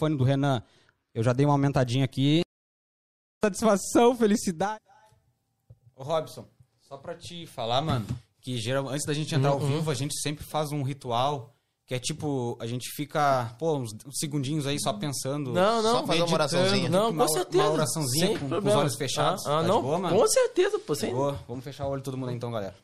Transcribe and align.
microfone 0.00 0.16
do 0.16 0.24
Renan. 0.24 0.62
Eu 1.14 1.22
já 1.22 1.32
dei 1.32 1.44
uma 1.44 1.54
aumentadinha 1.54 2.04
aqui. 2.04 2.40
Satisfação, 3.44 4.16
felicidade. 4.16 4.80
Ô, 5.94 6.02
Robson, 6.02 6.46
só 6.80 6.96
pra 6.96 7.14
te 7.14 7.46
falar, 7.46 7.80
mano, 7.82 8.06
que 8.40 8.56
geral, 8.58 8.88
antes 8.88 9.04
da 9.06 9.12
gente 9.12 9.34
entrar 9.34 9.50
ao 9.50 9.60
Uhum. 9.60 9.78
vivo, 9.78 9.90
a 9.90 9.94
gente 9.94 10.18
sempre 10.20 10.44
faz 10.44 10.72
um 10.72 10.82
ritual 10.82 11.54
que 11.86 11.94
é 11.94 11.98
tipo, 11.98 12.56
a 12.60 12.66
gente 12.68 12.88
fica, 12.94 13.52
pô, 13.58 13.76
uns, 13.76 13.90
segundinhos 14.12 14.64
aí 14.64 14.78
só 14.80 14.92
pensando. 14.92 15.52
Não, 15.52 15.82
não. 15.82 16.00
Só 16.00 16.06
fazer 16.06 16.22
uma 16.22 16.34
oraçãozinha. 16.34 16.88
Não, 16.88 17.10
uma, 17.10 17.26
com 17.26 17.32
certeza. 17.32 17.64
Uma 17.64 17.72
oraçãozinha 17.72 18.38
com, 18.38 18.48
com 18.48 18.68
os 18.68 18.74
olhos 18.74 18.96
fechados. 18.96 19.44
Ah, 19.44 19.58
ah, 19.58 19.62
tá 19.62 19.68
não. 19.68 19.82
boa? 19.82 20.08
Com 20.08 20.26
certeza, 20.28 20.78
pô. 20.78 20.94
Sem... 20.94 21.12
Boa. 21.12 21.40
Vamos 21.48 21.64
fechar 21.64 21.86
o 21.86 21.90
olho 21.90 22.02
todo 22.02 22.16
mundo 22.16 22.28
aí, 22.28 22.36
então, 22.36 22.52
galera. 22.52 22.76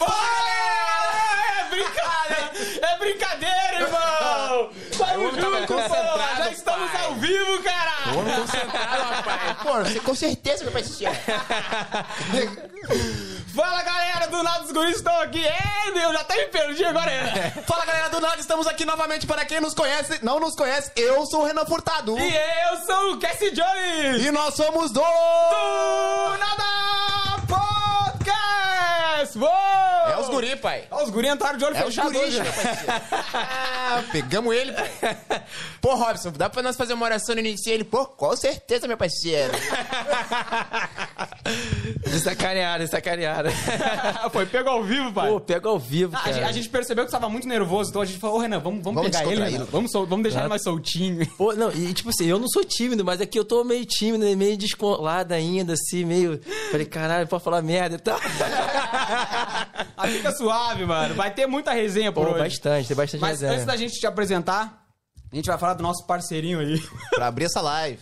É 0.00 1.68
brincadeira! 1.70 2.52
É 2.82 2.98
brincadeira, 2.98 3.80
irmão! 3.80 4.70
Vamos 4.98 5.34
junto, 5.36 5.66
pô! 5.66 5.78
Já 6.38 6.50
estamos 6.50 6.90
pai. 6.90 7.04
ao 7.04 7.14
vivo, 7.16 7.62
cara! 7.62 8.11
Vamos 8.24 8.50
concentrado, 8.50 9.02
rapaz. 9.02 9.56
Pô, 9.62 9.74
você 9.84 10.00
com 10.00 10.14
certeza, 10.14 10.64
meu 10.64 10.72
parceiro. 10.72 11.12
Fala, 13.54 13.82
galera 13.82 14.26
do 14.28 14.42
Nada 14.42 14.60
dos 14.60 14.72
Guris, 14.72 14.96
estão 14.96 15.20
aqui! 15.20 15.44
É, 15.46 15.90
meu, 15.92 16.10
já 16.12 16.20
até 16.20 16.36
me 16.36 16.46
perdi 16.46 16.82
agora. 16.84 17.10
é. 17.10 17.50
Fala, 17.68 17.84
galera 17.84 18.08
do 18.08 18.18
Nada, 18.20 18.40
estamos 18.40 18.66
aqui 18.66 18.84
novamente. 18.86 19.26
Para 19.26 19.44
quem 19.44 19.60
nos 19.60 19.74
conhece, 19.74 20.18
não 20.22 20.40
nos 20.40 20.54
conhece, 20.56 20.90
eu 20.96 21.26
sou 21.26 21.42
o 21.42 21.46
Renan 21.46 21.66
Furtado. 21.66 22.18
E 22.18 22.34
eu 22.34 22.76
sou 22.86 23.12
o 23.12 23.18
Cassie 23.18 23.50
Jones! 23.50 24.24
E 24.24 24.30
nós 24.30 24.54
somos 24.54 24.90
do... 24.90 25.00
do 25.00 26.36
Nada 26.38 27.42
Podcast! 27.46 29.38
Uou! 29.38 30.01
Os 30.32 30.40
guri, 30.40 30.56
pai. 30.56 30.84
Ó, 30.90 31.02
os 31.04 31.10
guri 31.10 31.28
entraram 31.28 31.58
de 31.58 31.64
olho 31.64 31.76
É 31.76 31.82
fechado 31.82 32.18
hoje. 32.18 32.40
meu 32.42 32.52
parceiro. 32.52 32.92
Ah, 33.34 34.02
pegamos 34.10 34.54
ele, 34.54 34.72
pai. 34.72 34.90
Pô, 35.80 35.94
Robson, 35.94 36.32
dá 36.32 36.48
pra 36.48 36.62
nós 36.62 36.76
fazer 36.76 36.94
uma 36.94 37.04
oração 37.04 37.34
no 37.34 37.40
início? 37.40 37.72
Ele, 37.72 37.84
pô, 37.84 38.06
com 38.06 38.34
certeza, 38.36 38.86
meu 38.88 38.96
parceiro. 38.96 39.52
Sacaneada, 42.22 42.84
de 42.84 42.90
sacaneada. 42.90 43.50
Foi 44.32 44.46
pego 44.46 44.68
ao 44.68 44.82
vivo, 44.84 45.12
pai. 45.12 45.28
Pô, 45.28 45.40
pega 45.40 45.68
ao 45.68 45.78
vivo, 45.78 46.14
Ah, 46.14 46.20
a, 46.20 46.22
cara. 46.22 46.32
gente, 46.34 46.44
a 46.44 46.52
gente 46.52 46.68
percebeu 46.68 47.04
que 47.04 47.10
você 47.10 47.16
tava 47.16 47.28
muito 47.28 47.48
nervoso, 47.48 47.90
então 47.90 48.02
a 48.02 48.04
gente 48.04 48.18
falou, 48.18 48.36
ô 48.36 48.38
Renan, 48.40 48.58
vamos, 48.60 48.82
vamos, 48.82 49.02
Vamos 49.02 49.10
pegar 49.10 49.22
ele, 49.22 49.30
descontrair. 49.30 49.52
Renan. 49.58 49.68
Vamos, 49.70 49.90
sol- 49.90 50.06
vamos 50.06 50.22
deixar 50.22 50.40
ele 50.40 50.48
mais 50.48 50.62
soltinho. 50.62 51.26
Pô, 51.36 51.52
não, 51.54 51.70
e 51.72 51.92
tipo 51.92 52.10
assim, 52.10 52.26
eu 52.26 52.38
não 52.38 52.48
sou 52.48 52.64
tímido, 52.64 53.04
mas 53.04 53.20
aqui 53.20 53.38
eu 53.38 53.44
tô 53.44 53.64
meio 53.64 53.84
tímido, 53.84 54.24
meio 54.36 54.56
descolado 54.56 55.34
ainda, 55.34 55.72
assim, 55.72 56.04
meio. 56.04 56.40
Falei, 56.70 56.86
caralho, 56.86 57.26
pode 57.26 57.42
falar 57.42 57.60
merda 57.62 57.96
e 57.96 57.98
tal. 57.98 58.18
Ah, 59.94 60.08
fica 60.22 60.32
suave, 60.32 60.86
mano. 60.86 61.14
Vai 61.14 61.34
ter 61.34 61.46
muita 61.46 61.72
resenha 61.72 62.12
por 62.12 62.26
Pô, 62.26 62.32
hoje. 62.32 62.44
bastante, 62.44 62.88
tem 62.88 62.96
bastante 62.96 63.20
Mas 63.20 63.40
resenha. 63.40 63.52
antes 63.52 63.66
da 63.66 63.76
gente 63.76 63.98
te 63.98 64.06
apresentar, 64.06 64.86
a 65.30 65.36
gente 65.36 65.46
vai 65.46 65.58
falar 65.58 65.74
do 65.74 65.82
nosso 65.82 66.06
parceirinho 66.06 66.60
aí. 66.60 66.80
Pra 67.10 67.26
abrir 67.26 67.44
essa 67.46 67.60
live. 67.60 68.00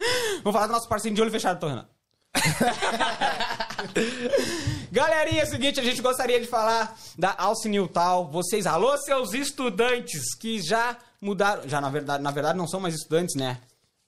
Vamos 0.42 0.52
falar 0.52 0.66
do 0.66 0.72
nosso 0.72 0.88
parceirinho 0.88 1.16
de 1.16 1.22
olho 1.22 1.30
fechado, 1.30 1.60
tô, 1.60 1.68
Renan. 1.68 1.86
Galerinha, 4.92 5.42
é 5.42 5.44
o 5.44 5.48
seguinte, 5.48 5.80
a 5.80 5.82
gente 5.82 6.02
gostaria 6.02 6.40
de 6.40 6.46
falar 6.46 6.96
da 7.16 7.34
Alce 7.38 7.68
Newtal. 7.68 8.30
Vocês, 8.30 8.66
alô, 8.66 8.96
seus 8.98 9.32
estudantes 9.34 10.34
que 10.34 10.60
já 10.60 10.96
mudaram, 11.20 11.68
já 11.68 11.80
na 11.80 11.90
verdade, 11.90 12.22
na 12.22 12.30
verdade 12.30 12.58
não 12.58 12.66
são 12.66 12.80
mais 12.80 12.94
estudantes, 12.94 13.36
né? 13.36 13.58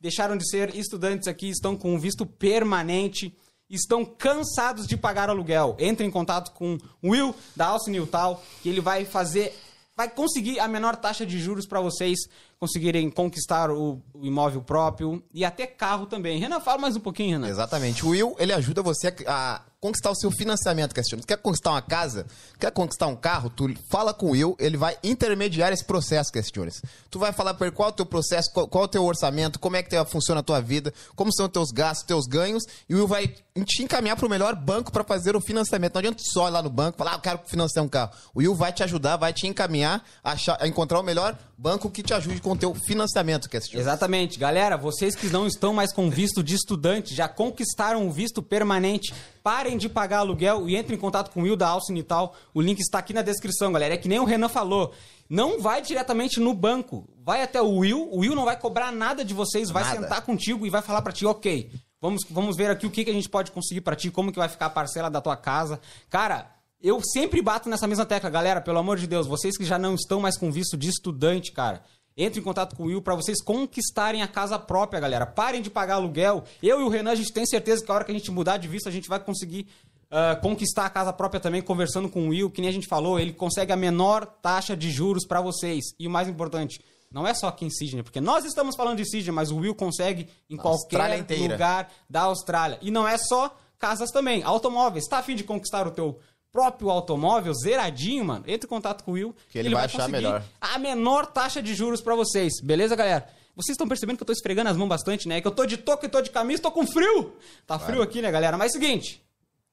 Deixaram 0.00 0.36
de 0.36 0.48
ser 0.48 0.74
estudantes 0.74 1.28
aqui, 1.28 1.48
estão 1.48 1.76
com 1.76 1.94
um 1.94 1.98
visto 1.98 2.26
permanente, 2.26 3.34
estão 3.76 4.04
cansados 4.04 4.86
de 4.86 4.96
pagar 4.96 5.30
aluguel. 5.30 5.76
Entre 5.78 6.06
em 6.06 6.10
contato 6.10 6.52
com 6.52 6.78
Will 7.02 7.34
da 7.56 7.66
Alce 7.66 7.90
Newtal, 7.90 8.42
que 8.62 8.68
ele 8.68 8.80
vai 8.80 9.04
fazer 9.04 9.58
vai 9.94 10.08
conseguir 10.08 10.58
a 10.58 10.66
menor 10.66 10.96
taxa 10.96 11.26
de 11.26 11.38
juros 11.38 11.66
para 11.66 11.80
vocês 11.80 12.18
conseguirem 12.58 13.10
conquistar 13.10 13.70
o, 13.70 14.00
o 14.14 14.24
imóvel 14.24 14.62
próprio 14.62 15.22
e 15.34 15.44
até 15.44 15.66
carro 15.66 16.06
também. 16.06 16.38
Renan, 16.38 16.60
fala 16.60 16.78
mais 16.78 16.96
um 16.96 17.00
pouquinho, 17.00 17.32
Renan. 17.32 17.48
Exatamente. 17.48 18.04
O 18.04 18.10
Will, 18.10 18.34
ele 18.38 18.52
ajuda 18.52 18.82
você 18.82 19.14
a 19.26 19.62
conquistar 19.82 20.12
o 20.12 20.14
seu 20.14 20.30
financiamento, 20.30 20.94
Castilho. 20.94 21.26
Quer 21.26 21.36
conquistar 21.38 21.72
uma 21.72 21.82
casa? 21.82 22.24
Quer 22.58 22.70
conquistar 22.70 23.08
um 23.08 23.16
carro? 23.16 23.50
Tu 23.50 23.74
fala 23.90 24.14
com 24.14 24.26
o 24.26 24.30
Will, 24.30 24.54
ele 24.60 24.76
vai 24.76 24.96
intermediar 25.02 25.72
esse 25.72 25.84
processo, 25.84 26.32
Castilhos. 26.32 26.80
Tu 27.10 27.18
vai 27.18 27.32
falar 27.32 27.54
para 27.54 27.66
ele 27.66 27.74
qual 27.74 27.88
é 27.88 27.92
o 27.92 27.94
teu 27.94 28.06
processo, 28.06 28.48
qual, 28.52 28.68
qual 28.68 28.84
é 28.84 28.86
o 28.86 28.88
teu 28.88 29.04
orçamento, 29.04 29.58
como 29.58 29.74
é 29.74 29.82
que 29.82 30.02
funciona 30.04 30.38
a 30.38 30.42
tua 30.42 30.60
vida, 30.60 30.94
como 31.16 31.34
são 31.34 31.46
os 31.46 31.52
teus 31.52 31.72
gastos, 31.72 32.06
teus 32.06 32.26
ganhos, 32.26 32.62
e 32.88 32.94
o 32.94 32.98
Will 32.98 33.08
vai 33.08 33.26
te 33.26 33.82
encaminhar 33.82 34.16
para 34.16 34.24
o 34.24 34.30
melhor 34.30 34.54
banco 34.54 34.92
para 34.92 35.02
fazer 35.02 35.34
o 35.34 35.40
financiamento. 35.40 35.94
Não 35.94 35.98
adianta 35.98 36.22
só 36.32 36.46
ir 36.46 36.52
lá 36.52 36.62
no 36.62 36.70
banco 36.70 36.96
falar, 36.96 37.14
ah, 37.14 37.16
eu 37.16 37.20
quero 37.20 37.40
financiar 37.44 37.84
um 37.84 37.88
carro. 37.88 38.12
O 38.32 38.38
Will 38.38 38.54
vai 38.54 38.72
te 38.72 38.84
ajudar, 38.84 39.16
vai 39.16 39.32
te 39.32 39.48
encaminhar 39.48 40.04
a, 40.22 40.30
achar- 40.32 40.58
a 40.60 40.68
encontrar 40.68 41.00
o 41.00 41.02
melhor 41.02 41.36
banco 41.58 41.90
que 41.90 42.04
te 42.04 42.14
ajude 42.14 42.40
com 42.40 42.52
o 42.52 42.56
teu 42.56 42.72
financiamento, 42.72 43.50
Castilhos. 43.50 43.80
Exatamente. 43.80 44.38
Galera, 44.38 44.76
vocês 44.76 45.16
que 45.16 45.26
não 45.28 45.46
estão 45.46 45.74
mais 45.74 45.92
com 45.92 46.08
visto 46.08 46.40
de 46.42 46.54
estudante, 46.54 47.14
já 47.14 47.28
conquistaram 47.28 48.06
o 48.06 48.12
visto 48.12 48.42
permanente, 48.42 49.12
parem 49.42 49.76
de 49.76 49.88
pagar 49.88 50.18
aluguel 50.18 50.68
e 50.68 50.76
entrem 50.76 50.96
em 50.96 51.00
contato 51.00 51.30
com 51.30 51.40
o 51.40 51.42
Will 51.44 51.56
da 51.56 51.68
Alcine 51.68 52.00
e 52.00 52.02
tal. 52.02 52.34
O 52.54 52.60
link 52.60 52.78
está 52.80 52.98
aqui 52.98 53.12
na 53.12 53.22
descrição, 53.22 53.72
galera. 53.72 53.94
É 53.94 53.96
que 53.96 54.08
nem 54.08 54.20
o 54.20 54.24
Renan 54.24 54.48
falou. 54.48 54.92
Não 55.28 55.60
vai 55.60 55.82
diretamente 55.82 56.38
no 56.38 56.54
banco. 56.54 57.08
Vai 57.24 57.42
até 57.42 57.60
o 57.60 57.78
Will. 57.78 58.08
O 58.10 58.18
Will 58.18 58.34
não 58.34 58.44
vai 58.44 58.58
cobrar 58.58 58.92
nada 58.92 59.24
de 59.24 59.34
vocês. 59.34 59.70
Vai 59.70 59.82
Nada. 59.82 60.00
sentar 60.00 60.22
contigo 60.22 60.66
e 60.66 60.70
vai 60.70 60.82
falar 60.82 61.02
pra 61.02 61.12
ti, 61.12 61.24
ok. 61.26 61.70
Vamos, 62.00 62.22
vamos 62.28 62.56
ver 62.56 62.70
aqui 62.70 62.86
o 62.86 62.90
que, 62.90 63.04
que 63.04 63.10
a 63.10 63.14
gente 63.14 63.28
pode 63.28 63.52
conseguir 63.52 63.80
pra 63.80 63.94
ti, 63.94 64.10
como 64.10 64.32
que 64.32 64.38
vai 64.38 64.48
ficar 64.48 64.66
a 64.66 64.70
parcela 64.70 65.08
da 65.08 65.20
tua 65.20 65.36
casa. 65.36 65.80
Cara, 66.10 66.50
eu 66.82 67.00
sempre 67.00 67.40
bato 67.40 67.68
nessa 67.68 67.86
mesma 67.86 68.04
tecla, 68.04 68.28
galera, 68.28 68.60
pelo 68.60 68.78
amor 68.78 68.98
de 68.98 69.06
Deus, 69.06 69.28
vocês 69.28 69.56
que 69.56 69.64
já 69.64 69.78
não 69.78 69.94
estão 69.94 70.20
mais 70.20 70.36
com 70.36 70.50
visto 70.50 70.76
de 70.76 70.88
estudante, 70.88 71.52
cara, 71.52 71.84
entre 72.16 72.40
em 72.40 72.42
contato 72.42 72.76
com 72.76 72.84
o 72.84 72.86
Will 72.86 73.02
pra 73.02 73.14
vocês 73.14 73.42
conquistarem 73.42 74.22
a 74.22 74.28
casa 74.28 74.58
própria, 74.58 75.00
galera. 75.00 75.26
Parem 75.26 75.62
de 75.62 75.70
pagar 75.70 75.94
aluguel. 75.94 76.44
Eu 76.62 76.80
e 76.80 76.84
o 76.84 76.88
Renan, 76.88 77.12
a 77.12 77.14
gente 77.14 77.32
tem 77.32 77.46
certeza 77.46 77.84
que 77.84 77.90
a 77.90 77.94
hora 77.94 78.04
que 78.04 78.10
a 78.10 78.14
gente 78.14 78.30
mudar 78.30 78.56
de 78.56 78.68
visto, 78.68 78.88
a 78.88 78.92
gente 78.92 79.08
vai 79.08 79.18
conseguir 79.18 79.66
ah, 80.14 80.36
conquistar 80.36 80.84
a 80.84 80.90
casa 80.90 81.10
própria 81.10 81.40
também, 81.40 81.62
conversando 81.62 82.06
com 82.06 82.26
o 82.26 82.28
Will, 82.28 82.50
que 82.50 82.60
nem 82.60 82.68
a 82.68 82.72
gente 82.72 82.86
falou, 82.86 83.18
ele 83.18 83.32
consegue 83.32 83.72
a 83.72 83.76
menor 83.76 84.26
taxa 84.26 84.76
de 84.76 84.90
juros 84.90 85.26
pra 85.26 85.40
vocês. 85.40 85.94
E 85.98 86.06
o 86.06 86.10
mais 86.10 86.28
importante, 86.28 86.82
não 87.10 87.26
é 87.26 87.32
só 87.32 87.48
aqui 87.48 87.64
em 87.64 87.70
Sydney, 87.70 88.02
porque 88.02 88.20
nós 88.20 88.44
estamos 88.44 88.76
falando 88.76 88.98
de 88.98 89.06
Sydney, 89.06 89.32
mas 89.32 89.50
o 89.50 89.56
Will 89.56 89.74
consegue 89.74 90.28
em 90.50 90.56
qualquer 90.58 91.24
lugar 91.50 91.90
da 92.10 92.22
Austrália. 92.22 92.78
E 92.82 92.90
não 92.90 93.08
é 93.08 93.16
só 93.16 93.56
casas 93.78 94.10
também, 94.10 94.42
automóveis. 94.42 95.06
Tá 95.08 95.16
a 95.16 95.22
fim 95.22 95.34
de 95.34 95.44
conquistar 95.44 95.86
o 95.86 95.90
teu 95.90 96.18
próprio 96.52 96.90
automóvel 96.90 97.52
zeradinho, 97.54 98.24
mano? 98.26 98.44
Entre 98.46 98.66
em 98.66 98.68
contato 98.68 99.02
com 99.02 99.12
o 99.12 99.14
Will. 99.14 99.34
Que 99.48 99.58
ele 99.58 99.70
vai 99.70 99.86
achar 99.86 99.98
conseguir 99.98 100.12
melhor. 100.12 100.44
A 100.60 100.78
menor 100.78 101.26
taxa 101.26 101.62
de 101.62 101.74
juros 101.74 102.02
pra 102.02 102.14
vocês. 102.14 102.60
Beleza, 102.62 102.94
galera? 102.94 103.26
Vocês 103.56 103.74
estão 103.74 103.88
percebendo 103.88 104.18
que 104.18 104.22
eu 104.22 104.26
tô 104.26 104.32
esfregando 104.32 104.70
as 104.70 104.76
mãos 104.76 104.88
bastante, 104.88 105.26
né? 105.26 105.40
Que 105.40 105.46
eu 105.46 105.52
tô 105.52 105.66
de 105.66 105.78
touca 105.78 106.06
e 106.06 106.08
tô 106.08 106.20
de 106.20 106.30
camisa, 106.30 106.62
tô 106.62 106.70
com 106.70 106.86
frio. 106.86 107.34
Tá 107.66 107.78
frio 107.78 108.02
aqui, 108.02 108.22
né, 108.22 108.30
galera? 108.30 108.56
Mas 108.56 108.74
é 108.74 108.78
o 108.78 108.80
seguinte, 108.80 109.22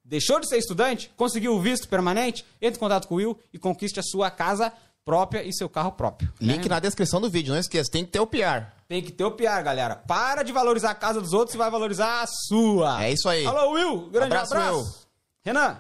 deixou 0.04 0.40
de 0.40 0.50
ser 0.50 0.58
estudante, 0.58 1.12
conseguiu 1.16 1.54
o 1.54 1.62
visto 1.62 1.88
permanente, 1.88 2.46
entre 2.62 2.78
em 2.78 2.80
contato 2.80 3.08
com 3.08 3.16
o 3.16 3.18
Will 3.18 3.40
e 3.54 3.60
conquiste 3.60 4.00
a 4.00 4.04
sua 4.04 4.32
casa 4.32 4.74
própria 5.06 5.44
e 5.44 5.54
seu 5.54 5.70
carro 5.70 5.94
próprio. 5.94 6.32
Link 6.42 6.64
né? 6.64 6.76
na 6.76 6.80
descrição 6.80 7.22
do 7.22 7.30
vídeo, 7.30 7.54
não 7.54 7.60
esqueça, 7.60 7.90
tem 7.90 8.04
que 8.04 8.12
ter 8.12 8.20
o 8.20 8.28
PR. 8.28 8.68
Tem 8.88 9.02
que 9.02 9.12
ter 9.12 9.24
o 9.24 9.32
PR, 9.32 9.64
galera. 9.64 9.96
Para 9.96 10.44
de 10.44 10.52
valorizar 10.52 10.92
a 10.92 10.96
casa 10.96 11.22
dos 11.22 11.32
outros 11.32 11.56
e 11.56 11.58
vai 11.58 11.72
valorizar 11.72 12.24
a 12.24 12.28
sua. 12.28 13.04
É 13.04 13.12
isso 13.12 13.30
aí. 13.30 13.46
Alô, 13.46 13.72
Will. 13.72 14.10
Grande 14.10 14.34
Abraço, 14.34 14.54
abraço. 14.54 14.78
Will. 14.78 14.88
Renan, 15.46 15.78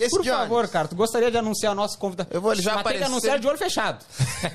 Esse 0.00 0.10
por 0.16 0.24
Jones? 0.24 0.38
favor, 0.40 0.68
cara, 0.68 0.88
tu 0.88 0.96
gostaria 0.96 1.30
de 1.30 1.36
anunciar 1.36 1.72
o 1.72 1.74
nosso 1.74 1.98
convidado? 1.98 2.30
Eu 2.32 2.40
vou 2.40 2.54
já 2.54 2.56
Mas 2.56 2.64
tem 2.64 2.74
que 2.74 2.80
aparecer. 2.80 3.04
anunciar 3.04 3.38
de 3.38 3.46
olho 3.46 3.58
fechado. 3.58 4.04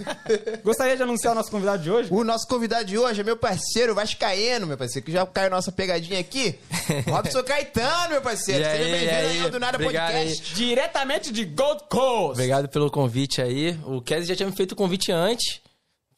gostaria 0.63 0.97
de 0.97 1.03
anunciar 1.03 1.33
o 1.33 1.35
nosso 1.35 1.51
convidado 1.51 1.83
de 1.83 1.91
hoje? 1.91 2.09
O 2.13 2.23
nosso 2.23 2.47
convidado 2.47 2.85
de 2.85 2.97
hoje 2.97 3.21
é 3.21 3.23
meu 3.23 3.37
parceiro 3.37 3.93
Vascaíno, 3.95 4.65
meu 4.67 4.77
parceiro, 4.77 5.05
que 5.05 5.11
já 5.11 5.25
caiu 5.25 5.49
nossa 5.51 5.71
pegadinha 5.71 6.19
aqui. 6.19 6.57
Robson 7.09 7.43
Caetano, 7.43 8.09
meu 8.09 8.21
parceiro. 8.21 8.61
E 8.61 8.65
Seja 8.65 8.83
aí, 8.83 8.91
bem-vindo 8.91 9.11
aí 9.11 9.39
ao 9.41 9.49
Do 9.49 9.59
Nada 9.59 9.77
Obrigado 9.77 10.11
Podcast. 10.13 10.53
Diretamente 10.55 11.31
de 11.31 11.45
Gold 11.45 11.83
Coast. 11.89 12.31
Obrigado 12.33 12.67
pelo 12.69 12.89
convite 12.89 13.41
aí. 13.41 13.79
O 13.85 14.01
Kes 14.01 14.27
já 14.27 14.35
tinha 14.35 14.49
me 14.49 14.55
feito 14.55 14.71
o 14.73 14.75
convite 14.75 15.11
antes. 15.11 15.61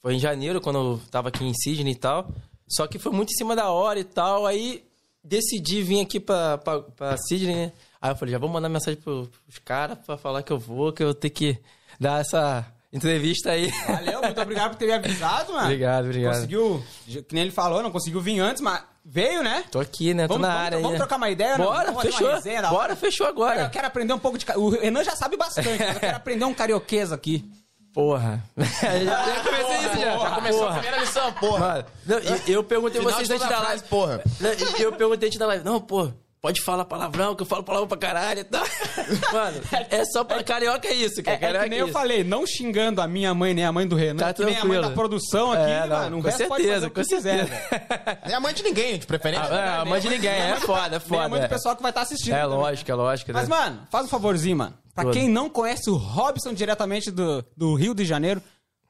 Foi 0.01 0.13
em 0.13 0.19
janeiro, 0.19 0.62
quando 0.62 0.77
eu 0.80 1.01
tava 1.12 1.30
aqui 1.30 1.44
em 1.44 1.53
Sydney 1.53 1.94
e 1.94 1.95
tal. 1.97 2.30
Só 2.68 2.85
que 2.88 3.00
foi 3.00 3.12
muito 3.12 3.31
em 3.31 3.35
cima 3.38 3.56
da 3.56 3.69
hora 3.71 4.00
e 4.00 4.03
tal. 4.03 4.45
Aí 4.45 4.83
decidi 5.23 5.81
vir 5.81 6.01
aqui 6.01 6.19
pra, 6.19 6.57
pra, 6.57 6.81
pra 6.81 7.18
Sydney, 7.18 7.56
né? 7.56 7.71
Aí 8.07 8.13
eu 8.13 8.18
falei, 8.18 8.31
já 8.31 8.38
vou 8.39 8.50
mandar 8.50 8.69
mensagem 8.69 9.00
pro- 9.00 9.30
pros 9.45 9.59
caras 9.59 9.98
pra 10.06 10.18
falar 10.18 10.42
que 10.44 10.51
eu 10.51 10.57
vou, 10.59 10.92
que 10.94 11.04
eu 11.04 11.13
tenho 11.13 11.33
que 11.33 11.57
dar 12.00 12.21
essa 12.21 12.65
entrevista 12.94 13.51
aí. 13.51 13.69
Valeu, 13.88 14.21
muito 14.21 14.42
obrigado 14.42 14.71
por 14.71 14.77
ter 14.77 14.86
me 14.86 14.94
avisado, 14.94 15.51
mano. 15.54 15.65
Obrigado, 15.65 16.06
obrigado. 16.06 16.33
Conseguiu, 16.36 16.83
que 17.06 17.33
nem 17.33 17.44
ele 17.44 17.51
falou, 17.51 17.83
não 17.83 17.92
conseguiu 17.92 18.21
vir 18.21 18.39
antes, 18.39 18.62
mas 18.62 18.81
veio, 19.04 19.44
né? 19.44 19.63
Tô 19.71 19.80
aqui, 19.80 20.13
né? 20.13 20.27
Tô 20.27 20.33
Vamos- 20.36 20.48
na 20.48 20.54
vamos- 20.54 20.65
área 20.65 20.77
vamos 20.77 20.88
aí. 20.88 20.94
né? 20.94 20.98
trocar 21.00 21.18
uma 21.18 21.30
ideia, 21.30 21.57
né? 21.57 21.63
Bora, 21.65 21.92
uma 21.92 22.01
fechou. 22.01 22.31
resenha. 22.31 22.62
Bora, 22.63 22.95
fechou 22.95 23.27
agora. 23.27 23.62
Eu 23.63 23.69
quero 23.69 23.88
aprender 23.88 24.13
um 24.13 24.19
pouco 24.19 24.38
de. 24.38 24.45
O 24.56 24.69
Renan 24.69 25.04
já 25.04 25.15
sabe 25.15 25.36
bastante, 25.38 25.68
mas 25.69 25.94
eu 25.95 26.00
quero 26.00 26.18
aprender 26.18 26.45
um 26.45 26.54
carioquês 26.54 27.12
aqui. 27.12 27.44
Porra. 27.94 28.44
já 28.56 29.44
comecei 29.44 29.77
isso 29.88 30.00
já. 30.00 30.18
Já 30.19 30.31
começou 30.36 30.63
a 30.63 30.68
Porra. 30.68 30.80
primeira 30.80 30.98
lição, 31.04 31.33
porra. 31.33 31.59
Mano, 31.59 31.86
não, 32.06 32.18
eu 32.48 32.63
perguntei 32.63 33.01
Final 33.01 33.13
vocês 33.15 33.30
antes 33.31 33.42
da 33.42 33.48
frase, 33.57 33.65
live. 33.69 33.83
porra. 33.89 34.21
Não, 34.39 34.51
e 34.54 34.81
Eu 34.83 34.94
perguntei 34.94 35.27
antes 35.27 35.39
da 35.39 35.48
live. 35.48 35.65
Não, 35.65 35.81
pô, 35.81 36.12
pode 36.42 36.62
falar 36.62 36.86
palavrão, 36.86 37.36
que 37.36 37.42
eu 37.42 37.45
falo 37.45 37.63
palavrão 37.63 37.88
pra 37.88 37.98
caralho 37.98 38.39
e 38.42 38.44
tal. 38.44 38.63
Mano, 39.34 39.62
é 39.89 40.06
só 40.06 40.24
pra 40.24 40.44
carioca 40.44 40.88
é 40.88 40.94
isso, 40.94 41.19
É, 41.19 41.24
cara. 41.24 41.36
é 41.38 41.39
Carioca 41.39 41.63
que 41.66 41.69
nem 41.69 41.80
é 41.80 41.81
eu 41.81 41.86
isso. 41.88 41.94
falei, 41.94 42.24
não 42.24 42.45
xingando 42.45 43.01
a 43.01 43.07
minha 43.07 43.34
mãe 43.34 43.54
nem 43.54 43.66
a 43.66 43.72
mãe 43.72 43.88
do 43.88 43.95
Renan, 43.95 44.19
Tá 44.19 44.34
que 44.34 44.45
nem 44.45 44.57
a 44.57 44.63
mãe 44.66 44.80
da 44.81 44.92
produção 44.92 45.51
aqui, 45.51 45.63
É, 45.72 45.80
não, 45.81 45.88
mano. 45.98 46.19
O 46.19 46.22
com 46.22 46.28
resto 46.28 46.48
pode 46.48 46.63
fazer 46.63 46.63
certeza, 46.68 46.88
o 46.88 46.89
que 46.92 46.95
com 46.95 47.07
quiser, 47.07 47.22
certeza. 47.22 47.45
velho. 47.69 48.18
Nem 48.28 48.36
a 48.36 48.39
mãe 48.39 48.54
de 48.54 48.63
ninguém, 48.63 48.98
de 49.00 49.06
preferência. 49.07 49.48
Ah, 49.50 49.56
é, 49.60 49.69
a 49.81 49.86
mãe 49.86 50.00
de 50.01 50.10
ninguém, 50.10 50.30
é 50.31 50.56
foda, 50.60 50.86
é 50.86 50.89
Nem 50.89 50.98
a 50.98 51.00
foda. 51.00 51.30
mãe 51.30 51.39
do 51.39 51.45
é. 51.45 51.48
pessoal 51.48 51.75
que 51.75 51.81
vai 51.81 51.92
estar 51.92 52.01
assistindo. 52.01 52.34
É 52.34 52.42
também. 52.42 52.57
lógico, 52.57 52.92
é 52.92 52.94
lógico. 52.95 53.31
Mas, 53.33 53.48
né? 53.50 53.56
mano, 53.56 53.88
faz 53.90 54.06
um 54.06 54.10
favorzinho, 54.10 54.57
mano. 54.57 54.78
Pra 54.94 55.04
Todo. 55.06 55.13
quem 55.13 55.30
não 55.30 55.50
conhece 55.50 55.90
o 55.90 55.95
Robson 55.95 56.54
diretamente 56.54 57.12
do, 57.12 57.44
do 57.56 57.75
Rio 57.75 57.94
de 57.94 58.04
Janeiro, 58.06 58.42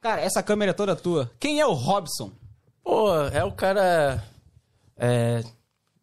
cara, 0.02 0.22
essa 0.22 0.42
câmera 0.42 0.72
é 0.72 0.74
toda 0.74 0.96
tua. 0.96 1.30
Quem 1.40 1.60
é 1.60 1.66
o 1.66 1.74
Robson? 1.74 2.32
Pô, 2.84 3.14
é 3.34 3.44
o 3.44 3.52
cara. 3.52 4.24
É. 4.98 5.44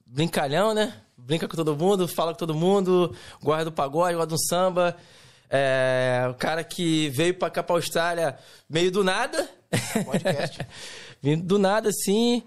Brincalhão, 0.07 0.75
né? 0.75 0.93
Brinca 1.25 1.49
com 1.49 1.57
todo 1.57 1.75
mundo, 1.75 2.07
fala 2.07 2.33
com 2.33 2.39
todo 2.39 2.55
mundo, 2.55 3.15
gosta 3.43 3.65
do 3.65 3.73
pagode, 3.73 4.15
gosta 4.15 4.27
do 4.27 4.39
samba. 4.39 4.95
É. 5.49 6.27
O 6.31 6.35
cara 6.35 6.63
que 6.63 7.09
veio 7.11 7.33
pra 7.33 7.49
cá 7.49 7.63
pra 7.63 7.77
Austrália 7.77 8.39
meio 8.69 8.91
do 8.91 9.03
nada. 9.03 9.49
Podcast. 10.05 10.59
Vindo 11.23 11.43
do 11.43 11.59
nada, 11.59 11.89
assim. 11.89 12.43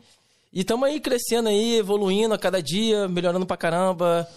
E 0.53 0.63
tamo 0.63 0.85
aí 0.85 0.99
crescendo 0.99 1.49
aí, 1.49 1.77
evoluindo 1.77 2.35
a 2.35 2.37
cada 2.37 2.61
dia, 2.61 3.07
melhorando 3.07 3.47
pra 3.47 3.57
caramba. 3.57 4.27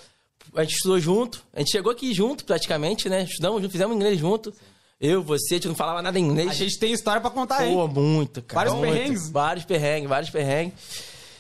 A 0.55 0.63
gente 0.63 0.77
estudou 0.77 0.99
junto. 0.99 1.43
A 1.53 1.59
gente 1.59 1.73
chegou 1.73 1.93
aqui 1.93 2.15
junto, 2.15 2.47
praticamente, 2.47 3.11
né? 3.11 3.25
Estudamos 3.25 3.61
junto, 3.61 3.73
fizemos 3.73 3.95
inglês 3.95 4.19
junto. 4.19 4.55
Eu, 4.99 5.23
você, 5.23 5.55
a 5.55 5.57
gente 5.59 5.69
não 5.69 5.75
falava 5.75 6.01
nada 6.01 6.19
em 6.19 6.25
inglês. 6.25 6.51
A 6.51 6.55
gente 6.55 6.79
tem 6.79 6.93
história 6.93 7.21
pra 7.21 7.31
contar 7.31 7.59
aí. 7.59 7.75
Pô, 7.75 7.87
muito, 7.87 8.41
cara. 8.41 8.71
Vários 8.71 8.75
muito. 8.75 8.93
perrengues? 8.93 9.31
Vários 9.31 9.65
perrengues, 9.67 10.09
vários 10.09 10.31
perrengues. 10.31 10.75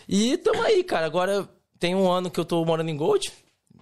E 0.06 0.37
tamo 0.37 0.62
aí, 0.62 0.85
cara. 0.85 1.06
Agora 1.06 1.49
tem 1.80 1.94
um 1.96 2.08
ano 2.08 2.30
que 2.30 2.38
eu 2.38 2.44
tô 2.44 2.64
morando 2.64 2.90
em 2.90 2.96
Gold. 2.96 3.32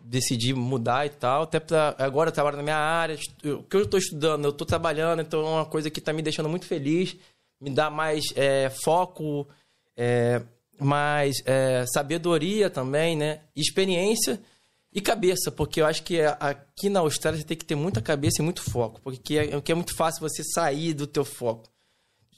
Decidi 0.05 0.55
mudar 0.55 1.05
e 1.05 1.11
tal. 1.11 1.43
Até 1.43 1.61
pra, 1.61 1.95
agora 1.99 2.29
eu 2.31 2.33
trabalho 2.33 2.57
na 2.57 2.63
minha 2.63 2.77
área. 2.79 3.13
estu- 3.15 3.59
O 3.59 3.63
que 3.65 3.77
eu 3.77 3.87
tô 3.87 3.99
estudando, 3.99 4.45
eu 4.47 4.53
tô 4.53 4.65
trabalhando. 4.65 5.21
Então 5.21 5.41
é 5.41 5.51
uma 5.51 5.67
coisa 5.67 5.91
que 5.91 6.01
tá 6.01 6.13
me 6.15 6.23
deixando 6.23 6.49
muito 6.49 6.65
feliz. 6.65 7.15
Me 7.61 7.69
dá 7.69 7.91
mais 7.91 8.25
é, 8.37 8.71
foco, 8.71 9.47
é, 9.97 10.41
mais 10.81 11.43
é, 11.45 11.85
sabedoria 11.93 12.71
também, 12.71 13.17
né? 13.17 13.41
Experiência 13.55 14.41
e 14.95 15.01
cabeça. 15.03 15.51
Porque 15.51 15.81
eu 15.83 15.87
acho 15.87 16.03
que 16.05 16.21
aqui 16.41 16.89
na 16.89 17.01
Austrália 17.01 17.39
você 17.39 17.45
tem 17.45 17.57
que 17.57 17.65
ter 17.67 17.75
muita 17.75 18.01
cabeça 18.01 18.41
e 18.41 18.45
muito 18.45 18.63
foco. 18.63 19.01
Porque 19.03 19.37
é, 19.37 19.61
que 19.61 19.73
é 19.73 19.75
muito 19.75 19.95
fácil 19.95 20.21
você 20.21 20.43
sair 20.43 20.95
do 20.95 21.07
teu 21.07 21.25
foco 21.25 21.69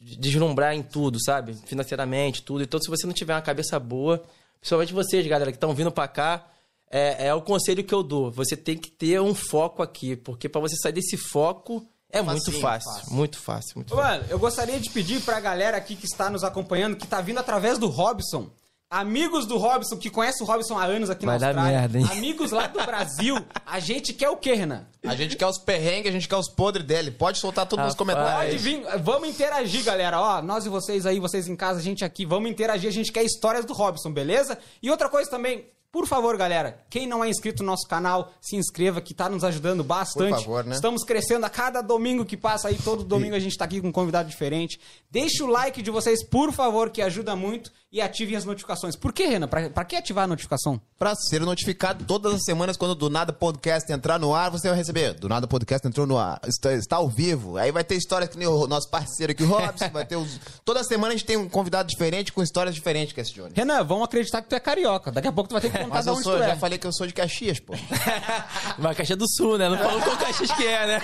deslumbrar 0.03 0.75
em 0.75 0.83
tudo, 0.83 1.23
sabe? 1.23 1.55
Financeiramente, 1.67 2.43
tudo. 2.43 2.63
Então, 2.65 2.81
se 2.81 2.89
você 2.89 3.07
não 3.07 3.13
tiver 3.13 3.35
uma 3.35 3.43
cabeça 3.43 3.79
boa, 3.79 4.25
principalmente 4.61 4.93
vocês, 4.93 5.27
galera, 5.27 5.51
que 5.51 5.57
estão 5.57 5.75
vindo 5.75 5.91
pra 5.91 6.07
cá, 6.07 6.47
é, 6.91 7.29
é 7.29 7.35
o 7.35 7.43
conselho 7.43 7.85
que 7.85 7.95
eu 7.95 8.03
dou. 8.03 8.31
Você 8.31 8.57
tem 8.57 8.77
que 8.77 8.91
ter 8.91 9.21
um 9.21 9.35
foco 9.35 9.83
aqui, 9.83 10.17
porque 10.17 10.49
pra 10.49 10.61
você 10.61 10.77
sair 10.77 10.93
desse 10.93 11.17
foco 11.17 11.87
é 12.13 12.21
muito 12.21 12.53
fácil, 12.53 12.93
fácil. 12.93 13.13
muito 13.13 13.39
fácil, 13.39 13.73
muito 13.77 13.95
Ô, 13.95 13.97
fácil. 13.97 14.13
Mano, 14.21 14.27
eu 14.31 14.39
gostaria 14.39 14.81
de 14.81 14.91
pedir 14.91 15.21
pra 15.23 15.39
galera 15.41 15.77
aqui 15.77 15.95
que 15.95 16.07
está 16.07 16.29
nos 16.29 16.43
acompanhando, 16.43 16.97
que 16.97 17.07
tá 17.07 17.21
vindo 17.21 17.39
através 17.39 17.79
do 17.79 17.87
Robson, 17.87 18.51
amigos 18.91 19.47
do 19.47 19.57
Robson, 19.57 19.97
que 19.97 20.11
conhece 20.11 20.43
o 20.43 20.47
Robson 20.47 20.77
há 20.77 20.85
anos 20.85 21.09
aqui 21.09 21.25
Vai 21.25 21.37
na 21.37 21.41
dar 21.41 21.47
Austrália, 21.49 21.79
merda, 21.81 21.99
hein? 22.01 22.09
amigos 22.11 22.51
lá 22.51 22.67
do 22.67 22.83
Brasil, 22.85 23.37
a 23.65 23.79
gente 23.79 24.13
quer 24.13 24.29
o 24.29 24.37
quê, 24.37 24.55
Renan? 24.55 24.85
A 25.07 25.15
gente 25.15 25.37
quer 25.37 25.47
os 25.47 25.59
perrengues, 25.59 26.09
a 26.09 26.13
gente 26.13 26.29
quer 26.29 26.37
os 26.37 26.49
podres 26.49 26.85
dele. 26.85 27.13
Pode 27.13 27.39
soltar 27.39 27.67
tudo 27.67 27.83
nos 27.83 27.95
Rapaz. 27.95 27.99
comentários. 27.99 28.61
Pode 28.61 28.65
vir, 28.65 28.83
vamos 29.03 29.29
interagir, 29.29 29.85
galera. 29.85 30.21
Ó, 30.21 30.43
nós 30.43 30.67
e 30.67 30.69
vocês 30.69 31.07
aí, 31.07 31.21
vocês 31.21 31.47
em 31.47 31.55
casa, 31.55 31.79
a 31.79 31.83
gente 31.83 32.05
aqui, 32.05 32.27
vamos 32.27 32.51
interagir. 32.51 32.89
A 32.89 32.93
gente 32.93 33.13
quer 33.13 33.23
histórias 33.23 33.65
do 33.65 33.73
Robson, 33.73 34.13
beleza? 34.13 34.59
E 34.83 34.91
outra 34.91 35.09
coisa 35.09 35.31
também, 35.31 35.65
por 35.93 36.07
favor, 36.07 36.37
galera, 36.37 36.85
quem 36.91 37.07
não 37.07 37.25
é 37.25 37.29
inscrito 37.29 37.63
no 37.63 37.71
nosso 37.71 37.87
canal, 37.89 38.33
se 38.41 38.57
inscreva, 38.57 39.01
que 39.01 39.15
tá 39.15 39.29
nos 39.29 39.45
ajudando 39.45 39.83
bastante. 39.85 40.31
Por 40.35 40.41
favor, 40.41 40.65
né? 40.65 40.75
Estamos 40.75 41.05
crescendo 41.05 41.47
a 41.47 41.51
cada 41.51 41.81
domingo 41.81 42.25
que 42.25 42.37
passa 42.37 42.69
aí, 42.69 42.77
todo 42.77 43.05
domingo 43.05 43.35
a 43.37 43.41
gente 43.41 43.57
tá 43.57 43.65
aqui 43.65 43.81
com 43.81 43.89
um 43.89 43.93
convidado 43.93 44.29
diferente. 44.29 44.81
Deixa 45.11 45.45
o 45.45 45.47
like 45.47 45.81
de 45.81 45.91
vocês, 45.91 46.25
por 46.25 46.53
favor, 46.53 46.91
que 46.91 47.01
ajuda 47.01 47.35
muito. 47.37 47.73
E 47.93 48.01
ativem 48.01 48.37
as 48.37 48.45
notificações. 48.45 48.95
Por 48.95 49.13
que, 49.13 49.25
Renan? 49.27 49.49
Pra, 49.49 49.69
pra 49.69 49.85
que 49.85 49.97
ativar 49.97 50.23
a 50.23 50.27
notificação? 50.29 50.81
Pra 50.97 51.13
ser 51.17 51.41
notificado 51.41 52.05
todas 52.05 52.33
as 52.35 52.45
semanas 52.45 52.77
quando 52.77 52.95
do 52.95 53.11
Nada 53.11 53.33
Podcast 53.33 53.93
entrar 53.93 54.17
no 54.17 54.33
ar, 54.33 54.49
você 54.49 54.69
vai 54.69 54.77
receber. 54.77 55.15
Do 55.15 55.29
Nada 55.29 55.49
Podcast 55.49 55.89
entrou 55.89 56.07
no 56.07 56.17
ar, 56.17 56.41
está, 56.47 56.73
está 56.73 56.97
ao 56.97 57.09
vivo. 57.09 57.57
Aí 57.57 57.73
vai 57.73 57.83
ter 57.83 57.97
histórias 57.97 58.31
que 58.31 58.39
nem 58.39 58.47
o 58.47 58.69
nosso 58.69 58.89
parceiro 58.89 59.33
aqui, 59.33 59.43
o 59.43 59.49
Robson, 59.49 59.89
vai 59.91 60.07
ter 60.07 60.15
os... 60.15 60.39
Toda 60.65 60.85
semana 60.85 61.15
a 61.15 61.17
gente 61.17 61.27
tem 61.27 61.37
um 61.37 61.49
convidado 61.49 61.89
diferente 61.89 62.33
com 62.33 62.41
histórias 62.45 62.77
diferentes 62.77 63.13
que 63.13 63.21
esse 63.21 63.33
Johnny. 63.35 63.55
Renan, 63.57 63.83
vão 63.83 64.05
acreditar 64.05 64.41
que 64.41 64.49
tu 64.49 64.55
é 64.55 64.61
carioca. 64.61 65.11
Daqui 65.11 65.27
a 65.27 65.33
pouco 65.33 65.49
tu 65.49 65.55
vai 65.55 65.61
ter 65.61 65.73
que 65.73 65.79
contar 65.83 65.97
Mas 65.97 66.05
de 66.05 66.11
eu 66.11 66.15
onde 66.15 66.23
sou, 66.23 66.37
tu 66.37 66.43
é. 66.45 66.47
já 66.47 66.57
falei 66.59 66.79
que 66.79 66.87
eu 66.87 66.93
sou 66.93 67.09
de 67.09 67.13
Caxias, 67.13 67.59
pô. 67.59 67.75
Mas 68.79 68.97
Caixa 68.97 69.17
do 69.17 69.29
Sul, 69.29 69.59
né? 69.59 69.69
Não 69.69 69.77
falou 69.77 70.01
qual 70.01 70.17
Caxias 70.17 70.53
que 70.53 70.65
é, 70.65 70.87
né? 70.87 71.03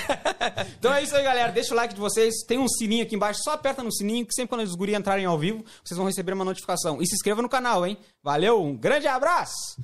Então 0.79 0.95
é 0.95 1.03
isso 1.03 1.17
aí, 1.17 1.25
galera. 1.25 1.51
Deixa 1.51 1.75
o 1.75 1.77
like 1.77 1.95
de 1.95 2.01
vocês. 2.01 2.45
Tem 2.47 2.59
um 2.61 2.69
sininho 2.69 3.03
aqui 3.03 3.17
embaixo. 3.17 3.41
Só 3.43 3.55
aperta 3.55 3.83
no 3.83 3.93
sininho 3.93 4.25
que 4.25 4.33
sempre 4.33 4.51
quando 4.51 4.63
os 4.63 4.77
guri 4.77 4.95
entrarem 4.95 5.25
ao 5.25 5.37
vivo, 5.37 5.65
vocês 5.83 5.99
vão 5.99 6.07
receber 6.07 6.33
uma 6.33 6.45
notificação. 6.45 6.76
E 7.01 7.07
se 7.07 7.15
inscreva 7.15 7.43
no 7.43 7.49
canal, 7.49 7.87
hein? 7.87 7.97
Valeu, 8.23 8.63
um 8.63 8.77
grande 8.77 9.07
abraço. 9.07 9.77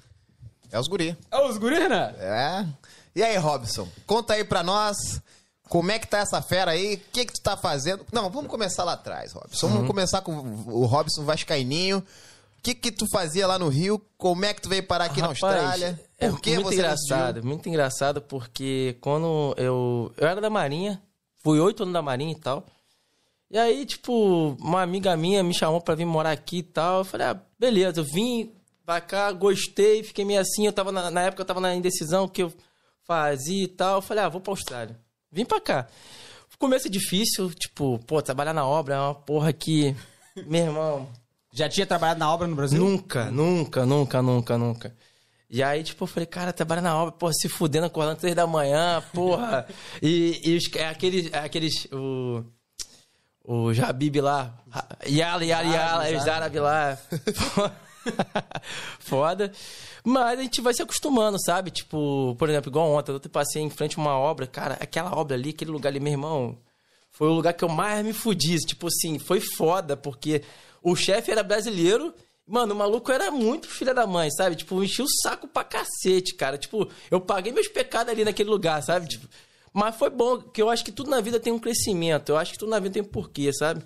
É 0.71 0.79
os 0.79 0.89
guri. 0.89 1.17
É 1.31 1.39
os 1.47 1.59
guri, 1.59 1.79
Renan? 1.79 2.15
É. 2.19 2.67
E 3.15 3.23
aí, 3.23 3.37
Robson? 3.37 3.87
Conta 4.07 4.35
aí 4.35 4.45
pra 4.45 4.63
nós 4.63 5.21
como 5.69 5.91
é 5.91 5.99
que 5.99 6.07
tá 6.07 6.19
essa 6.19 6.43
fera 6.43 6.73
aí, 6.73 6.95
o 6.97 6.99
que 7.13 7.25
que 7.25 7.33
tu 7.33 7.41
tá 7.41 7.57
fazendo. 7.57 8.05
Não, 8.13 8.29
vamos 8.29 8.51
começar 8.51 8.85
lá 8.85 8.93
atrás, 8.93 9.33
Robson. 9.33 9.67
Uhum. 9.67 9.73
Vamos 9.73 9.87
começar 9.89 10.21
com 10.21 10.33
o 10.67 10.85
Robson 10.85 11.25
Vascaininho. 11.25 11.99
O 11.99 12.63
que 12.63 12.75
que 12.75 12.93
tu 12.93 13.07
fazia 13.11 13.47
lá 13.47 13.59
no 13.59 13.69
Rio? 13.69 14.01
Como 14.17 14.45
é 14.45 14.53
que 14.53 14.61
tu 14.61 14.69
veio 14.69 14.83
parar 14.83 15.07
aqui 15.07 15.21
na 15.21 15.29
Rapaz, 15.29 15.43
Austrália? 15.43 16.01
É 16.19 16.29
Por 16.29 16.41
que 16.41 16.55
muito 16.55 16.67
você 16.67 16.75
engraçado, 16.75 17.27
decidiu? 17.35 17.51
muito 17.51 17.69
engraçado, 17.69 18.21
porque 18.23 18.97
quando 19.01 19.55
eu. 19.57 20.13
Eu 20.17 20.29
era 20.29 20.41
da 20.41 20.51
Marinha, 20.51 21.03
fui 21.43 21.59
oito 21.59 21.83
anos 21.83 21.93
da 21.93 22.03
Marinha 22.03 22.33
e 22.33 22.39
tal. 22.39 22.65
E 23.53 23.59
aí, 23.59 23.85
tipo, 23.85 24.57
uma 24.59 24.81
amiga 24.81 25.15
minha 25.15 25.43
me 25.43 25.53
chamou 25.53 25.79
pra 25.79 25.95
vir 25.95 26.07
morar 26.07 26.31
aqui 26.31 26.59
e 26.59 26.63
tal. 26.63 27.01
Eu 27.01 27.05
falei, 27.05 27.27
ah, 27.27 27.39
beleza, 27.59 28.01
eu 28.01 28.05
vim 28.05 28.51
pra 28.87 28.99
cá, 28.99 29.31
gostei, 29.31 30.03
fiquei 30.03 30.25
meio 30.25 30.41
assim. 30.41 30.65
Eu 30.65 30.73
tava 30.73 30.91
na, 30.91 31.11
na 31.11 31.21
época 31.25 31.43
eu 31.43 31.47
tava 31.47 31.61
na 31.61 31.75
indecisão 31.75 32.27
que 32.27 32.43
eu 32.43 32.51
fazia 33.05 33.65
e 33.65 33.69
tal. 33.69 33.97
Eu 33.97 34.03
falei, 34.03 34.25
ah, 34.25 34.29
vou 34.31 34.41
pra 34.41 34.55
Austrália. 34.55 34.99
Vim 35.31 35.45
pra 35.45 35.61
cá. 35.61 35.87
O 36.55 36.57
começo 36.57 36.87
é 36.87 36.91
difícil, 36.91 37.51
tipo, 37.53 37.99
pô, 38.07 38.23
trabalhar 38.23 38.55
na 38.55 38.67
obra 38.67 38.95
é 38.95 38.99
uma 38.99 39.15
porra 39.15 39.53
que. 39.53 39.95
Meu 40.47 40.65
irmão, 40.65 41.09
Já 41.53 41.69
tinha 41.69 41.87
trabalhado 41.87 42.21
na 42.21 42.33
obra 42.33 42.49
no 42.49 42.57
Brasil? 42.57 42.79
Nunca, 42.83 43.31
nunca, 43.31 43.85
nunca, 43.85 44.23
nunca, 44.23 44.57
nunca. 44.57 44.97
E 45.51 45.63
aí, 45.63 45.83
tipo, 45.83 46.05
eu 46.05 46.09
falei, 46.09 46.27
cara, 46.27 46.55
trabalha 46.55 46.81
na 46.81 46.97
obra, 46.97 47.13
porra, 47.13 47.35
se 47.35 47.51
fudendo, 47.51 47.85
acordando 47.85 48.19
três 48.19 48.35
da 48.35 48.47
manhã, 48.47 49.03
porra. 49.13 49.67
e, 50.01 50.41
e 50.43 50.57
os, 50.57 50.71
é 50.75 50.87
aqueles, 50.89 51.31
é 51.31 51.41
aqueles, 51.41 51.87
o, 51.93 52.43
o 53.45 53.73
Jabib 53.73 54.21
lá, 54.21 54.55
Yala, 55.07 55.45
Yala, 55.45 55.75
Yala, 55.75 56.19
os 56.19 56.29
árabes 56.29 56.63
lá. 56.63 56.99
Foda. 58.99 59.53
Mas 60.05 60.39
a 60.39 60.43
gente 60.43 60.61
vai 60.61 60.75
se 60.75 60.83
acostumando, 60.83 61.39
sabe? 61.41 61.71
Tipo, 61.71 62.35
por 62.37 62.49
exemplo, 62.49 62.71
igual 62.71 62.91
ontem, 62.91 63.13
eu 63.13 63.21
passei 63.31 63.63
em 63.63 63.71
frente 63.71 63.99
a 63.99 64.03
uma 64.03 64.19
obra, 64.19 64.47
cara, 64.47 64.77
aquela 64.81 65.17
obra 65.17 65.37
ali, 65.37 65.51
aquele 65.51 65.71
lugar 65.71 65.91
ali, 65.91 66.01
meu 66.01 66.13
irmão, 66.13 66.59
foi 67.11 67.29
o 67.29 67.33
lugar 67.35 67.53
que 67.53 67.63
eu 67.63 67.69
mais 67.69 68.05
me 68.05 68.13
fudi. 68.13 68.57
Tipo 68.59 68.89
assim, 68.89 69.19
foi 69.19 69.41
foda, 69.41 69.97
porque 69.97 70.43
o 70.83 70.97
chefe 70.97 71.31
era 71.31 71.43
brasileiro. 71.43 72.13
Mano, 72.47 72.75
o 72.75 72.77
maluco 72.77 73.13
era 73.13 73.31
muito 73.31 73.69
filha 73.69 73.95
da 73.95 74.07
mãe, 74.07 74.29
sabe? 74.31 74.57
Tipo, 74.57 74.83
enchi 74.83 75.03
o 75.03 75.09
saco 75.23 75.47
pra 75.47 75.63
cacete, 75.63 76.35
cara. 76.35 76.59
Tipo, 76.59 76.89
eu 77.11 77.21
paguei 77.21 77.53
meus 77.53 77.69
pecados 77.69 78.13
ali 78.13 78.25
naquele 78.25 78.51
lugar, 78.51 78.83
sabe? 78.83 79.07
Tipo, 79.07 79.29
mas 79.73 79.97
foi 79.97 80.11
bom, 80.11 80.39
que 80.41 80.61
eu 80.61 80.69
acho 80.71 80.85
que 80.85 80.93
tudo 80.93 81.11
na 81.11 81.21
vida 81.21 81.41
tem 81.41 81.53
um 81.53 81.59
crescimento. 81.59 82.29
Eu 82.31 82.37
acho 82.37 82.53
que 82.53 82.59
tudo 82.59 82.71
na 82.71 82.79
vida 82.79 82.95
tem 82.95 83.03
um 83.03 83.07
porquê, 83.07 83.53
sabe? 83.53 83.83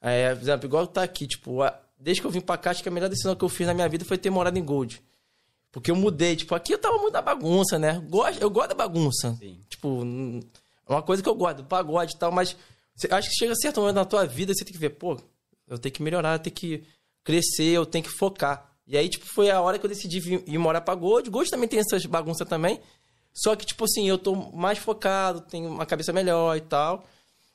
É, 0.00 0.34
por 0.34 0.42
exemplo, 0.42 0.66
igual 0.66 0.86
tá 0.86 1.02
aqui, 1.02 1.26
tipo, 1.26 1.62
a- 1.62 1.78
desde 1.98 2.20
que 2.20 2.26
eu 2.26 2.30
vim 2.30 2.40
pra 2.40 2.56
cá, 2.56 2.70
acho 2.70 2.82
que 2.82 2.88
a 2.88 2.92
melhor 2.92 3.08
decisão 3.08 3.34
que 3.34 3.44
eu 3.44 3.48
fiz 3.48 3.66
na 3.66 3.74
minha 3.74 3.88
vida 3.88 4.04
foi 4.04 4.16
ter 4.18 4.30
morado 4.30 4.58
em 4.58 4.64
Gold. 4.64 5.02
Porque 5.72 5.90
eu 5.90 5.96
mudei, 5.96 6.34
tipo, 6.36 6.54
aqui 6.54 6.72
eu 6.74 6.78
tava 6.78 6.96
muito 6.98 7.12
na 7.12 7.22
bagunça, 7.22 7.78
né? 7.78 8.02
Gosto, 8.08 8.40
eu 8.42 8.50
gosto 8.50 8.68
da 8.70 8.74
bagunça. 8.74 9.36
Tipo, 9.68 9.88
hum, 10.02 10.40
é 10.88 10.92
uma 10.92 11.02
coisa 11.02 11.22
que 11.22 11.28
eu 11.28 11.34
gosto, 11.34 11.58
do 11.58 11.64
pagode 11.64 12.14
e 12.14 12.18
tal, 12.18 12.32
mas 12.32 12.56
acho 13.10 13.28
que 13.28 13.34
chega 13.36 13.54
certo 13.54 13.80
momento 13.80 13.94
na 13.96 14.04
tua 14.04 14.26
vida, 14.26 14.52
você 14.52 14.64
tem 14.64 14.72
que 14.72 14.78
ver, 14.80 14.90
pô, 14.90 15.16
eu 15.68 15.78
tenho 15.78 15.92
que 15.94 16.02
melhorar, 16.02 16.34
eu 16.34 16.38
tenho 16.40 16.56
que 16.56 16.82
crescer, 17.22 17.64
eu 17.76 17.86
tenho 17.86 18.04
que 18.04 18.10
focar. 18.10 18.68
E 18.86 18.96
aí, 18.96 19.08
tipo, 19.08 19.24
foi 19.26 19.50
a 19.50 19.60
hora 19.60 19.78
que 19.78 19.86
eu 19.86 19.88
decidi 19.90 20.18
vir, 20.18 20.42
ir 20.46 20.58
morar 20.58 20.80
pra 20.80 20.94
Gold. 20.96 21.30
Gold 21.30 21.48
também 21.48 21.68
tem 21.68 21.78
essas 21.78 22.04
bagunças 22.06 22.48
também. 22.48 22.80
Só 23.32 23.54
que, 23.56 23.64
tipo 23.64 23.84
assim, 23.84 24.08
eu 24.08 24.18
tô 24.18 24.34
mais 24.34 24.78
focado, 24.78 25.40
tenho 25.40 25.70
uma 25.70 25.86
cabeça 25.86 26.12
melhor 26.12 26.56
e 26.56 26.60
tal. 26.60 27.04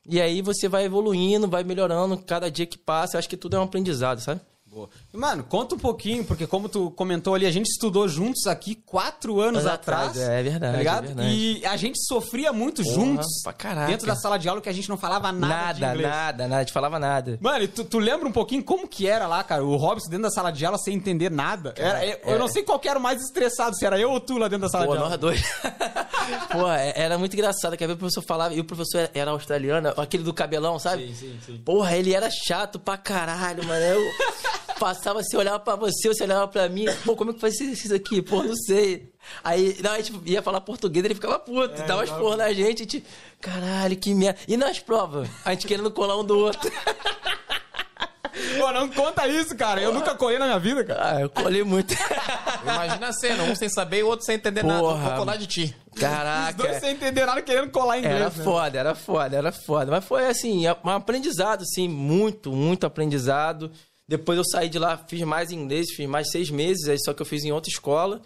E 0.07 0.21
aí 0.21 0.41
você 0.41 0.67
vai 0.67 0.85
evoluindo, 0.85 1.47
vai 1.47 1.63
melhorando 1.63 2.17
cada 2.17 2.49
dia 2.49 2.65
que 2.65 2.77
passa. 2.77 3.17
Acho 3.17 3.29
que 3.29 3.37
tudo 3.37 3.55
é 3.55 3.59
um 3.59 3.63
aprendizado, 3.63 4.19
sabe? 4.19 4.41
Boa. 4.65 4.89
Mano, 5.15 5.43
conta 5.43 5.75
um 5.75 5.79
pouquinho, 5.79 6.23
porque 6.25 6.45
como 6.47 6.67
tu 6.69 6.91
comentou 6.91 7.33
ali, 7.35 7.45
a 7.45 7.51
gente 7.51 7.67
estudou 7.67 8.07
juntos 8.07 8.45
aqui 8.47 8.75
quatro 8.75 9.39
anos 9.39 9.65
atrás. 9.65 10.09
atrás, 10.11 10.29
é 10.29 10.43
verdade, 10.43 10.71
Tá 10.73 10.77
ligado? 10.77 11.03
é 11.03 11.07
verdade. 11.07 11.29
E 11.29 11.65
a 11.65 11.77
gente 11.77 11.97
sofria 12.05 12.51
muito 12.53 12.83
Porra, 12.83 12.95
juntos. 12.95 13.27
pra 13.43 13.53
caraca. 13.53 13.87
Dentro 13.87 14.07
da 14.07 14.15
sala 14.15 14.37
de 14.37 14.47
aula 14.49 14.61
que 14.61 14.69
a 14.69 14.73
gente 14.73 14.89
não 14.89 14.97
falava 14.97 15.31
nada, 15.31 15.73
de 15.73 15.81
Nada, 15.81 15.93
inglês. 15.95 16.09
nada, 16.13 16.43
nada, 16.43 16.55
a 16.57 16.59
gente 16.63 16.73
falava 16.73 16.99
nada. 16.99 17.37
Mano, 17.41 17.63
e 17.63 17.67
tu, 17.67 17.83
tu 17.83 17.99
lembra 17.99 18.27
um 18.27 18.31
pouquinho 18.31 18.63
como 18.63 18.87
que 18.87 19.07
era 19.07 19.27
lá, 19.27 19.43
cara? 19.43 19.63
O 19.63 19.75
Robson 19.75 20.09
dentro 20.09 20.23
da 20.23 20.31
sala 20.31 20.51
de 20.51 20.65
aula 20.65 20.77
sem 20.77 20.95
entender 20.95 21.31
nada. 21.31 21.73
Era, 21.77 22.05
eu, 22.05 22.17
eu 22.25 22.35
é. 22.35 22.37
não 22.39 22.47
sei 22.47 22.63
qual 22.63 22.79
que 22.79 22.87
era 22.89 22.99
o 22.99 23.01
mais 23.01 23.21
estressado, 23.21 23.75
se 23.75 23.85
era 23.85 23.99
eu 23.99 24.11
ou 24.11 24.19
tu 24.19 24.37
lá 24.37 24.47
dentro 24.47 24.63
da 24.63 24.69
sala 24.69 24.85
Pô, 24.85 24.91
de 24.93 24.97
aula. 24.97 25.09
nós 25.11 25.19
dois. 25.19 25.41
Pô, 26.51 26.69
é- 26.71 26.93
era 26.95 27.17
muito 27.17 27.33
engraçado. 27.33 27.77
Quer 27.77 27.87
ver 27.87 27.93
o 27.93 27.97
professor 27.97 28.21
falava, 28.23 28.53
e 28.53 28.59
o 28.59 28.63
professor 28.65 29.09
era 29.13 29.31
australiano, 29.31 29.89
aquele 29.97 30.23
do 30.23 30.33
cabelão, 30.33 30.77
sabe? 30.79 31.07
Sim, 31.07 31.13
sim, 31.15 31.39
sim. 31.45 31.57
Porra, 31.63 31.95
ele 31.95 32.13
era 32.13 32.29
chato 32.29 32.79
pra 32.79 32.97
caralho, 32.97 33.63
mano. 33.65 33.83
Eu 33.85 34.01
passava, 34.79 35.23
você 35.23 35.35
olhava 35.35 35.59
pra 35.59 35.75
você, 35.75 36.07
você 36.07 36.23
olhava 36.23 36.47
pra 36.47 36.69
mim. 36.69 36.85
Pô, 37.03 37.15
como 37.15 37.31
é 37.31 37.33
que 37.33 37.39
faz 37.39 37.59
isso 37.59 37.93
aqui? 37.93 38.21
Pô, 38.21 38.43
não 38.43 38.55
sei. 38.55 39.11
Aí, 39.43 39.77
não, 39.81 39.91
a 39.91 39.97
gente 39.97 40.13
ia 40.25 40.41
falar 40.41 40.61
português, 40.61 41.03
ele 41.03 41.15
ficava 41.15 41.39
puto, 41.39 41.81
dava 41.83 42.03
as 42.03 42.11
porra 42.11 42.37
na 42.37 42.53
gente, 42.53 42.81
a 42.81 42.83
gente, 42.83 43.03
caralho, 43.41 43.97
que 43.97 44.13
merda. 44.13 44.39
E 44.47 44.55
nas 44.55 44.79
provas? 44.79 45.29
A 45.43 45.51
gente 45.51 45.67
querendo 45.67 45.91
colar 45.91 46.17
um 46.19 46.23
do 46.23 46.37
outro. 46.37 46.71
Pô, 48.57 48.71
não 48.71 48.89
conta 48.89 49.27
isso, 49.27 49.55
cara. 49.55 49.81
Eu 49.81 49.93
nunca 49.93 50.13
colhei 50.15 50.37
na 50.37 50.45
minha 50.45 50.59
vida, 50.59 50.83
cara. 50.83 51.17
Ah, 51.17 51.21
eu 51.21 51.29
colei 51.29 51.63
muito. 51.63 51.93
Imagina 52.63 53.07
a 53.07 53.13
cena, 53.13 53.43
um 53.43 53.55
sem 53.55 53.69
saber 53.69 53.99
e 53.99 54.03
o 54.03 54.07
outro 54.07 54.25
sem 54.25 54.35
entender 54.35 54.63
nada. 54.63 54.79
Porra. 54.79 55.09
Vou 55.09 55.17
colar 55.19 55.37
de 55.37 55.47
ti. 55.47 55.75
Os 55.93 55.99
Caraca. 55.99 56.53
dois 56.53 56.79
sem 56.79 56.91
entender 56.91 57.25
nada 57.25 57.41
querendo 57.41 57.69
colar 57.71 57.97
inglês. 57.97 58.15
Era 58.15 58.29
né? 58.29 58.43
foda, 58.43 58.77
era 58.77 58.95
foda, 58.95 59.37
era 59.37 59.51
foda. 59.51 59.91
Mas 59.91 60.03
foi 60.05 60.27
assim, 60.27 60.65
um 60.67 60.89
aprendizado, 60.89 61.61
assim, 61.61 61.87
muito, 61.87 62.51
muito 62.51 62.85
aprendizado. 62.85 63.71
Depois 64.07 64.37
eu 64.37 64.45
saí 64.45 64.69
de 64.69 64.77
lá, 64.77 64.97
fiz 64.97 65.21
mais 65.21 65.51
inglês, 65.51 65.87
fiz 65.95 66.07
mais 66.07 66.29
seis 66.29 66.49
meses, 66.49 66.87
aí 66.87 66.97
só 66.99 67.13
que 67.13 67.21
eu 67.21 67.25
fiz 67.25 67.43
em 67.43 67.51
outra 67.51 67.69
escola. 67.69 68.21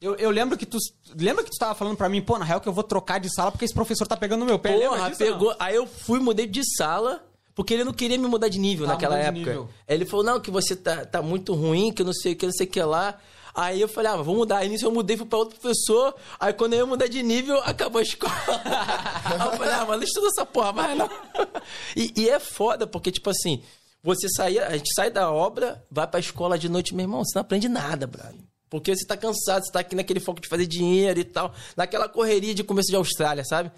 Eu, 0.00 0.16
eu 0.16 0.30
lembro 0.30 0.56
que 0.56 0.64
tu. 0.64 0.78
Lembra 1.14 1.44
que 1.44 1.50
tu 1.50 1.58
tava 1.58 1.74
falando 1.74 1.96
pra 1.96 2.08
mim, 2.08 2.22
pô, 2.22 2.38
na 2.38 2.44
real 2.44 2.60
que 2.60 2.68
eu 2.68 2.72
vou 2.72 2.82
trocar 2.82 3.20
de 3.20 3.32
sala 3.32 3.52
porque 3.52 3.66
esse 3.66 3.74
professor 3.74 4.06
tá 4.06 4.16
pegando 4.16 4.40
no 4.40 4.46
meu 4.46 4.58
pé. 4.58 4.72
Porra, 4.72 5.10
disso, 5.10 5.22
não? 5.22 5.32
pegou. 5.32 5.54
Aí 5.58 5.76
eu 5.76 5.86
fui, 5.86 6.18
mudei 6.18 6.46
de 6.46 6.62
sala, 6.76 7.22
porque 7.54 7.74
ele 7.74 7.84
não 7.84 7.92
queria 7.92 8.16
me 8.16 8.26
mudar 8.26 8.48
de 8.48 8.58
nível 8.58 8.86
Tava 8.86 8.94
naquela 8.94 9.18
época. 9.18 9.38
nível. 9.38 9.68
Ele 9.86 10.06
falou, 10.06 10.24
não, 10.24 10.40
que 10.40 10.50
você 10.50 10.74
tá, 10.74 11.04
tá 11.04 11.20
muito 11.20 11.52
ruim, 11.54 11.92
que 11.92 12.00
eu 12.00 12.06
não 12.06 12.14
sei 12.14 12.32
o 12.32 12.36
que, 12.36 12.46
não 12.46 12.52
sei 12.52 12.66
o 12.66 12.70
que 12.70 12.82
lá. 12.82 13.18
Aí 13.54 13.80
eu 13.80 13.88
falei, 13.88 14.10
ah, 14.10 14.16
mas 14.16 14.24
vou 14.24 14.36
mudar. 14.36 14.58
Aí 14.58 14.68
nisso 14.70 14.86
eu 14.86 14.92
mudei, 14.92 15.16
fui 15.18 15.26
pra 15.26 15.38
outro 15.38 15.58
professor. 15.60 16.14
Aí 16.38 16.54
quando 16.54 16.72
eu 16.72 16.78
ia 16.78 16.86
mudar 16.86 17.06
de 17.06 17.22
nível, 17.22 17.58
acabou 17.66 17.98
a 17.98 18.02
escola. 18.02 18.32
Aí 19.24 19.38
eu 19.38 19.52
falei, 19.58 19.74
ah, 19.74 19.84
mas 19.86 19.96
não 19.98 20.04
estuda 20.04 20.28
essa 20.28 20.46
porra 20.46 20.72
mais 20.72 20.96
não. 20.96 21.10
E, 21.94 22.12
e 22.16 22.30
é 22.30 22.38
foda, 22.38 22.86
porque, 22.86 23.10
tipo 23.10 23.28
assim, 23.28 23.62
você 24.02 24.28
saía, 24.28 24.66
a 24.66 24.76
gente 24.76 24.92
sai 24.94 25.10
da 25.10 25.30
obra, 25.30 25.84
vai 25.90 26.06
pra 26.06 26.20
escola 26.20 26.58
de 26.58 26.68
noite, 26.68 26.94
meu 26.94 27.04
irmão, 27.04 27.24
você 27.24 27.32
não 27.34 27.42
aprende 27.42 27.68
nada, 27.68 28.06
brother. 28.06 28.40
Porque 28.68 28.94
você 28.94 29.04
tá 29.04 29.16
cansado, 29.16 29.64
você 29.64 29.72
tá 29.72 29.80
aqui 29.80 29.96
naquele 29.96 30.20
foco 30.20 30.40
de 30.40 30.48
fazer 30.48 30.66
dinheiro 30.66 31.18
e 31.18 31.24
tal, 31.24 31.52
naquela 31.76 32.08
correria 32.08 32.54
de 32.54 32.62
começo 32.62 32.88
de 32.88 32.96
Austrália, 32.96 33.44
sabe? 33.44 33.70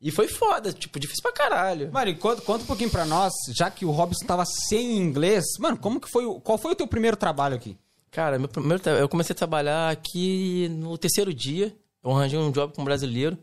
E 0.00 0.10
foi 0.10 0.28
foda, 0.28 0.72
tipo, 0.72 0.98
difícil 0.98 1.22
pra 1.22 1.32
caralho. 1.32 1.90
E 2.06 2.14
conta, 2.14 2.40
conta 2.42 2.62
um 2.62 2.66
pouquinho 2.66 2.90
pra 2.90 3.04
nós, 3.04 3.32
já 3.56 3.68
que 3.70 3.84
o 3.84 3.90
Robson 3.90 4.24
tava 4.24 4.44
sem 4.46 4.96
inglês. 4.96 5.44
Mano, 5.58 5.76
como 5.76 6.00
que 6.00 6.08
foi. 6.08 6.24
Qual 6.40 6.56
foi 6.56 6.72
o 6.72 6.76
teu 6.76 6.86
primeiro 6.86 7.16
trabalho 7.16 7.56
aqui? 7.56 7.76
Cara, 8.10 8.38
meu 8.38 8.48
primeiro, 8.48 8.80
eu 8.90 9.08
comecei 9.08 9.34
a 9.34 9.36
trabalhar 9.36 9.90
aqui 9.90 10.68
no 10.70 10.96
terceiro 10.96 11.34
dia. 11.34 11.74
Eu 12.02 12.12
arranjei 12.12 12.38
um 12.38 12.52
job 12.52 12.72
com 12.74 12.82
um 12.82 12.84
brasileiro. 12.84 13.36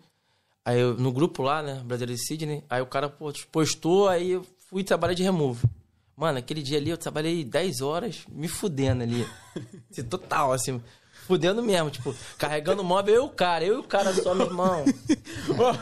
Aí 0.64 0.80
eu, 0.80 0.96
no 0.96 1.12
grupo 1.12 1.44
lá, 1.44 1.62
né, 1.62 1.82
brasileiro 1.86 2.20
de 2.20 2.26
Sydney. 2.26 2.64
Aí 2.70 2.82
o 2.82 2.88
cara 2.88 3.10
pô, 3.10 3.32
postou, 3.52 4.08
aí 4.08 4.32
eu 4.32 4.46
fui 4.70 4.84
trabalhar 4.84 5.14
de 5.14 5.24
removo. 5.24 5.70
Mano, 6.18 6.38
aquele 6.40 6.62
dia 6.62 6.78
ali 6.78 6.90
eu 6.90 6.98
trabalhei 6.98 7.44
10 7.44 7.82
horas 7.82 8.24
me 8.30 8.48
fudendo 8.48 9.04
ali. 9.04 9.28
Assim, 9.92 10.04
Total, 10.04 10.52
assim. 10.54 10.82
Fudendo 11.28 11.64
mesmo, 11.64 11.90
tipo, 11.90 12.14
carregando 12.38 12.82
o 12.82 12.86
móvel, 12.86 13.16
eu 13.16 13.24
e 13.24 13.26
o 13.26 13.30
cara, 13.30 13.64
eu 13.66 13.76
e 13.76 13.80
o 13.80 13.84
cara 13.84 14.14
só, 14.14 14.34
meu 14.36 14.46
irmão. 14.46 14.86
Ó, 15.58 15.74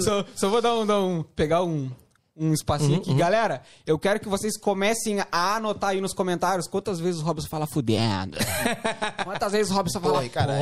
só, 0.00 0.24
só 0.34 0.48
vou 0.48 0.62
dar 0.62 0.74
um, 0.76 0.86
dar 0.86 1.00
um- 1.00 1.22
pegar 1.22 1.62
um, 1.64 1.90
um 2.36 2.52
espacinho 2.52 2.92
Uhum, 2.96 3.00
aqui. 3.00 3.14
Galera, 3.14 3.62
eu 3.86 3.98
quero 3.98 4.20
que 4.20 4.28
vocês 4.28 4.56
comecem 4.56 5.18
a 5.32 5.56
anotar 5.56 5.90
aí 5.90 6.00
nos 6.00 6.12
comentários 6.14 6.68
quantas 6.68 7.00
vezes 7.00 7.20
o 7.20 7.24
Robson 7.24 7.48
fala 7.48 7.66
fudendo. 7.66 8.38
Quantas 9.24 9.52
vezes 9.52 9.72
o 9.72 9.74
Robson 9.74 10.00
fala 10.00 10.14
Porra, 10.14 10.28
caralho. 10.28 10.60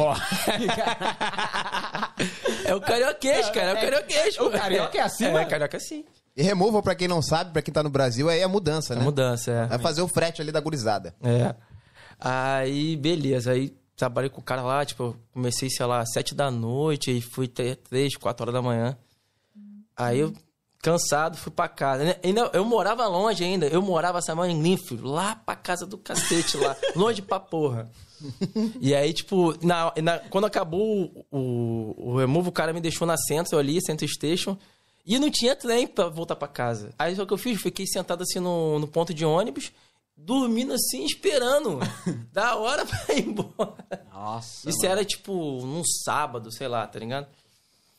É 2.65 2.75
o 2.75 2.81
carioquês, 2.81 3.51
cara, 3.51 3.71
é 3.71 3.73
o 3.75 3.81
carioquês. 3.81 4.39
O 4.39 4.51
carioca 4.51 4.99
é 4.99 5.03
assim, 5.03 5.25
é, 5.25 5.33
mano? 5.33 5.45
É, 5.45 5.49
carioca 5.49 5.77
é 5.77 5.79
assim. 5.79 6.05
E 6.37 6.43
removal, 6.43 6.83
pra 6.83 6.95
quem 6.95 7.09
não 7.09 7.21
sabe, 7.21 7.53
pra 7.53 7.61
quem 7.63 7.73
tá 7.75 7.83
no 7.83 7.91
Brasil, 7.91 8.29
aí 8.29 8.41
é 8.41 8.47
mudança, 8.47 8.95
né? 8.95 9.03
Mudança, 9.03 9.51
é. 9.51 9.67
Vai 9.67 9.79
fazer 9.79 10.01
o 10.03 10.09
frete 10.09 10.41
ali 10.41 10.53
da 10.53 10.61
gurizada. 10.61 11.15
É. 11.23 11.55
Aí, 12.19 12.97
beleza. 12.97 13.53
Aí 13.53 13.75
trabalhei 13.97 14.31
com 14.31 14.41
o 14.41 14.45
cara 14.45 14.63
lá, 14.63 14.85
tipo, 14.85 15.17
comecei, 15.33 15.69
sei 15.69 15.85
lá, 15.87 16.05
sete 16.07 16.35
da 16.35 16.51
noite 16.51 17.11
e 17.17 17.21
fui 17.21 17.47
até 17.47 17.75
três, 17.75 18.17
quatro 18.17 18.45
horas 18.45 18.55
da 18.55 18.63
manhã. 18.63 18.97
Aí 19.97 20.21
eu, 20.21 20.33
cansado, 20.83 21.37
fui 21.37 21.53
pra 21.53 21.69
casa. 21.69 22.05
Né, 22.05 22.15
Ainda, 22.25 22.51
eu 22.55 22.65
morava 22.65 23.07
longe 23.07 23.45
ainda. 23.45 23.67
Eu 23.67 23.83
morava, 23.83 24.23
sabe, 24.23 24.41
em 24.49 24.63
Linfield, 24.63 25.05
lá 25.05 25.35
pra 25.37 25.55
casa 25.57 25.85
do 25.85 25.99
cacete 25.99 26.57
lá. 26.57 26.75
longe 26.97 27.21
pra 27.21 27.39
porra. 27.41 27.91
E 28.81 28.95
aí, 28.95 29.13
tipo, 29.13 29.55
na, 29.67 29.93
na- 30.03 30.19
quando 30.31 30.47
acabou 30.47 31.25
o, 31.31 31.39
o, 31.39 32.13
o 32.13 32.19
remove, 32.19 32.49
o 32.49 32.53
cara 32.53 32.73
me 32.73 32.81
deixou 32.81 33.07
na 33.07 33.17
Central 33.17 33.59
ali, 33.61 33.81
Central 33.85 34.09
Station. 34.09 34.57
E 35.11 35.19
não 35.19 35.29
tinha 35.29 35.57
trem 35.57 35.88
pra 35.88 36.09
voltar 36.09 36.37
pra 36.37 36.47
casa. 36.47 36.95
Aí 36.97 37.21
o 37.21 37.26
que 37.26 37.33
eu 37.33 37.37
fiz? 37.37 37.61
Fiquei 37.61 37.85
sentado 37.85 38.23
assim 38.23 38.38
no, 38.38 38.79
no 38.79 38.87
ponto 38.87 39.12
de 39.12 39.25
ônibus, 39.25 39.73
dormindo 40.17 40.73
assim, 40.73 41.05
esperando. 41.05 41.81
da 42.33 42.55
hora 42.55 42.87
pra 42.87 43.14
ir 43.17 43.26
embora. 43.26 44.07
Nossa. 44.12 44.71
Isso 44.71 44.87
era 44.87 45.05
tipo 45.05 45.67
num 45.67 45.83
sábado, 45.85 46.52
sei 46.52 46.69
lá, 46.69 46.87
tá 46.87 47.00
ligado? 47.00 47.26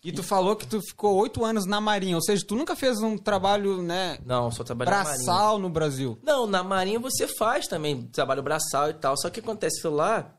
E 0.01 0.13
tu 0.13 0.23
falou 0.23 0.55
que 0.55 0.65
tu 0.65 0.81
ficou 0.81 1.17
oito 1.17 1.43
anos 1.43 1.65
na 1.65 1.81
Marinha, 1.81 2.15
ou 2.15 2.23
seja, 2.23 2.45
tu 2.47 2.55
nunca 2.55 2.77
fez 2.77 3.01
um 3.01 3.17
trabalho, 3.17 3.83
né, 3.83 4.17
Não, 4.25 4.49
só 4.49 4.63
trabalhei 4.63 4.91
Marinha. 4.93 5.13
braçal 5.13 5.59
no 5.59 5.69
Brasil. 5.69 6.17
Não, 6.23 6.47
na 6.47 6.63
Marinha 6.63 6.97
você 6.97 7.27
faz 7.27 7.67
também 7.67 8.03
trabalho 8.03 8.41
braçal 8.41 8.89
e 8.89 8.93
tal. 8.93 9.17
Só 9.17 9.29
que 9.29 9.41
acontece 9.41 9.85
lá, 9.89 10.33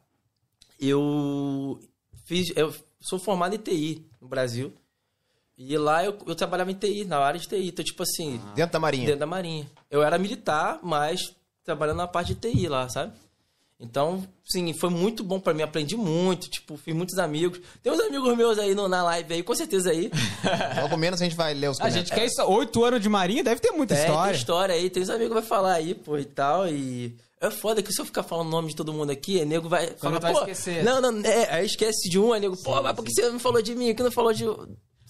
eu 0.80 1.78
fiz, 2.24 2.50
eu 2.56 2.74
sou 2.98 3.18
formado 3.18 3.54
em 3.54 3.58
TI 3.58 4.06
no 4.18 4.26
Brasil. 4.26 4.72
E 5.56 5.76
lá 5.76 6.04
eu, 6.04 6.16
eu 6.26 6.34
trabalhava 6.34 6.70
em 6.70 6.74
TI, 6.74 7.04
na 7.04 7.18
área 7.18 7.38
de 7.38 7.46
TI. 7.46 7.68
Então, 7.68 7.84
tipo 7.84 8.02
assim, 8.02 8.40
Dentro 8.54 8.72
da 8.72 8.80
marinha. 8.80 9.04
dentro 9.06 9.20
da 9.20 9.26
Marinha. 9.26 9.66
Eu 9.90 10.02
era 10.02 10.18
militar, 10.18 10.78
mas 10.82 11.34
trabalhando 11.64 11.98
na 11.98 12.08
parte 12.08 12.34
de 12.34 12.40
TI 12.50 12.68
lá, 12.68 12.88
sabe? 12.88 13.12
Então, 13.78 14.24
sim, 14.44 14.72
foi 14.72 14.90
muito 14.90 15.24
bom 15.24 15.40
pra 15.40 15.52
mim. 15.52 15.62
Aprendi 15.62 15.96
muito, 15.96 16.48
tipo, 16.48 16.76
fiz 16.76 16.94
muitos 16.94 17.18
amigos. 17.18 17.60
Tem 17.82 17.92
uns 17.92 17.98
amigos 18.00 18.36
meus 18.36 18.56
aí 18.58 18.74
no, 18.76 18.86
na 18.88 19.02
live 19.02 19.34
aí, 19.34 19.42
com 19.42 19.54
certeza 19.56 19.90
aí. 19.90 20.08
Logo 20.80 20.96
menos 20.96 21.20
a 21.20 21.24
gente 21.24 21.34
vai 21.34 21.52
ler 21.52 21.68
os 21.68 21.80
A 21.80 21.90
gente 21.90 22.08
comentários. 22.10 22.34
quer 22.36 22.42
isso, 22.42 22.52
oito 22.52 22.84
anos 22.84 23.00
de 23.00 23.08
Marinha, 23.08 23.42
deve 23.42 23.60
ter 23.60 23.72
muita 23.72 23.94
Tem, 23.94 24.04
história. 24.04 24.30
tem 24.32 24.38
história 24.40 24.74
aí, 24.76 24.88
tem 24.88 25.02
uns 25.02 25.10
amigos 25.10 25.28
que 25.28 25.34
vai 25.34 25.42
falar 25.42 25.72
aí, 25.74 25.94
pô, 25.94 26.16
e 26.16 26.24
tal, 26.24 26.68
e... 26.68 27.16
É 27.40 27.50
foda 27.50 27.82
que 27.82 27.92
se 27.92 28.00
eu 28.00 28.04
ficar 28.06 28.22
falando 28.22 28.46
o 28.46 28.50
nome 28.50 28.68
de 28.68 28.76
todo 28.76 28.92
mundo 28.92 29.10
aqui, 29.10 29.40
aí 29.40 29.44
nego 29.44 29.68
vai 29.68 29.88
falar, 29.98 30.20
vai 30.20 30.32
pô... 30.32 30.38
esquecer. 30.38 30.84
Não, 30.84 31.00
não, 31.00 31.20
é, 31.28 31.52
aí 31.52 31.66
esquece 31.66 32.08
de 32.08 32.20
um, 32.20 32.32
aí 32.32 32.40
nego, 32.40 32.56
pô, 32.62 32.80
mas 32.80 32.94
por 32.94 33.04
que 33.04 33.10
você 33.12 33.28
não 33.28 33.40
falou 33.40 33.60
de 33.60 33.74
mim? 33.74 33.92
que 33.96 34.02
não 34.02 34.12
falou 34.12 34.32
de... 34.32 34.44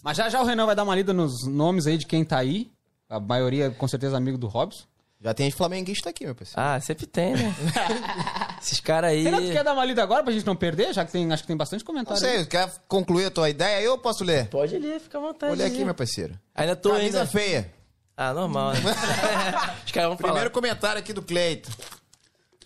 Mas 0.03 0.17
já 0.17 0.29
já 0.29 0.43
o 0.43 0.45
Renan 0.45 0.67
vai 0.67 0.75
dar 0.75 0.83
uma 0.83 0.95
lida 0.97 1.13
nos 1.13 1.47
nomes 1.47 1.87
aí 1.87 1.97
de 1.97 2.07
quem 2.07 2.25
tá 2.25 2.39
aí. 2.39 2.71
A 3.09 3.21
maioria, 3.21 3.71
com 3.71 3.87
certeza, 3.87 4.17
amigo 4.17 4.37
do 4.37 4.49
Robson. 4.49 4.85
Já 5.21 5.33
tem 5.33 5.45
gente 5.45 5.57
flamenguista 5.57 6.11
aqui, 6.11 6.25
meu 6.25 6.35
parceiro. 6.35 6.61
Ah, 6.61 6.81
sempre 6.81 7.07
tem, 7.07 7.35
né? 7.35 7.55
Esses 8.61 8.81
caras 8.81 9.11
aí... 9.11 9.23
Renan, 9.23 9.41
tu 9.41 9.53
quer 9.53 9.63
dar 9.63 9.73
uma 9.73 9.85
lida 9.85 10.03
agora 10.03 10.25
pra 10.25 10.33
gente 10.33 10.45
não 10.45 10.57
perder? 10.57 10.93
Já 10.93 11.05
que 11.05 11.13
tem, 11.13 11.33
acho 11.33 11.45
que 11.45 11.47
tem 11.47 11.57
bastante 11.57 11.81
Não 11.83 11.87
comentário. 11.87 12.19
sei, 12.19 12.39
aí. 12.39 12.47
quer 12.47 12.69
concluir 12.89 13.27
a 13.27 13.31
tua 13.31 13.49
ideia? 13.49 13.81
Eu 13.81 13.97
posso 13.99 14.25
ler? 14.25 14.49
Pode 14.49 14.77
ler, 14.77 14.99
fica 14.99 15.19
à 15.19 15.21
vontade. 15.21 15.55
Vou 15.55 15.65
ler 15.65 15.73
aqui, 15.73 15.85
meu 15.85 15.95
parceiro. 15.95 16.37
Ainda 16.53 16.75
tô 16.75 16.91
Camisa 16.91 17.21
ainda... 17.21 17.31
feia. 17.31 17.73
Ah, 18.17 18.35
normal, 18.35 18.73
né? 18.73 18.81
Os 19.87 19.93
caras 19.93 20.09
vão 20.09 20.19
falar. 20.19 20.33
Primeiro 20.33 20.51
comentário 20.51 20.99
aqui 20.99 21.13
do 21.13 21.23
Cleito. 21.23 21.71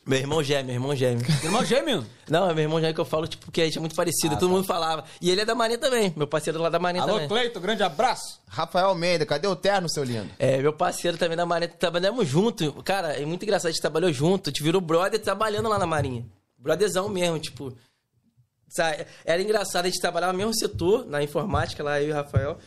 Meu 0.06 0.20
irmão 0.20 0.40
gêmeo, 0.40 0.66
meu 0.66 0.74
irmão 0.74 0.94
gêmeo. 0.94 1.26
Irmão 1.42 1.64
gêmeo? 1.64 2.06
Não, 2.30 2.48
é 2.48 2.54
meu 2.54 2.62
irmão 2.62 2.78
gêmeo 2.78 2.94
que 2.94 3.00
eu 3.00 3.04
falo, 3.04 3.26
tipo, 3.26 3.50
que 3.50 3.60
a 3.60 3.64
gente 3.64 3.76
é 3.76 3.80
muito 3.80 3.96
parecido. 3.96 4.38
todo 4.38 4.48
mundo 4.48 4.64
falava. 4.64 5.04
E 5.20 5.28
ele 5.28 5.40
é 5.40 5.44
da 5.44 5.52
Marinha 5.52 5.78
também, 5.78 6.12
meu 6.16 6.28
parceiro 6.28 6.62
lá 6.62 6.68
da 6.68 6.78
Marinha 6.78 7.02
Alô, 7.02 7.14
também. 7.14 7.28
Cleito, 7.28 7.58
grande 7.58 7.82
abraço. 7.82 8.40
Rafael 8.46 8.90
Almeida, 8.90 9.26
cadê 9.26 9.48
o 9.48 9.56
terno, 9.56 9.88
seu 9.88 10.04
lindo? 10.04 10.30
É, 10.38 10.58
meu 10.58 10.72
parceiro 10.72 11.18
também 11.18 11.36
da 11.36 11.44
Marinha. 11.44 11.68
Trabalhamos 11.76 12.28
junto. 12.28 12.72
Cara, 12.84 13.20
é 13.20 13.26
muito 13.26 13.42
engraçado. 13.42 13.66
A 13.66 13.72
gente 13.72 13.80
trabalhou 13.80 14.12
junto. 14.12 14.48
A 14.48 14.52
gente 14.52 14.62
virou 14.62 14.80
brother 14.80 15.20
trabalhando 15.20 15.68
lá 15.68 15.76
na 15.76 15.86
Marinha. 15.86 16.24
Brotherzão 16.56 17.08
mesmo, 17.08 17.40
tipo. 17.40 17.76
sabe? 18.68 19.06
Era 19.24 19.42
engraçado. 19.42 19.86
A 19.86 19.88
gente 19.88 20.00
trabalhava 20.00 20.32
no 20.32 20.38
mesmo 20.38 20.54
setor, 20.54 21.04
na 21.04 21.20
informática, 21.20 21.82
lá 21.82 22.00
eu 22.00 22.08
e 22.08 22.12
o 22.12 22.14
Rafael. 22.14 22.58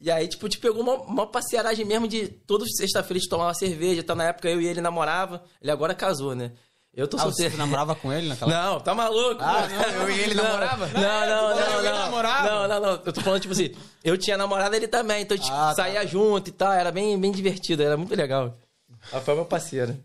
E 0.00 0.10
aí, 0.10 0.26
tipo, 0.26 0.46
a 0.46 0.48
gente 0.48 0.60
pegou 0.60 0.82
uma, 0.82 0.94
uma 0.94 1.26
parceiragem 1.26 1.84
mesmo 1.84 2.08
de 2.08 2.28
toda 2.28 2.64
sexta-feira 2.66 3.18
a 3.18 3.20
gente 3.20 3.28
tomava 3.28 3.54
cerveja. 3.54 4.00
Então, 4.00 4.16
na 4.16 4.24
época, 4.24 4.48
eu 4.48 4.60
e 4.60 4.66
ele 4.66 4.80
namorava. 4.80 5.44
Ele 5.62 5.70
agora 5.70 5.94
casou, 5.94 6.34
né? 6.34 6.52
Eu 6.98 7.06
tô 7.06 7.16
Ah, 7.16 7.20
você 7.20 7.42
solteiro. 7.44 7.56
namorava 7.56 7.94
com 7.94 8.12
ele 8.12 8.28
naquela 8.28 8.50
Não, 8.52 8.80
tá 8.80 8.92
maluco? 8.92 9.40
Ah, 9.40 9.68
não, 9.68 10.02
eu 10.02 10.10
e 10.10 10.18
ele 10.20 10.34
Não, 10.34 10.42
namorava? 10.42 10.86
Não, 10.88 10.92
não, 10.92 11.56
falou 11.56 11.60
não, 11.60 11.82
não. 11.84 11.98
namorava? 12.00 12.50
Não, 12.50 12.68
não, 12.68 12.80
não. 12.80 13.02
Eu 13.06 13.12
tô 13.12 13.20
falando, 13.20 13.40
tipo 13.40 13.52
assim, 13.54 13.70
eu 14.02 14.18
tinha 14.18 14.36
namorada 14.36 14.76
ele 14.76 14.88
também, 14.88 15.22
então 15.22 15.36
a 15.36 15.40
gente 15.40 15.50
Ah, 15.52 15.68
tá. 15.68 15.74
saía 15.76 16.04
junto 16.04 16.48
e 16.48 16.52
tal, 16.52 16.72
era 16.72 16.90
bem, 16.90 17.16
bem 17.16 17.30
divertido, 17.30 17.84
era 17.84 17.96
muito 17.96 18.16
legal. 18.16 18.52
Ela 19.12 19.20
foi 19.22 19.34
meu 19.36 19.44
parceiro. 19.44 19.96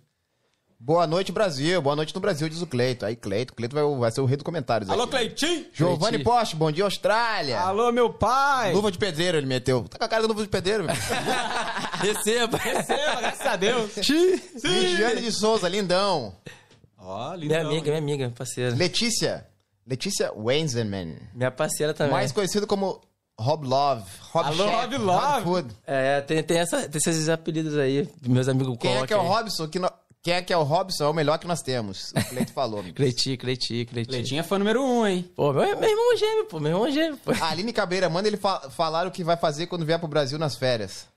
Boa 0.79 1.07
noite, 1.07 1.31
Brasil. 1.31 1.81
Boa 1.81 1.95
noite 1.95 2.13
no 2.13 2.19
Brasil, 2.21 2.47
diz 2.49 2.61
o 2.61 2.67
Cleito. 2.67 3.05
Aí, 3.05 3.15
Cleito. 3.15 3.53
Cleito 3.55 3.73
vai, 3.73 3.83
vai 3.97 4.11
ser 4.11 4.19
o 4.21 4.25
rei 4.25 4.35
do 4.35 4.43
comentários 4.43 4.89
Alô. 4.89 5.07
Cleitinho! 5.07 5.65
Giovanni. 5.73 6.19
Poste, 6.19 6.57
bom 6.57 6.69
dia, 6.71 6.83
Austrália. 6.83 7.57
Alô, 7.59 7.89
meu 7.91 8.11
pai! 8.13 8.73
Luva 8.73 8.91
de 8.91 8.97
pedreiro, 8.97 9.37
ele 9.37 9.47
meteu. 9.47 9.83
Tá 9.89 9.97
com 9.97 10.03
a 10.03 10.07
cara 10.09 10.21
de 10.23 10.27
luva 10.27 10.43
de 10.43 10.49
pedreiro, 10.49 10.83
meu. 10.83 10.93
Receba! 12.01 12.57
Receba, 12.57 13.15
graças 13.21 13.45
a 13.47 13.55
Deus! 13.55 13.91
Ligiane 14.63 15.21
de 15.21 15.31
Souza, 15.31 15.69
lindão. 15.69 16.35
Ó, 17.05 17.37
minha 17.37 17.61
amiga, 17.61 17.83
minha 17.85 17.97
amiga, 17.97 18.29
parceira. 18.35 18.75
Letícia. 18.75 19.45
Letícia 19.85 20.31
Wenzelman. 20.33 21.17
Minha 21.33 21.51
parceira 21.51 21.93
também. 21.93 22.13
Mais 22.13 22.31
conhecido 22.31 22.65
como 22.65 23.01
Rob 23.37 23.67
Love. 23.67 24.05
Rob 24.31 24.45
Alô, 24.47 24.63
Chef, 24.63 24.75
Rob 24.81 24.97
Love. 24.97 25.43
Food. 25.43 25.75
É, 25.85 26.21
tem, 26.21 26.41
tem, 26.43 26.57
essa, 26.59 26.87
tem 26.87 26.97
esses 26.97 27.27
apelidos 27.27 27.77
aí, 27.77 28.07
meus 28.25 28.47
amigos 28.47 28.77
Quem 28.79 28.95
é 28.95 29.05
que 29.05 29.13
é 29.13 29.17
o 29.17 29.21
aí. 29.21 29.27
Robson? 29.27 29.67
Que 29.67 29.79
no- 29.79 29.91
Quem 30.21 30.35
é 30.35 30.41
que 30.41 30.53
é 30.53 30.57
o 30.57 30.63
Robson? 30.63 31.03
É 31.03 31.07
o 31.09 31.13
melhor 31.13 31.37
que 31.37 31.45
nós 31.47 31.61
temos. 31.61 32.11
O 32.15 32.23
Cleito 32.29 32.53
falou. 32.53 32.79
amigo. 32.79 32.95
Cleiti, 32.95 33.35
Cleiti, 33.35 33.85
Cleiti. 33.85 34.07
Cleitinho 34.09 34.39
é 34.39 34.43
fã 34.43 34.57
número 34.57 34.81
um, 34.81 35.05
hein? 35.05 35.29
Pô, 35.35 35.51
meu, 35.51 35.77
meu 35.77 35.89
irmão 35.89 36.17
gêmeo, 36.17 36.45
pô, 36.45 36.59
meu 36.61 36.71
irmão 36.71 36.89
gêmeo, 36.89 37.17
pô. 37.17 37.31
A 37.31 37.49
Aline 37.49 37.73
Cabreira, 37.73 38.09
manda 38.09 38.29
ele 38.29 38.37
fa 38.37 38.69
falar 38.69 39.05
o 39.05 39.11
que 39.11 39.21
vai 39.23 39.35
fazer 39.35 39.67
quando 39.67 39.85
vier 39.85 39.99
pro 39.99 40.07
Brasil 40.07 40.39
nas 40.39 40.55
férias. 40.55 41.07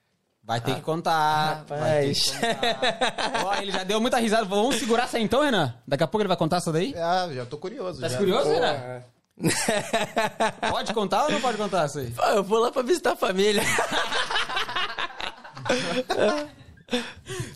Vai 0.47 0.61
ter 0.61 0.77
que 0.77 0.81
contar. 0.81 1.65
Vai 1.69 2.07
ter 2.07 2.15
que 2.15 2.31
Rapaz. 2.31 3.43
Ó, 3.45 3.55
ele 3.61 3.73
já 3.73 3.83
deu 3.83 4.01
muita 4.01 4.19
risada. 4.19 4.45
Vamos 4.45 4.77
segurar 4.77 5.05
essa 5.05 5.17
aí 5.17 5.23
então, 5.25 5.43
Renan? 5.43 5.75
Daqui 5.87 6.05
a 6.05 6.07
pouco 6.07 6.23
ele 6.23 6.29
vai 6.29 6.37
contar 6.37 6.59
essa 6.59 6.71
daí? 6.73 6.95
Ah, 6.97 7.29
já 7.35 7.45
tô 7.45 7.59
curioso. 7.59 8.01
Tá 8.01 8.09
já. 8.09 8.17
curioso, 8.17 8.49
Renan? 8.49 9.03
Pode 10.71 10.95
contar 10.95 11.25
ou 11.25 11.31
não 11.33 11.41
pode 11.43 11.59
contar 11.59 11.85
essa 11.85 12.01
aí? 12.01 12.11
Pô, 12.11 12.23
eu 12.23 12.43
vou 12.43 12.59
lá 12.59 12.71
pra 12.73 12.81
visitar 12.81 13.13
a 13.13 13.17
família. 13.17 13.63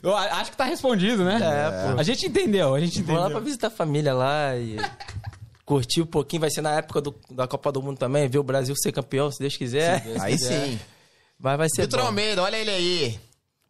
Eu 0.03 0.17
acho 0.17 0.51
que 0.51 0.57
tá 0.57 0.65
respondido, 0.65 1.25
né? 1.25 1.37
É, 1.41 1.93
pô. 1.95 2.01
A 2.01 2.03
gente 2.03 2.27
entendeu, 2.27 2.75
a 2.75 2.81
gente 2.81 3.01
Vou 3.03 3.15
lá 3.15 3.23
pra 3.23 3.31
entendeu. 3.31 3.45
visitar 3.47 3.69
a 3.69 3.71
família 3.71 4.13
lá 4.13 4.57
e 4.57 4.77
curtir 5.65 6.03
um 6.03 6.07
pouquinho. 6.07 6.41
Vai 6.41 6.51
ser 6.51 6.61
na 6.63 6.73
época 6.73 7.01
do- 7.01 7.15
da 7.31 7.47
Copa 7.47 7.71
do 7.71 7.81
Mundo 7.81 7.97
também, 7.99 8.29
ver 8.29 8.39
o 8.39 8.43
Brasil 8.43 8.75
ser 8.77 8.93
campeão, 8.93 9.31
se 9.31 9.39
Deus 9.39 9.57
quiser. 9.57 10.03
Aí 10.21 10.37
sim. 10.37 10.79
Mas 11.41 11.57
vai 11.57 11.69
ser 11.69 11.83
Vitor 11.83 12.01
bom. 12.01 12.07
Almeida, 12.07 12.43
olha 12.43 12.57
ele 12.57 12.71
aí. 12.71 13.21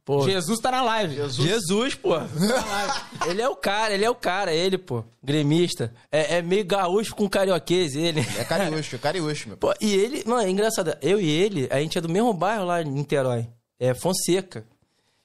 Pô, 0.05 0.29
Jesus 0.29 0.59
tá 0.59 0.73
na 0.73 0.83
live. 0.83 1.31
Jesus, 1.31 1.95
pô. 1.95 2.15
ele 3.29 3.41
é 3.41 3.49
o 3.49 3.55
cara, 3.55 3.95
ele 3.95 4.05
é 4.05 4.11
o 4.11 4.15
cara, 4.15 4.53
ele, 4.53 4.77
pô. 4.77 5.05
Gremista. 5.23 5.95
É, 6.11 6.39
é 6.39 6.43
meio 6.43 6.65
gaúcho 6.65 7.15
com 7.15 7.29
carioquês, 7.29 7.95
ele. 7.95 8.21
É 8.37 8.45
cariúcho, 8.45 8.97
é 8.97 8.99
cariúcho, 8.99 9.49
meu. 9.49 9.57
Pô, 9.57 9.73
e 9.81 9.95
ele, 9.95 10.25
mano, 10.27 10.43
é 10.43 10.51
engraçado. 10.51 10.97
Eu 11.01 11.21
e 11.21 11.31
ele, 11.31 11.69
a 11.71 11.79
gente 11.79 11.97
é 11.97 12.01
do 12.01 12.09
mesmo 12.09 12.33
bairro 12.35 12.65
lá 12.65 12.83
em 12.83 12.87
Niterói. 12.87 13.47
É 13.79 13.95
Fonseca. 13.95 14.65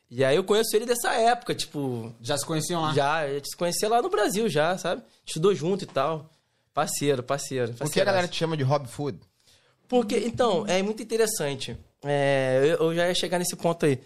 E 0.10 0.24
aí 0.24 0.36
eu 0.36 0.44
conheço 0.44 0.75
ele 0.75 0.86
dessa 0.86 1.14
época, 1.14 1.56
tipo, 1.56 2.14
Já 2.22 2.38
se 2.38 2.46
conheciam 2.46 2.82
lá? 2.82 2.94
já, 2.94 3.16
a 3.16 3.34
gente 3.34 3.50
se 3.50 3.58
conhecia 3.58 3.90
lá 3.90 4.04
no 4.04 4.10
Brasil 4.10 4.48
já, 4.48 4.78
sabe? 4.78 5.02
Estudou 5.25 5.56
junto 5.56 5.84
e 5.84 5.88
tal. 5.88 6.30
Parceiro, 6.74 7.24
parceiro. 7.24 7.74
Por 7.74 7.92
que 7.92 8.00
a 8.00 8.06
galera 8.06 8.28
te 8.28 8.38
chama 8.38 8.56
de 8.56 8.62
Rob 8.64 8.88
Food? 8.88 9.18
Porque, 9.88 10.18
então, 10.18 10.66
é 10.68 10.82
muito 10.84 11.02
interessante. 11.02 11.75
É, 12.05 12.75
eu, 12.79 12.93
já 12.93 13.07
ia 13.07 13.15
chegar 13.15 13.39
nesse 13.39 13.55
ponto 13.55 13.85
aí. 13.85 14.00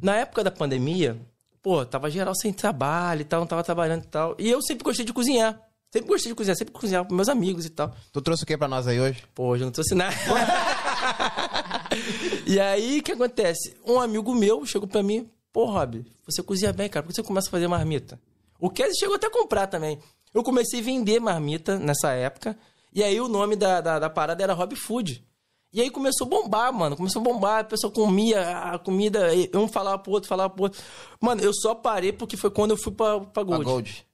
Na 0.00 0.16
época 0.16 0.42
da 0.42 0.50
pandemia, 0.50 1.16
pô, 1.62 1.84
tava 1.84 2.10
geral 2.10 2.34
sem 2.34 2.52
trabalho 2.52 3.22
e 3.22 3.24
tal, 3.24 3.40
não 3.40 3.46
tava 3.46 3.62
trabalhando 3.62 4.04
e 4.04 4.06
tal. 4.06 4.36
E 4.38 4.48
eu 4.48 4.62
sempre 4.62 4.84
gostei 4.84 5.04
de 5.04 5.12
cozinhar. 5.12 5.60
Sempre 5.92 6.08
gostei 6.08 6.30
de 6.30 6.36
cozinhar, 6.36 6.56
sempre 6.56 6.72
cozinhava 6.72 7.04
pros 7.04 7.16
meus 7.16 7.28
amigos 7.28 7.66
e 7.66 7.70
tal. 7.70 7.94
Tu 8.12 8.22
trouxe 8.22 8.44
o 8.44 8.46
que 8.46 8.56
pra 8.56 8.68
nós 8.68 8.86
aí 8.86 9.00
hoje? 9.00 9.24
Pô, 9.34 9.48
hoje 9.48 9.64
eu 9.64 9.66
não 9.66 9.72
trouxe 9.72 9.94
nada. 9.94 10.14
e 12.46 12.60
aí, 12.60 13.00
o 13.00 13.02
que 13.02 13.12
acontece? 13.12 13.76
Um 13.84 13.98
amigo 13.98 14.32
meu 14.32 14.64
chegou 14.64 14.86
pra 14.86 15.02
mim, 15.02 15.28
pô, 15.52 15.64
Rob, 15.64 16.06
você 16.24 16.44
cozinha 16.44 16.72
bem, 16.72 16.88
cara, 16.88 17.02
por 17.02 17.08
que 17.08 17.16
você 17.16 17.24
começa 17.24 17.48
a 17.48 17.50
fazer 17.50 17.66
marmita? 17.66 18.20
O 18.60 18.70
Kessie 18.70 19.00
chegou 19.00 19.16
até 19.16 19.26
a 19.26 19.30
comprar 19.30 19.66
também. 19.66 19.98
Eu 20.32 20.44
comecei 20.44 20.78
a 20.78 20.82
vender 20.82 21.18
marmita 21.18 21.76
nessa 21.76 22.12
época, 22.12 22.56
e 22.94 23.02
aí 23.02 23.20
o 23.20 23.26
nome 23.26 23.56
da, 23.56 23.80
da, 23.80 23.98
da 23.98 24.08
parada 24.08 24.44
era 24.44 24.52
Rob 24.52 24.76
Food. 24.76 25.24
E 25.72 25.80
aí 25.80 25.90
começou 25.90 26.26
a 26.26 26.30
bombar, 26.30 26.72
mano. 26.72 26.96
Começou 26.96 27.20
a 27.20 27.24
bombar, 27.24 27.60
a 27.60 27.64
pessoa 27.64 27.92
comia 27.92 28.58
a 28.58 28.78
comida, 28.78 29.28
um 29.54 29.68
falava 29.68 29.98
pro 29.98 30.12
outro, 30.12 30.28
falava 30.28 30.50
pro 30.50 30.64
outro. 30.64 30.82
Mano, 31.20 31.40
eu 31.42 31.52
só 31.54 31.74
parei 31.74 32.12
porque 32.12 32.36
foi 32.36 32.50
quando 32.50 32.72
eu 32.72 32.76
fui 32.76 32.92
pra, 32.92 33.20
pra 33.20 33.42
A 33.42 33.44
Gold. 33.44 33.64
Gold. 33.64 34.06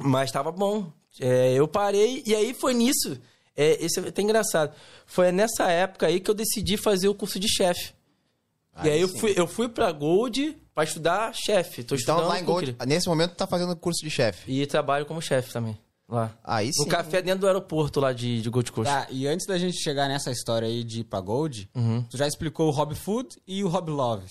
Mas 0.00 0.30
tava 0.30 0.52
bom. 0.52 0.92
É, 1.20 1.52
eu 1.54 1.66
parei 1.66 2.22
e 2.26 2.34
aí 2.34 2.54
foi 2.54 2.74
nisso. 2.74 3.18
É, 3.56 3.84
esse 3.84 4.00
é 4.00 4.08
até 4.08 4.22
engraçado. 4.22 4.74
Foi 5.06 5.30
nessa 5.32 5.70
época 5.70 6.06
aí 6.06 6.20
que 6.20 6.30
eu 6.30 6.34
decidi 6.34 6.76
fazer 6.76 7.08
o 7.08 7.14
curso 7.14 7.38
de 7.38 7.48
chefe. 7.48 7.92
E 8.82 8.90
aí 8.90 9.00
eu 9.00 9.08
fui, 9.08 9.32
eu 9.36 9.46
fui 9.46 9.68
pra 9.68 9.92
Gold 9.92 10.56
pra 10.74 10.82
estudar 10.82 11.32
chefe. 11.32 11.84
Tô 11.84 11.94
Então 11.94 12.16
estudando 12.16 12.28
lá 12.28 12.40
em 12.40 12.44
Gold, 12.44 12.76
nesse 12.86 13.08
momento 13.08 13.36
tá 13.36 13.46
fazendo 13.46 13.76
curso 13.76 14.02
de 14.02 14.10
chefe. 14.10 14.50
E 14.50 14.66
trabalho 14.66 15.06
como 15.06 15.22
chefe 15.22 15.52
também. 15.52 15.78
Lá. 16.08 16.30
Aí 16.44 16.72
sim. 16.72 16.84
No 16.84 16.88
café 16.88 17.22
dentro 17.22 17.40
do 17.40 17.46
aeroporto 17.46 18.00
lá 18.00 18.12
de, 18.12 18.42
de 18.42 18.50
Gold 18.50 18.70
Coast. 18.72 18.92
Tá, 18.92 19.06
e 19.10 19.26
antes 19.26 19.46
da 19.46 19.58
gente 19.58 19.76
chegar 19.76 20.08
nessa 20.08 20.30
história 20.30 20.68
aí 20.68 20.84
de 20.84 21.00
ir 21.00 21.04
pra 21.04 21.20
Gold, 21.20 21.68
tu 22.10 22.16
já 22.16 22.26
explicou 22.26 22.68
o 22.68 22.70
Rob 22.70 22.94
Food 22.94 23.36
e 23.46 23.64
o 23.64 23.68
Rob 23.68 23.90
Love. 23.90 24.26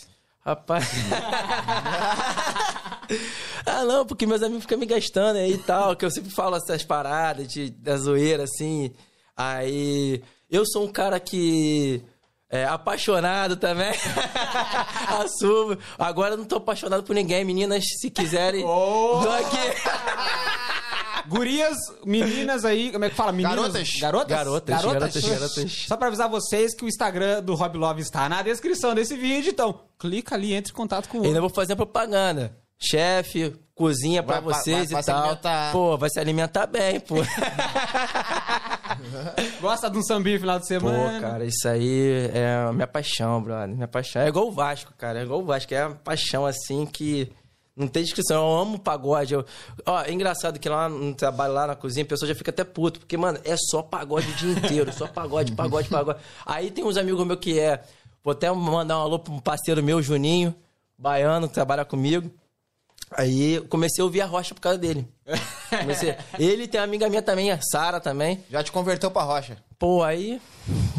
Rapaz. 0.45 0.89
ah, 3.65 3.85
não, 3.85 4.05
porque 4.05 4.25
meus 4.25 4.43
amigos 4.43 4.63
ficam 4.63 4.77
me 4.77 4.85
gastando 4.85 5.37
aí 5.37 5.53
e 5.53 5.57
tal, 5.57 5.95
que 5.95 6.03
eu 6.03 6.11
sempre 6.11 6.31
falo 6.31 6.57
essas 6.57 6.83
paradas 6.83 7.47
de, 7.47 7.69
da 7.69 7.95
zoeira, 7.95 8.43
assim. 8.43 8.91
Aí. 9.35 10.21
Eu 10.51 10.65
sou 10.65 10.85
um 10.85 10.91
cara 10.91 11.19
que. 11.19 12.03
É 12.49 12.65
apaixonado 12.65 13.55
também. 13.55 13.91
Assumo. 15.23 15.75
Agora 15.97 16.35
eu 16.35 16.37
não 16.37 16.45
tô 16.45 16.57
apaixonado 16.57 17.01
por 17.01 17.15
ninguém, 17.15 17.43
meninas, 17.43 17.83
se 17.99 18.11
quiserem. 18.11 18.63
Oh! 18.69 19.21
Tô 19.23 19.31
aqui. 19.31 19.57
Gurias, 21.33 21.77
meninas 22.05 22.65
aí, 22.65 22.91
como 22.91 23.05
é 23.05 23.09
que 23.09 23.15
fala? 23.15 23.31
Meninas, 23.31 23.55
Garotas. 23.57 23.89
Garotas? 23.99 24.37
Garotas, 24.37 24.81
garotas, 24.83 25.23
garotas. 25.23 25.73
Só 25.87 25.97
pra 25.97 26.07
avisar 26.07 26.29
vocês 26.29 26.75
que 26.75 26.85
o 26.85 26.87
Instagram 26.87 27.41
do 27.43 27.53
Rob 27.55 27.77
Love 27.77 28.01
está 28.01 28.27
na 28.29 28.41
descrição 28.41 28.93
desse 28.95 29.15
vídeo, 29.15 29.49
então 29.51 29.79
clica 29.99 30.35
ali, 30.35 30.53
entre 30.53 30.71
em 30.71 30.75
contato 30.75 31.07
com 31.09 31.19
o 31.19 31.23
Ainda 31.25 31.41
vou 31.41 31.49
fazer 31.49 31.75
propaganda. 31.75 32.55
Chefe, 32.85 33.55
cozinha 33.73 34.21
pra 34.21 34.41
Vai 34.41 34.51
pa- 34.53 34.59
vocês 34.59 34.77
vai- 34.77 34.87
vai 34.87 34.99
e 34.99 35.03
se 35.03 35.11
tal. 35.11 35.21
alimentar. 35.23 35.71
Pô, 35.71 35.97
vai 35.97 36.09
se 36.09 36.19
alimentar 36.19 36.67
bem, 36.67 36.99
pô. 36.99 37.15
Gosta 39.61 39.89
de 39.89 39.97
um 39.97 40.03
sambinho 40.03 40.39
final 40.39 40.57
de 40.59 40.63
Pô, 40.63 40.67
semana. 40.67 41.19
cara, 41.21 41.45
isso 41.45 41.67
aí 41.67 42.29
é 42.33 42.65
a 42.67 42.73
minha 42.73 42.87
paixão, 42.87 43.41
brother. 43.41 43.75
Minha 43.75 43.87
paixão. 43.87 44.21
É 44.21 44.27
igual 44.27 44.47
o 44.47 44.51
Vasco, 44.51 44.93
cara. 44.97 45.19
É 45.19 45.23
igual 45.23 45.41
o 45.41 45.45
Vasco. 45.45 45.73
É 45.73 45.85
uma 45.85 45.95
paixão, 45.95 46.45
assim, 46.45 46.85
que 46.85 47.31
não 47.75 47.87
tem 47.87 48.03
descrição. 48.03 48.37
Eu 48.37 48.57
amo 48.59 48.79
pagode. 48.79 49.33
Eu... 49.33 49.45
Ó, 49.85 50.01
é 50.01 50.11
engraçado 50.11 50.59
que 50.59 50.69
lá 50.69 50.87
no 50.87 51.13
trabalho, 51.13 51.53
lá 51.53 51.67
na 51.67 51.75
cozinha, 51.75 52.03
a 52.03 52.07
pessoa 52.07 52.27
já 52.27 52.35
fica 52.35 52.51
até 52.51 52.63
puto. 52.63 52.99
Porque, 52.99 53.17
mano, 53.17 53.39
é 53.43 53.55
só 53.57 53.81
pagode 53.81 54.29
o 54.29 54.35
dia 54.35 54.51
inteiro. 54.51 54.93
Só 54.93 55.07
pagode, 55.07 55.53
pagode, 55.53 55.89
pagode. 55.89 56.19
Aí 56.45 56.69
tem 56.69 56.83
uns 56.83 56.97
amigos 56.97 57.25
meus 57.25 57.39
que 57.39 57.59
é... 57.59 57.83
Vou 58.23 58.31
até 58.31 58.49
mandar 58.51 58.99
um 58.99 59.01
alô 59.01 59.19
pra 59.19 59.33
um 59.33 59.39
parceiro 59.39 59.83
meu, 59.83 60.01
Juninho, 60.01 60.55
baiano, 60.97 61.47
que 61.49 61.53
trabalha 61.53 61.83
comigo. 61.83 62.31
Aí 63.11 63.59
comecei 63.69 64.01
a 64.01 64.05
ouvir 64.05 64.21
a 64.21 64.25
rocha 64.25 64.55
por 64.55 64.61
causa 64.61 64.77
dele. 64.77 65.05
Comecei... 65.69 66.15
Ele 66.39 66.67
tem 66.67 66.79
uma 66.79 66.85
amiga 66.85 67.09
minha 67.09 67.21
também, 67.21 67.51
a 67.51 67.59
Sara 67.61 67.99
também. 67.99 68.41
Já 68.49 68.63
te 68.63 68.71
converteu 68.71 69.11
pra 69.11 69.23
rocha. 69.23 69.57
Pô, 69.77 70.01
aí 70.01 70.41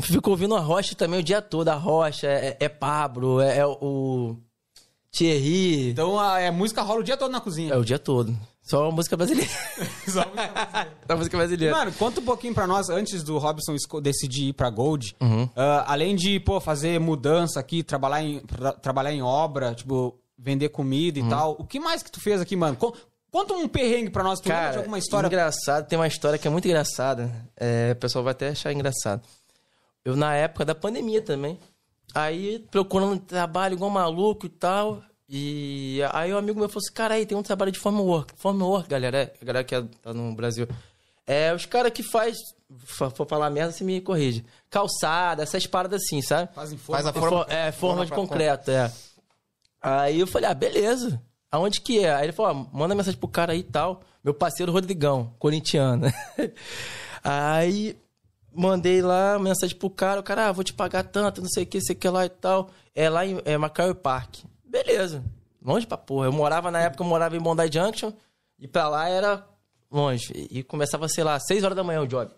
fico 0.02 0.28
ouvindo 0.28 0.54
a 0.54 0.60
Rocha 0.60 0.94
também 0.94 1.20
o 1.20 1.22
dia 1.22 1.40
todo. 1.40 1.68
A 1.68 1.74
Rocha, 1.74 2.26
é, 2.26 2.56
é 2.60 2.68
Pablo, 2.68 3.40
é, 3.40 3.58
é 3.58 3.66
o 3.66 4.36
Thierry. 5.16 5.90
Então 5.90 6.18
a, 6.18 6.40
é, 6.40 6.50
música 6.50 6.82
rola 6.82 7.00
o 7.00 7.04
dia 7.04 7.16
todo 7.16 7.30
na 7.30 7.40
cozinha. 7.40 7.72
É 7.72 7.76
o 7.76 7.84
dia 7.84 7.98
todo. 7.98 8.36
Só 8.62 8.90
música 8.92 9.16
brasileira. 9.16 9.50
Só 10.08 10.20
música 10.20 10.32
brasileira. 10.34 10.90
Só 11.08 11.16
música 11.16 11.36
brasileira. 11.36 11.76
Mano, 11.76 11.92
conta 11.92 12.20
um 12.20 12.24
pouquinho 12.24 12.54
pra 12.54 12.66
nós, 12.66 12.88
antes 12.88 13.22
do 13.22 13.38
Robson 13.38 13.76
decidir 14.02 14.48
ir 14.48 14.52
pra 14.54 14.70
Gold, 14.70 15.14
Uhum. 15.20 15.48
ah, 15.54 15.84
além 15.92 16.16
de, 16.16 16.40
pô, 16.40 16.60
fazer 16.60 16.98
mudança 16.98 17.60
aqui, 17.60 17.82
trabalhar 17.82 18.22
em, 18.22 18.40
tra- 18.40 18.72
trabalhar 18.72 19.12
em 19.12 19.22
obra, 19.22 19.74
tipo, 19.74 20.18
vender 20.38 20.68
comida 20.70 21.18
e 21.18 21.22
Uhum. 21.22 21.28
tal, 21.28 21.56
o 21.58 21.64
que 21.64 21.78
mais 21.78 22.02
que 22.02 22.10
tu 22.10 22.20
fez 22.20 22.40
aqui, 22.40 22.56
mano? 22.56 22.76
Con- 22.76 22.92
Conta 23.30 23.52
um 23.52 23.66
perrengue 23.66 24.10
pra 24.10 24.22
nós, 24.22 24.38
tu 24.38 24.48
lembra 24.48 24.60
de 24.62 24.66
Cara, 24.68 24.78
alguma 24.78 24.96
história? 24.98 25.26
engraçado, 25.26 25.88
tem 25.88 25.98
uma 25.98 26.06
história 26.06 26.38
que 26.38 26.46
é 26.46 26.50
muito 26.50 26.66
engraçada. 26.68 27.32
É, 27.56 27.90
o 27.92 27.96
pessoal 27.96 28.22
vai 28.22 28.30
até 28.30 28.50
achar 28.50 28.72
engraçado. 28.72 29.22
Eu, 30.04 30.14
na 30.14 30.36
época 30.36 30.64
da 30.64 30.72
pandemia 30.72 31.20
também, 31.20 31.58
aí 32.14 32.64
procurando 32.70 33.18
trabalho 33.20 33.74
igual 33.74 33.90
maluco 33.90 34.46
e 34.46 34.48
tal. 34.48 35.02
E 35.28 36.00
aí 36.12 36.32
um 36.32 36.38
amigo 36.38 36.58
meu 36.58 36.68
falou 36.68 36.82
assim: 36.84 36.92
cara, 36.94 37.14
aí 37.14 37.26
tem 37.26 37.36
um 37.36 37.42
trabalho 37.42 37.72
de 37.72 37.78
form 37.78 37.98
work. 38.00 38.32
Form 38.36 38.62
work, 38.62 38.88
galera, 38.88 39.18
é, 39.18 39.32
a 39.40 39.44
galera 39.44 39.64
que 39.64 39.74
é- 39.74 39.82
tá 40.02 40.12
no 40.14 40.34
Brasil. 40.34 40.68
É 41.26 41.52
os 41.54 41.64
caras 41.66 41.90
que 41.92 42.02
faz. 42.02 42.36
For 42.86 43.10
falar 43.28 43.48
merda, 43.50 43.72
você 43.72 43.84
me 43.84 44.00
corrige. 44.00 44.44
Calçada, 44.68 45.42
essas 45.42 45.66
paradas 45.66 46.02
assim, 46.02 46.20
sabe? 46.20 46.52
Fazem 46.54 46.76
Faz 46.76 47.06
a 47.06 47.12
forma. 47.12 47.28
forma- 47.30 47.44
For- 47.46 47.52
é, 47.52 47.72
forma 47.72 48.04
de 48.04 48.08
pra- 48.08 48.16
concreto, 48.16 48.70
é. 48.70 48.92
Aí 49.80 50.18
eu 50.20 50.26
falei, 50.26 50.50
ah, 50.50 50.54
beleza. 50.54 51.20
Aonde 51.52 51.80
que 51.80 52.00
é? 52.04 52.12
Aí 52.14 52.24
ele 52.24 52.32
falou, 52.32 52.50
ah, 52.52 52.76
manda 52.76 52.94
mensagem 52.94 53.18
pro 53.18 53.28
cara 53.28 53.52
aí 53.52 53.60
e 53.60 53.62
tal. 53.62 54.02
Meu 54.24 54.34
parceiro 54.34 54.72
Rodrigão, 54.72 55.32
corintiano. 55.38 56.06
aí 57.22 57.96
mandei 58.54 59.02
lá 59.02 59.38
mensagem 59.38 59.76
pro 59.76 59.90
cara, 59.90 60.20
o 60.20 60.22
cara, 60.22 60.48
ah, 60.48 60.52
vou 60.52 60.64
te 60.64 60.72
pagar 60.72 61.02
tanto, 61.02 61.42
não 61.42 61.48
sei 61.48 61.64
o 61.64 61.66
que, 61.66 61.80
sei 61.80 61.94
o 61.94 61.98
que 61.98 62.08
lá 62.08 62.24
e 62.24 62.28
tal. 62.28 62.70
É 62.94 63.08
lá 63.08 63.26
em 63.26 63.40
é, 63.44 63.58
Macau 63.58 63.94
Park. 63.94 64.44
Beleza. 64.64 65.24
Longe 65.62 65.86
pra 65.86 65.96
porra. 65.96 66.26
Eu 66.26 66.32
morava, 66.32 66.70
na 66.70 66.80
época, 66.80 67.02
eu 67.02 67.08
morava 67.08 67.36
em 67.36 67.40
Bondi 67.40 67.70
Junction. 67.72 68.12
E 68.58 68.68
pra 68.68 68.88
lá 68.88 69.08
era 69.08 69.44
longe. 69.90 70.32
E 70.50 70.62
começava, 70.62 71.08
sei 71.08 71.24
lá, 71.24 71.38
6 71.38 71.64
horas 71.64 71.76
da 71.76 71.82
manhã 71.82 72.02
o 72.02 72.06
job. 72.06 72.30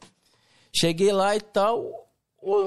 Cheguei 0.74 1.12
lá 1.12 1.36
e 1.36 1.40
tal. 1.40 2.06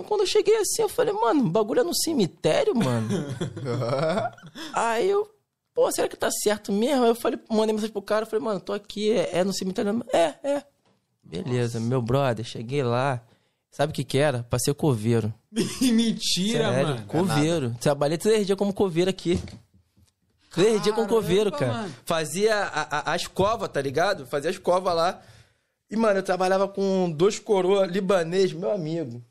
Quando 0.08 0.22
eu 0.22 0.28
cheguei 0.28 0.58
assim, 0.58 0.82
eu 0.82 0.90
falei, 0.90 1.14
mano, 1.14 1.46
o 1.46 1.50
bagulho 1.50 1.82
é 1.82 1.84
no 1.84 1.96
cemitério, 1.96 2.76
mano. 2.76 3.08
Aí 4.74 5.10
eu, 5.10 5.30
pô, 5.74 5.90
será 5.92 6.10
que 6.10 6.18
tá 6.18 6.30
certo 6.30 6.72
mesmo? 6.74 7.04
Aí 7.04 7.10
eu 7.10 7.16
falei, 7.16 7.40
mandei 7.50 7.74
mensagem 7.74 7.94
pro 7.94 8.02
cara, 8.02 8.24
eu 8.24 8.30
falei, 8.30 8.44
mano, 8.44 8.60
tô 8.60 8.74
aqui, 8.74 9.12
é, 9.12 9.38
é 9.38 9.44
no 9.44 9.54
cemitério? 9.54 10.04
É, 10.12 10.36
é. 10.44 10.64
Beleza, 11.24 11.80
meu 11.80 12.02
brother, 12.02 12.44
cheguei 12.44 12.84
lá. 12.84 13.22
Sabe 13.72 13.92
o 13.92 13.96
que 13.96 14.04
que 14.04 14.18
era? 14.18 14.44
Pra 14.44 14.60
ser 14.60 14.74
coveiro. 14.74 15.34
Mentira, 15.82 16.70
Sério, 16.70 16.88
mano. 16.90 17.06
coveiro. 17.08 17.76
Trabalhei 17.80 18.18
três 18.18 18.46
dias 18.46 18.58
como 18.58 18.74
coveiro 18.74 19.10
aqui. 19.10 19.42
Três 20.52 20.82
dias 20.82 20.96
como 20.96 21.08
coveiro, 21.08 21.52
cara. 21.52 21.72
mano. 21.74 21.96
Fazia 22.06 22.56
a, 22.56 23.12
a, 23.12 23.14
as 23.14 23.28
covas, 23.28 23.70
tá 23.70 23.80
ligado? 23.82 24.26
Fazia 24.26 24.50
as 24.50 24.58
covas 24.58 24.96
lá. 24.96 25.22
E, 25.90 25.96
mano, 25.96 26.20
eu 26.20 26.24
trabalhava 26.24 26.68
com 26.68 27.10
dois 27.12 27.40
coroa 27.40 27.86
libanês, 27.86 28.52
meu 28.52 28.72
amigo. 28.72 29.24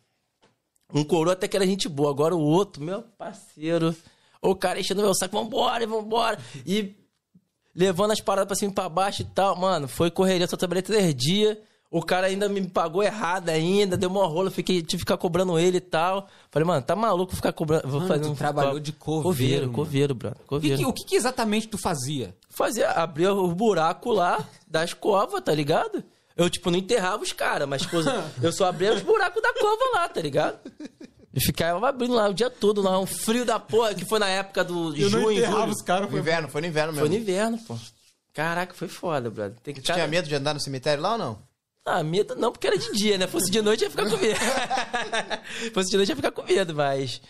Um 0.95 1.05
coroa 1.05 1.33
até 1.35 1.47
que 1.49 1.57
era 1.57 1.67
gente 1.67 1.89
boa. 1.89 2.11
Agora 2.11 2.35
o 2.35 2.41
outro, 2.41 2.83
meu 2.83 3.03
parceiro. 3.03 3.95
O 4.41 4.55
cara 4.55 4.79
enchendo 4.81 5.03
meu 5.03 5.15
saco, 5.15 5.37
vambora, 5.37 5.85
vambora. 5.87 6.39
E 6.65 6.95
levando 7.75 8.13
as 8.13 8.21
paradas 8.21 8.47
pra 8.49 8.57
cima 8.57 8.71
e 8.71 8.75
pra 8.75 8.89
baixo 8.89 9.23
e 9.23 9.25
tal. 9.25 9.57
Mano, 9.57 9.89
foi 9.89 10.11
correria, 10.11 10.47
só 10.47 10.57
trabalhei 10.57 10.83
três 10.83 11.15
dias. 11.15 11.59
O 11.91 12.03
cara 12.03 12.27
ainda 12.27 12.51
me 12.51 12.69
pagou 12.69 13.03
errado 13.03 13.49
ainda, 13.49 13.97
deu 13.97 14.11
uma 14.11 14.27
rola, 14.27 14.51
fiquei, 14.51 14.77
tive 14.83 14.89
que 14.89 14.99
ficar 14.99 15.17
cobrando 15.17 15.59
ele 15.59 15.79
e 15.79 15.81
tal. 15.81 16.29
Falei, 16.51 16.67
mano, 16.67 16.83
tá 16.83 16.95
maluco 16.95 17.35
ficar 17.35 17.51
cobrando. 17.53 17.89
Vou 17.89 18.01
Mano, 18.01 18.13
fazer 18.15 18.29
um- 18.31 18.35
trabalhou 18.35 18.79
de 18.79 18.93
coveiro, 18.93 19.23
Coveiro, 19.23 19.63
mano. 19.63 19.73
coveiro, 19.73 20.15
brother. 20.15 20.39
O 20.39 20.43
que, 20.43 20.49
Coveiro. 20.49 20.77
que- 20.79 20.85
o 20.87 20.93
que 20.93 21.05
que 21.07 21.17
exatamente 21.17 21.67
tu 21.67 21.79
fazia? 21.79 22.37
Fazia, 22.51 22.91
abria 22.91 23.33
o 23.33 23.55
buraco 23.55 24.13
lá 24.13 24.47
das 24.67 24.93
covas, 24.93 25.41
tá 25.43 25.55
ligado? 25.55 26.05
Eu, 26.37 26.51
tipo, 26.51 26.71
não 26.71 26.79
enterrava 26.79 27.23
os 27.23 27.33
caras, 27.33 27.67
mas, 27.67 27.81
tipo, 27.83 27.97
eu 28.43 28.53
só 28.53 28.67
abria 28.67 28.93
os 28.93 29.01
buracos 29.03 29.43
da 29.43 29.55
cova 29.55 29.85
lá, 29.95 30.09
tá 30.11 30.21
ligado? 30.21 30.59
E 31.33 31.41
ficava 31.41 31.89
abrindo 31.89 32.15
lá 32.15 32.29
o 32.29 32.35
dia 32.35 32.51
todo, 32.51 32.83
lá, 32.83 32.99
um 32.99 33.07
frio 33.07 33.47
da 33.47 33.59
porra, 33.59 33.95
que 33.95 34.05
foi 34.05 34.19
na 34.19 34.29
época 34.29 34.63
do 34.63 34.95
junho, 34.95 35.09
julho. 35.09 35.43
caras. 35.85 36.11
No 36.11 36.19
inverno, 36.19 36.49
foi 36.49 36.61
no 36.61 36.67
inverno 36.67 36.93
Foi 36.93 37.03
mesmo. 37.09 37.15
no 37.17 37.21
inverno, 37.23 37.59
pô. 37.67 37.77
Caraca, 38.35 38.75
foi 38.75 38.89
foda, 38.89 39.31
brother. 39.31 39.57
Tem 39.63 39.73
que 39.75 39.81
Tu 39.81 39.91
tinha 39.93 40.07
medo 40.07 40.29
de 40.29 40.35
andar 40.35 40.53
no 40.55 40.61
cemitério 40.61 41.03
lá 41.03 41.13
ou 41.13 41.19
não? 41.19 41.48
Ah, 41.89 42.03
medo 42.03 42.35
não, 42.37 42.53
porque 42.53 42.67
era 42.67 42.77
de 42.79 42.93
dia, 42.93 43.17
né? 43.19 43.27
Fosse 43.27 43.51
de 43.51 43.63
noite 43.63 43.83
ia 43.85 43.91
ficar 43.91 44.09
com 44.09 44.17
medo. 44.17 44.39
Fosse 45.73 45.91
de 45.91 45.97
noite 45.97 46.09
ia 46.11 46.17
ficar 46.17 46.31
com 46.31 46.43
medo, 46.43 46.75
mas. 46.75 47.21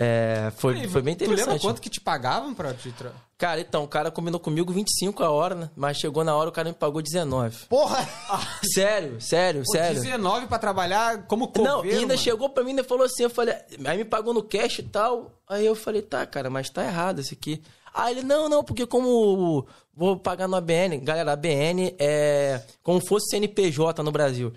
É, 0.00 0.52
foi, 0.58 0.86
foi 0.86 1.02
bem 1.02 1.16
Tu 1.16 1.22
lembra 1.22 1.34
interessante. 1.40 1.60
quanto 1.60 1.82
que 1.82 1.90
te 1.90 2.00
pagavam 2.00 2.54
pra 2.54 2.72
te... 2.72 2.92
Tra... 2.92 3.10
Cara, 3.36 3.60
então, 3.60 3.82
o 3.82 3.88
cara 3.88 4.12
combinou 4.12 4.38
comigo 4.38 4.72
25 4.72 5.24
a 5.24 5.30
hora, 5.30 5.54
né? 5.56 5.70
Mas 5.74 5.96
chegou 5.96 6.22
na 6.22 6.36
hora 6.36 6.48
o 6.48 6.52
cara 6.52 6.68
me 6.68 6.74
pagou 6.74 7.02
19. 7.02 7.66
Porra! 7.68 8.08
Sério, 8.62 9.20
sério, 9.20 9.62
Pô, 9.64 9.72
sério. 9.72 10.00
19 10.00 10.46
pra 10.46 10.56
trabalhar 10.58 11.26
como 11.26 11.48
coveiro, 11.48 11.78
Não, 11.78 11.84
e 11.84 11.90
ainda 11.90 12.14
mano. 12.14 12.18
chegou 12.18 12.48
pra 12.48 12.62
mim 12.62 12.76
e 12.78 12.84
falou 12.84 13.06
assim, 13.06 13.24
eu 13.24 13.30
falei, 13.30 13.56
aí 13.84 13.98
me 13.98 14.04
pagou 14.04 14.32
no 14.32 14.42
cash 14.42 14.78
e 14.78 14.82
tal. 14.84 15.32
Aí 15.48 15.66
eu 15.66 15.74
falei, 15.74 16.00
tá, 16.02 16.24
cara, 16.26 16.48
mas 16.48 16.70
tá 16.70 16.84
errado 16.84 17.18
esse 17.20 17.34
aqui. 17.34 17.60
Aí 17.94 18.14
ele, 18.18 18.22
não, 18.26 18.48
não, 18.48 18.62
porque 18.64 18.86
como 18.86 19.66
vou 19.94 20.16
pagar 20.16 20.46
no 20.48 20.56
ABN, 20.56 20.98
galera, 20.98 21.32
ABN 21.32 21.94
é 21.98 22.62
como 22.82 23.00
fosse 23.00 23.30
CNPJ 23.30 24.02
no 24.02 24.12
Brasil. 24.12 24.52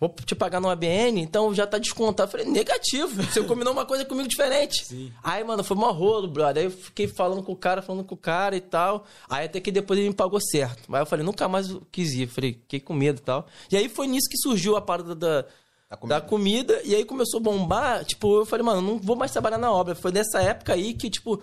Vou 0.00 0.12
te 0.26 0.34
pagar 0.34 0.60
no 0.60 0.68
ABN, 0.68 1.20
então 1.20 1.54
já 1.54 1.64
tá 1.64 1.78
descontado. 1.78 2.26
Eu 2.26 2.32
falei, 2.32 2.46
negativo, 2.46 3.22
você 3.22 3.40
combinou 3.44 3.72
uma 3.72 3.86
coisa 3.86 4.04
comigo 4.04 4.28
diferente. 4.28 4.84
Aí, 5.22 5.44
mano, 5.44 5.62
foi 5.62 5.76
mó 5.76 5.92
rolo, 5.92 6.26
brother. 6.26 6.60
Aí 6.60 6.66
eu 6.66 6.72
fiquei 6.72 7.06
falando 7.06 7.40
com 7.40 7.52
o 7.52 7.56
cara, 7.56 7.80
falando 7.80 8.02
com 8.02 8.16
o 8.16 8.18
cara 8.18 8.56
e 8.56 8.60
tal. 8.60 9.04
Aí 9.30 9.46
até 9.46 9.60
que 9.60 9.70
depois 9.70 9.96
ele 10.00 10.08
me 10.08 10.14
pagou 10.14 10.40
certo. 10.40 10.82
Mas 10.88 10.98
eu 11.00 11.06
falei, 11.06 11.24
nunca 11.24 11.46
mais 11.46 11.70
eu 11.70 11.86
quis 11.92 12.14
ir. 12.14 12.26
Falei, 12.26 12.54
fiquei 12.54 12.80
com 12.80 12.92
medo 12.92 13.20
e 13.20 13.22
tal. 13.22 13.46
E 13.70 13.76
aí 13.76 13.88
foi 13.88 14.08
nisso 14.08 14.28
que 14.28 14.38
surgiu 14.38 14.74
a 14.76 14.80
parada 14.80 15.14
da, 15.14 15.42
Da 15.88 15.96
comida. 15.96 16.20
da 16.20 16.20
comida. 16.20 16.80
E 16.84 16.96
aí 16.96 17.04
começou 17.04 17.38
a 17.38 17.42
bombar. 17.44 18.04
Tipo, 18.04 18.38
eu 18.40 18.44
falei, 18.44 18.66
mano, 18.66 18.82
não 18.82 18.98
vou 18.98 19.14
mais 19.14 19.30
trabalhar 19.30 19.58
na 19.58 19.70
obra. 19.70 19.94
Foi 19.94 20.10
nessa 20.10 20.42
época 20.42 20.72
aí 20.72 20.94
que, 20.94 21.08
tipo, 21.08 21.40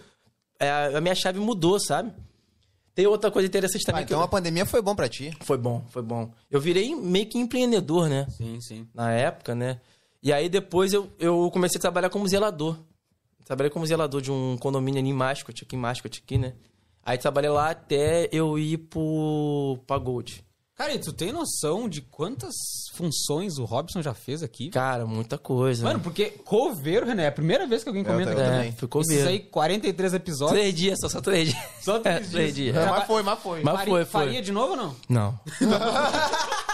a 0.59 0.99
minha 1.01 1.15
chave 1.15 1.39
mudou, 1.39 1.79
sabe? 1.79 2.11
Tem 2.93 3.07
outra 3.07 3.31
coisa 3.31 3.47
interessante 3.47 3.85
também 3.85 4.01
Ah, 4.03 4.05
que 4.05 4.11
então 4.11 4.19
eu- 4.19 4.25
a 4.25 4.27
pandemia 4.27 4.65
foi 4.65 4.81
bom 4.81 4.93
pra 4.95 5.07
ti. 5.07 5.31
Foi 5.41 5.57
bom, 5.57 5.85
foi 5.89 6.01
bom. 6.01 6.31
Eu 6.51 6.59
virei 6.59 6.93
meio 6.95 7.25
que 7.27 7.37
empreendedor, 7.37 8.09
né? 8.09 8.27
Sim, 8.29 8.59
sim. 8.59 8.87
Na 8.93 9.11
época, 9.11 9.55
né? 9.55 9.79
E 10.21 10.33
aí 10.33 10.49
depois 10.49 10.91
eu, 10.91 11.09
eu 11.17 11.49
comecei 11.51 11.77
a 11.77 11.81
trabalhar 11.81 12.09
como 12.09 12.27
zelador. 12.27 12.77
Trabalhei 13.45 13.69
como 13.69 13.85
zelador 13.85 14.21
de 14.21 14.31
um 14.31 14.57
condomínio 14.57 14.99
ali 14.99 15.09
em 15.09 15.13
Mascot, 15.13 15.63
aqui 15.63 15.75
em 15.75 15.79
Mascot, 15.79 16.21
aqui, 16.23 16.37
né? 16.37 16.53
Aí 17.03 17.17
trabalhei 17.17 17.49
lá 17.49 17.69
até 17.71 18.27
eu 18.31 18.59
ir 18.59 18.77
pro, 18.77 19.79
pra 19.87 19.97
Gold. 19.97 20.43
Cara, 20.79 20.93
e 20.93 20.99
tu 20.99 21.11
tem 21.11 21.33
noção 21.33 21.89
de 21.89 21.99
quantas 21.99 22.55
funções 22.93 23.57
o 23.57 23.65
Robson 23.65 24.01
já 24.01 24.13
fez 24.13 24.41
aqui? 24.41 24.69
Cara, 24.69 25.05
muita 25.05 25.37
coisa. 25.37 25.83
Mano, 25.83 25.99
porque 25.99 26.27
coveiro, 26.45 27.05
René, 27.05 27.25
é 27.25 27.27
a 27.27 27.31
primeira 27.33 27.67
vez 27.67 27.83
que 27.83 27.89
alguém 27.89 28.01
comenta 28.01 28.31
eu 28.31 28.39
aqui. 28.39 28.67
é, 28.69 28.71
ficou 28.71 29.01
mesmo. 29.05 29.27
aí, 29.27 29.39
43 29.39 30.13
episódios. 30.13 30.57
Três 30.57 30.73
dias, 30.73 30.97
só, 31.01 31.09
só 31.09 31.19
três 31.19 31.49
dias. 31.49 31.63
Só 31.81 31.99
três 31.99 32.15
É, 32.15 32.19
três 32.31 32.55
dias. 32.55 32.73
dias. 32.73 32.87
É, 32.87 32.89
mas 32.89 33.03
foi, 33.05 33.21
mas 33.23 33.39
foi. 33.39 33.61
Mas 33.61 33.75
Faria- 33.75 33.91
foi, 33.93 34.05
foi. 34.05 34.21
Faria 34.25 34.41
de 34.41 34.51
novo 34.53 34.71
ou 34.71 34.77
não? 34.77 34.95
Não. 35.09 35.39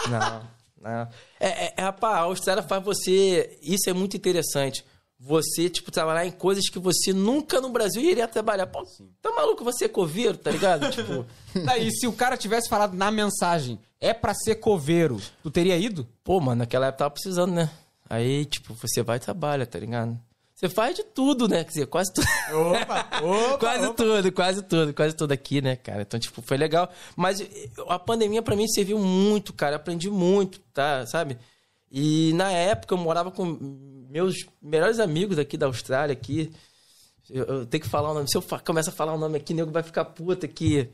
não, 0.08 0.42
não. 0.80 1.08
É, 1.40 1.48
é, 1.66 1.74
é, 1.76 1.82
rapaz, 1.82 2.14
a 2.14 2.20
Austrália 2.20 2.62
faz 2.62 2.84
você. 2.84 3.58
Isso 3.60 3.90
é 3.90 3.92
muito 3.92 4.16
interessante. 4.16 4.84
Você, 5.18 5.70
tipo, 5.70 5.90
trabalhar 5.90 6.26
em 6.26 6.30
coisas 6.30 6.68
que 6.68 6.78
você 6.78 7.12
nunca 7.12 7.60
no 7.60 7.70
Brasil 7.70 8.02
iria 8.02 8.28
trabalhar. 8.28 8.66
Pô, 8.66 8.86
tá 9.22 9.32
maluco 9.32 9.64
você 9.64 9.86
é 9.86 9.88
coveiro, 9.88 10.36
tá 10.36 10.50
ligado? 10.50 10.90
tipo. 10.92 11.24
Tá, 11.64 11.78
e 11.78 11.90
se 11.90 12.06
o 12.06 12.12
cara 12.12 12.36
tivesse 12.36 12.68
falado 12.68 12.94
na 12.94 13.10
mensagem, 13.10 13.80
é 13.98 14.12
pra 14.12 14.34
ser 14.34 14.56
coveiro, 14.56 15.20
tu 15.42 15.50
teria 15.50 15.76
ido? 15.78 16.06
Pô, 16.22 16.38
mano, 16.38 16.58
naquela 16.58 16.86
época 16.86 16.98
tava 16.98 17.10
precisando, 17.10 17.54
né? 17.54 17.70
Aí, 18.08 18.44
tipo, 18.44 18.74
você 18.74 19.02
vai 19.02 19.16
e 19.16 19.20
trabalha, 19.20 19.66
tá 19.66 19.78
ligado? 19.78 20.18
Você 20.56 20.70
faz 20.70 20.96
de 20.96 21.02
tudo, 21.02 21.46
né? 21.46 21.64
Quer 21.64 21.68
dizer, 21.68 21.86
quase 21.86 22.12
tudo. 22.14 22.26
Opa, 22.54 23.08
opa, 23.22 23.58
quase 23.58 23.92
tudo, 23.94 24.32
quase 24.32 24.62
tudo, 24.62 24.94
quase 24.94 25.14
tudo 25.14 25.32
aqui, 25.32 25.60
né, 25.60 25.76
cara? 25.76 26.00
Então, 26.02 26.18
tipo, 26.18 26.40
foi 26.40 26.56
legal. 26.56 26.90
Mas 27.14 27.40
eh, 27.40 27.68
a 27.88 27.98
pandemia 27.98 28.40
pra 28.40 28.56
mim 28.56 28.66
serviu 28.66 28.98
muito, 28.98 29.52
cara. 29.52 29.72
Eu 29.72 29.76
aprendi 29.76 30.08
muito, 30.08 30.58
tá? 30.72 31.04
Sabe? 31.06 31.38
E 31.90 32.32
na 32.34 32.50
época 32.50 32.94
eu 32.94 32.98
morava 32.98 33.30
com 33.30 33.95
meus 34.08 34.46
melhores 34.60 34.98
amigos 34.98 35.38
aqui 35.38 35.56
da 35.56 35.66
Austrália, 35.66 36.12
aqui. 36.12 36.52
Eu, 37.28 37.44
eu 37.44 37.66
tenho 37.66 37.82
que 37.82 37.88
falar 37.88 38.10
o 38.10 38.14
nome. 38.14 38.30
Se 38.30 38.36
eu 38.36 38.44
começar 38.64 38.90
a 38.90 38.94
falar 38.94 39.14
o 39.14 39.18
nome 39.18 39.36
aqui, 39.36 39.52
nego 39.52 39.70
vai 39.70 39.82
ficar 39.82 40.04
puta 40.04 40.46
aqui. 40.46 40.88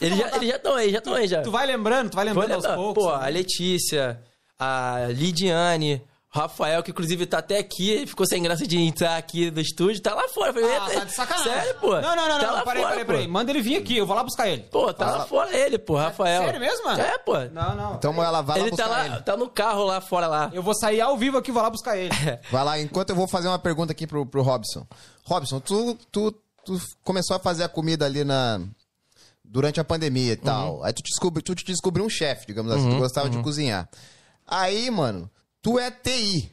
Eles 0.00 0.18
já 0.18 0.26
estão 0.26 0.42
já 0.42 0.56
estão 0.56 0.74
aí, 0.74 0.90
já 0.90 0.98
estão 0.98 1.14
aí 1.14 1.28
já. 1.28 1.42
Tu 1.42 1.50
vai 1.50 1.66
lembrando, 1.66 2.10
tu 2.10 2.16
vai 2.16 2.24
lembrando 2.24 2.52
aos 2.52 2.66
poucos. 2.66 3.04
Pô, 3.04 3.16
né? 3.16 3.24
a 3.24 3.28
Letícia, 3.28 4.22
a 4.58 5.08
Lidiane, 5.10 5.94
o 5.94 6.09
Rafael, 6.32 6.80
que 6.80 6.92
inclusive 6.92 7.26
tá 7.26 7.38
até 7.38 7.58
aqui, 7.58 7.90
ele 7.90 8.06
ficou 8.06 8.24
sem 8.24 8.40
graça 8.40 8.64
de 8.64 8.78
entrar 8.78 9.16
aqui 9.16 9.50
do 9.50 9.60
estúdio, 9.60 10.00
tá 10.00 10.14
lá 10.14 10.28
fora. 10.28 10.52
Falei, 10.52 10.70
Ah, 10.76 10.86
"Eita, 10.88 11.00
tá 11.00 11.04
de 11.04 11.12
sacanagem. 11.14 11.52
Sério, 11.52 11.74
pô? 11.80 12.00
Não, 12.00 12.14
não, 12.14 12.28
não, 12.28 12.38
tá 12.38 12.46
não. 12.46 12.54
lá 12.54 12.62
Peraí, 12.62 12.82
fora, 12.82 12.90
peraí, 12.94 13.04
peraí. 13.04 13.28
Manda 13.28 13.50
ele 13.50 13.60
vir 13.60 13.76
aqui, 13.76 13.96
eu 13.96 14.06
vou 14.06 14.14
lá 14.14 14.22
buscar 14.22 14.48
ele. 14.48 14.62
Pô, 14.62 14.94
tá 14.94 15.10
lá 15.10 15.26
fora 15.26 15.52
ele, 15.56 15.76
pô, 15.76 15.96
Rafael. 15.96 16.44
Sério 16.44 16.60
mesmo, 16.60 16.84
mano? 16.84 17.02
É, 17.02 17.18
pô. 17.18 17.36
Não, 17.52 17.74
não. 17.74 17.94
Então 17.96 18.22
ela 18.22 18.42
vai 18.42 18.60
lá 18.60 18.66
ele 18.68 18.76
tá 18.76 18.84
buscar 18.84 18.96
lá, 18.96 19.06
ele. 19.06 19.22
tá 19.22 19.36
no 19.36 19.48
carro 19.50 19.84
lá 19.84 20.00
fora 20.00 20.28
lá. 20.28 20.50
Eu 20.52 20.62
vou 20.62 20.72
sair 20.72 21.00
ao 21.00 21.16
vivo 21.18 21.36
aqui 21.36 21.50
e 21.50 21.52
vou 21.52 21.62
lá 21.64 21.68
buscar 21.70 21.96
ele. 21.98 22.10
Vai 22.48 22.64
lá, 22.64 22.78
enquanto 22.80 23.10
eu 23.10 23.16
vou 23.16 23.26
fazer 23.26 23.48
uma 23.48 23.58
pergunta 23.58 23.90
aqui 23.90 24.06
pro, 24.06 24.24
pro 24.24 24.42
Robson. 24.42 24.86
Robson, 25.24 25.58
tu, 25.58 25.98
tu, 26.12 26.30
tu 26.64 26.80
começou 27.02 27.34
a 27.34 27.40
fazer 27.40 27.64
a 27.64 27.68
comida 27.68 28.06
ali 28.06 28.22
na. 28.22 28.60
Durante 29.44 29.80
a 29.80 29.84
pandemia 29.84 30.34
e 30.34 30.36
tal. 30.36 30.84
Aí 30.84 30.92
tu, 30.92 31.02
descobri, 31.02 31.42
tu 31.42 31.56
te 31.56 31.64
descobriu 31.64 32.04
um 32.04 32.08
chefe, 32.08 32.46
digamos 32.46 32.70
assim. 32.70 32.88
Tu 32.88 32.96
gostava 32.98 33.28
de 33.28 33.36
cozinhar. 33.42 33.88
Aí, 34.46 34.88
mano, 34.92 35.28
tu 35.62 35.78
é 35.78 35.90
TI. 35.90 36.50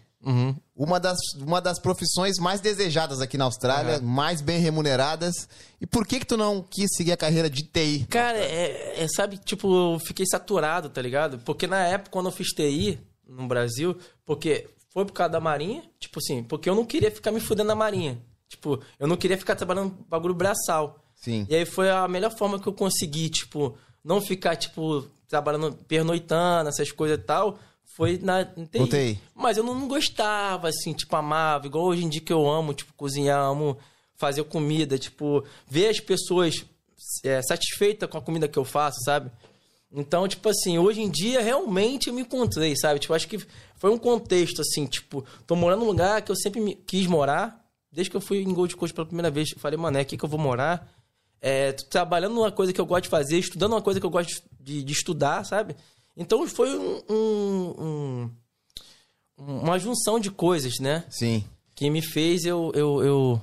Uma, 0.75 0.99
das, 0.99 1.17
uma 1.37 1.61
das 1.61 1.79
profissões 1.79 2.37
mais 2.37 2.59
desejadas 2.59 3.21
aqui 3.21 3.37
na 3.37 3.45
Austrália, 3.45 4.01
mais 4.01 4.41
bem 4.41 4.59
remuneradas. 4.59 5.47
E 5.79 5.87
por 5.87 6.05
que 6.05 6.19
que 6.19 6.25
tu 6.25 6.35
não 6.35 6.61
quis 6.61 6.89
seguir 6.95 7.13
a 7.13 7.17
carreira 7.17 7.49
de 7.49 7.63
TI? 7.63 8.05
Cara, 8.09 8.37
é, 8.37 9.03
é, 9.03 9.07
sabe, 9.07 9.37
tipo, 9.37 9.93
eu 9.93 9.99
fiquei 9.99 10.25
saturado, 10.25 10.89
tá 10.89 11.01
ligado? 11.01 11.39
Porque 11.39 11.65
na 11.65 11.79
época, 11.87 12.11
quando 12.11 12.25
eu 12.25 12.31
fiz 12.31 12.49
TI 12.49 12.99
no 13.25 13.47
Brasil, 13.47 13.97
porque 14.25 14.67
foi 14.89 15.05
por 15.05 15.13
causa 15.13 15.31
da 15.31 15.39
Marinha, 15.39 15.83
tipo 15.99 16.19
assim, 16.19 16.43
porque 16.43 16.69
eu 16.69 16.75
não 16.75 16.85
queria 16.85 17.11
ficar 17.11 17.31
me 17.31 17.39
fudendo 17.39 17.69
na 17.69 17.75
Marinha. 17.75 18.19
Tipo, 18.49 18.81
eu 18.99 19.07
não 19.07 19.15
queria 19.15 19.37
ficar 19.37 19.55
trabalhando 19.55 19.95
bagulho 20.09 20.33
braçal. 20.33 21.03
Sim. 21.15 21.45
E 21.49 21.55
aí 21.55 21.65
foi 21.65 21.89
a 21.89 22.07
melhor 22.07 22.35
forma 22.37 22.59
que 22.59 22.67
eu 22.67 22.73
consegui, 22.73 23.29
tipo, 23.29 23.77
não 24.03 24.21
ficar, 24.21 24.55
tipo, 24.55 25.07
trabalhando, 25.27 25.73
pernoitando, 25.87 26.69
essas 26.69 26.91
coisas 26.91 27.17
e 27.17 27.21
tal. 27.21 27.59
Foi 27.95 28.17
na 28.21 28.45
TI. 28.45 28.87
TI. 28.87 29.19
Mas 29.35 29.57
eu 29.57 29.63
não, 29.63 29.73
não 29.73 29.87
gostava, 29.87 30.69
assim, 30.69 30.93
tipo, 30.93 31.15
amava. 31.15 31.65
Igual 31.65 31.85
hoje 31.85 32.03
em 32.05 32.09
dia 32.09 32.21
que 32.21 32.31
eu 32.33 32.47
amo, 32.47 32.73
tipo, 32.73 32.93
cozinhar, 32.93 33.39
amo 33.39 33.77
fazer 34.15 34.43
comida, 34.43 34.97
tipo, 34.97 35.43
ver 35.67 35.89
as 35.89 35.99
pessoas 35.99 36.65
é, 37.23 37.41
satisfeitas 37.41 38.09
com 38.09 38.17
a 38.17 38.21
comida 38.21 38.47
que 38.47 38.57
eu 38.57 38.65
faço, 38.65 38.97
sabe? 39.03 39.31
Então, 39.91 40.27
tipo 40.27 40.49
assim, 40.49 40.77
hoje 40.77 41.01
em 41.01 41.09
dia 41.09 41.41
realmente 41.41 42.07
eu 42.09 42.13
me 42.13 42.21
encontrei, 42.21 42.75
sabe? 42.75 42.99
Tipo, 42.99 43.13
acho 43.13 43.27
que 43.27 43.39
foi 43.77 43.89
um 43.89 43.97
contexto, 43.97 44.61
assim, 44.61 44.85
tipo, 44.85 45.23
tô 45.45 45.55
morando 45.55 45.79
num 45.81 45.85
lugar 45.87 46.21
que 46.21 46.31
eu 46.31 46.35
sempre 46.35 46.59
me- 46.59 46.75
quis 46.75 47.07
morar. 47.07 47.63
Desde 47.91 48.09
que 48.11 48.17
eu 48.17 48.21
fui 48.21 48.39
em 48.41 48.53
Gold 48.53 48.75
Coast 48.75 48.93
pela 48.93 49.05
primeira 49.07 49.31
vez, 49.31 49.49
falei, 49.57 49.77
mano, 49.77 49.97
é 49.97 50.01
aqui 50.01 50.17
que 50.17 50.25
eu 50.25 50.29
vou 50.29 50.39
morar. 50.39 50.91
é, 51.39 51.71
trabalhando 51.71 52.33
numa 52.33 52.51
coisa 52.51 52.73
que 52.73 52.81
eu 52.81 52.85
gosto 52.85 53.03
de 53.03 53.09
fazer, 53.09 53.37
estudando 53.37 53.73
uma 53.73 53.81
coisa 53.81 53.99
que 53.99 54.05
eu 54.05 54.09
gosto 54.09 54.41
de, 54.59 54.83
de 54.83 54.91
estudar, 54.93 55.45
sabe? 55.45 55.75
Então 56.17 56.45
foi 56.47 56.75
um, 56.77 57.01
um- 57.09 58.31
um- 59.37 59.59
uma 59.61 59.77
junção 59.77 60.19
de 60.19 60.31
coisas, 60.31 60.79
né? 60.79 61.03
Sim. 61.09 61.43
Que 61.75 61.89
me 61.89 62.01
fez 62.01 62.43
eu. 62.43 62.71
eu, 62.73 63.03
eu, 63.03 63.41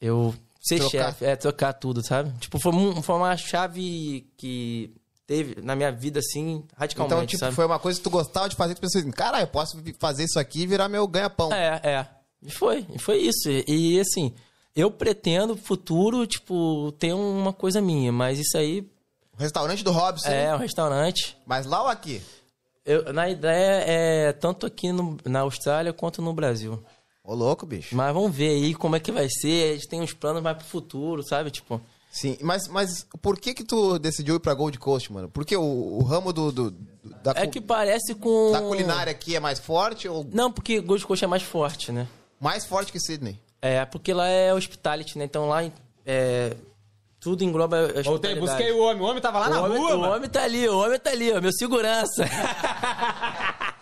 eu 0.00 0.34
ser 0.60 0.78
Trocar. 0.78 0.90
chefe, 1.12 1.24
é, 1.26 1.36
trocar 1.36 1.72
tudo, 1.74 2.02
sabe? 2.06 2.32
Tipo, 2.38 2.58
foi, 2.58 2.72
foi 3.02 3.16
uma 3.16 3.36
chave 3.36 4.26
que 4.36 4.94
teve 5.26 5.60
na 5.60 5.74
minha 5.76 5.92
vida, 5.92 6.20
assim, 6.20 6.64
radicalmente, 6.76 7.14
Então, 7.14 7.26
tipo, 7.26 7.38
sabe? 7.40 7.54
foi 7.54 7.66
uma 7.66 7.78
coisa 7.78 7.98
que 7.98 8.04
tu 8.04 8.08
gostava 8.10 8.48
de 8.48 8.56
fazer, 8.56 8.74
tu 8.74 8.80
pensou 8.80 9.00
assim, 9.00 9.10
cara, 9.10 9.40
eu 9.42 9.46
posso 9.46 9.76
fazer 9.98 10.24
isso 10.24 10.38
aqui 10.38 10.62
e 10.62 10.66
virar 10.66 10.88
meu 10.88 11.06
ganha-pão. 11.06 11.52
É, 11.52 11.80
é. 11.84 12.06
E 12.42 12.50
foi, 12.50 12.86
e 12.94 12.98
foi 12.98 13.18
isso. 13.18 13.50
E, 13.50 13.64
e, 13.96 14.00
assim, 14.00 14.32
eu 14.74 14.90
pretendo 14.90 15.54
futuro, 15.56 16.26
tipo, 16.26 16.92
ter 16.92 17.12
uma 17.14 17.52
coisa 17.52 17.80
minha, 17.82 18.10
mas 18.12 18.38
isso 18.38 18.56
aí 18.56 18.88
O 19.38 19.42
restaurante 19.42 19.82
do 19.82 19.90
Robson, 19.90 20.28
é 20.28 20.54
um 20.54 20.58
restaurante. 20.58 21.36
mas 21.46 21.66
lá 21.66 21.82
ou 21.82 21.88
aqui? 21.88 22.22
Eu, 22.84 23.12
na 23.12 23.28
ideia 23.28 23.82
é 23.86 24.32
tanto 24.32 24.66
aqui 24.66 24.92
no- 24.92 25.16
na 25.24 25.40
Austrália 25.40 25.92
quanto 25.92 26.20
no 26.22 26.32
Brasil. 26.34 26.82
Ô, 27.22 27.34
louco, 27.34 27.64
bicho. 27.64 27.96
Mas 27.96 28.12
vamos 28.12 28.34
ver 28.34 28.50
aí 28.50 28.74
como 28.74 28.94
é 28.96 29.00
que 29.00 29.10
vai 29.10 29.28
ser. 29.30 29.70
A 29.70 29.74
gente 29.74 29.88
tem 29.88 30.02
uns 30.02 30.12
planos 30.12 30.42
mais 30.42 30.56
pro 30.58 30.66
futuro, 30.66 31.22
sabe? 31.22 31.50
Tipo, 31.50 31.80
Sim, 32.10 32.36
mas, 32.42 32.68
mas 32.68 33.06
por 33.20 33.40
que 33.40 33.52
que 33.54 33.64
tu 33.64 33.98
decidiu 33.98 34.36
ir 34.36 34.38
pra 34.40 34.54
Gold 34.54 34.78
Coast, 34.78 35.10
mano? 35.12 35.28
Porque 35.28 35.56
o, 35.56 35.62
o 35.98 36.02
ramo 36.04 36.32
do, 36.32 36.52
do- 36.52 36.70
do- 36.70 36.86
da, 37.22 37.32
é 37.34 37.46
que 37.46 37.60
parece 37.60 38.14
com. 38.14 38.52
da 38.52 38.60
culinária 38.60 39.10
aqui 39.10 39.34
é 39.34 39.40
mais 39.40 39.58
forte 39.58 40.06
ou 40.08 40.24
Não, 40.30 40.52
porque 40.52 40.80
Gold 40.80 41.04
Coast 41.06 41.24
é 41.24 41.28
mais 41.28 41.42
forte, 41.42 41.90
né? 41.90 42.06
mais 42.38 42.64
forte 42.66 42.92
que 42.92 43.00
Sydney? 43.00 43.40
É, 43.60 43.84
porque 43.86 44.12
lá 44.12 44.28
é 44.28 44.52
hospitality, 44.54 45.18
né? 45.18 45.24
Então 45.24 45.48
lá 45.48 45.64
é, 46.06 46.54
tudo 47.24 47.42
engloba 47.42 47.90
a 47.98 48.02
Voltei, 48.02 48.34
busquei 48.34 48.70
o 48.70 48.80
homem. 48.80 49.02
O 49.02 49.06
homem 49.06 49.22
tava 49.22 49.38
lá 49.38 49.48
na 49.48 49.62
o 49.62 49.64
homem, 49.64 49.78
rua, 49.78 49.94
o 49.96 50.00
mano. 50.00 50.12
homem 50.16 50.28
tá 50.28 50.42
ali, 50.42 50.68
o 50.68 50.78
homem 50.78 51.00
tá 51.00 51.10
ali, 51.10 51.32
ó, 51.32 51.40
meu 51.40 51.52
segurança. 51.52 52.28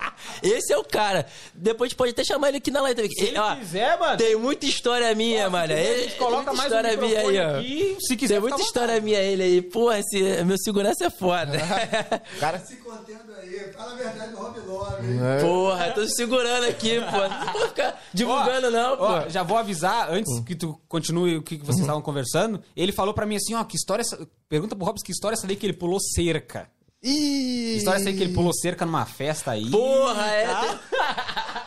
Esse 0.42 0.72
é 0.72 0.78
o 0.78 0.84
cara. 0.84 1.26
Depois 1.54 1.86
a 1.86 1.90
gente 1.90 1.96
pode 1.96 2.10
até 2.12 2.24
chamar 2.24 2.48
ele 2.48 2.58
aqui 2.58 2.70
na 2.70 2.80
live. 2.82 3.08
Se 3.12 3.24
ele 3.24 3.38
quiser, 3.60 3.98
mano. 3.98 4.16
Tem 4.16 4.36
muita 4.36 4.66
história 4.66 5.14
minha, 5.14 5.48
mano. 5.50 5.72
A 5.72 5.76
Ele, 5.76 6.02
gente 6.04 6.16
coloca 6.16 6.52
muita 6.52 6.52
mais 6.54 6.72
um 6.72 6.76
história 6.76 6.96
minha 6.96 7.08
microfone 7.08 7.38
aí, 7.38 7.46
ó. 7.54 7.58
aqui. 7.58 7.96
Se 8.00 8.16
quiser, 8.16 8.34
Tem 8.34 8.40
muita 8.40 8.60
história 8.62 9.00
minha 9.00 9.18
ele 9.20 9.42
aí. 9.42 9.62
Pô, 9.62 9.92
esse 9.92 10.20
meu 10.44 10.56
segurança 10.58 11.06
é 11.06 11.10
foda. 11.10 11.58
Cara, 12.38 12.58
Se 12.60 12.76
contendo 12.76 13.32
aí, 13.40 13.72
fala 13.72 13.92
a 13.92 13.96
verdade 13.96 14.30
do 14.30 14.36
Rob 14.36 14.60
Love, 14.60 15.06
hein? 15.06 15.18
Porra, 15.40 15.90
tô 15.92 16.06
segurando 16.08 16.64
aqui, 16.64 17.00
pô. 17.00 17.28
Não 17.46 17.52
vou 17.52 17.68
ficar 17.68 18.02
divulgando, 18.12 18.68
Ó, 18.68 18.70
não, 18.70 18.96
pô. 18.96 19.04
ó, 19.04 19.28
já 19.28 19.42
vou 19.42 19.56
avisar, 19.56 20.10
antes 20.12 20.40
que 20.44 20.54
tu 20.54 20.80
continue 20.88 21.36
o 21.36 21.42
que 21.42 21.56
vocês 21.58 21.80
estavam 21.80 22.02
conversando, 22.02 22.62
ele 22.76 22.92
falou 22.92 23.12
pra 23.14 23.26
mim 23.26 23.36
assim, 23.36 23.54
ó, 23.54 23.64
que 23.64 23.76
história... 23.76 24.02
é 24.02 24.26
Pergunta 24.48 24.76
pro 24.76 24.84
Robson 24.84 25.04
que 25.04 25.12
história 25.12 25.34
é 25.34 25.38
essa 25.38 25.46
daí 25.46 25.56
que 25.56 25.64
ele 25.64 25.72
pulou 25.72 25.98
cerca. 25.98 26.68
Ih! 27.02 27.72
Que 27.72 27.76
história 27.78 27.98
é 27.98 28.00
essa 28.00 28.10
aí 28.10 28.16
que 28.16 28.22
ele 28.22 28.32
pulou 28.32 28.52
cerca 28.54 28.86
numa 28.86 29.04
festa 29.04 29.50
aí. 29.52 29.70
Porra, 29.70 30.26
é. 30.26 30.46
Tá? 30.46 30.80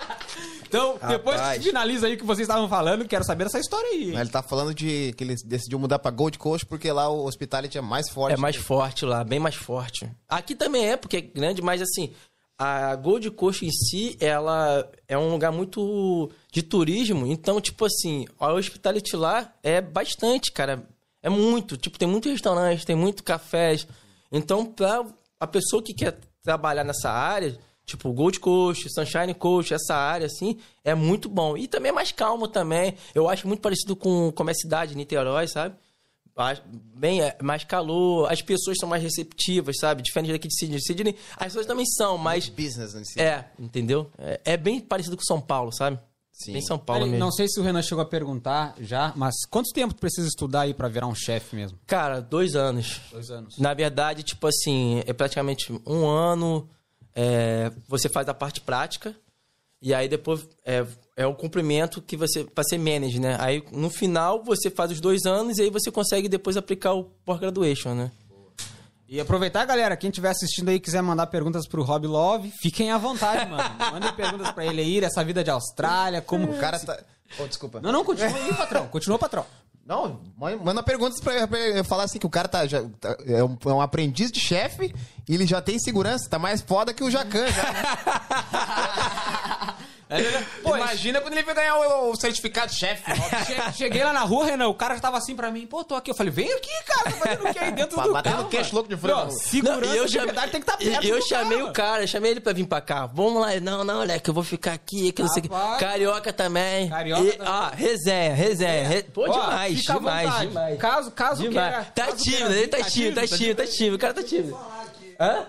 Então, 0.67 0.97
depois 1.07 1.37
que 1.37 1.41
Rapaz. 1.41 1.63
finaliza 1.63 2.07
aí 2.07 2.15
o 2.15 2.17
que 2.17 2.25
vocês 2.25 2.45
estavam 2.49 2.67
falando, 2.67 3.07
quero 3.07 3.23
saber 3.23 3.45
dessa 3.45 3.59
história 3.59 3.87
aí. 3.91 4.07
Mas 4.07 4.21
Ele 4.21 4.29
tá 4.29 4.43
falando 4.43 4.73
de 4.73 5.13
que 5.15 5.23
ele 5.23 5.35
decidiu 5.45 5.79
mudar 5.79 5.99
pra 5.99 6.11
Gold 6.11 6.37
Coast 6.37 6.65
porque 6.65 6.91
lá 6.91 7.07
o 7.07 7.25
hospitality 7.25 7.77
é 7.77 7.81
mais 7.81 8.09
forte. 8.09 8.33
É 8.33 8.37
mais 8.37 8.57
forte 8.57 9.05
lá, 9.05 9.23
bem 9.23 9.39
mais 9.39 9.55
forte. 9.55 10.09
Aqui 10.27 10.53
também 10.53 10.89
é, 10.89 10.97
porque 10.97 11.17
é 11.17 11.21
grande, 11.21 11.61
mas 11.61 11.81
assim, 11.81 12.11
a 12.57 12.93
Gold 12.95 13.31
Coast 13.31 13.65
em 13.65 13.71
si, 13.71 14.17
ela 14.19 14.85
é 15.07 15.17
um 15.17 15.31
lugar 15.31 15.51
muito 15.51 16.29
de 16.51 16.61
turismo, 16.61 17.25
então, 17.27 17.61
tipo 17.61 17.85
assim, 17.85 18.25
a 18.37 18.51
hospitality 18.51 19.15
lá 19.15 19.53
é 19.63 19.79
bastante, 19.79 20.51
cara. 20.51 20.83
É 21.21 21.29
muito, 21.29 21.77
tipo, 21.77 21.97
tem 21.97 22.07
muito 22.07 22.29
restaurante, 22.29 22.85
tem 22.85 22.95
muito 22.95 23.23
cafés. 23.23 23.87
Então, 24.31 24.65
pra 24.65 25.05
a 25.39 25.47
pessoa 25.47 25.81
que 25.81 25.93
quer 25.93 26.17
trabalhar 26.43 26.83
nessa 26.83 27.09
área, 27.09 27.57
tipo 27.85 28.11
Gold 28.13 28.39
Coast, 28.39 28.87
Sunshine 28.89 29.33
Coast, 29.33 29.73
essa 29.73 29.95
área, 29.95 30.27
assim, 30.27 30.59
é 30.83 30.95
muito 30.95 31.29
bom. 31.29 31.57
E 31.57 31.67
também 31.67 31.89
é 31.89 31.93
mais 31.93 32.11
calmo 32.11 32.47
também. 32.47 32.95
Eu 33.13 33.29
acho 33.29 33.47
muito 33.47 33.61
parecido 33.61 33.95
com, 33.95 34.31
com 34.31 34.43
a 34.43 34.45
minha 34.45 34.55
cidade, 34.55 34.95
Niterói, 34.95 35.47
sabe? 35.47 35.75
Bem, 36.93 37.21
é 37.21 37.37
mais 37.41 37.63
calor, 37.63 38.29
as 38.29 38.41
pessoas 38.41 38.77
são 38.77 38.89
mais 38.89 39.01
receptivas, 39.01 39.77
sabe? 39.79 40.01
Diferente 40.01 40.33
daqui 40.33 40.49
de 40.49 40.57
Sydney. 40.57 40.81
Sydney, 40.81 41.15
as 41.37 41.45
pessoas 41.45 41.65
também 41.65 41.85
são, 41.85 42.17
mas. 42.17 42.49
business 42.49 42.93
nesse 42.93 43.21
É, 43.21 43.45
entendeu? 43.57 44.11
É, 44.17 44.41
é 44.43 44.57
bem 44.57 44.81
parecido 44.81 45.15
com 45.15 45.23
São 45.23 45.39
Paulo, 45.39 45.71
sabe? 45.71 45.97
Sim. 46.37 46.51
Bem 46.51 46.61
São 46.61 46.77
Paulo 46.77 47.01
Peraí, 47.03 47.11
mesmo. 47.11 47.25
Não 47.25 47.31
sei 47.31 47.47
se 47.47 47.57
o 47.59 47.63
Renan 47.63 47.81
chegou 47.81 48.01
a 48.01 48.05
perguntar 48.05 48.75
já, 48.81 49.13
mas 49.15 49.33
quanto 49.49 49.71
tempo 49.73 49.93
tu 49.93 50.01
precisa 50.01 50.27
estudar 50.27 50.61
aí 50.61 50.73
pra 50.73 50.89
virar 50.89 51.07
um 51.07 51.15
chefe 51.15 51.55
mesmo? 51.55 51.79
Cara, 51.87 52.19
dois 52.19 52.55
anos. 52.55 52.99
Dois 53.09 53.31
anos. 53.31 53.57
Na 53.57 53.73
verdade, 53.73 54.21
tipo 54.21 54.45
assim, 54.45 55.01
é 55.05 55.13
praticamente 55.13 55.71
um 55.87 56.05
ano. 56.05 56.67
é, 57.15 57.71
você 57.87 58.09
faz 58.09 58.27
a 58.27 58.33
parte 58.33 58.59
prática. 58.59 59.15
E 59.81 59.93
aí 59.93 60.09
depois 60.09 60.47
é, 60.65 60.85
é 61.15 61.25
o 61.25 61.33
cumprimento 61.35 62.01
que 62.01 62.17
você. 62.17 62.43
pra 62.43 62.63
ser 62.63 62.79
manager, 62.79 63.21
né? 63.21 63.37
Aí 63.39 63.63
no 63.71 63.89
final 63.89 64.43
você 64.43 64.69
faz 64.69 64.91
os 64.91 64.99
dois 64.99 65.25
anos 65.25 65.57
e 65.57 65.61
aí 65.61 65.69
você 65.69 65.89
consegue 65.89 66.27
depois 66.27 66.57
aplicar 66.57 66.93
o 66.93 67.05
post-graduation, 67.23 67.93
né? 67.93 68.11
E 69.07 69.19
aproveitar, 69.19 69.65
galera, 69.65 69.95
quem 69.95 70.09
estiver 70.09 70.29
assistindo 70.29 70.69
aí 70.69 70.75
e 70.75 70.79
quiser 70.79 71.01
mandar 71.03 71.27
perguntas 71.27 71.67
pro 71.67 71.83
Rob 71.83 72.07
Love, 72.07 72.51
fiquem 72.59 72.91
à 72.91 72.97
vontade, 72.97 73.49
mano. 73.49 73.63
Mandem 73.91 74.11
perguntas 74.13 74.51
pra 74.51 74.65
ele 74.65 74.81
aí, 74.81 75.03
essa 75.03 75.23
vida 75.23 75.43
de 75.43 75.51
Austrália, 75.51 76.21
como... 76.21 76.51
O 76.51 76.57
cara 76.59 76.79
tá. 76.79 76.97
Oh, 77.39 77.45
desculpa. 77.47 77.79
Não, 77.81 77.91
não, 77.91 78.03
continua 78.03 78.35
aí, 78.35 78.53
patrão. 78.53 78.87
Continua, 78.87 79.19
patrão. 79.19 79.45
Não, 79.85 80.19
manda 80.35 80.81
perguntas 80.81 81.19
pra, 81.21 81.47
pra 81.47 81.59
eu 81.59 81.83
falar 81.83 82.05
assim 82.05 82.17
que 82.17 82.25
o 82.25 82.29
cara 82.29 82.47
tá, 82.47 82.65
já, 82.65 82.81
tá- 82.99 83.15
é, 83.27 83.43
um, 83.43 83.55
é 83.65 83.69
um 83.69 83.81
aprendiz 83.81 84.31
de 84.31 84.39
chefe 84.39 84.91
e 85.29 85.35
ele 85.35 85.45
já 85.45 85.61
tem 85.61 85.77
segurança, 85.77 86.27
tá 86.27 86.39
mais 86.39 86.59
foda 86.61 86.91
que 86.91 87.03
o 87.03 87.11
Jacan 87.11 87.45
já. 87.51 87.71
né? 87.71 87.83
Pô, 90.61 90.75
Imagina 90.77 91.19
quando 91.19 91.33
ele 91.33 91.43
vai 91.43 91.55
ganhar 91.55 91.75
o, 91.77 92.11
o 92.11 92.15
certificado 92.15 92.71
de 92.71 92.77
chefe. 92.77 93.03
che- 93.45 93.73
cheguei 93.73 94.03
lá 94.03 94.13
na 94.13 94.21
rua, 94.21 94.45
Renan, 94.45 94.67
o 94.67 94.73
cara 94.73 94.95
já 94.95 95.01
tava 95.01 95.17
assim 95.17 95.35
pra 95.35 95.49
mim. 95.51 95.65
Pô, 95.65 95.83
tô 95.83 95.95
aqui. 95.95 96.11
Eu 96.11 96.15
falei, 96.15 96.31
vem 96.31 96.51
aqui, 96.53 96.69
cara. 96.85 97.03
Tá 97.05 97.11
fazendo 97.11 97.49
o 97.49 97.53
que 97.53 97.59
aí 97.59 97.71
dentro 97.73 98.01
do 98.01 98.13
Batendo 98.13 98.35
carro? 98.37 98.49
queixo 98.49 98.73
louco 98.75 98.87
de 98.89 98.95
frango. 98.97 99.31
Segurança 99.31 99.85
Não, 99.85 99.95
eu 99.95 100.07
verdade 100.07 100.51
tem 100.51 100.61
que 100.61 100.69
estar 100.69 100.81
e- 100.83 100.89
perto 100.91 101.05
Eu 101.05 101.21
chamei 101.21 101.57
cara. 101.57 101.69
o 101.69 101.73
cara, 101.73 102.07
chamei 102.07 102.31
ele 102.31 102.39
pra 102.39 102.53
vir 102.53 102.67
pra 102.67 102.81
cá. 102.81 103.05
Vamos 103.07 103.41
lá. 103.41 103.59
Não, 103.59 103.83
não, 103.83 103.99
moleque, 103.99 104.29
eu 104.29 104.33
vou 104.33 104.43
ficar 104.43 104.73
aqui, 104.73 105.11
que 105.11 105.21
não 105.23 105.29
sei 105.29 105.41
o 105.41 105.49
que. 105.49 105.79
Carioca 105.79 106.31
também. 106.31 106.89
Carioca 106.89 107.23
E, 107.23 107.31
também. 107.33 107.51
ó, 107.51 107.69
resenha, 107.75 108.33
resenha. 108.35 108.87
Re- 108.87 109.03
Pô, 109.03 109.25
Ó, 109.27 109.31
demais, 109.31 109.79
demais, 109.81 110.39
demais. 110.41 110.77
Caso, 110.79 111.11
caso 111.11 111.41
Demais. 111.41 111.69
queira... 111.69 111.85
Tá 111.95 112.05
caso 112.05 112.17
tímido, 112.23 112.51
ele 112.53 112.67
tá 112.67 112.83
tímido, 112.83 113.15
tá 113.21 113.27
tímido, 113.27 113.55
tá 113.55 113.67
tímido. 113.67 113.95
O 113.95 113.99
cara 113.99 114.13
tá 114.13 114.23
tímido. 114.23 114.57
Hã? 115.19 115.45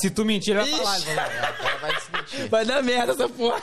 Se 0.00 0.10
tu 0.10 0.24
mentir, 0.24 0.56
ele 0.56 0.70
vai 0.70 0.78
falar. 0.78 0.98
Ixi. 0.98 1.08
ele 1.08 1.16
vai 1.16 1.78
vai 1.78 1.94
desmentir. 1.94 2.48
Vai 2.48 2.64
dar 2.64 2.82
merda 2.82 3.12
essa 3.12 3.28
porra. 3.28 3.62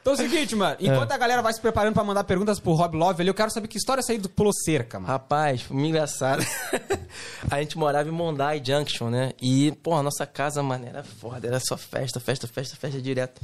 Então 0.00 0.14
é 0.14 0.16
o 0.16 0.18
seguinte, 0.18 0.56
mano. 0.56 0.76
Enquanto 0.80 1.12
a 1.12 1.18
galera 1.18 1.42
vai 1.42 1.52
se 1.52 1.60
preparando 1.60 1.92
pra 1.92 2.02
mandar 2.02 2.24
perguntas 2.24 2.58
pro 2.58 2.72
Rob 2.72 2.96
Love 2.96 3.20
ali, 3.20 3.28
eu 3.28 3.34
quero 3.34 3.50
saber 3.50 3.68
que 3.68 3.76
história 3.76 4.00
é 4.00 4.02
essa 4.02 4.12
aí 4.12 4.18
do 4.18 4.30
Pulou 4.30 4.52
Cerca, 4.52 4.98
mano. 4.98 5.12
Rapaz, 5.12 5.62
foi 5.62 5.76
muito 5.76 5.90
engraçado. 5.90 6.44
a 7.50 7.60
gente 7.60 7.76
morava 7.76 8.08
em 8.08 8.12
Mondai 8.12 8.62
Junction, 8.64 9.10
né? 9.10 9.32
E, 9.40 9.72
pô, 9.82 9.94
a 9.94 10.02
nossa 10.02 10.26
casa, 10.26 10.62
mano, 10.62 10.86
era 10.86 11.04
foda. 11.04 11.46
Era 11.46 11.60
só 11.60 11.76
festa, 11.76 12.18
festa, 12.18 12.48
festa, 12.48 12.76
festa 12.76 13.00
direto. 13.00 13.42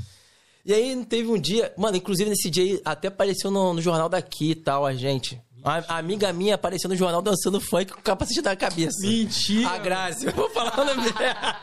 E 0.64 0.72
aí 0.72 1.04
teve 1.04 1.28
um 1.28 1.38
dia... 1.38 1.72
Mano, 1.76 1.96
inclusive 1.96 2.30
nesse 2.30 2.50
dia 2.50 2.64
aí, 2.64 2.80
até 2.84 3.08
apareceu 3.08 3.50
no, 3.50 3.74
no 3.74 3.82
jornal 3.82 4.08
daqui 4.08 4.52
e 4.52 4.54
tal, 4.54 4.86
a 4.86 4.94
gente. 4.94 5.40
A, 5.66 5.94
a 5.94 5.98
amiga 5.98 6.32
minha 6.32 6.54
apareceu 6.54 6.88
no 6.88 6.94
jornal 6.94 7.20
dançando 7.20 7.60
funk 7.60 7.92
com 7.92 7.98
o 7.98 8.02
capacete 8.02 8.40
na 8.40 8.54
cabeça. 8.54 9.04
Mentira. 9.04 9.68
A 9.70 9.78
Grazi. 9.78 10.26
Eu 10.26 10.32
vou 10.32 10.48
falar 10.50 10.78
o 10.78 10.84
nome 10.84 11.10
dela. 11.12 11.56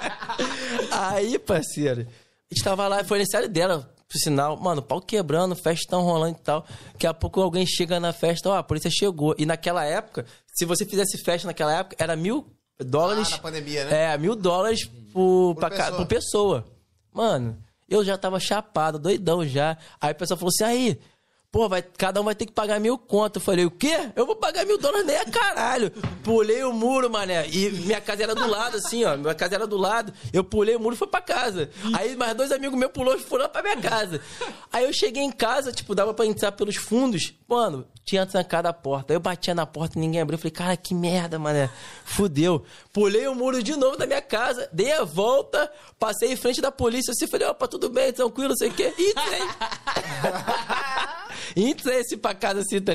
Aí, 0.92 1.39
parceiro, 1.39 2.02
a 2.02 2.54
gente 2.54 2.63
tava 2.63 2.86
lá, 2.88 3.04
foi 3.04 3.18
aniversário 3.20 3.48
dela, 3.48 3.89
por 4.08 4.18
sinal. 4.18 4.58
Mano, 4.58 4.82
pau 4.82 5.00
quebrando, 5.02 5.56
festão 5.56 6.02
rolando 6.02 6.38
e 6.38 6.42
tal. 6.42 6.66
Daqui 6.92 7.08
a 7.08 7.13
pouco 7.13 7.39
alguém 7.42 7.66
chega 7.66 7.98
na 8.00 8.12
festa, 8.12 8.50
ó, 8.50 8.58
a 8.58 8.63
polícia 8.63 8.92
chegou. 8.92 9.34
E 9.38 9.46
naquela 9.46 9.86
época, 9.86 10.26
se 10.54 10.66
você 10.66 10.86
fizesse 10.86 11.18
festa 11.24 11.48
naquela 11.48 11.74
época, 11.74 11.96
era 11.98 12.16
mil 12.16 12.46
dólares. 12.80 13.30
Ah, 13.30 13.32
na 13.32 13.38
pandemia, 13.39 13.86
né? 13.86 14.13
É, 14.13 14.18
mil 14.18 14.36
dólares 14.36 14.86
por, 15.13 15.56
pra 15.56 15.70
ca- 15.70 15.78
pessoa. 15.86 15.98
por 15.98 16.06
pessoa. 16.08 16.66
Mano, 17.13 17.58
eu 17.88 18.04
já 18.04 18.18
tava 18.18 18.38
chapado, 18.39 19.00
doidão 19.00 19.48
já. 19.48 19.78
Aí 20.02 20.12
o 20.12 20.16
pessoal 20.16 20.38
falou 20.38 20.50
assim, 20.54 20.63
aí... 20.66 21.00
Pô, 21.54 21.70
vai, 21.70 21.84
cada 21.84 22.20
um 22.20 22.24
vai 22.24 22.34
ter 22.34 22.48
que 22.48 22.52
pagar 22.52 22.80
mil 22.80 22.98
conto. 22.98 23.36
Eu 23.38 23.42
falei, 23.42 23.63
o 23.63 23.70
quê? 23.70 24.10
Eu 24.16 24.26
vou 24.26 24.36
pagar 24.36 24.66
mil 24.66 24.76
dólares 24.80 25.06
nem 25.06 25.18
a 25.18 25.26
caralho. 25.26 25.92
Pulei 26.24 26.63
o 26.63 26.74
muro, 26.74 27.12
mané. 27.12 27.48
E 27.48 27.70
minha 27.70 28.02
casa 28.02 28.24
era 28.24 28.34
do 28.34 28.48
lado, 28.48 28.78
assim, 28.78 29.04
ó. 29.04 29.16
Minha 29.16 29.36
casa 29.36 29.54
era 29.54 29.68
do 29.68 29.78
lado. 29.78 30.12
Eu 30.34 30.44
pulei 30.44 30.76
o 30.76 30.80
muro 30.80 30.96
e 30.96 30.98
fui 30.98 31.06
pra 31.06 31.22
casa. 31.22 31.70
Aí 31.94 32.16
mais 32.16 32.34
dois 32.34 32.52
amigos 32.52 32.76
meus 32.76 32.92
pulou 32.92 33.13
e 33.13 33.20
foram 33.20 33.48
pra 33.48 33.62
minha 33.62 33.78
casa. 33.78 34.20
Aí 34.72 34.84
eu 34.86 34.92
cheguei 34.92 35.22
em 35.22 35.32
casa, 35.32 35.72
tipo, 35.72 35.94
dava 35.94 36.12
pra 36.12 36.26
entrar 36.26 36.54
pelos 36.54 36.76
fundos. 36.76 37.36
Mano, 37.48 37.86
tinha 38.04 38.26
trancado 38.26 38.68
a 38.68 38.74
porta. 38.74 39.13
Aí 39.13 39.18
eu 39.18 39.22
batia 39.22 39.54
na 39.54 39.68
porta 39.68 40.00
e 40.00 40.02
ninguém 40.02 40.22
abriu. 40.22 40.38
Eu 40.38 40.39
falei, 40.39 40.52
cara, 40.52 40.76
que 40.76 40.96
merda, 40.96 41.38
mané. 41.38 41.70
Fudeu. 42.04 42.66
Pulei 42.92 43.28
o 43.28 43.36
muro 43.36 43.62
de 43.62 43.76
novo 43.76 43.96
da 43.96 44.08
minha 44.08 44.24
casa, 44.24 44.68
dei 44.74 44.92
a 44.92 45.04
volta, 45.04 45.72
passei 46.00 46.32
em 46.34 46.36
frente 46.36 46.60
da 46.60 46.72
polícia 46.72 47.12
assim, 47.12 47.28
falei, 47.28 47.48
opa, 47.48 47.68
tudo 47.68 47.89
bem, 47.89 48.12
tranquilo, 48.12 48.50
não 48.50 48.58
sei 48.58 48.70
o 48.70 48.74
quê. 48.74 48.92
E 48.98 49.12
entrei. 49.12 49.42
E 51.56 51.70
entrei 51.70 52.00
assim 52.00 52.18
pra 52.18 52.34
casa 52.34 52.62
assim, 52.62 52.80
tá? 52.82 52.94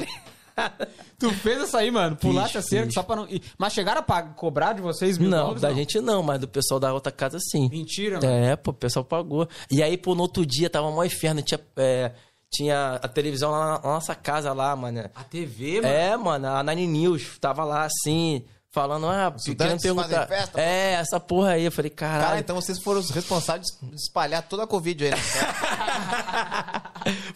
Tu 1.18 1.30
fez 1.34 1.62
essa 1.62 1.78
aí, 1.78 1.90
mano? 1.90 2.16
Fiz, 2.20 2.56
a 2.56 2.62
cerca 2.62 2.90
só 2.90 3.02
pra 3.02 3.16
não. 3.16 3.28
Mas 3.56 3.72
chegaram 3.72 4.04
a 4.06 4.22
cobrar 4.22 4.72
de 4.72 4.80
vocês 4.82 5.16
mil 5.18 5.30
Não, 5.30 5.38
dólares? 5.38 5.62
da 5.62 5.72
gente 5.72 6.00
não, 6.00 6.22
mas 6.22 6.40
do 6.40 6.48
pessoal 6.48 6.80
da 6.80 6.92
outra 6.92 7.12
casa 7.12 7.38
sim. 7.38 7.68
Mentira, 7.68 8.20
mano. 8.20 8.32
É, 8.32 8.56
pô, 8.56 8.72
o 8.72 8.74
pessoal 8.74 9.04
pagou. 9.04 9.48
E 9.70 9.82
aí, 9.82 9.96
pô, 9.96 10.14
no 10.14 10.22
outro 10.22 10.44
dia 10.44 10.68
tava 10.68 10.90
mó 10.90 11.04
inferno. 11.04 11.42
Tinha, 11.42 11.60
é, 11.76 12.12
tinha 12.50 12.94
a 13.02 13.08
televisão 13.08 13.50
lá 13.52 13.66
na, 13.66 13.72
na 13.80 13.88
nossa 13.94 14.14
casa 14.14 14.52
lá, 14.52 14.74
mano. 14.74 15.08
A 15.14 15.22
TV, 15.24 15.80
mano. 15.80 15.86
É, 15.94 16.16
mano, 16.16 16.48
a 16.48 16.62
Nine 16.62 16.86
News 16.86 17.38
tava 17.40 17.64
lá 17.64 17.84
assim, 17.84 18.44
falando, 18.70 19.06
ah, 19.08 19.32
estudantes 19.36 19.82
querendo 19.82 19.96
fazem 20.02 20.18
perguntar. 20.18 20.36
festa, 20.36 20.60
é, 20.60 20.92
essa 20.94 21.18
porra 21.18 21.52
aí. 21.52 21.64
Eu 21.64 21.72
falei, 21.72 21.90
caralho. 21.90 22.26
Cara, 22.26 22.38
então 22.40 22.54
vocês 22.56 22.78
foram 22.82 23.00
os 23.00 23.10
responsáveis 23.10 23.66
de 23.82 23.94
espalhar 23.96 24.42
toda 24.46 24.64
a 24.64 24.66
Covid 24.66 25.04
aí, 25.06 25.10
né? 25.10 25.16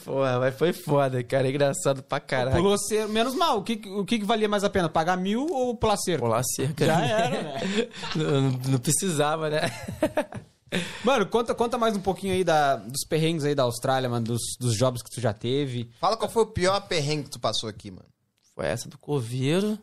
Porra, 0.05 0.39
mas 0.39 0.57
foi 0.57 0.73
foda, 0.73 1.23
cara. 1.23 1.49
Engraçado 1.49 2.03
pra 2.03 2.21
caralho. 2.21 2.57
Pulou 2.57 2.77
cerca. 2.79 3.09
Menos 3.09 3.35
mal. 3.35 3.59
O 3.59 3.63
que, 3.63 3.81
o 3.89 4.05
que 4.05 4.19
que 4.19 4.25
valia 4.25 4.49
mais 4.49 4.65
a 4.65 4.71
pena? 4.71 4.89
Pagar 4.89 5.17
mil 5.17 5.47
ou 5.51 5.77
pular 5.77 5.97
cerca? 5.97 6.23
Pular 6.25 6.43
cerca. 6.57 6.87
Já 6.87 7.07
era, 7.07 7.43
né? 7.43 7.89
não, 8.15 8.41
não- 8.43 8.51
não 8.69 8.79
precisava, 8.79 9.49
né? 9.49 9.61
Mano, 11.05 11.27
conta, 11.27 11.55
conta 11.55 11.77
mais 11.77 11.95
um 11.95 12.01
pouquinho 12.01 12.33
aí 12.33 12.43
da, 12.43 12.77
dos 12.77 13.05
perrengues 13.07 13.45
aí 13.45 13.55
da 13.55 13.63
Austrália, 13.63 14.09
mano, 14.09 14.25
dos, 14.25 14.41
dos 14.59 14.75
jobs 14.75 15.03
que 15.03 15.11
tu 15.11 15.21
já 15.21 15.35
teve. 15.35 15.91
Fala 16.01 16.17
qual 16.17 16.31
foi 16.31 16.45
o 16.45 16.47
pior 16.47 16.81
perrengue 16.89 17.25
que 17.25 17.31
tu 17.31 17.39
passou 17.41 17.69
aqui, 17.69 17.91
mano. 17.91 18.07
Foi 18.55 18.67
essa 18.67 18.89
do 18.89 18.97
coveiro. 18.97 19.79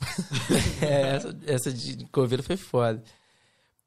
é, 0.82 1.16
essa, 1.16 1.38
essa 1.46 1.72
de 1.72 2.04
coveiro 2.06 2.42
foi 2.42 2.56
foda. 2.56 3.02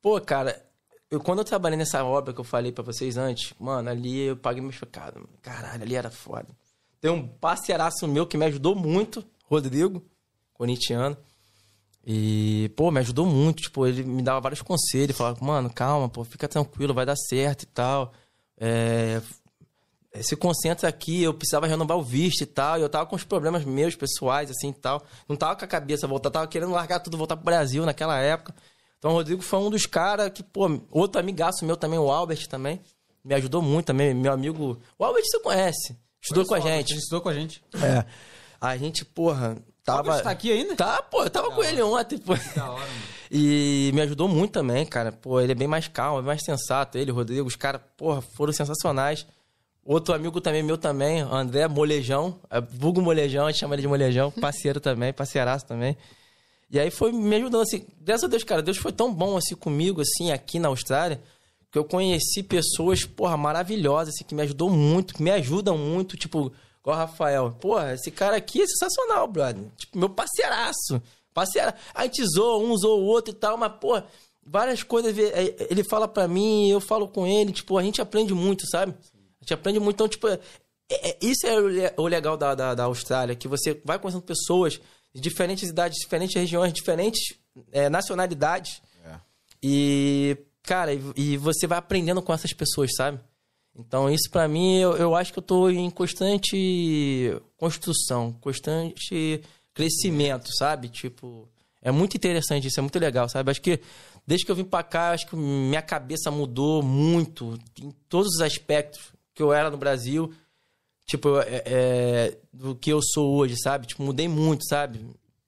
Pô, 0.02 0.20
cara, 0.22 0.64
eu, 1.10 1.20
quando 1.20 1.40
eu 1.40 1.46
trabalhei 1.46 1.78
nessa 1.78 2.04
obra 2.04 2.34
que 2.34 2.40
eu 2.40 2.44
falei 2.44 2.72
pra 2.72 2.84
vocês 2.84 3.18
antes, 3.18 3.54
mano, 3.60 3.90
ali 3.90 4.28
eu 4.28 4.38
paguei 4.38 4.62
meu 4.62 4.72
chocado. 4.72 5.30
Caralho, 5.42 5.84
ali 5.84 5.96
era 5.96 6.10
foda. 6.10 6.48
Tem 7.00 7.12
um 7.12 7.28
parceiraço 7.28 8.08
meu 8.08 8.26
que 8.26 8.38
me 8.38 8.46
ajudou 8.46 8.76
muito, 8.76 9.24
Rodrigo, 9.46 10.04
corintiano. 10.54 11.18
E, 12.06 12.72
pô, 12.76 12.92
me 12.92 13.00
ajudou 13.00 13.26
muito. 13.26 13.62
Tipo, 13.64 13.86
ele 13.86 14.04
me 14.04 14.22
dava 14.22 14.42
vários 14.42 14.62
conselhos. 14.62 15.16
Falava, 15.16 15.44
mano, 15.44 15.70
calma, 15.72 16.10
pô, 16.10 16.24
fica 16.24 16.48
tranquilo, 16.48 16.94
vai 16.94 17.06
dar 17.06 17.16
certo 17.16 17.64
e 17.64 17.68
tal. 17.68 18.14
É, 18.58 19.22
se 20.22 20.36
concentra 20.36 20.88
aqui, 20.88 21.24
eu 21.24 21.34
precisava 21.34 21.66
renovar 21.66 21.98
o 21.98 22.04
visto 22.04 22.42
e 22.42 22.46
tal, 22.46 22.78
e 22.78 22.82
eu 22.82 22.90
tava 22.90 23.06
com 23.06 23.16
os 23.16 23.24
problemas 23.24 23.66
meus, 23.66 23.96
pessoais, 23.96 24.52
assim 24.52 24.70
e 24.70 24.74
tal. 24.74 25.04
Não 25.28 25.36
tava 25.36 25.56
com 25.56 25.66
a 25.66 25.68
cabeça 25.68 26.08
voltada, 26.08 26.34
tava 26.34 26.48
querendo 26.48 26.72
largar 26.72 27.00
tudo, 27.00 27.18
voltar 27.18 27.36
pro 27.36 27.46
Brasil 27.46 27.86
naquela 27.86 28.20
época. 28.20 28.54
Então 29.00 29.12
o 29.12 29.16
Rodrigo 29.16 29.42
foi 29.42 29.60
um 29.60 29.70
dos 29.70 29.86
caras 29.86 30.30
que, 30.30 30.44
pô, 30.44 30.80
outro 30.92 31.20
amigaço 31.20 31.66
meu 31.66 31.76
também, 31.76 32.00
o 32.00 32.12
Albert 32.12 32.48
também, 32.48 32.80
me 33.24 33.34
ajudou 33.36 33.62
muito 33.62 33.88
também, 33.88 34.14
meu 34.14 34.32
amigo. 34.32 34.80
O 34.98 35.04
Albert 35.04 35.24
você 35.26 35.40
conhece, 35.40 35.98
estudou 36.22 36.46
com 36.46 36.56
a 36.56 36.60
gente. 36.60 36.92
Ele 36.92 37.00
estudou 37.00 37.22
com 37.22 37.30
a 37.30 37.34
gente. 37.34 37.64
É. 37.82 38.06
A 38.62 38.78
gente, 38.78 39.04
porra, 39.04 39.58
tava. 39.84 40.00
Albert 40.00 40.24
tá 40.24 40.30
aqui 40.30 40.52
ainda? 40.52 40.76
Tá, 40.76 41.02
pô, 41.02 41.24
eu 41.24 41.30
tava 41.30 41.52
com 41.52 41.64
ele 41.64 41.82
ontem, 41.82 42.18
pô. 42.18 42.34
Da 42.56 42.72
hora, 42.72 42.80
mano. 42.80 43.14
E 43.30 43.92
me 43.94 44.02
ajudou 44.02 44.28
muito 44.30 44.52
também, 44.52 44.86
cara. 44.86 45.12
Pô, 45.12 45.42
ele 45.42 45.52
é 45.52 45.56
bem 45.56 45.68
mais 45.68 45.88
calmo, 45.88 46.20
bem 46.20 46.28
mais 46.28 46.44
sensato. 46.44 46.98
Ele, 46.98 47.12
o 47.12 47.16
Rodrigo, 47.16 47.48
os 47.48 47.56
caras, 47.56 47.82
porra, 47.98 48.22
foram 48.38 48.54
sensacionais. 48.54 49.26
Outro 49.86 50.16
amigo 50.16 50.40
também, 50.40 50.64
meu 50.64 50.78
também, 50.78 51.20
André 51.20 51.68
Molejão. 51.68 52.40
É, 52.50 52.62
vulgo 52.62 53.02
Molejão, 53.02 53.46
a 53.46 53.52
gente 53.52 53.60
chama 53.60 53.76
ele 53.76 53.82
de 53.82 53.88
Molejão. 53.88 54.32
Parceiro 54.40 54.80
também, 54.80 55.12
parceiraço 55.12 55.66
também. 55.66 55.98
E 56.72 56.80
aí 56.80 56.90
foi 56.90 57.12
me 57.12 57.36
ajudando, 57.36 57.62
assim. 57.62 57.86
Graças 58.02 58.24
a 58.24 58.28
Deus, 58.28 58.44
cara, 58.44 58.62
Deus 58.62 58.78
foi 58.78 58.94
tão 58.94 59.14
bom, 59.14 59.36
assim, 59.36 59.56
comigo, 59.56 60.02
assim, 60.02 60.32
aqui 60.32 60.58
na 60.58 60.70
Austrália, 60.70 61.22
que 61.70 61.78
eu 61.78 61.84
conheci 61.84 62.42
pessoas, 62.42 63.04
porra, 63.04 63.36
maravilhosas, 63.36 64.16
assim, 64.16 64.24
que 64.24 64.34
me 64.34 64.42
ajudou 64.44 64.70
muito, 64.70 65.14
que 65.14 65.22
me 65.22 65.32
ajudam 65.32 65.78
muito, 65.78 66.16
tipo, 66.16 66.52
igual 66.80 66.96
o 66.96 67.00
Rafael. 67.00 67.52
Porra, 67.60 67.94
esse 67.94 68.10
cara 68.10 68.38
aqui 68.38 68.62
é 68.62 68.66
sensacional, 68.66 69.28
brother. 69.28 69.66
Tipo, 69.78 70.00
meu 70.00 70.10
parceiraço. 70.10 71.02
Parceira. 71.34 71.76
A 71.94 72.04
gente 72.04 72.24
zoa, 72.26 72.58
um 72.58 72.76
zoa 72.78 72.96
o 72.96 73.06
outro 73.06 73.34
e 73.34 73.38
tal, 73.38 73.58
mas, 73.58 73.74
pô, 73.82 74.02
várias 74.46 74.82
coisas. 74.82 75.14
Ele 75.70 75.84
fala 75.84 76.08
pra 76.08 76.28
mim, 76.28 76.70
eu 76.70 76.80
falo 76.80 77.08
com 77.08 77.28
ele, 77.28 77.52
tipo, 77.52 77.78
a 77.78 77.84
gente 77.84 78.02
aprende 78.02 78.34
muito, 78.34 78.66
sabe? 78.70 78.96
A 79.44 79.46
gente 79.46 79.54
aprende 79.54 79.80
muito. 79.80 79.96
Então, 79.98 80.08
tipo, 80.08 80.28
é- 80.28 80.40
é- 80.90 81.18
isso 81.22 81.46
é 81.46 81.60
o 81.98 82.04
o 82.04 82.08
legal 82.08 82.38
da, 82.38 82.56
da, 82.56 82.74
da 82.74 82.84
Austrália, 82.86 83.36
que 83.36 83.48
você 83.48 83.80
vai 83.84 84.00
conhecendo 84.00 84.24
pessoas 84.24 84.80
de 85.14 85.22
diferentes 85.22 85.70
idades, 85.70 86.00
diferentes 86.00 86.34
regiões, 86.36 86.72
diferentes 86.72 87.38
é, 87.72 87.90
nacionalidades. 87.90 88.82
E, 89.62 90.38
cara, 90.64 90.94
e, 90.94 91.02
e 91.16 91.38
você 91.38 91.68
vai 91.68 91.78
aprendendo 91.78 92.22
com 92.22 92.34
essas 92.34 92.54
pessoas, 92.54 92.92
sabe? 92.96 93.20
Então, 93.76 94.10
isso 94.10 94.30
pra 94.30 94.48
mim, 94.48 94.78
eu, 94.78 94.96
eu 94.98 95.16
acho 95.16 95.34
que 95.34 95.40
eu 95.40 95.44
tô 95.44 95.70
em 95.70 95.90
constante 95.90 97.36
construção, 97.58 98.32
constante 98.34 99.42
crescimento, 99.74 100.50
sabe? 100.56 100.90
Tipo, 100.90 101.48
é 101.82 101.92
muito 101.92 102.16
interessante 102.16 102.68
isso, 102.68 102.80
é 102.80 102.82
muito 102.82 103.00
legal, 103.00 103.28
sabe? 103.28 103.52
Acho 103.52 103.62
que 103.62 103.80
desde 104.26 104.46
que 104.46 104.52
eu 104.52 104.56
vim 104.56 104.64
pra 104.64 104.84
cá, 104.84 105.12
acho 105.12 105.28
que 105.28 105.36
minha 105.36 105.82
cabeça 105.82 106.30
mudou 106.32 106.82
muito 106.84 107.58
em 107.82 107.92
todos 108.08 108.36
os 108.36 108.42
aspectos 108.42 109.13
que 109.34 109.42
eu 109.42 109.54
era 109.54 109.70
no 109.70 109.78
Brasil, 109.78 110.32
tipo, 111.06 111.40
é, 111.40 111.64
é, 111.66 112.38
do 112.52 112.76
que 112.76 112.92
eu 112.92 113.02
sou 113.02 113.36
hoje, 113.36 113.56
sabe? 113.62 113.88
Tipo, 113.88 114.04
mudei 114.04 114.28
muito, 114.28 114.66
sabe? 114.68 115.06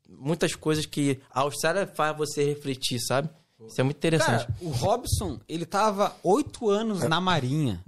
Muitas 0.10 0.56
coisas 0.56 0.86
que 0.86 1.20
a 1.30 1.42
Austrália 1.42 1.88
faz 1.88 2.18
você 2.18 2.44
refletir, 2.44 3.00
sabe? 3.00 3.30
Isso 3.68 3.80
é 3.80 3.84
muito 3.84 3.98
interessante. 3.98 4.46
Cara, 4.46 4.56
o 4.62 4.70
Robson, 4.70 5.40
ele 5.48 5.66
tava 5.66 6.16
oito 6.24 6.70
anos 6.70 7.04
na 7.04 7.20
Marinha. 7.22 7.84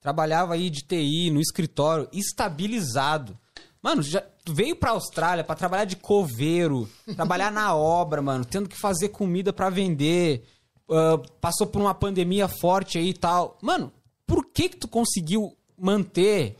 Trabalhava 0.00 0.54
aí 0.54 0.70
de 0.70 0.80
TI, 0.82 1.30
no 1.30 1.40
escritório, 1.40 2.08
estabilizado. 2.12 3.38
Mano, 3.82 4.02
já 4.02 4.22
veio 4.48 4.76
pra 4.76 4.90
Austrália 4.90 5.44
pra 5.44 5.54
trabalhar 5.54 5.84
de 5.84 5.96
coveiro, 5.96 6.88
trabalhar 7.16 7.50
na 7.52 7.74
obra, 7.74 8.20
mano, 8.20 8.44
tendo 8.44 8.68
que 8.68 8.76
fazer 8.78 9.10
comida 9.10 9.52
pra 9.52 9.70
vender. 9.70 10.44
ah, 10.90 11.20
passou 11.40 11.66
por 11.66 11.80
uma 11.80 11.94
pandemia 11.94 12.48
forte 12.48 12.98
aí 12.98 13.10
e 13.10 13.14
tal. 13.14 13.58
Mano, 13.62 13.92
por 14.30 14.46
que 14.46 14.68
que 14.68 14.76
tu 14.76 14.86
conseguiu 14.86 15.56
manter? 15.76 16.56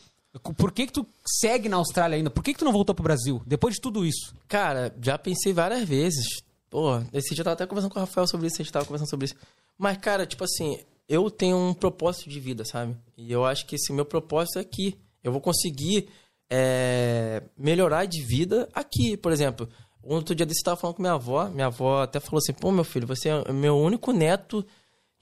Por 0.57 0.73
que 0.73 0.89
que 0.89 0.93
tu 0.93 1.07
segue 1.25 1.69
na 1.69 1.77
Austrália 1.77 2.17
ainda? 2.17 2.29
Por 2.29 2.43
que 2.43 2.53
que 2.53 2.59
tu 2.59 2.65
não 2.65 2.73
voltou 2.73 2.93
pro 2.93 3.05
Brasil? 3.05 3.41
Depois 3.47 3.77
de 3.77 3.81
tudo 3.81 4.05
isso. 4.05 4.35
Cara, 4.49 4.93
já 5.01 5.17
pensei 5.17 5.53
várias 5.53 5.89
vezes. 5.89 6.27
Pô, 6.69 6.99
esse 7.13 7.33
dia 7.33 7.43
eu 7.43 7.45
tava 7.45 7.55
até 7.55 7.67
conversando 7.67 7.93
com 7.93 8.01
o 8.01 8.03
Rafael 8.03 8.27
sobre 8.27 8.49
isso, 8.49 8.57
a 8.57 8.65
gente 8.65 8.73
tava 8.73 8.87
conversando 8.87 9.09
sobre 9.09 9.27
isso. 9.27 9.37
Mas, 9.79 9.99
cara, 9.99 10.27
tipo 10.27 10.43
assim, 10.43 10.81
eu 11.09 11.31
tenho 11.31 11.57
um 11.57 11.73
propósito 11.73 12.29
de 12.29 12.41
vida, 12.41 12.65
sabe? 12.65 12.97
E 13.17 13.31
eu 13.31 13.45
acho 13.45 13.65
que 13.67 13.77
esse 13.77 13.93
meu 13.93 14.05
propósito 14.05 14.59
é 14.59 14.63
aqui. 14.63 14.99
Eu 15.23 15.31
vou 15.31 15.41
conseguir 15.41 16.09
é, 16.51 17.41
melhorar 17.57 18.05
de 18.05 18.21
vida 18.21 18.69
aqui, 18.75 19.17
por 19.17 19.31
exemplo. 19.31 19.69
Outro 20.03 20.35
dia 20.35 20.45
desse 20.45 20.61
eu 20.61 20.65
tava 20.65 20.77
falando 20.77 20.97
com 20.97 21.03
minha 21.03 21.15
avó. 21.15 21.49
Minha 21.49 21.67
avó 21.67 22.03
até 22.03 22.19
falou 22.19 22.39
assim: 22.39 22.53
pô, 22.53 22.73
meu 22.73 22.85
filho, 22.85 23.07
você 23.07 23.29
é 23.29 23.53
meu 23.53 23.77
único 23.79 24.13
neto 24.13 24.67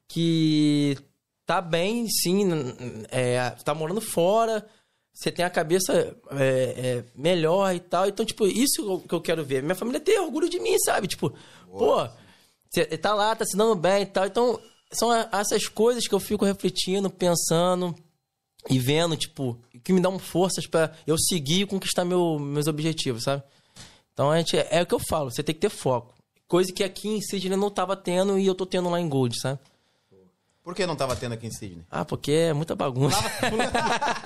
que 0.09 0.97
tá 1.49 1.63
bem, 1.63 2.07
sim, 2.11 2.47
é, 3.11 3.49
tá 3.65 3.75
morando 3.75 4.03
fora, 4.03 4.69
você 5.15 5.33
tem 5.33 5.43
a 5.43 5.49
cabeça 5.49 6.15
é, 6.33 6.45
é, 6.45 7.05
melhor 7.17 7.75
e 7.75 7.81
tal. 7.81 8.07
Então, 8.07 8.27
tipo, 8.27 8.47
isso 8.47 9.01
que 9.09 9.15
eu 9.15 9.21
quero 9.23 9.43
ver. 9.43 9.63
Minha 9.63 9.75
família 9.75 9.99
tem 9.99 10.21
orgulho 10.21 10.47
de 10.47 10.61
mim, 10.61 10.79
sabe? 10.81 11.07
Tipo, 11.07 11.33
pô, 11.71 12.07
você 12.69 12.85
tá 12.99 13.15
lá, 13.15 13.35
tá 13.35 13.47
se 13.47 13.57
dando 13.57 13.75
bem 13.75 14.03
e 14.03 14.07
tal. 14.07 14.27
Então, 14.27 14.61
são 14.93 15.11
essas 15.33 15.67
coisas 15.69 16.07
que 16.07 16.15
eu 16.15 16.21
fico 16.21 16.45
refletindo, 16.45 17.09
pensando 17.09 17.95
e 18.69 18.79
vendo, 18.79 19.17
tipo, 19.17 19.59
que 19.83 19.91
me 19.95 20.03
dão 20.03 20.19
forças 20.19 20.67
pra 20.67 20.93
eu 21.07 21.17
seguir 21.17 21.63
e 21.63 21.67
conquistar 21.67 22.05
meu, 22.05 22.39
meus 22.39 22.67
objetivos, 22.67 23.23
sabe? 23.23 23.43
Então, 24.13 24.31
a 24.31 24.37
gente, 24.37 24.55
é 24.55 24.83
o 24.83 24.87
que 24.87 24.95
eu 24.95 25.01
falo, 25.09 25.31
você 25.31 25.43
tem 25.43 25.55
que 25.55 25.63
ter 25.63 25.71
foco. 25.71 26.15
Coisa 26.47 26.71
que 26.71 26.85
aqui 26.85 27.09
em 27.09 27.23
Sydney 27.23 27.57
não 27.57 27.71
tava 27.71 27.97
tendo 27.97 28.39
e 28.39 28.47
eu 28.47 28.55
tô 28.55 28.67
tendo 28.67 28.91
lá 28.91 29.01
em 29.01 29.09
Gold, 29.09 29.35
sabe? 29.41 29.59
Por 30.69 30.75
que 30.75 30.85
não 30.85 30.95
tava 30.95 31.17
tendo 31.17 31.33
aqui 31.33 31.47
em 31.47 31.51
Sydney? 31.51 31.83
Ah, 31.91 32.05
porque 32.05 32.31
é 32.31 32.53
muita 32.53 32.75
bagunça. 32.77 33.17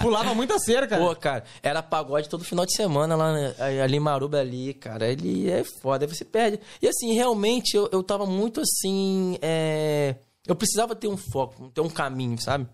Pulava 0.02 0.34
muita 0.34 0.58
cerca. 0.58 0.98
Pô, 0.98 1.14
cara, 1.14 1.44
era 1.62 1.80
pagode 1.80 2.28
todo 2.28 2.42
final 2.42 2.66
de 2.66 2.74
semana 2.74 3.14
lá 3.14 3.32
né, 3.32 3.54
ali 3.80 3.98
em 3.98 4.00
Maruba 4.00 4.40
ali, 4.40 4.74
cara. 4.74 5.06
Ele 5.06 5.48
é 5.48 5.62
foda, 5.62 6.04
aí 6.04 6.12
você 6.12 6.24
perde. 6.24 6.58
E 6.82 6.88
assim, 6.88 7.12
realmente, 7.14 7.76
eu, 7.76 7.88
eu 7.92 8.02
tava 8.02 8.26
muito 8.26 8.60
assim. 8.60 9.38
é, 9.40 10.16
Eu 10.44 10.56
precisava 10.56 10.96
ter 10.96 11.06
um 11.06 11.16
foco, 11.16 11.70
ter 11.70 11.80
um 11.80 11.88
caminho, 11.88 12.36
sabe? 12.42 12.66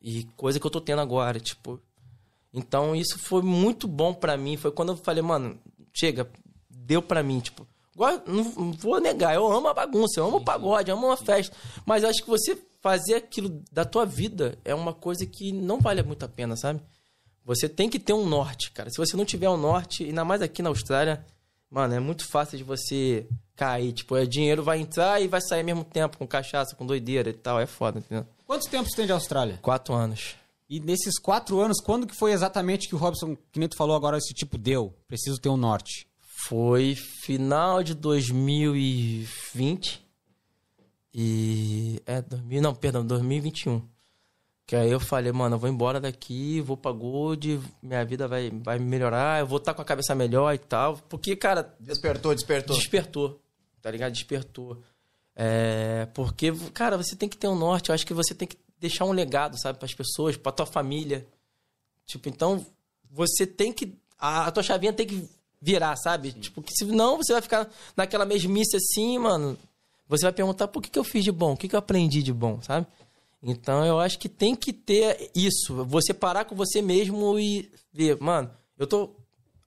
E 0.00 0.24
coisa 0.34 0.58
que 0.58 0.66
eu 0.66 0.70
tô 0.70 0.80
tendo 0.80 1.02
agora, 1.02 1.38
tipo. 1.38 1.78
Então 2.54 2.96
isso 2.96 3.18
foi 3.18 3.42
muito 3.42 3.86
bom 3.86 4.14
pra 4.14 4.34
mim. 4.34 4.56
Foi 4.56 4.70
quando 4.70 4.92
eu 4.92 4.96
falei, 4.96 5.22
mano, 5.22 5.58
chega, 5.92 6.26
deu 6.70 7.02
pra 7.02 7.22
mim, 7.22 7.38
tipo. 7.40 7.66
Não, 8.26 8.72
vou 8.72 8.98
negar, 8.98 9.34
eu 9.34 9.46
amo 9.52 9.68
a 9.68 9.74
bagunça, 9.74 10.18
eu 10.18 10.24
amo 10.26 10.38
o 10.38 10.44
pagode, 10.44 10.90
eu 10.90 10.96
amo 10.96 11.08
uma 11.08 11.18
festa. 11.18 11.54
Mas 11.84 12.02
eu 12.02 12.08
acho 12.08 12.22
que 12.22 12.30
você 12.30 12.56
fazer 12.80 13.14
aquilo 13.14 13.62
da 13.70 13.84
tua 13.84 14.04
vida 14.04 14.58
é 14.64 14.74
uma 14.74 14.92
coisa 14.92 15.24
que 15.26 15.52
não 15.52 15.80
vale 15.80 16.02
muito 16.02 16.24
a 16.24 16.28
pena, 16.28 16.56
sabe? 16.56 16.80
Você 17.44 17.68
tem 17.68 17.88
que 17.88 17.98
ter 17.98 18.12
um 18.12 18.26
norte, 18.26 18.70
cara. 18.70 18.90
Se 18.90 18.96
você 18.96 19.16
não 19.16 19.24
tiver 19.24 19.48
um 19.48 19.56
norte, 19.56 20.04
ainda 20.04 20.24
mais 20.24 20.42
aqui 20.42 20.62
na 20.62 20.68
Austrália, 20.68 21.24
mano, 21.70 21.94
é 21.94 22.00
muito 22.00 22.28
fácil 22.28 22.58
de 22.58 22.64
você 22.64 23.26
cair. 23.56 23.92
Tipo, 23.92 24.16
é 24.16 24.26
dinheiro 24.26 24.62
vai 24.62 24.78
entrar 24.78 25.20
e 25.20 25.28
vai 25.28 25.40
sair 25.40 25.60
ao 25.60 25.66
mesmo 25.66 25.84
tempo, 25.84 26.18
com 26.18 26.26
cachaça, 26.26 26.76
com 26.76 26.86
doideira 26.86 27.30
e 27.30 27.34
tal. 27.34 27.60
É 27.60 27.66
foda, 27.66 27.98
entendeu? 27.98 28.26
Quantos 28.46 28.68
tempos 28.68 28.92
tem 28.92 29.06
de 29.06 29.12
Austrália? 29.12 29.58
Quatro 29.62 29.94
anos. 29.94 30.36
E 30.68 30.78
nesses 30.78 31.18
quatro 31.18 31.60
anos, 31.60 31.80
quando 31.80 32.06
que 32.06 32.14
foi 32.14 32.32
exatamente 32.32 32.88
que 32.88 32.94
o 32.94 32.98
Robson, 32.98 33.36
que 33.50 33.58
nem 33.58 33.68
tu 33.68 33.76
falou 33.76 33.96
agora, 33.96 34.18
esse 34.18 34.32
tipo 34.32 34.56
deu? 34.56 34.94
Preciso 35.08 35.40
ter 35.40 35.48
um 35.48 35.56
norte. 35.56 36.06
Foi 36.46 36.94
final 37.24 37.82
de 37.82 37.94
2020. 37.94 40.09
E. 41.12 42.02
É, 42.06 42.22
2000, 42.22 42.62
não, 42.62 42.74
perdão, 42.74 43.06
2021. 43.06 43.82
Que 44.66 44.76
aí 44.76 44.90
eu 44.90 45.00
falei, 45.00 45.32
mano, 45.32 45.56
eu 45.56 45.58
vou 45.58 45.68
embora 45.68 46.00
daqui, 46.00 46.60
vou 46.60 46.76
pra 46.76 46.92
Gold, 46.92 47.60
minha 47.82 48.04
vida 48.04 48.28
vai, 48.28 48.50
vai 48.50 48.78
melhorar, 48.78 49.40
eu 49.40 49.46
vou 49.46 49.58
estar 49.58 49.74
com 49.74 49.82
a 49.82 49.84
cabeça 49.84 50.14
melhor 50.14 50.54
e 50.54 50.58
tal. 50.58 50.96
Porque, 51.08 51.34
cara, 51.34 51.74
Despertou, 51.80 52.32
despertou. 52.34 52.76
Despertou, 52.76 53.40
tá 53.82 53.90
ligado? 53.90 54.12
Despertou. 54.12 54.80
É, 55.34 56.06
porque, 56.14 56.52
cara, 56.72 56.96
você 56.96 57.16
tem 57.16 57.28
que 57.28 57.36
ter 57.36 57.48
um 57.48 57.58
norte. 57.58 57.88
Eu 57.88 57.94
acho 57.96 58.06
que 58.06 58.14
você 58.14 58.32
tem 58.32 58.46
que 58.46 58.56
deixar 58.78 59.06
um 59.06 59.12
legado, 59.12 59.58
sabe, 59.60 59.78
pras 59.78 59.92
pessoas, 59.92 60.36
pra 60.36 60.52
tua 60.52 60.66
família. 60.66 61.26
Tipo, 62.06 62.28
então, 62.28 62.64
você 63.10 63.46
tem 63.46 63.72
que. 63.72 63.92
A, 64.18 64.46
a 64.46 64.50
tua 64.52 64.62
chavinha 64.62 64.92
tem 64.92 65.06
que 65.06 65.28
virar, 65.60 65.96
sabe? 65.96 66.32
Tipo, 66.32 66.62
que 66.62 66.72
senão 66.74 67.16
você 67.16 67.32
vai 67.32 67.42
ficar 67.42 67.68
naquela 67.96 68.24
mesmice 68.24 68.76
assim, 68.76 69.18
mano. 69.18 69.58
Você 70.10 70.24
vai 70.26 70.32
perguntar 70.32 70.66
por 70.68 70.82
que, 70.82 70.90
que 70.90 70.98
eu 70.98 71.04
fiz 71.04 71.22
de 71.24 71.30
bom, 71.30 71.52
o 71.52 71.56
que, 71.56 71.68
que 71.68 71.74
eu 71.74 71.78
aprendi 71.78 72.20
de 72.22 72.32
bom, 72.32 72.60
sabe? 72.60 72.84
Então 73.42 73.86
eu 73.86 73.98
acho 74.00 74.18
que 74.18 74.28
tem 74.28 74.54
que 74.56 74.72
ter 74.72 75.30
isso. 75.34 75.84
Você 75.86 76.12
parar 76.12 76.44
com 76.44 76.54
você 76.56 76.82
mesmo 76.82 77.38
e 77.38 77.70
ver, 77.92 78.20
mano, 78.20 78.50
eu 78.76 78.86
tô 78.86 79.14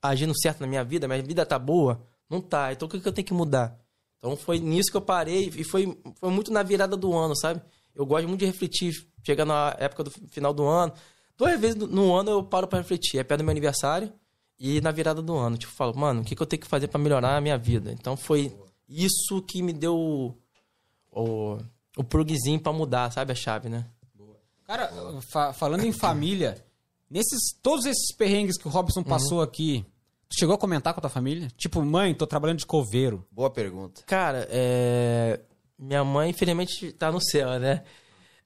agindo 0.02 0.38
certo 0.38 0.60
na 0.60 0.66
minha 0.66 0.84
vida, 0.84 1.08
minha 1.08 1.22
vida 1.22 1.46
tá 1.46 1.58
boa? 1.58 2.00
Não 2.28 2.40
tá. 2.42 2.72
Então 2.72 2.86
o 2.86 2.90
que, 2.90 3.00
que 3.00 3.08
eu 3.08 3.12
tenho 3.12 3.26
que 3.26 3.32
mudar? 3.34 3.76
Então 4.18 4.36
foi 4.36 4.58
nisso 4.58 4.90
que 4.90 4.96
eu 4.96 5.00
parei 5.00 5.50
e 5.56 5.64
foi, 5.64 5.98
foi 6.20 6.30
muito 6.30 6.52
na 6.52 6.62
virada 6.62 6.96
do 6.96 7.12
ano, 7.16 7.34
sabe? 7.34 7.60
Eu 7.94 8.04
gosto 8.04 8.28
muito 8.28 8.40
de 8.40 8.46
refletir, 8.46 8.92
chega 9.24 9.44
na 9.46 9.74
época 9.78 10.04
do 10.04 10.10
final 10.10 10.52
do 10.52 10.64
ano. 10.66 10.92
Duas 11.38 11.58
vezes 11.58 11.74
no- 11.76 11.86
no 11.86 12.14
ano 12.14 12.30
eu 12.30 12.44
paro 12.44 12.68
pra 12.68 12.78
refletir. 12.78 13.18
É 13.18 13.24
perto 13.24 13.40
do 13.40 13.44
meu 13.44 13.50
aniversário 13.52 14.12
e 14.60 14.80
na 14.82 14.90
virada 14.90 15.22
do 15.22 15.34
ano. 15.36 15.56
Tipo, 15.56 15.72
falo, 15.72 15.96
mano, 15.96 16.20
o 16.20 16.24
que, 16.24 16.36
que 16.36 16.42
eu 16.42 16.46
tenho 16.46 16.60
que 16.60 16.68
fazer 16.68 16.86
pra 16.88 17.00
melhorar 17.00 17.36
a 17.36 17.40
minha 17.40 17.56
vida? 17.56 17.90
Então 17.92 18.16
foi 18.16 18.54
isso 18.88 19.42
que 19.42 19.62
me 19.62 19.72
deu 19.72 19.96
o, 21.10 21.58
o, 21.96 22.04
plugzinho 22.04 22.60
pra 22.60 22.72
mudar, 22.72 23.10
sabe? 23.12 23.32
A 23.32 23.34
chave, 23.34 23.68
né? 23.68 23.86
Cara, 24.64 24.90
fa- 25.30 25.52
falando 25.52 25.84
em 25.84 25.92
família, 25.92 26.64
nesses 27.10 27.52
todos 27.62 27.84
esses 27.84 28.14
perrengues 28.16 28.56
que 28.56 28.66
o 28.66 28.70
Robson 28.70 29.02
passou 29.02 29.42
aqui, 29.42 29.84
tu 30.28 30.38
chegou 30.38 30.54
a 30.54 30.58
comentar 30.58 30.94
com 30.94 31.00
a 31.00 31.02
tua 31.02 31.10
família? 31.10 31.48
Tipo, 31.56 31.82
mãe, 31.82 32.14
tô 32.14 32.26
trabalhando 32.26 32.58
de 32.58 32.66
coveiro. 32.66 33.26
Boa 33.30 33.50
pergunta. 33.50 34.02
Cara, 34.06 34.48
é... 34.50 35.40
minha 35.78 36.02
mãe, 36.02 36.30
infelizmente, 36.30 36.92
tá 36.92 37.12
no 37.12 37.20
céu, 37.20 37.58
né? 37.58 37.84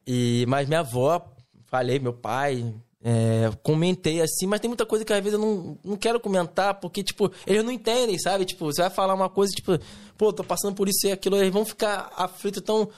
E... 0.06 0.44
Mas 0.48 0.66
minha 0.66 0.80
avó, 0.80 1.32
falei, 1.66 1.98
meu 2.00 2.12
pai, 2.12 2.74
é, 3.04 3.50
comentei 3.62 4.20
assim, 4.20 4.46
mas 4.46 4.60
tem 4.60 4.68
muita 4.68 4.84
coisa 4.84 5.04
que 5.04 5.12
às 5.12 5.18
vezes 5.22 5.34
eu 5.34 5.38
não, 5.38 5.78
não 5.84 5.96
quero 5.96 6.18
comentar, 6.18 6.74
porque, 6.74 7.02
tipo, 7.02 7.30
eles 7.46 7.62
não 7.64 7.70
entendem, 7.70 8.18
sabe? 8.18 8.44
Tipo, 8.44 8.66
você 8.66 8.82
vai 8.82 8.90
falar 8.90 9.14
uma 9.14 9.28
coisa, 9.28 9.52
tipo, 9.52 9.78
pô, 10.16 10.32
tô 10.32 10.42
passando 10.42 10.74
por 10.74 10.88
isso 10.88 11.06
e 11.06 11.12
aquilo, 11.12 11.36
eles 11.36 11.52
vão 11.52 11.64
ficar 11.64 12.10
aflitos, 12.16 12.60
então. 12.62 12.88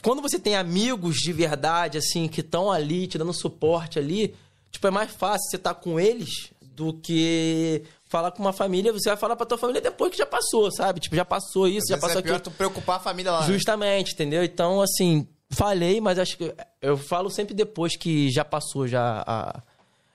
Quando 0.00 0.22
você 0.22 0.38
tem 0.38 0.54
amigos 0.54 1.16
de 1.16 1.32
verdade, 1.32 1.98
assim, 1.98 2.28
que 2.28 2.40
estão 2.40 2.70
ali, 2.70 3.06
te 3.08 3.18
dando 3.18 3.34
suporte 3.34 3.98
ali, 3.98 4.34
tipo, 4.70 4.86
é 4.86 4.90
mais 4.90 5.10
fácil 5.10 5.50
você 5.50 5.56
estar 5.56 5.74
com 5.74 5.98
eles 5.98 6.28
do 6.62 6.94
que 6.94 7.82
falar 8.04 8.30
com 8.30 8.40
uma 8.42 8.52
família. 8.52 8.92
Você 8.92 9.08
vai 9.08 9.18
falar 9.18 9.34
pra 9.36 9.44
tua 9.44 9.58
família 9.58 9.80
depois 9.80 10.12
que 10.12 10.18
já 10.18 10.24
passou, 10.26 10.70
sabe? 10.70 11.00
Tipo, 11.00 11.16
já 11.16 11.24
passou 11.24 11.66
isso, 11.66 11.78
Às 11.84 11.88
já 11.88 11.94
vezes 11.96 12.00
passou 12.00 12.20
é 12.20 12.22
pior 12.22 12.36
aquilo. 12.36 12.52
tu 12.52 12.56
preocupar 12.56 12.96
a 12.96 13.00
família 13.00 13.32
lá. 13.32 13.40
né? 13.40 13.46
Justamente, 13.48 14.12
entendeu? 14.14 14.44
Então, 14.44 14.80
assim, 14.80 15.26
falei, 15.52 16.00
mas 16.00 16.18
acho 16.18 16.36
que 16.36 16.54
eu 16.80 16.96
falo 16.96 17.30
sempre 17.30 17.54
depois 17.54 17.96
que 17.96 18.30
já 18.30 18.44
passou 18.44 18.86
já 18.88 19.22
a, 19.26 19.62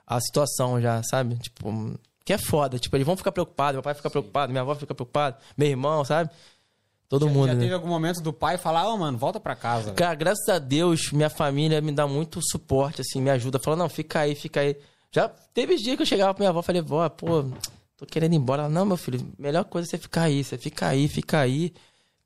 a 0.06 0.20
situação, 0.20 0.82
já, 0.82 1.02
sabe? 1.04 1.36
Tipo, 1.38 1.98
que 2.26 2.34
é 2.34 2.38
foda. 2.38 2.78
Tipo, 2.78 2.98
eles 2.98 3.06
vão 3.06 3.16
ficar 3.16 3.32
preocupados, 3.32 3.76
meu 3.76 3.84
pai 3.84 3.94
fica 3.94 4.10
preocupado, 4.10 4.52
minha 4.52 4.62
avó 4.62 4.76
fica 4.76 4.94
preocupada, 4.94 5.38
meu 5.58 5.68
irmão, 5.68 6.04
sabe? 6.04 6.30
Todo 7.10 7.30
mundo. 7.30 7.48
Já 7.48 7.54
né? 7.54 7.62
teve 7.62 7.74
algum 7.74 7.88
momento 7.88 8.22
do 8.22 8.34
pai 8.34 8.58
falar, 8.58 8.88
ô 8.90 8.98
mano, 8.98 9.18
volta 9.18 9.40
pra 9.40 9.56
casa. 9.56 9.86
velho." 9.86 9.96
Cara, 9.96 10.14
graças 10.14 10.48
a 10.50 10.60
Deus, 10.60 11.12
minha 11.12 11.30
família 11.30 11.80
me 11.80 11.92
dá 11.92 12.06
muito 12.06 12.42
suporte, 12.42 13.02
assim, 13.02 13.22
me 13.22 13.30
ajuda. 13.30 13.60
Fala, 13.60 13.78
não, 13.78 13.88
fica 13.88 14.20
aí, 14.20 14.36
fica 14.36 14.60
aí. 14.60 14.76
Já 15.10 15.30
teve 15.30 15.78
dias 15.78 15.96
que 15.96 16.02
eu 16.02 16.06
chegava 16.06 16.34
pra 16.34 16.42
minha 16.42 16.50
avó 16.50 16.60
e 16.60 16.64
falei, 16.64 16.82
vó, 16.82 17.08
pô, 17.08 17.46
tô 17.96 18.06
querendo 18.06 18.34
ir 18.34 18.38
embora. 18.38 18.64
Ela, 18.64 18.70
não, 18.70 18.86
meu 18.86 18.98
filho, 18.98 19.26
melhor 19.40 19.64
coisa 19.64 19.88
é 19.88 19.90
você 19.90 19.98
ficar 19.98 20.24
aí. 20.24 20.44
Você 20.44 20.58
fica 20.58 20.88
aí, 20.88 21.08
fica 21.08 21.40
aí, 21.40 21.74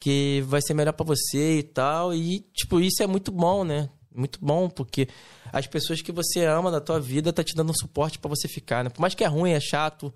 que 0.01 0.41
vai 0.47 0.59
ser 0.63 0.73
melhor 0.73 0.93
pra 0.93 1.05
você 1.05 1.59
e 1.59 1.63
tal. 1.63 2.13
E, 2.13 2.39
tipo, 2.53 2.79
isso 2.81 3.03
é 3.03 3.07
muito 3.07 3.31
bom, 3.31 3.63
né? 3.63 3.87
Muito 4.13 4.39
bom, 4.41 4.67
porque 4.67 5.07
as 5.53 5.67
pessoas 5.67 6.01
que 6.01 6.11
você 6.11 6.43
ama 6.43 6.71
da 6.71 6.81
tua 6.81 6.99
vida 6.99 7.31
tá 7.31 7.43
te 7.43 7.55
dando 7.55 7.69
um 7.69 7.75
suporte 7.79 8.17
pra 8.17 8.27
você 8.27 8.47
ficar, 8.47 8.83
né? 8.83 8.89
Por 8.89 8.99
mais 8.99 9.13
que 9.13 9.23
é 9.23 9.27
ruim, 9.27 9.51
é 9.51 9.59
chato, 9.59 10.11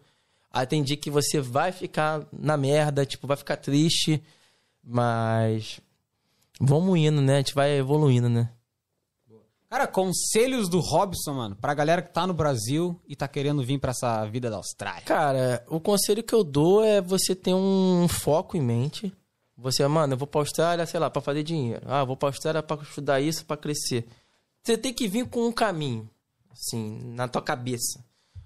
aí 0.52 0.66
tem 0.66 0.84
dia 0.84 0.98
que 0.98 1.12
você 1.12 1.40
vai 1.40 1.72
ficar 1.72 2.28
na 2.34 2.58
merda, 2.58 3.06
tipo, 3.06 3.28
vai 3.28 3.38
ficar 3.38 3.58
triste, 3.58 4.22
mas 4.84 5.80
vamos 6.60 6.98
indo, 6.98 7.22
né? 7.22 7.36
A 7.36 7.38
gente 7.38 7.54
vai 7.54 7.78
evoluindo, 7.78 8.28
né? 8.28 8.50
Cara, 9.70 9.88
conselhos 9.88 10.68
do 10.68 10.80
Robson, 10.80 11.34
mano, 11.34 11.56
pra 11.56 11.74
galera 11.74 12.02
que 12.02 12.12
tá 12.12 12.26
no 12.26 12.34
Brasil 12.34 13.00
e 13.08 13.16
tá 13.16 13.28
querendo 13.28 13.64
vir 13.64 13.80
pra 13.80 13.92
essa 13.92 14.26
vida 14.26 14.50
da 14.50 14.58
Austrália. 14.58 15.02
Cara, 15.04 15.64
o 15.68 15.80
conselho 15.80 16.24
que 16.24 16.34
eu 16.34 16.44
dou 16.44 16.84
é 16.84 17.02
você 17.02 17.36
ter 17.36 17.54
um 17.54 18.08
foco 18.08 18.58
em 18.58 18.62
mente. 18.62 19.14
Você, 19.58 19.88
mano, 19.88 20.14
eu 20.14 20.18
vou 20.18 20.28
pra 20.28 20.42
Austrália, 20.42 20.86
sei 20.86 21.00
lá, 21.00 21.10
pra 21.10 21.22
fazer 21.22 21.44
dinheiro. 21.44 21.82
Ah, 21.86 22.02
eu 22.02 22.06
vou 22.06 22.18
pra 22.18 22.30
Austrália 22.30 22.62
pra 22.62 22.78
estudar 22.82 23.22
isso, 23.22 23.46
pra 23.46 23.56
crescer. 23.56 24.06
Você 24.64 24.78
tem 24.78 24.94
que 24.94 25.08
vir 25.08 25.28
com 25.30 25.48
um 25.48 25.52
caminho, 25.52 26.10
assim, 26.52 27.00
na 27.14 27.28
tua 27.28 27.42
cabeça. 27.42 28.04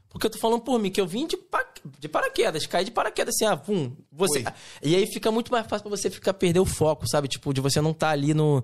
Porque 0.10 0.26
eu 0.28 0.32
tô 0.32 0.38
falando 0.40 0.62
por 0.62 0.78
mim, 0.80 0.90
que 0.92 1.00
eu 1.00 1.08
vim 1.08 1.26
de, 1.28 1.38
pa- 1.38 1.66
de 2.00 2.08
paraquedas, 2.10 2.66
caí 2.66 2.84
de 2.86 2.92
paraquedas 2.92 3.36
assim, 3.36 3.46
ah, 3.46 3.56
pum. 3.58 3.96
Você, 4.12 4.44
e 4.84 4.96
aí 4.96 5.06
fica 5.08 5.32
muito 5.32 5.52
mais 5.52 5.66
fácil 5.68 5.88
pra 5.88 5.96
você 5.98 6.10
ficar 6.10 6.34
perder 6.34 6.60
o 6.60 6.66
foco, 6.66 7.08
sabe? 7.08 7.28
Tipo, 7.28 7.54
de 7.54 7.62
você 7.62 7.80
não 7.82 7.94
tá 7.94 8.10
ali 8.10 8.34
no. 8.34 8.64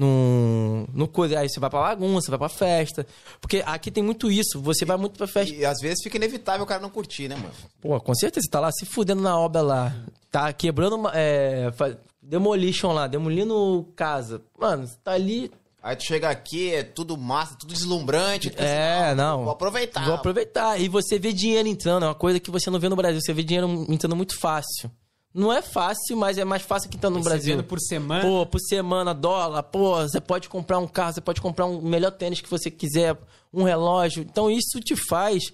No, 0.00 0.86
no 0.94 1.06
coisa. 1.06 1.38
Aí 1.38 1.48
você 1.48 1.60
vai 1.60 1.68
pra 1.68 1.80
bagunça, 1.80 2.30
vai 2.30 2.38
pra 2.38 2.48
festa. 2.48 3.06
Porque 3.40 3.62
aqui 3.66 3.90
tem 3.90 4.02
muito 4.02 4.30
isso. 4.30 4.58
Você 4.62 4.86
vai 4.86 4.96
muito 4.96 5.18
pra 5.18 5.26
festa. 5.26 5.54
E 5.54 5.64
às 5.64 5.78
vezes 5.78 6.02
fica 6.02 6.16
inevitável 6.16 6.64
o 6.64 6.66
cara 6.66 6.80
não 6.80 6.88
curtir, 6.88 7.28
né, 7.28 7.36
mano? 7.36 7.52
Pô, 7.82 8.00
com 8.00 8.14
certeza, 8.14 8.44
você 8.44 8.50
tá 8.50 8.60
lá 8.60 8.72
se 8.72 8.86
fudendo 8.86 9.20
na 9.20 9.38
obra 9.38 9.60
lá. 9.60 9.94
Tá 10.30 10.50
quebrando 10.54 10.96
uma. 10.96 11.12
É, 11.14 11.70
fa- 11.72 11.96
demolition 12.22 12.92
lá, 12.92 13.06
demolindo 13.06 13.86
casa. 13.94 14.40
Mano, 14.58 14.86
você 14.86 14.96
tá 15.04 15.12
ali. 15.12 15.50
Aí 15.82 15.96
tu 15.96 16.04
chega 16.04 16.28
aqui, 16.28 16.72
é 16.74 16.82
tudo 16.82 17.16
massa, 17.16 17.56
tudo 17.58 17.72
deslumbrante. 17.72 18.50
tu 18.50 18.56
pensa, 18.56 18.68
É, 18.68 19.14
não. 19.14 19.44
Vou 19.44 19.52
aproveitar. 19.52 20.04
Vou 20.04 20.14
aproveitar. 20.14 20.78
E 20.80 20.88
você 20.88 21.18
vê 21.18 21.32
dinheiro 21.32 21.66
entrando, 21.68 22.04
é 22.04 22.08
uma 22.08 22.14
coisa 22.14 22.38
que 22.40 22.50
você 22.50 22.70
não 22.70 22.78
vê 22.78 22.88
no 22.88 22.96
Brasil. 22.96 23.20
Você 23.20 23.32
vê 23.32 23.42
dinheiro 23.42 23.86
entrando 23.88 24.14
muito 24.16 24.38
fácil. 24.38 24.90
Não 25.32 25.52
é 25.52 25.62
fácil, 25.62 26.16
mas 26.16 26.38
é 26.38 26.44
mais 26.44 26.62
fácil 26.62 26.90
que 26.90 26.98
tá 26.98 27.08
no 27.08 27.20
Brasil. 27.20 27.62
Por 27.62 27.78
semana. 27.78 28.20
Pô, 28.22 28.44
por 28.44 28.60
semana, 28.60 29.14
dólar, 29.14 29.62
pô, 29.62 29.96
você 29.96 30.20
pode 30.20 30.48
comprar 30.48 30.78
um 30.78 30.88
carro, 30.88 31.12
você 31.14 31.20
pode 31.20 31.40
comprar 31.40 31.66
um 31.66 31.80
melhor 31.80 32.10
tênis 32.10 32.40
que 32.40 32.50
você 32.50 32.68
quiser, 32.70 33.16
um 33.54 33.62
relógio. 33.62 34.22
Então 34.22 34.50
isso 34.50 34.80
te 34.80 34.96
faz 34.96 35.52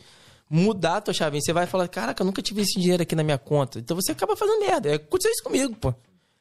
mudar 0.49 0.97
a 0.97 1.01
tua 1.03 1.15
chavinha. 1.15 1.43
Você 1.43 1.53
vai 1.53 1.67
falar, 1.67 1.89
caraca, 1.89 2.23
eu 2.23 2.27
nunca 2.27 2.41
tive 2.41 2.63
esse 2.63 2.81
dinheiro 2.81 3.03
aqui 3.03 3.15
na 3.15 3.23
minha 3.23 3.37
conta. 3.37 3.79
Então 3.79 3.95
você 3.95 4.13
acaba 4.13 4.35
fazendo 4.35 4.61
merda. 4.61 4.89
É, 4.89 4.95
Aconteceu 4.95 5.31
isso 5.31 5.43
comigo, 5.43 5.75
pô. 5.77 5.93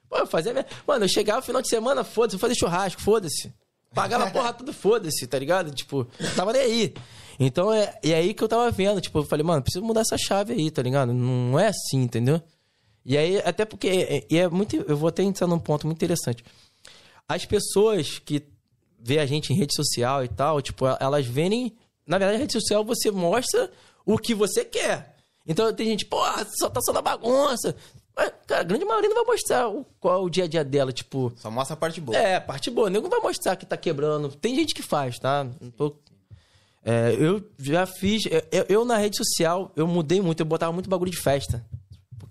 Pô, 0.09 0.17
eu 0.17 0.27
fazia 0.27 0.53
merda. 0.53 0.69
Mano, 0.87 1.03
eu 1.03 1.09
chegava 1.09 1.39
no 1.39 1.45
final 1.45 1.61
de 1.61 1.67
semana, 1.67 2.05
foda-se, 2.05 2.35
eu 2.35 2.39
fazia 2.39 2.55
churrasco, 2.55 3.01
foda-se. 3.01 3.53
Pagava 3.93 4.29
porra 4.29 4.53
tudo, 4.53 4.73
foda-se, 4.73 5.25
tá 5.25 5.39
ligado? 5.39 5.71
Tipo, 5.71 6.05
tava 6.35 6.51
nem 6.53 6.61
aí. 6.61 6.93
Então 7.39 7.73
é, 7.73 7.97
é 8.03 8.13
aí 8.13 8.33
que 8.33 8.43
eu 8.43 8.47
tava 8.47 8.69
vendo. 8.71 9.01
Tipo, 9.01 9.19
eu 9.19 9.23
falei, 9.23 9.43
mano, 9.43 9.61
preciso 9.61 9.83
mudar 9.83 10.01
essa 10.01 10.17
chave 10.17 10.53
aí, 10.53 10.69
tá 10.69 10.81
ligado? 10.81 11.13
Não 11.13 11.57
é 11.59 11.67
assim, 11.67 12.01
entendeu? 12.01 12.41
E 13.05 13.17
aí, 13.17 13.37
até 13.45 13.65
porque 13.65 13.87
é, 13.87 14.35
é 14.35 14.47
muito. 14.49 14.75
Eu 14.87 14.97
vou 14.97 15.09
até 15.09 15.21
entrar 15.23 15.45
num 15.47 15.59
ponto 15.59 15.85
muito 15.85 15.97
interessante. 15.97 16.43
As 17.27 17.45
pessoas 17.45 18.17
que 18.19 18.43
vê 18.99 19.19
a 19.19 19.25
gente 19.25 19.53
em 19.53 19.55
rede 19.55 19.75
social 19.75 20.23
e 20.23 20.27
tal, 20.27 20.61
tipo, 20.61 20.85
elas 20.99 21.25
veem. 21.25 21.75
Na 22.05 22.17
verdade, 22.17 22.37
a 22.37 22.39
rede 22.41 22.53
social 22.53 22.83
você 22.83 23.11
mostra 23.11 23.71
o 24.05 24.17
que 24.17 24.33
você 24.33 24.65
quer. 24.65 25.15
Então 25.47 25.71
tem 25.73 25.85
gente, 25.87 26.05
pô, 26.05 26.17
só 26.57 26.69
tá 26.69 26.81
só 26.81 26.91
na 26.91 27.01
bagunça. 27.01 27.75
Mas, 28.15 28.31
cara, 28.47 28.61
a 28.61 28.63
grande 28.63 28.85
maioria 28.85 29.09
não 29.09 29.17
vai 29.23 29.35
mostrar 29.35 29.67
o, 29.69 29.85
qual 29.99 30.21
é 30.21 30.25
o 30.25 30.29
dia 30.29 30.45
a 30.45 30.47
dia 30.47 30.63
dela, 30.63 30.91
tipo. 30.91 31.31
Só 31.35 31.51
mostra 31.51 31.73
a 31.75 31.77
parte 31.77 31.99
boa. 32.01 32.17
É, 32.17 32.39
parte 32.39 32.71
boa. 32.71 32.89
Não 32.89 33.07
vai 33.09 33.19
mostrar 33.19 33.55
que 33.55 33.65
tá 33.65 33.75
quebrando. 33.77 34.29
Tem 34.29 34.55
gente 34.55 34.73
que 34.73 34.81
faz, 34.81 35.19
tá? 35.19 35.43
Não 35.61 35.69
tô- 35.69 35.95
É, 36.83 37.15
eu 37.19 37.43
já 37.59 37.85
fiz. 37.85 38.23
Eu, 38.51 38.65
eu, 38.69 38.85
na 38.85 38.97
rede 38.97 39.17
social, 39.17 39.71
eu 39.75 39.85
mudei 39.87 40.21
muito. 40.21 40.39
Eu 40.39 40.45
botava 40.45 40.71
muito 40.71 40.89
bagulho 40.89 41.11
de 41.11 41.21
festa. 41.21 41.63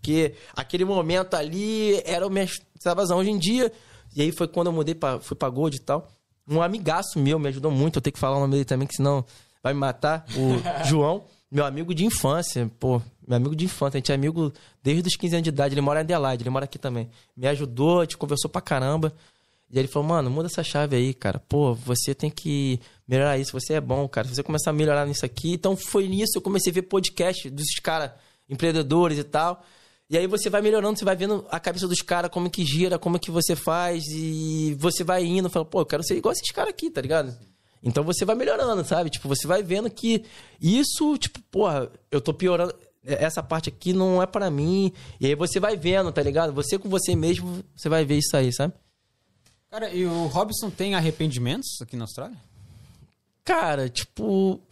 Porque 0.05 0.35
aquele 0.55 0.85
momento 0.85 1.33
ali 1.33 1.99
era 2.05 2.27
o 2.27 2.31
minha 2.31 2.45
extravasão. 2.45 3.17
Hoje 3.17 3.31
em 3.31 3.39
dia. 3.39 3.73
E 4.15 4.21
aí 4.21 4.31
foi 4.31 4.47
quando 4.47 4.67
eu 4.67 4.73
mudei 4.73 4.95
pra, 4.95 5.19
fui 5.19 5.35
pra 5.35 5.49
Gold 5.49 5.77
e 5.77 5.81
tal. 5.81 6.09
Um 6.47 6.61
amigaço 6.61 7.19
meu 7.19 7.39
me 7.39 7.49
ajudou 7.49 7.71
muito. 7.71 7.97
Eu 7.97 8.03
tenho 8.03 8.13
que 8.13 8.21
falar 8.21 8.37
o 8.37 8.41
nome 8.41 8.53
dele 8.53 8.67
também, 8.67 8.87
que 8.87 8.95
senão 8.95 9.25
vai 9.63 9.73
me 9.73 9.81
matar. 9.81 10.27
O 10.37 10.61
João. 10.87 11.25
Meu 11.51 11.65
amigo 11.65 11.95
de 11.95 12.05
infância, 12.05 12.69
pô, 12.81 13.01
meu 13.27 13.37
amigo 13.37 13.55
de 13.55 13.65
infância, 13.65 13.97
a 13.97 14.01
gente 14.01 14.11
é 14.11 14.15
amigo 14.15 14.53
desde 14.83 15.07
os 15.07 15.15
15 15.15 15.37
anos 15.37 15.45
de 15.45 15.51
idade, 15.51 15.73
ele 15.73 15.81
mora 15.81 16.01
em 16.01 16.03
Adelaide, 16.03 16.43
ele 16.43 16.51
mora 16.51 16.65
aqui 16.65 16.81
também. 16.81 17.09
Me 17.37 17.47
ajudou, 17.47 18.01
a 18.01 18.03
gente 18.03 18.17
conversou 18.17 18.51
pra 18.51 18.61
caramba. 18.61 19.13
E 19.71 19.79
aí 19.79 19.83
ele 19.83 19.89
falou, 19.89 20.09
mano, 20.09 20.29
muda 20.31 20.49
essa 20.49 20.65
chave 20.65 20.97
aí, 20.97 21.15
cara. 21.15 21.39
Pô, 21.49 21.73
você 21.73 22.13
tem 22.13 22.29
que 22.29 22.81
melhorar 23.07 23.39
isso, 23.39 23.53
você 23.53 23.75
é 23.75 23.81
bom, 23.81 24.09
cara. 24.09 24.27
Se 24.27 24.35
você 24.35 24.43
começar 24.43 24.71
a 24.71 24.73
melhorar 24.73 25.07
nisso 25.07 25.25
aqui. 25.25 25.53
Então 25.53 25.77
foi 25.77 26.09
nisso 26.09 26.33
que 26.33 26.39
eu 26.39 26.43
comecei 26.43 26.73
a 26.73 26.75
ver 26.75 26.83
podcast 26.83 27.49
dos 27.51 27.67
caras, 27.81 28.11
empreendedores 28.49 29.19
e 29.19 29.25
tal. 29.25 29.65
E 30.11 30.19
aí 30.19 30.27
você 30.27 30.51
vai 30.51 30.61
melhorando, 30.61 30.99
você 30.99 31.05
vai 31.05 31.17
vendo 31.17 31.47
a 31.51 31.59
cabeça 31.59 31.89
dos 31.89 32.03
caras, 32.03 32.31
como 32.31 32.51
que 32.51 32.65
gira, 32.65 32.99
como 32.99 33.19
que 33.19 33.31
você 33.31 33.57
faz, 33.57 34.05
e 34.09 34.77
você 34.79 35.03
vai 35.03 35.25
indo, 35.25 35.49
fala, 35.49 35.65
pô, 35.65 35.81
eu 35.81 35.87
quero 35.87 36.03
ser 36.03 36.17
igual 36.17 36.33
esses 36.33 36.51
caras 36.51 36.71
aqui, 36.71 36.91
tá 36.91 37.01
ligado? 37.01 37.35
Então 37.83 38.03
você 38.03 38.25
vai 38.25 38.35
melhorando, 38.35 38.83
sabe? 38.85 39.11
Tipo, 39.11 39.29
você 39.29 39.47
vai 39.47 39.63
vendo 39.63 39.91
que 39.91 40.25
isso, 40.61 41.19
tipo, 41.19 41.41
porra, 41.51 41.91
eu 42.11 42.21
tô 42.21 42.33
piorando. 42.33 42.75
Essa 43.05 43.43
parte 43.43 43.69
aqui 43.69 43.93
não 43.93 44.23
é 44.23 44.27
para 44.27 44.51
mim. 44.51 44.91
E 45.21 45.27
aí 45.27 45.35
você 45.35 45.61
vai 45.61 45.77
vendo, 45.77 46.11
tá 46.11 46.23
ligado? 46.23 46.55
Você 46.55 46.79
com 46.79 46.89
você 46.89 47.15
mesmo, 47.15 47.63
você 47.77 47.91
vai 47.91 48.03
ver 48.07 48.17
isso 48.17 48.35
aí, 48.35 48.51
sabe? 48.51 48.73
Cara, 49.71 49.93
e 49.93 50.07
o 50.07 50.27
Robson 50.29 50.71
tem 50.71 50.95
arrependimentos 50.95 51.83
aqui 51.83 51.95
na 51.97 52.05
Austrália? 52.05 52.39
Cara, 53.45 53.91
tipo. 53.91 54.63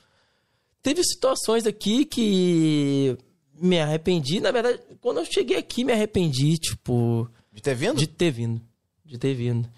Teve 0.83 1.05
situações 1.05 1.67
aqui 1.67 2.05
que 2.07 3.17
me 3.61 3.79
arrependi. 3.79 4.41
Na 4.41 4.51
verdade, 4.51 4.81
quando 5.03 5.19
eu 5.19 5.25
cheguei 5.27 5.59
aqui, 5.59 5.85
me 5.85 5.93
arrependi, 5.93 6.57
tipo. 6.57 7.29
De 7.53 7.61
ter 7.61 7.75
vindo? 7.75 7.99
De 7.99 8.07
ter 8.07 8.31
vindo. 8.31 8.63
De 9.05 9.19
ter 9.19 9.35
vindo. 9.35 9.69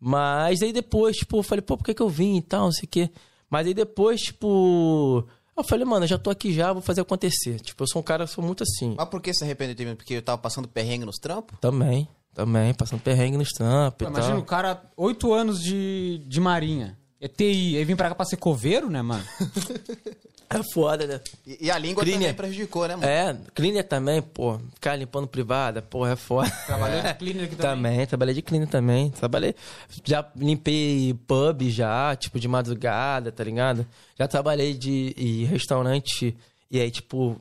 Mas 0.00 0.62
aí 0.62 0.72
depois, 0.72 1.16
tipo, 1.16 1.38
eu 1.38 1.42
falei, 1.42 1.60
pô, 1.60 1.76
por 1.76 1.84
que, 1.84 1.92
que 1.92 2.00
eu 2.00 2.08
vim 2.08 2.36
e 2.36 2.42
tal, 2.42 2.66
não 2.66 2.72
sei 2.72 2.84
o 2.84 2.88
quê. 2.88 3.10
Mas 3.50 3.66
aí 3.66 3.74
depois, 3.74 4.20
tipo. 4.22 5.26
Eu 5.56 5.64
falei, 5.64 5.84
mano, 5.84 6.04
eu 6.04 6.08
já 6.08 6.16
tô 6.16 6.30
aqui 6.30 6.52
já, 6.52 6.72
vou 6.72 6.80
fazer 6.80 7.00
acontecer. 7.00 7.58
Tipo, 7.58 7.82
eu 7.82 7.88
sou 7.88 8.00
um 8.00 8.04
cara, 8.04 8.22
eu 8.22 8.28
sou 8.28 8.42
muito 8.44 8.62
assim. 8.62 8.94
Mas 8.96 9.08
por 9.08 9.20
que 9.20 9.34
se 9.34 9.42
arrependeu 9.42 9.74
de 9.74 9.78
ter 9.78 9.84
vindo? 9.84 9.96
Porque 9.96 10.14
eu 10.14 10.22
tava 10.22 10.38
passando 10.38 10.68
perrengue 10.68 11.04
nos 11.04 11.16
trampos? 11.16 11.58
Também, 11.58 12.06
também, 12.32 12.72
passando 12.72 13.00
perrengue 13.00 13.36
nos 13.36 13.48
trampos 13.48 14.06
e 14.06 14.08
Imagina 14.08 14.34
tal. 14.34 14.42
o 14.42 14.44
cara, 14.44 14.80
oito 14.96 15.32
anos 15.32 15.60
de, 15.60 16.22
de 16.28 16.40
marinha. 16.40 16.96
É 17.20 17.26
TI, 17.26 17.76
aí 17.76 17.84
vem 17.84 17.96
pra 17.96 18.08
cá 18.10 18.14
pra 18.14 18.24
ser 18.24 18.36
coveiro, 18.36 18.88
né, 18.88 19.02
mano? 19.02 19.24
É 20.50 20.62
foda, 20.72 21.06
né? 21.06 21.20
E, 21.46 21.66
e 21.66 21.70
a 21.70 21.76
língua 21.78 22.02
Cleaner. 22.02 22.20
também 22.28 22.34
prejudicou, 22.34 22.88
né, 22.88 22.96
mano? 22.96 23.06
É, 23.06 23.36
cleaner 23.54 23.86
também, 23.86 24.22
pô. 24.22 24.58
Ficar 24.74 24.96
limpando 24.96 25.26
privada, 25.28 25.82
porra, 25.82 26.12
é 26.12 26.16
foda. 26.16 26.50
Trabalhou 26.66 27.02
de 27.02 27.14
cleaner 27.14 27.44
aqui 27.44 27.56
também. 27.56 27.76
Também, 27.92 28.06
trabalhei 28.06 28.34
de 28.34 28.42
cleaner 28.42 28.68
também. 28.68 29.10
Trabalhei. 29.10 29.54
Já 30.04 30.26
limpei 30.34 31.14
pub 31.26 31.68
já, 31.68 32.16
tipo, 32.16 32.40
de 32.40 32.48
madrugada, 32.48 33.30
tá 33.30 33.44
ligado? 33.44 33.86
Já 34.18 34.26
trabalhei 34.26 34.72
de 34.74 35.44
restaurante 35.50 36.34
e 36.70 36.80
aí, 36.80 36.90
tipo, 36.90 37.38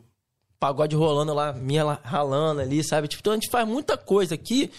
pagode 0.60 0.96
rolando 0.96 1.34
lá, 1.34 1.54
minha 1.54 1.84
ralando 2.04 2.60
ali, 2.62 2.84
sabe? 2.84 3.08
Tipo, 3.08 3.22
então 3.22 3.34
a 3.34 3.36
gente 3.38 3.50
faz 3.50 3.66
muita 3.68 3.96
coisa 3.98 4.36
aqui 4.36 4.70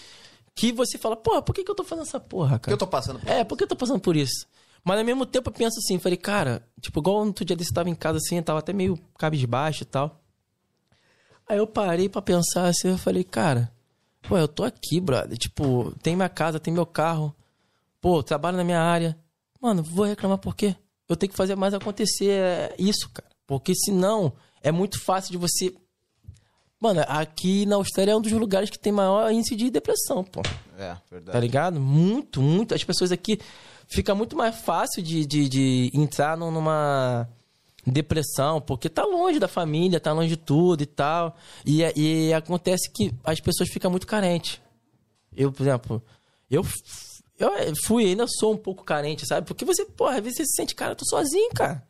que 0.55 0.73
você 0.73 0.99
fala, 0.99 1.17
porra, 1.17 1.41
por 1.41 1.55
que, 1.55 1.63
que 1.65 1.71
eu 1.71 1.75
tô 1.75 1.85
fazendo 1.85 2.05
essa 2.07 2.19
porra, 2.21 2.59
Por 2.59 2.59
que 2.59 2.65
cara? 2.65 2.75
eu 2.75 2.79
tô 2.79 2.87
passando 2.87 3.21
por 3.21 3.31
É, 3.31 3.45
por 3.45 3.57
que 3.57 3.65
eu 3.65 3.69
tô 3.69 3.77
passando 3.77 4.01
por 4.01 4.17
isso? 4.17 4.45
Mas 4.85 4.99
ao 4.99 5.05
mesmo 5.05 5.27
tempo 5.27 5.49
eu 5.49 5.53
penso 5.53 5.79
assim, 5.79 5.99
falei, 5.99 6.17
cara, 6.17 6.67
tipo, 6.81 7.01
igual 7.01 7.17
outro 7.27 7.45
dia 7.45 7.57
desse 7.57 7.71
eu 7.71 7.75
tava 7.75 7.91
em 7.91 7.95
casa 7.95 8.19
assim, 8.19 8.37
eu 8.37 8.43
tava 8.43 8.59
até 8.61 8.73
meio 8.73 8.97
cabisbaixo 9.19 9.83
e 9.83 9.87
tal. 9.87 10.21
Aí 11.49 11.59
eu 11.59 11.67
parei 11.67 12.09
pra 12.09 12.21
pensar 12.23 12.67
assim, 12.67 12.89
eu 12.89 12.99
falei, 12.99 13.25
cara, 13.25 13.73
pô, 14.23 14.37
eu 14.37 14.49
tô 14.49 14.65
aqui, 14.65 15.01
brother. 15.01 15.37
Tipo, 15.37 15.95
tem 16.03 16.15
minha 16.17 16.29
casa, 16.29 16.61
tem 16.61 16.73
meu 16.73 16.87
carro. 16.87 17.35
Pô, 18.01 18.23
trabalho 18.23 18.57
na 18.57 18.65
minha 18.65 18.81
área. 18.81 19.19
Mano, 19.61 19.83
vou 19.83 20.05
reclamar 20.05 20.39
por 20.39 20.55
quê? 20.55 20.77
Eu 21.09 21.17
tenho 21.17 21.31
que 21.31 21.37
fazer 21.37 21.57
mais 21.57 21.75
acontecer 21.75 22.31
é, 22.31 22.75
isso, 22.79 23.09
cara. 23.13 23.29
Porque 23.47 23.75
senão 23.75 24.33
é 24.63 24.71
muito 24.71 25.01
fácil 25.03 25.33
de 25.33 25.39
você. 25.39 25.75
Mano, 26.81 27.01
aqui 27.09 27.67
na 27.67 27.77
Austrália 27.77 28.13
é 28.13 28.17
um 28.17 28.21
dos 28.21 28.31
lugares 28.31 28.71
que 28.71 28.79
tem 28.79 28.93
maior 28.93 29.33
índice 29.33 29.57
de 29.57 29.71
depressão, 29.71 30.23
pô. 30.23 30.43
É, 30.77 30.95
Tá 30.95 31.03
verdade. 31.11 31.41
ligado? 31.41 31.81
Muito, 31.81 32.41
muito. 32.41 32.75
As 32.75 32.85
pessoas 32.85 33.11
aqui 33.11 33.41
fica 33.89 34.15
muito 34.15 34.37
mais 34.37 34.55
fácil 34.57 35.03
de, 35.03 35.27
de, 35.27 35.49
de 35.49 35.91
entrar 35.95 36.37
num- 36.37 36.51
numa 36.51 37.29
depressão, 37.87 38.61
porque 38.61 38.89
tá 38.89 39.05
longe 39.05 39.39
da 39.39 39.49
família, 39.49 39.99
tá 39.99 40.13
longe 40.13 40.29
de 40.29 40.37
tudo 40.37 40.83
e 40.83 40.87
tal. 40.87 41.37
E, 41.65 41.83
e 41.97 42.33
acontece 42.35 42.91
que 42.93 43.13
as 43.25 43.41
pessoas 43.41 43.69
ficam 43.71 43.91
muito 43.91 44.07
carentes. 44.07 44.61
Eu, 45.35 45.51
por 45.51 45.63
exemplo, 45.63 46.03
eu, 46.51 46.63
eu 47.39 47.51
fui, 47.85 48.05
ainda 48.05 48.27
sou 48.27 48.53
um 48.53 48.57
pouco 48.57 48.85
carente, 48.85 49.27
sabe? 49.27 49.47
Porque 49.47 49.65
você, 49.65 49.85
porra, 49.85 50.17
às 50.17 50.23
vezes 50.23 50.37
você 50.39 50.45
se 50.45 50.57
sente, 50.57 50.75
cara, 50.75 50.93
eu 50.93 50.97
tô 50.97 51.05
sozinho, 51.07 51.51
cara. 51.55 51.83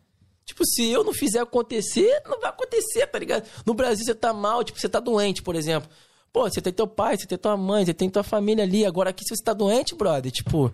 Tipo, 0.45 0.65
se 0.65 0.89
eu 0.89 1.05
não 1.05 1.13
fizer 1.13 1.41
acontecer, 1.41 2.23
não 2.27 2.41
vai 2.41 2.51
acontecer, 2.51 3.07
tá 3.07 3.19
ligado? 3.19 3.47
No 3.67 3.75
Brasil 3.75 4.05
você 4.05 4.15
tá 4.15 4.33
mal, 4.33 4.65
tipo, 4.65 4.79
você 4.81 4.89
tá 4.89 4.99
doente, 5.01 5.43
por 5.43 5.55
exemplo. 5.55 5.91
Pô, 6.33 6.49
você 6.49 6.61
tem 6.61 6.73
teu 6.73 6.87
pai, 6.87 7.17
você 7.19 7.27
tem 7.27 7.37
tua 7.37 7.57
mãe, 7.57 7.85
você 7.85 7.93
tem 7.93 8.09
tua 8.09 8.23
família 8.23 8.65
ali. 8.65 8.87
Agora 8.87 9.11
aqui, 9.11 9.25
se 9.25 9.35
você 9.35 9.43
tá 9.43 9.53
doente, 9.53 9.95
brother, 9.95 10.31
tipo. 10.31 10.73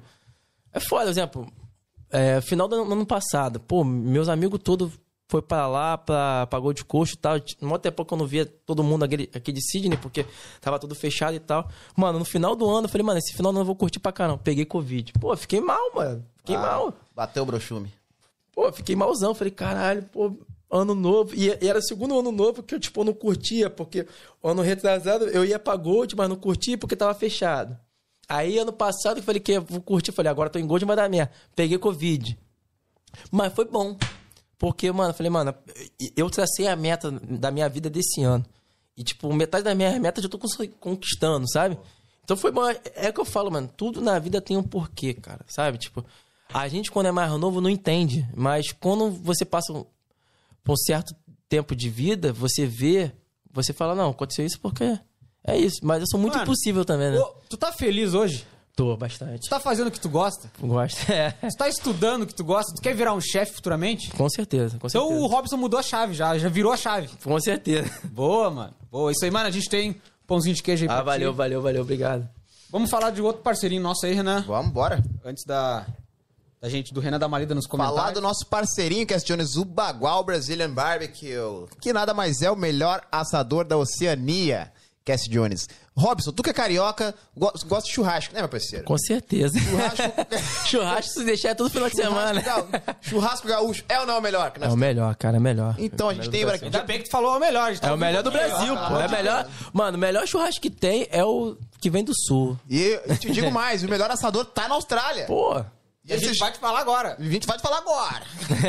É 0.75 0.81
foda, 0.81 1.09
exemplo. 1.09 1.51
É, 2.11 2.41
final 2.43 2.69
do 2.69 2.75
ano 2.93 3.07
passado, 3.07 3.59
pô, 3.61 3.83
meus 3.83 4.29
amigos 4.29 4.61
todos 4.63 4.93
foi 5.29 5.41
pra 5.41 5.67
lá, 5.67 5.97
pra, 5.97 6.47
pra 6.47 6.59
Gold 6.59 6.85
Coast 6.85 7.15
e 7.15 7.19
tal. 7.19 7.37
Um 7.63 7.79
tempo 7.79 8.05
que 8.05 8.13
eu 8.13 8.19
não 8.19 8.27
via 8.27 8.45
todo 8.45 8.85
mundo 8.85 9.05
aquele, 9.05 9.31
aqui 9.35 9.51
de 9.53 9.61
Sydney, 9.63 9.97
porque 9.97 10.27
tava 10.61 10.79
tudo 10.79 10.95
fechado 10.95 11.35
e 11.35 11.41
tal. 11.41 11.69
Mano, 11.97 12.19
no 12.19 12.25
final 12.25 12.55
do 12.55 12.69
ano, 12.69 12.85
eu 12.85 12.89
falei, 12.91 13.05
mano, 13.07 13.19
esse 13.19 13.35
final 13.35 13.51
do 13.53 13.57
ano 13.57 13.63
eu 13.63 13.67
vou 13.67 13.75
curtir 13.77 13.99
pra 14.01 14.13
caramba. 14.13 14.39
Peguei 14.45 14.65
Covid. 14.67 15.13
Pô, 15.15 15.35
fiquei 15.37 15.61
mal, 15.61 15.95
mano. 15.95 16.25
Fiquei 16.39 16.57
Ah, 16.57 16.61
mal. 16.61 16.95
Bateu 17.17 17.43
o 17.43 17.47
brochume. 17.47 17.91
Pô, 18.53 18.71
fiquei 18.71 18.95
malzão. 18.95 19.35
Falei, 19.35 19.51
caralho, 19.51 20.03
pô, 20.13 20.37
ano 20.71 20.95
novo. 20.95 21.35
E, 21.35 21.47
e 21.61 21.69
era 21.69 21.79
o 21.79 21.83
segundo 21.83 22.17
ano 22.19 22.31
novo 22.31 22.63
que 22.63 22.75
eu, 22.75 22.81
tipo, 22.81 23.03
não 23.03 23.15
curtia, 23.15 23.69
porque 23.71 24.07
o 24.43 24.49
ano 24.49 24.63
retrasado 24.63 25.25
eu 25.29 25.45
ia 25.45 25.59
pra 25.59 25.75
Gold, 25.75 26.15
mas 26.15 26.29
não 26.29 26.37
curtia 26.37 26.77
porque 26.79 26.95
tava 26.95 27.15
fechado. 27.15 27.77
Aí, 28.29 28.59
ano 28.59 28.73
passado, 28.73 29.19
eu 29.19 29.23
falei 29.23 29.41
que 29.41 29.59
vou 29.59 29.81
curtir. 29.81 30.13
Falei, 30.13 30.31
agora 30.31 30.51
tô 30.51 30.59
em 30.59 30.67
Gold, 30.67 30.85
vai 30.85 30.97
dar 30.97 31.09
merda. 31.09 31.33
Peguei 31.55 31.79
Covid. 31.79 32.39
Mas 33.31 33.53
foi 33.53 33.65
bom. 33.67 33.97
Porque, 34.59 34.91
mano, 34.91 35.11
eu 35.11 35.15
falei, 35.15 35.31
mano, 35.31 35.55
eu 36.17 36.31
tracei 36.31 36.67
a 36.67 36.77
meta 36.77 37.11
da 37.11 37.51
minha 37.51 37.69
vida 37.69 37.91
desse 37.91 38.23
ano. 38.23 38.45
E, 38.97 39.03
tipo, 39.03 39.33
metade 39.33 39.65
da 39.65 39.75
minha 39.75 39.99
meta 39.99 40.21
eu 40.21 40.29
tô 40.29 40.39
conquistando, 40.81 41.51
sabe? 41.51 41.79
Então 42.23 42.37
foi 42.37 42.51
bom. 42.51 42.67
É 42.69 42.81
é 42.95 43.13
que 43.13 43.21
eu 43.21 43.25
falo, 43.25 43.51
mano. 43.51 43.69
Tudo 43.77 44.01
na 44.01 44.19
vida 44.19 44.41
tem 44.41 44.57
um 44.57 44.63
porquê, 44.63 45.13
cara. 45.13 45.45
Sabe? 45.47 45.79
Tipo, 45.79 46.05
a 46.53 46.67
gente, 46.69 46.91
quando 46.91 47.07
é 47.07 47.13
mais 47.13 47.31
novo, 47.33 47.61
não 47.61 47.69
entende. 47.69 48.27
Mas 48.35 48.73
quando 48.73 49.11
você 49.11 49.45
passa 49.45 49.73
um, 49.73 49.85
um 50.69 50.77
certo 50.77 51.15
tempo 51.49 51.75
de 51.77 51.91
vida, 51.91 52.33
você 52.33 52.67
vê, 52.67 53.13
você 53.53 53.73
fala, 53.73 53.95
não, 53.95 54.11
aconteceu 54.11 54.47
isso 54.47 54.59
porque 54.61 54.99
é 55.47 55.57
isso. 55.57 55.79
Mas 55.83 56.01
eu 56.01 56.07
sou 56.11 56.19
muito 56.19 56.35
Mano, 56.35 56.45
impossível 56.45 56.85
também, 56.85 57.11
né? 57.13 57.19
Ô, 57.19 57.35
tu 57.49 57.57
tá 57.57 57.71
feliz 57.73 58.15
hoje? 58.15 58.47
Tô 58.77 58.97
bastante. 58.97 59.43
Tu 59.47 59.51
tá 59.51 59.61
fazendo 59.61 59.87
o 59.87 59.91
que 59.91 60.01
tu 60.01 60.09
gosta? 60.09 60.51
Gosto. 60.61 60.99
É. 61.13 61.31
Tu 61.31 61.57
tá 61.57 61.69
estudando 61.69 62.23
o 62.23 62.27
que 62.27 62.35
tu 62.35 62.43
gosta? 62.45 62.75
Tu 62.75 62.83
quer 62.83 62.95
virar 62.95 63.13
um 63.15 63.21
chefe 63.21 63.53
futuramente? 63.53 64.11
Com 64.11 64.29
certeza, 64.29 64.79
com 64.81 64.89
certeza. 64.89 65.05
Então 65.13 65.23
o 65.23 65.27
Robson 65.29 65.57
mudou 65.57 65.79
a 65.79 65.83
chave 65.83 66.13
já, 66.15 66.37
já 66.37 66.49
virou 66.49 66.73
a 66.73 66.77
chave. 66.77 67.09
Com 67.23 67.39
certeza. 67.41 67.89
Boa, 68.05 68.51
mano. 68.51 68.75
Boa. 68.91 69.13
Isso 69.13 69.25
aí, 69.25 69.31
mano, 69.31 69.47
a 69.47 69.51
gente 69.53 69.69
tem 69.71 70.01
pãozinho 70.27 70.57
de 70.57 70.63
queijo 70.63 70.83
aí 70.85 70.89
pra 70.89 70.97
Ah, 70.97 71.01
ti. 71.03 71.05
valeu, 71.07 71.33
valeu, 71.33 71.63
valeu, 71.63 71.83
obrigado. 71.83 72.29
Vamos 72.71 72.91
falar 72.91 73.11
de 73.11 73.23
outro 73.23 73.43
parceirinho 73.43 73.81
nosso 73.83 74.05
aí, 74.07 74.13
Renan. 74.15 74.43
Vamos 74.45 74.71
embora. 74.73 75.01
Antes 75.25 75.45
da, 75.45 75.87
da 76.61 76.69
gente, 76.69 76.93
do 76.93 76.99
Renan 76.99 77.21
dar 77.21 77.29
uma 77.29 77.39
lida 77.39 77.55
nos 77.55 77.69
comentários. 77.69 78.01
Falar 78.01 78.13
do 78.13 78.21
nosso 78.21 78.45
parceirinho, 78.47 79.07
questiones, 79.07 79.55
o 79.55 79.65
Bagual 79.65 80.25
Brazilian 80.25 80.71
Barbecue. 80.73 81.69
Que 81.81 81.93
nada 81.93 82.13
mais 82.13 82.43
é 82.43 82.51
o 82.51 82.57
melhor 82.57 83.03
assador 83.13 83.65
da 83.65 83.77
Oceania, 83.77 84.73
Cass 85.05 85.25
Jones. 85.29 85.69
Robson, 85.97 86.33
tu 86.33 86.43
que 86.43 86.51
é 86.51 86.53
carioca, 86.53 87.15
go- 87.37 87.53
gosta 87.67 87.87
de 87.89 87.95
churrasco, 87.95 88.33
né, 88.35 88.41
meu 88.41 88.49
parceiro? 88.49 88.85
Com 88.85 88.97
certeza. 88.99 89.59
Churrasco. 89.61 90.03
Churrasco, 90.67 91.13
se 91.13 91.25
deixar, 91.25 91.51
é 91.51 91.55
todo 91.55 91.71
final 91.71 91.89
de 91.91 91.95
semana. 91.97 92.41
Churrasco, 92.43 92.71
gaú- 92.73 92.97
churrasco 93.03 93.49
gaúcho 93.49 93.85
é 93.89 94.01
ou 94.01 94.07
não 94.07 94.15
é 94.15 94.19
o 94.19 94.23
melhor? 94.23 94.51
que 94.51 94.59
nós 94.61 94.71
É 94.71 94.73
o 94.73 94.77
melhor, 94.77 95.15
cara, 95.17 95.37
é 95.37 95.41
melhor. 95.41 95.75
Então, 95.79 96.09
a 96.09 96.15
gente 96.15 96.31
tem 96.31 96.43
aqui. 96.45 96.65
Ainda 96.65 96.83
bem 96.83 96.99
que 96.99 97.05
tu 97.05 97.11
falou 97.11 97.37
o 97.37 97.41
melhor. 97.41 97.77
tá 97.79 97.89
É 97.89 97.93
o 97.93 97.99
melhor 97.99 98.23
do 98.23 98.31
aqui, 98.31 98.39
ó. 98.39 98.41
Brasil, 98.49 98.75
pô. 98.77 99.01
É 99.01 99.07
o 99.07 99.11
melhor. 99.11 99.49
Mano, 99.73 99.97
o 99.97 100.01
melhor 100.01 100.27
churrasco 100.27 100.61
que 100.61 100.71
tem 100.71 101.07
é 101.11 101.23
o 101.25 101.57
que 101.81 101.91
vem 101.91 102.03
do 102.03 102.13
sul. 102.27 102.59
E 102.69 102.99
eu 103.07 103.17
te 103.19 103.31
digo 103.31 103.51
mais, 103.53 103.85
o 103.85 103.89
melhor 103.89 104.11
assador 104.11 104.45
tá 104.47 104.67
na 104.69 104.75
Austrália. 104.75 105.27
Pô. 105.27 105.63
E 106.07 106.13
A 106.13 106.19
gente 106.19 106.39
vai 106.39 106.53
te 106.53 106.59
falar 106.59 106.81
agora. 106.81 107.17
A 107.19 107.23
gente 107.23 107.47
vai 107.47 107.57
te 107.57 107.63
falar 107.63 107.79
agora. 107.79 108.23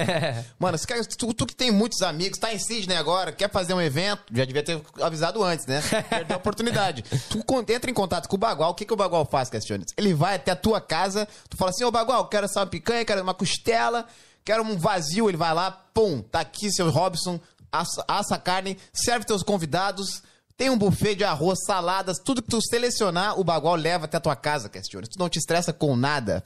Mano, 0.58 0.78
quer- 0.80 1.06
tu, 1.06 1.34
tu 1.34 1.46
que 1.46 1.54
tem 1.56 1.70
muitos 1.70 2.02
amigos, 2.02 2.40
tá 2.40 2.54
em 2.54 2.58
Sydney 2.60 2.96
agora, 2.96 3.32
quer 3.34 3.50
fazer 3.52 3.74
um 3.74 3.82
evento, 3.82 4.24
já 4.34 4.46
devia 4.46 4.64
ter 4.64 4.82
avisado 5.02 5.44
antes, 5.44 5.66
né? 5.66 5.82
Perdeu 6.10 6.36
a 6.36 6.40
oportunidade. 6.40 7.04
Tu 7.30 7.44
entra 7.70 7.92
em 7.92 7.94
contato 7.94 8.30
com 8.30 8.36
o 8.38 8.40
Bagual, 8.40 8.72
o 8.72 8.74
que, 8.74 8.86
que 8.86 8.94
o 8.94 8.96
Bagual 8.96 9.26
faz, 9.26 9.50
Castiones? 9.50 9.88
Ele 9.98 10.14
vai 10.14 10.36
até 10.36 10.52
a 10.52 10.56
tua 10.56 10.80
casa, 10.80 11.28
tu 11.50 11.58
fala 11.58 11.72
assim, 11.72 11.84
ô 11.84 11.92
Bagual, 11.92 12.28
quero 12.30 12.46
essa 12.46 12.66
picanha, 12.66 13.04
quero 13.04 13.22
uma 13.22 13.34
costela, 13.34 14.06
quero 14.46 14.64
um 14.64 14.78
vazio, 14.78 15.30
ele 15.30 15.38
vai 15.38 15.54
lá, 15.54 15.72
pum, 15.72 16.22
tá 16.22 16.40
aqui 16.40 16.72
seu 16.72 16.90
Robson, 16.90 17.38
assa, 17.70 18.06
assa 18.08 18.38
carne, 18.38 18.78
serve 18.94 19.26
teus 19.26 19.44
convidados, 19.44 20.24
tem 20.56 20.70
um 20.70 20.78
buffet 20.78 21.16
de 21.16 21.26
arroz, 21.26 21.60
saladas, 21.66 22.18
tudo 22.24 22.42
que 22.42 22.50
tu 22.50 22.62
selecionar, 22.62 23.38
o 23.38 23.44
Bagual 23.44 23.76
leva 23.76 24.06
até 24.06 24.16
a 24.16 24.22
tua 24.22 24.38
casa, 24.38 24.70
Castiones. 24.70 25.10
Tu 25.10 25.20
não 25.20 25.28
te 25.28 25.38
estressa 25.38 25.74
com 25.74 25.98
nada. 25.98 26.42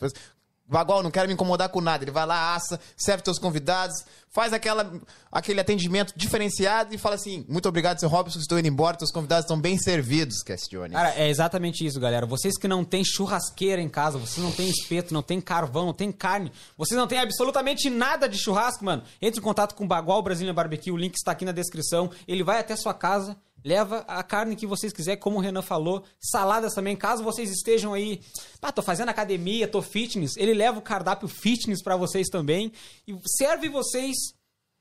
Bagual, 0.69 1.01
não 1.01 1.09
quero 1.09 1.27
me 1.27 1.33
incomodar 1.33 1.69
com 1.69 1.81
nada. 1.81 2.03
Ele 2.03 2.11
vai 2.11 2.25
lá, 2.25 2.53
assa, 2.53 2.79
serve 2.95 3.23
teus 3.23 3.39
convidados, 3.39 4.05
faz 4.29 4.53
aquela, 4.53 4.91
aquele 5.31 5.59
atendimento 5.59 6.13
diferenciado 6.15 6.93
e 6.93 6.97
fala 6.97 7.15
assim: 7.15 7.43
muito 7.49 7.67
obrigado, 7.67 7.99
seu 7.99 8.07
Robson, 8.07 8.39
estou 8.39 8.59
indo 8.59 8.67
embora, 8.67 8.95
teus 8.95 9.11
convidados 9.11 9.45
estão 9.45 9.59
bem 9.59 9.77
servidos, 9.77 10.43
Castione. 10.43 10.93
Cara, 10.93 11.15
é 11.15 11.27
exatamente 11.27 11.85
isso, 11.85 11.99
galera. 11.99 12.25
Vocês 12.25 12.57
que 12.57 12.67
não 12.67 12.85
têm 12.85 13.03
churrasqueira 13.03 13.81
em 13.81 13.89
casa, 13.89 14.19
vocês 14.19 14.45
não 14.45 14.51
têm 14.51 14.69
espeto, 14.69 15.13
não 15.13 15.23
tem 15.23 15.41
carvão, 15.41 15.87
não 15.87 15.93
tem 15.93 16.11
carne, 16.11 16.51
vocês 16.77 16.97
não 16.97 17.07
têm 17.07 17.19
absolutamente 17.19 17.89
nada 17.89 18.29
de 18.29 18.37
churrasco, 18.37 18.85
mano. 18.85 19.03
Entre 19.21 19.39
em 19.39 19.43
contato 19.43 19.73
com 19.73 19.85
o 19.85 19.87
Bagual 19.87 20.21
Brasília 20.21 20.53
Barbecue, 20.53 20.91
o 20.91 20.97
link 20.97 21.15
está 21.15 21.31
aqui 21.31 21.45
na 21.45 21.51
descrição. 21.51 22.11
Ele 22.27 22.43
vai 22.43 22.59
até 22.59 22.75
sua 22.75 22.93
casa, 22.93 23.35
leva 23.63 24.05
a 24.07 24.23
carne 24.23 24.55
que 24.55 24.67
vocês 24.67 24.93
quiserem, 24.93 25.19
como 25.19 25.37
o 25.37 25.39
Renan 25.39 25.61
falou, 25.61 26.03
saladas 26.19 26.73
também, 26.73 26.95
caso 26.95 27.23
vocês 27.23 27.49
estejam 27.49 27.93
aí, 27.93 28.21
ah, 28.61 28.71
tô 28.71 28.81
fazendo 28.81 29.09
academia, 29.09 29.67
tô 29.67 29.81
fitness, 29.81 30.37
ele 30.37 30.53
leva 30.53 30.79
o 30.79 30.81
cardápio 30.81 31.27
fitness 31.27 31.81
pra 31.81 31.95
vocês 31.95 32.27
também 32.27 32.71
e 33.07 33.15
serve 33.37 33.69
vocês, 33.69 34.15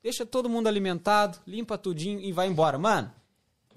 deixa 0.03 0.25
todo 0.25 0.49
mundo 0.49 0.67
alimentado, 0.67 1.39
limpa 1.47 1.79
tudinho 1.79 2.21
e 2.21 2.33
vai 2.33 2.47
embora. 2.47 2.79
Mano, 2.79 3.13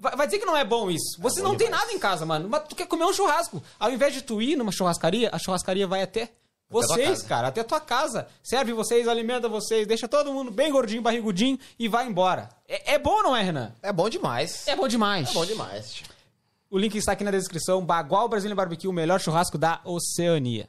Vai, 0.02 0.16
vai 0.16 0.26
dizer 0.26 0.40
que 0.40 0.44
não 0.44 0.56
é 0.56 0.64
bom 0.64 0.90
isso. 0.90 1.20
Você 1.20 1.40
não 1.40 1.56
tem 1.56 1.70
nada 1.70 1.92
em 1.92 1.98
casa, 1.98 2.26
mano. 2.26 2.48
Mas 2.48 2.64
tu 2.68 2.74
quer 2.74 2.88
comer 2.88 3.04
um 3.04 3.12
churrasco. 3.12 3.62
Ao 3.78 3.88
invés 3.88 4.12
de 4.12 4.20
tu 4.20 4.42
ir 4.42 4.56
numa 4.56 4.72
churrascaria, 4.72 5.30
a 5.32 5.38
churrascaria 5.38 5.86
vai 5.86 6.02
até 6.02 6.32
vocês, 6.72 7.22
cara. 7.22 7.48
Até 7.48 7.62
tua 7.62 7.80
casa. 7.80 8.26
Serve 8.42 8.72
vocês, 8.72 9.06
alimenta 9.06 9.48
vocês, 9.48 9.86
deixa 9.86 10.08
todo 10.08 10.32
mundo 10.32 10.50
bem 10.50 10.72
gordinho, 10.72 11.02
barrigudinho 11.02 11.58
e 11.78 11.86
vai 11.88 12.06
embora. 12.06 12.48
É, 12.68 12.94
é 12.94 12.98
bom 12.98 13.22
não 13.22 13.36
é, 13.36 13.42
Renan? 13.42 13.72
É 13.82 13.92
bom 13.92 14.08
demais. 14.08 14.66
É 14.66 14.74
bom 14.74 14.88
demais. 14.88 15.30
É 15.30 15.32
bom 15.34 15.44
demais. 15.46 16.02
O 16.70 16.78
link 16.78 16.96
está 16.96 17.12
aqui 17.12 17.22
na 17.24 17.30
descrição. 17.30 17.84
Bagual 17.84 18.28
Brasília 18.28 18.56
Barbecue, 18.56 18.88
o 18.88 18.92
melhor 18.92 19.20
churrasco 19.20 19.58
da 19.58 19.80
Oceania. 19.84 20.66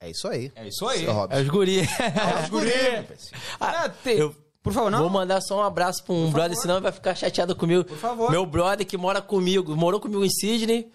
É 0.00 0.10
isso 0.10 0.26
aí. 0.26 0.50
É 0.56 0.66
isso 0.66 0.86
aí. 0.88 1.06
É 1.06 1.40
os 1.40 1.48
guri. 1.48 1.80
É 1.80 2.42
os 2.42 2.48
guri, 2.48 2.70
parceiro. 3.06 3.36
Ah, 3.60 3.88
te- 3.88 4.12
eu- 4.18 4.34
Por 4.62 4.72
favor, 4.72 4.90
não? 4.90 5.00
Vou 5.00 5.10
mandar 5.10 5.40
só 5.42 5.58
um 5.58 5.62
abraço 5.62 6.02
pra 6.04 6.14
um 6.14 6.30
brother, 6.30 6.56
senão 6.56 6.76
ele 6.76 6.82
vai 6.82 6.92
ficar 6.92 7.14
chateado 7.14 7.54
comigo. 7.54 7.84
Por 7.84 7.96
favor. 7.98 8.30
Meu 8.30 8.44
brother 8.46 8.86
que 8.86 8.96
mora 8.96 9.20
comigo, 9.22 9.76
morou 9.76 10.00
comigo 10.00 10.24
em 10.24 10.30
Sydney, 10.30 10.90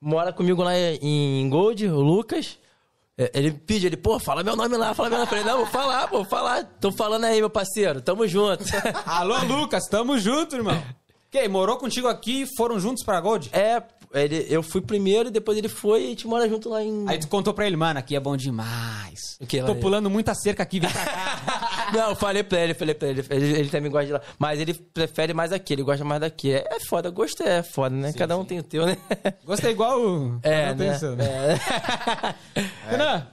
mora 0.00 0.32
comigo 0.32 0.62
lá 0.62 0.72
em 0.76 1.48
Gold, 1.50 1.86
o 1.86 2.00
Lucas. 2.00 2.58
É, 3.18 3.30
Ele 3.34 3.50
pede, 3.50 3.86
ele, 3.86 3.96
pô, 3.96 4.18
fala 4.18 4.42
meu 4.42 4.54
nome 4.54 4.76
lá, 4.76 4.92
fala 4.94 5.08
meu 5.08 5.18
nome. 5.18 5.26
Eu 5.26 5.36
falei, 5.36 5.44
não, 5.44 5.58
vou 5.58 5.66
falar, 5.66 6.06
vou 6.06 6.24
falar. 6.24 6.64
Tô 6.80 6.92
falando 6.92 7.24
aí, 7.24 7.38
meu 7.38 7.48
parceiro, 7.50 8.00
tamo 8.00 8.26
junto. 8.26 8.64
Alô, 9.06 9.38
Lucas, 9.44 9.84
tamo 9.90 10.18
junto, 10.18 10.56
irmão. 10.56 10.82
Quem? 11.30 11.48
Morou 11.48 11.76
contigo 11.76 12.08
aqui 12.08 12.42
e 12.42 12.56
foram 12.56 12.78
juntos 12.78 13.04
pra 13.04 13.20
Gold? 13.20 13.50
é, 13.52 13.82
ele, 14.14 14.46
eu 14.48 14.62
fui 14.62 14.80
primeiro, 14.80 15.30
depois 15.30 15.58
ele 15.58 15.68
foi 15.68 16.02
e 16.02 16.06
a 16.06 16.08
gente 16.10 16.26
mora 16.26 16.48
junto 16.48 16.68
lá 16.68 16.82
em... 16.82 17.04
Aí 17.08 17.18
tu 17.18 17.28
contou 17.28 17.52
pra 17.52 17.66
ele, 17.66 17.76
mano, 17.76 17.98
aqui 17.98 18.14
é 18.16 18.20
bom 18.20 18.36
demais. 18.36 19.36
O 19.40 19.46
que, 19.46 19.62
Tô 19.62 19.74
pulando 19.74 20.08
muita 20.08 20.34
cerca 20.34 20.62
aqui, 20.62 20.80
vem 20.80 20.90
pra 20.90 21.04
cá. 21.04 21.70
Não, 21.92 22.10
eu 22.10 22.16
falei 22.16 22.42
pra 22.42 22.60
ele, 22.60 22.74
falei 22.74 22.94
pra 22.94 23.08
ele, 23.08 23.24
ele, 23.30 23.58
ele 23.58 23.68
também 23.68 23.90
gosta 23.90 24.06
de 24.06 24.12
lá. 24.12 24.20
Mas 24.38 24.60
ele 24.60 24.74
prefere 24.74 25.34
mais 25.34 25.52
aqui, 25.52 25.72
ele 25.72 25.82
gosta 25.82 26.04
mais 26.04 26.20
daqui. 26.20 26.52
É, 26.52 26.66
é 26.70 26.80
foda, 26.80 27.10
gosto 27.10 27.42
é 27.42 27.62
foda, 27.62 27.94
né? 27.94 28.12
Cada 28.12 28.36
um 28.36 28.44
tem 28.44 28.58
o 28.58 28.62
teu, 28.62 28.86
né? 28.86 28.96
Gostei 29.44 29.72
igual 29.72 30.00
o... 30.00 30.38
É, 30.42 30.74
né? 30.74 30.92
pensou, 30.92 31.16
É. 31.18 32.34
Renan, 32.90 33.26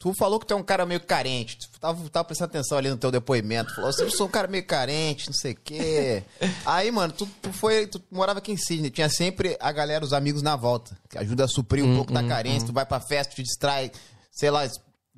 Tu 0.00 0.14
falou 0.14 0.38
que 0.38 0.46
tu 0.46 0.54
é 0.54 0.56
um 0.56 0.62
cara 0.62 0.86
meio 0.86 1.00
carente. 1.00 1.58
Tu 1.58 1.80
tava, 1.80 2.08
tava 2.08 2.24
prestando 2.24 2.50
atenção 2.50 2.78
ali 2.78 2.88
no 2.88 2.96
teu 2.96 3.10
depoimento. 3.10 3.74
Falou 3.74 3.90
assim, 3.90 4.02
eu 4.02 4.10
sou 4.12 4.28
um 4.28 4.30
cara 4.30 4.46
meio 4.46 4.64
carente, 4.64 5.26
não 5.26 5.34
sei 5.34 5.52
o 5.52 5.56
quê. 5.56 6.22
Aí, 6.64 6.88
mano, 6.92 7.12
tu, 7.12 7.26
tu 7.42 7.52
foi. 7.52 7.88
Tu 7.88 8.00
morava 8.08 8.38
aqui 8.38 8.52
em 8.52 8.56
Sydney. 8.56 8.90
Tinha 8.90 9.08
sempre 9.08 9.56
a 9.58 9.72
galera, 9.72 10.04
os 10.04 10.12
amigos 10.12 10.40
na 10.40 10.54
volta. 10.54 10.96
Que 11.10 11.18
ajuda 11.18 11.46
a 11.46 11.48
suprir 11.48 11.84
um 11.84 11.96
pouco 11.96 12.12
da 12.12 12.22
carência. 12.22 12.68
Tu 12.68 12.72
vai 12.72 12.86
pra 12.86 13.00
festa, 13.00 13.34
te 13.34 13.42
distrai, 13.42 13.90
sei 14.30 14.52
lá, 14.52 14.64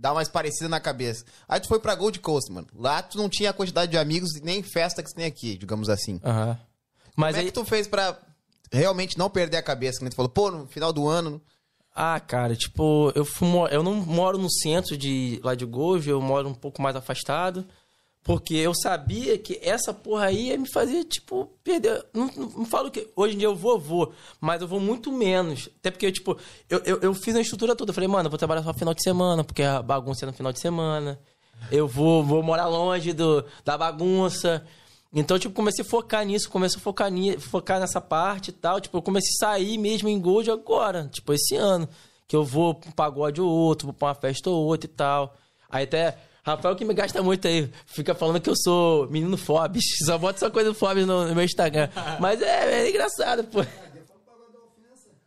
dá 0.01 0.15
mais 0.15 0.29
parecida 0.29 0.69
na 0.69 0.81
cabeça. 0.81 1.25
Aí 1.47 1.61
tu 1.61 1.69
foi 1.69 1.79
pra 1.79 1.95
Gold 1.95 2.19
Coast, 2.21 2.51
mano. 2.51 2.67
Lá 2.75 3.03
tu 3.03 3.19
não 3.19 3.29
tinha 3.29 3.51
a 3.51 3.53
quantidade 3.53 3.91
de 3.91 3.99
amigos 3.99 4.35
e 4.35 4.41
nem 4.43 4.63
festa 4.63 5.03
que 5.03 5.11
tu 5.11 5.15
tem 5.15 5.27
aqui, 5.27 5.59
digamos 5.59 5.91
assim. 5.91 6.19
Aham. 6.25 6.59
Mas 7.15 7.35
Como 7.35 7.37
é 7.37 7.41
aí, 7.41 7.47
que 7.47 7.53
tu 7.53 7.65
fez 7.65 7.87
pra 7.87 8.19
realmente 8.73 9.19
não 9.19 9.29
perder 9.29 9.59
a 9.59 9.63
cabeça? 9.63 9.99
Que 9.99 10.05
nem 10.05 10.11
tu 10.11 10.17
falou, 10.17 10.31
pô, 10.31 10.51
no 10.51 10.67
final 10.67 10.93
do 10.93 11.07
ano. 11.07 11.41
Ah, 11.95 12.19
cara, 12.19 12.57
tipo, 12.57 13.13
eu, 13.15 13.25
fui, 13.25 13.49
eu 13.71 13.83
não 13.83 13.95
moro 13.95 14.39
no 14.39 14.51
centro 14.51 14.97
de 14.97 15.39
lá 15.45 15.55
de 15.55 15.67
Gojo, 15.67 16.11
eu 16.11 16.21
moro 16.21 16.49
um 16.49 16.55
pouco 16.55 16.81
mais 16.81 16.97
afastado. 16.97 17.67
Porque 18.23 18.55
eu 18.55 18.75
sabia 18.75 19.39
que 19.39 19.59
essa 19.63 19.95
porra 19.95 20.27
aí 20.27 20.57
me 20.59 20.71
fazer, 20.71 21.05
tipo, 21.05 21.47
perder. 21.65 22.05
Não, 22.13 22.27
não, 22.37 22.49
não 22.51 22.65
falo 22.67 22.91
que 22.91 23.09
hoje 23.17 23.35
em 23.35 23.39
dia 23.39 23.49
eu 23.49 23.57
vou, 23.57 23.79
vou, 23.79 24.13
mas 24.39 24.61
eu 24.61 24.69
vou 24.69 24.79
muito 24.79 25.11
menos. 25.11 25.71
Até 25.79 25.91
porque, 25.91 26.13
tipo, 26.13 26.37
eu, 26.69 26.81
eu, 26.85 27.01
eu 27.01 27.15
fiz 27.15 27.35
a 27.35 27.41
estrutura 27.41 27.75
toda. 27.75 27.91
Eu 27.91 27.95
falei, 27.95 28.09
mano, 28.09 28.27
eu 28.27 28.31
vou 28.31 28.39
trabalhar 28.39 28.63
só 28.63 28.75
final 28.75 28.93
de 28.93 29.03
semana, 29.03 29.43
porque 29.43 29.63
a 29.63 29.81
bagunça 29.83 30.25
é 30.25 30.27
no 30.27 30.35
final 30.35 30.53
de 30.53 30.61
semana. 30.61 31.19
Eu 31.73 31.89
vou, 31.89 32.23
vou 32.23 32.43
morar 32.43 32.67
longe 32.67 33.13
do, 33.13 33.45
da 33.65 33.77
bagunça. 33.77 34.65
Então, 35.13 35.39
tipo, 35.39 35.55
comecei 35.55 35.85
a 35.85 35.89
focar 35.89 36.25
nisso, 36.25 36.49
comecei 36.49 36.79
a 36.79 36.83
focar, 36.83 37.11
ni, 37.11 37.39
focar 37.39 37.81
nessa 37.81 38.01
parte 38.01 38.49
e 38.49 38.53
tal. 38.53 38.81
Tipo, 38.81 38.99
eu 38.99 39.03
comecei 39.03 39.31
a 39.37 39.47
sair 39.47 39.77
mesmo 39.79 40.09
em 40.09 40.21
Gold 40.21 40.51
agora, 40.51 41.09
tipo, 41.13 41.33
esse 41.33 41.57
ano. 41.57 41.89
Que 42.29 42.37
eu 42.37 42.45
vou 42.45 42.75
pra 42.75 42.91
um 42.91 42.93
pagode 42.93 43.41
ou 43.41 43.49
outro, 43.51 43.87
vou 43.87 43.95
pra 43.95 44.09
uma 44.09 44.15
festa 44.15 44.51
ou 44.51 44.65
outra 44.67 44.89
e 44.89 44.93
tal. 44.93 45.35
Aí 45.69 45.85
até. 45.85 46.17
Rafael 46.43 46.75
que 46.75 46.85
me 46.85 46.95
gasta 46.95 47.23
muito 47.23 47.47
aí, 47.47 47.71
fica 47.87 48.15
falando 48.15 48.41
que 48.41 48.49
eu 48.49 48.57
sou 48.57 49.09
menino 49.09 49.37
Fobs. 49.37 49.83
Só 50.07 50.17
bota 50.19 50.39
só 50.39 50.51
coisa 50.51 50.71
do 50.71 50.75
Fobs 50.75 51.07
no, 51.07 51.27
no 51.29 51.35
meu 51.35 51.45
Instagram. 51.45 51.89
Mas 52.19 52.41
é, 52.41 52.83
é 52.83 52.91
engraçado, 52.91 53.45
pô. 53.45 53.65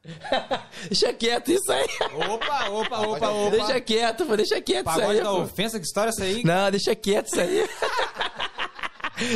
deixa 0.89 1.14
quieto 1.14 1.51
isso 1.51 1.72
aí. 1.72 1.88
Opa, 2.30 2.70
opa, 2.70 2.99
opa, 3.07 3.30
opa. 3.30 3.49
Deixa 3.51 3.80
quieto, 3.80 4.26
pô, 4.26 4.36
deixa 4.36 4.59
quieto 4.61 4.89
isso 4.89 5.01
aí. 5.01 5.18
da 5.18 5.30
pô. 5.30 5.41
ofensa, 5.41 5.80
que 5.80 5.86
história 5.86 6.09
é 6.09 6.11
essa 6.11 6.24
aí? 6.24 6.43
Não, 6.43 6.72
deixa 6.72 6.95
quieto 6.95 7.28
isso 7.28 7.39
aí. 7.39 7.70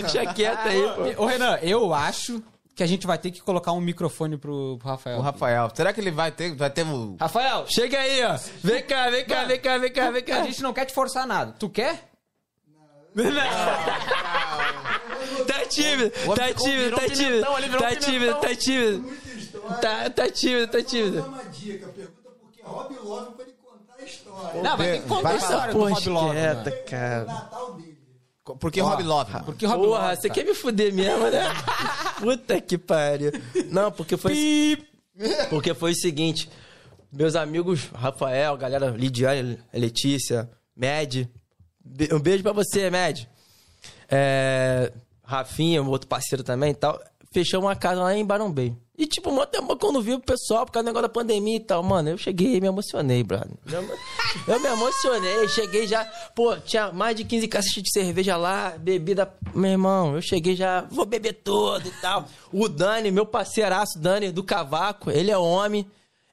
deixa 0.01 0.33
quieto 0.33 0.67
aí, 0.67 1.13
pô. 1.15 1.23
Ô, 1.23 1.25
Renan, 1.25 1.57
eu 1.61 1.93
acho 1.93 2.43
que 2.77 2.83
a 2.83 2.87
gente 2.87 3.07
vai 3.07 3.17
ter 3.17 3.31
que 3.31 3.41
colocar 3.41 3.71
um 3.71 3.81
microfone 3.81 4.37
pro, 4.37 4.77
pro 4.77 4.87
Rafael. 4.87 5.17
O 5.17 5.21
Rafael, 5.21 5.67
será 5.73 5.91
que 5.91 5.99
ele 5.99 6.11
vai 6.11 6.31
ter, 6.31 6.55
vai 6.55 6.69
ter 6.69 6.85
um... 6.85 7.17
Rafael, 7.19 7.65
Chega 7.67 7.99
aí, 7.99 8.23
ó. 8.23 8.37
Vem 8.63 8.83
cá, 8.83 9.09
vem 9.09 9.25
cá, 9.25 9.45
vem 9.45 9.59
cá, 9.59 9.77
vem 9.79 9.91
cá, 9.91 10.11
vem 10.11 10.23
cá. 10.23 10.41
a 10.41 10.43
gente 10.43 10.61
não 10.61 10.71
quer 10.71 10.85
te 10.85 10.93
forçar 10.93 11.25
nada. 11.25 11.53
Tu 11.53 11.67
quer? 11.69 12.07
Tá 15.47 15.65
tímido, 15.65 16.11
tá 16.35 16.53
tímido, 16.53 16.95
tá 16.95 17.09
tímido. 17.09 17.41
Tá 17.79 17.95
tímido, 17.95 18.35
tá 18.35 18.55
tímido. 18.55 19.17
Tá, 19.81 20.09
tá 20.09 20.29
tímido, 20.29 20.67
tá 20.71 20.83
tímido. 20.83 21.21
dar 21.21 21.27
uma 21.27 21.43
dica. 21.45 21.87
Pergunta 21.87 22.29
por 22.39 22.51
que 22.51 22.61
Rob 22.61 22.95
Love 23.03 23.31
pra 23.35 23.43
ele 23.43 23.53
contar 23.53 23.95
a 23.99 24.03
história. 24.05 24.61
Não, 24.61 24.77
vai 24.77 24.91
ter 24.91 25.01
que 25.01 25.07
contar 25.07 25.29
a 25.29 25.35
história 25.35 25.57
Essa 25.57 25.67
do 25.67 25.73
porra 25.79 25.89
Rob 25.93 26.09
Love. 26.09 26.31
quieta, 26.35 26.55
mano. 26.55 26.75
O 26.77 26.85
cara. 26.85 27.25
Natal 27.25 27.73
dele. 27.73 27.96
Por 28.55 28.71
que 28.71 28.79
Rob 28.79 29.03
Love? 29.03 29.33
mano? 29.33 29.45
Porque 29.45 29.65
Rob 29.65 29.83
Porra, 29.83 30.09
Love, 30.09 30.21
você 30.21 30.29
quer 30.29 30.45
me 30.45 30.53
fuder 30.53 30.93
mesmo, 30.93 31.29
né? 31.29 31.43
Puta 32.19 32.61
que 32.61 32.77
pariu. 32.77 33.31
Não, 33.69 33.91
porque 33.91 34.17
foi. 34.17 34.77
Porque 35.49 35.73
foi 35.73 35.93
o 35.93 35.95
seguinte: 35.95 36.47
meus 37.11 37.35
amigos, 37.35 37.89
Rafael, 37.93 38.55
galera, 38.55 38.91
Lidiane, 38.91 39.57
Letícia, 39.73 40.49
Med. 40.75 41.27
Um 42.11 42.19
beijo 42.19 42.43
pra 42.43 42.51
você, 42.51 42.89
Med. 42.91 43.27
É, 44.09 44.91
Rafinha, 45.23 45.81
um 45.81 45.89
outro 45.89 46.07
parceiro 46.07 46.43
também 46.43 46.71
e 46.71 46.75
tal. 46.75 47.01
Fechou 47.31 47.61
uma 47.61 47.75
casa 47.75 48.01
lá 48.01 48.15
em 48.15 48.25
Barão. 48.25 48.53
E, 48.97 49.05
tipo, 49.05 49.31
mó 49.31 49.45
tempo 49.45 49.75
quando 49.77 50.01
vi 50.01 50.13
o 50.13 50.19
pessoal, 50.19 50.65
por 50.65 50.71
causa 50.71 50.85
do 50.85 50.87
negócio 50.87 51.07
da 51.07 51.13
pandemia 51.13 51.57
e 51.57 51.59
tal. 51.59 51.83
Mano, 51.83 52.09
eu 52.09 52.17
cheguei 52.17 52.55
e 52.55 52.61
me 52.61 52.67
emocionei, 52.67 53.23
brother. 53.23 53.51
Eu 54.47 54.59
me- 54.59 54.67
emocionei, 54.73 55.47
cheguei 55.49 55.85
já. 55.85 56.03
Pô, 56.35 56.55
tinha 56.57 56.91
mais 56.91 57.15
de 57.15 57.23
15 57.23 57.47
caixas 57.47 57.71
de 57.73 57.91
cerveja 57.91 58.35
lá, 58.37 58.71
bebida. 58.77 59.31
Meu 59.53 59.69
irmão, 59.71 60.15
eu 60.15 60.21
cheguei 60.21 60.55
já, 60.55 60.81
vou 60.89 61.05
beber 61.05 61.33
todo 61.33 61.87
e 61.87 61.91
tal. 62.01 62.25
O 62.51 62.67
Dani, 62.67 63.11
meu 63.11 63.25
parceiraço, 63.25 63.99
Dani 63.99 64.31
do 64.31 64.43
Cavaco, 64.43 65.11
ele 65.11 65.29
é 65.29 65.37
homem. 65.37 65.85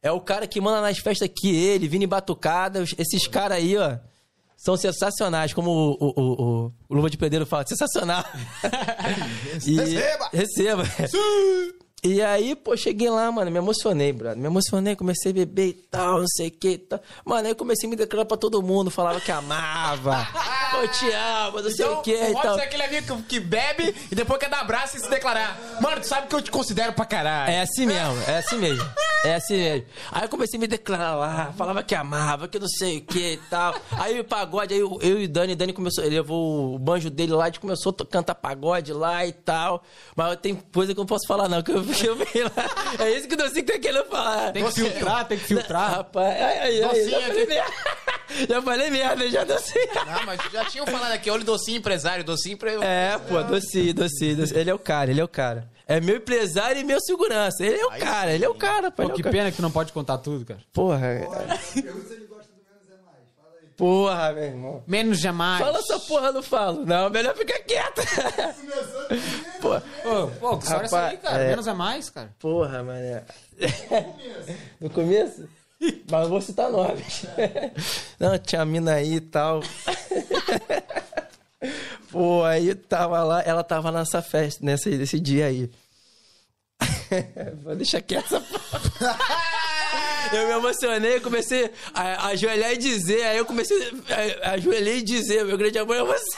É 0.03 0.11
o 0.13 0.21
cara 0.21 0.47
que 0.47 0.61
manda 0.61 0.81
nas 0.81 0.99
festas 0.99 1.29
aqui, 1.29 1.55
ele, 1.55 1.87
Vini 1.89 2.07
Batucada. 2.07 2.83
Esses 2.97 3.27
caras 3.27 3.59
aí, 3.59 3.77
ó. 3.77 3.97
São 4.65 4.77
sensacionais, 4.77 5.53
como 5.53 5.71
o, 5.71 5.93
o, 6.01 6.13
o, 6.17 6.67
o- 6.67 6.73
Luva 6.97 7.11
de 7.11 7.19
Pedreiro 7.19 7.45
fala, 7.45 7.67
sensacional. 7.67 8.25
E- 9.67 9.77
Receba! 9.77 10.31
Receba! 10.33 10.85
E 12.03 12.21
aí, 12.21 12.55
pô, 12.55 12.77
cheguei 12.77 13.09
lá, 13.09 13.31
mano, 13.33 13.51
me 13.51 13.57
emocionei, 13.59 14.13
brother. 14.13 14.37
Me 14.39 14.47
emocionei, 14.47 14.95
comecei 14.95 15.31
a 15.33 15.35
beber 15.35 15.69
e 15.69 15.73
tal, 15.73 16.19
não 16.21 16.27
sei 16.29 16.49
o 16.49 16.51
que 16.51 16.69
e 16.71 16.79
tal. 16.79 17.01
Mano, 17.25 17.49
aí 17.49 17.55
comecei 17.55 17.87
a 17.87 17.91
me 17.91 17.97
declarar 17.97 18.27
pra 18.27 18.37
todo 18.37 18.63
mundo, 18.63 18.91
falava 18.91 19.21
que 19.21 19.31
amava. 19.33 20.27
eu 20.83 20.89
te 20.89 21.11
amo, 21.11 21.61
não 21.61 21.71
sei 21.71 21.87
o 21.87 22.03
que 22.03 22.15
e 22.15 22.33
tal. 22.33 22.59
é 22.59 22.65
aquele 22.65 22.83
amigo 22.83 23.23
que, 23.23 23.41
bebe 23.41 23.95
e 24.11 24.15
depois 24.15 24.39
quer 24.39 24.49
dar 24.49 24.61
abraço 24.61 24.97
e 24.97 25.01
se 25.01 25.09
declarar. 25.09 25.59
Mano, 25.81 26.01
tu 26.01 26.07
sabe 26.07 26.27
que 26.27 26.35
eu 26.35 26.43
te 26.43 26.51
considero 26.51 26.93
pra 26.93 27.05
caralho. 27.05 27.51
É 27.51 27.63
assim 27.63 27.87
mesmo, 27.87 28.23
é 28.27 28.39
assim 28.39 28.57
mesmo. 28.57 28.89
É 29.25 29.37
assim 29.37 29.57
mesmo. 29.57 29.87
Aí 30.13 30.23
eu 30.25 30.29
comecei 30.29 30.59
a 30.59 30.61
me 30.61 30.67
declarar 30.67 31.15
lá, 31.15 31.53
falava 31.57 31.83
que 31.83 31.95
amava, 31.95 32.47
que 32.47 32.59
não 32.59 32.69
sei 32.69 32.99
o 32.99 33.03
que 33.03 33.33
e 33.33 33.37
tal. 33.49 33.75
Aí 33.93 34.21
o 34.21 34.25
pagode, 34.25 34.75
aí 34.75 34.81
eu, 34.81 34.99
eu 35.01 35.21
e 35.21 35.25
o 35.25 35.29
Dani, 35.29 35.55
Dani 35.55 35.73
começou, 35.73 36.05
ele 36.05 36.17
levou 36.17 36.75
o 36.75 36.79
banjo 36.79 37.09
dele 37.09 37.33
lá, 37.33 37.45
a 37.45 37.47
gente 37.47 37.61
começou 37.61 37.95
a 37.99 38.05
cantar 38.05 38.35
pagode 38.35 38.93
lá 38.93 39.25
e 39.25 39.33
tal. 39.33 39.83
Mas 40.15 40.37
tem 40.37 40.55
coisa 40.55 40.93
que 40.93 41.01
eu 41.01 41.03
não 41.03 41.07
posso 41.07 41.27
falar, 41.27 41.49
não, 41.49 41.63
que 41.63 41.73
eu, 41.73 41.83
que 41.85 42.07
eu 42.07 42.17
lá. 42.45 43.05
É 43.05 43.11
isso 43.11 43.27
que 43.27 43.35
o 43.35 43.37
Docinho 43.37 43.65
tá 43.65 43.79
querendo 43.79 44.07
falar. 44.07 44.53
Tem 44.53 44.65
que 44.65 44.73
filtrar, 44.73 45.27
tem 45.27 45.39
que 45.39 45.45
filtrar. 45.45 45.91
Rapaz, 45.91 46.27
aí, 46.27 46.59
aí, 46.59 46.85
aí, 46.85 47.11
falei, 47.11 47.63
já 48.49 48.63
falei 48.63 48.91
merda, 48.91 49.31
já 49.31 49.45
docinho. 49.45 49.89
Não, 49.95 50.27
mas 50.27 50.41
já 50.53 50.64
tinham 50.65 50.87
falado 50.87 51.13
aqui, 51.13 51.31
olha 51.31 51.43
o 51.43 51.45
docinho 51.45 51.79
empresário, 51.79 52.25
docinho 52.25 52.55
empresário. 52.55 52.85
É, 52.87 53.19
pô, 53.19 53.43
docinho, 53.43 53.95
docinho, 53.95 54.37
docinho. 54.37 54.59
Ele 54.61 54.71
é 54.71 54.75
o 54.75 54.79
cara, 54.79 55.11
ele 55.11 55.21
é 55.21 55.25
o 55.25 55.29
cara. 55.29 55.69
É 55.87 56.01
meu 56.01 56.17
empresário 56.17 56.81
e 56.81 56.85
meu 56.85 56.99
segurança. 57.01 57.65
Ele 57.65 57.77
é 57.79 57.87
o 57.87 57.91
cara, 57.99 58.33
ele 58.33 58.45
é 58.45 58.49
o 58.49 58.55
cara, 58.55 58.91
pô. 58.91 59.03
Pô, 59.07 59.11
é 59.13 59.15
que 59.15 59.23
pena 59.23 59.51
que 59.51 59.57
tu 59.57 59.63
não 59.63 59.71
pode 59.71 59.93
contar 59.93 60.17
tudo, 60.19 60.45
cara. 60.45 60.61
Porra. 60.73 61.07
é- 61.07 61.19
Pergunta 61.21 62.07
se 62.09 62.15
ele 62.15 62.27
gosta 62.27 62.49
do 62.53 62.63
menos 62.65 62.91
é 62.91 62.97
mais. 63.05 63.29
Fala 63.37 63.53
aí. 63.61 63.69
Porra, 63.77 64.33
meu 64.33 64.45
irmão. 64.45 64.83
Menos 64.87 65.21
jamais. 65.21 65.63
Fala 65.63 65.79
essa 65.79 65.99
porra, 66.01 66.33
não 66.33 66.43
falo. 66.43 66.87
Não, 66.87 67.11
melhor 67.11 67.35
ficar 67.37 67.59
quieto. 67.61 67.97
Começou 67.97 69.05
primeiro. 69.09 69.61
Pô, 69.61 69.81
Pô, 70.03 70.27
pô, 70.41 70.57
que 70.59 70.65
história 70.65 70.83
é 70.83 70.87
essa 70.87 71.07
aí, 71.07 71.17
cara? 71.19 71.43
é. 71.43 71.49
Menos 71.51 71.67
é 71.67 71.73
mais, 71.75 72.09
cara. 72.11 72.35
porra, 72.39 72.83
mané. 72.83 73.23
No 74.81 74.89
começo? 74.91 75.47
Mas 76.11 76.23
não 76.23 76.29
vou 76.29 76.41
citar 76.41 76.71
nomes. 76.71 77.27
Não, 78.19 78.39
tinha 78.39 78.63
a 78.63 78.65
mina 78.65 78.95
aí 78.95 79.17
e 79.17 79.21
tal. 79.21 79.61
Pô, 82.11 82.45
aí 82.45 82.75
tava 82.75 83.23
lá, 83.25 83.43
ela 83.43 83.65
tava 83.65 83.91
nessa 83.91 84.23
festa, 84.23 84.65
nesse, 84.65 84.91
nesse 84.91 85.19
dia 85.19 85.47
aí. 85.47 85.71
Vou 87.63 87.75
deixar 87.75 88.01
quieto 88.01 88.37
essa. 88.37 88.45
Eu 90.33 90.47
me 90.49 90.55
emocionei, 90.55 91.21
comecei 91.21 91.71
a, 91.93 92.03
a 92.03 92.27
ajoelhar 92.29 92.73
e 92.73 92.77
dizer, 92.77 93.23
aí 93.25 93.39
eu 93.39 93.45
comecei 93.45 93.77
a, 94.43 94.49
a 94.49 94.53
ajoelhei 94.53 94.99
e 94.99 95.03
dizer, 95.03 95.45
meu 95.45 95.59
grande 95.59 95.79
amor 95.79 95.97
é 95.97 96.05
você. 96.05 96.37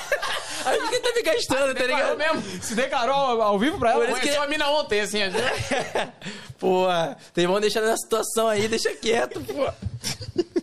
Aí 0.67 0.81
ninguém 0.83 1.01
tá 1.01 1.13
me 1.15 1.23
gastando, 1.23 1.75
tá 1.75 1.85
ligado? 1.87 2.17
mesmo. 2.19 2.43
Se 2.63 2.75
declarou 2.75 3.15
ao, 3.15 3.43
ao 3.43 3.59
vivo 3.59 3.79
pra 3.79 3.93
ela? 3.93 4.01
Por 4.01 4.09
isso 4.11 4.15
que- 4.21 4.27
Conheceu 4.27 4.43
a 4.43 4.47
mina 4.49 4.69
ontem, 4.71 5.01
assim. 5.01 5.19
ó. 5.23 5.27
Pô, 6.59 6.87
vocês 7.33 7.47
vão 7.47 7.61
deixar 7.61 7.81
nessa 7.83 7.99
situação 7.99 8.49
aí, 8.49 8.67
deixa 8.69 8.95
quieto, 8.97 9.41
pô. 9.41 9.67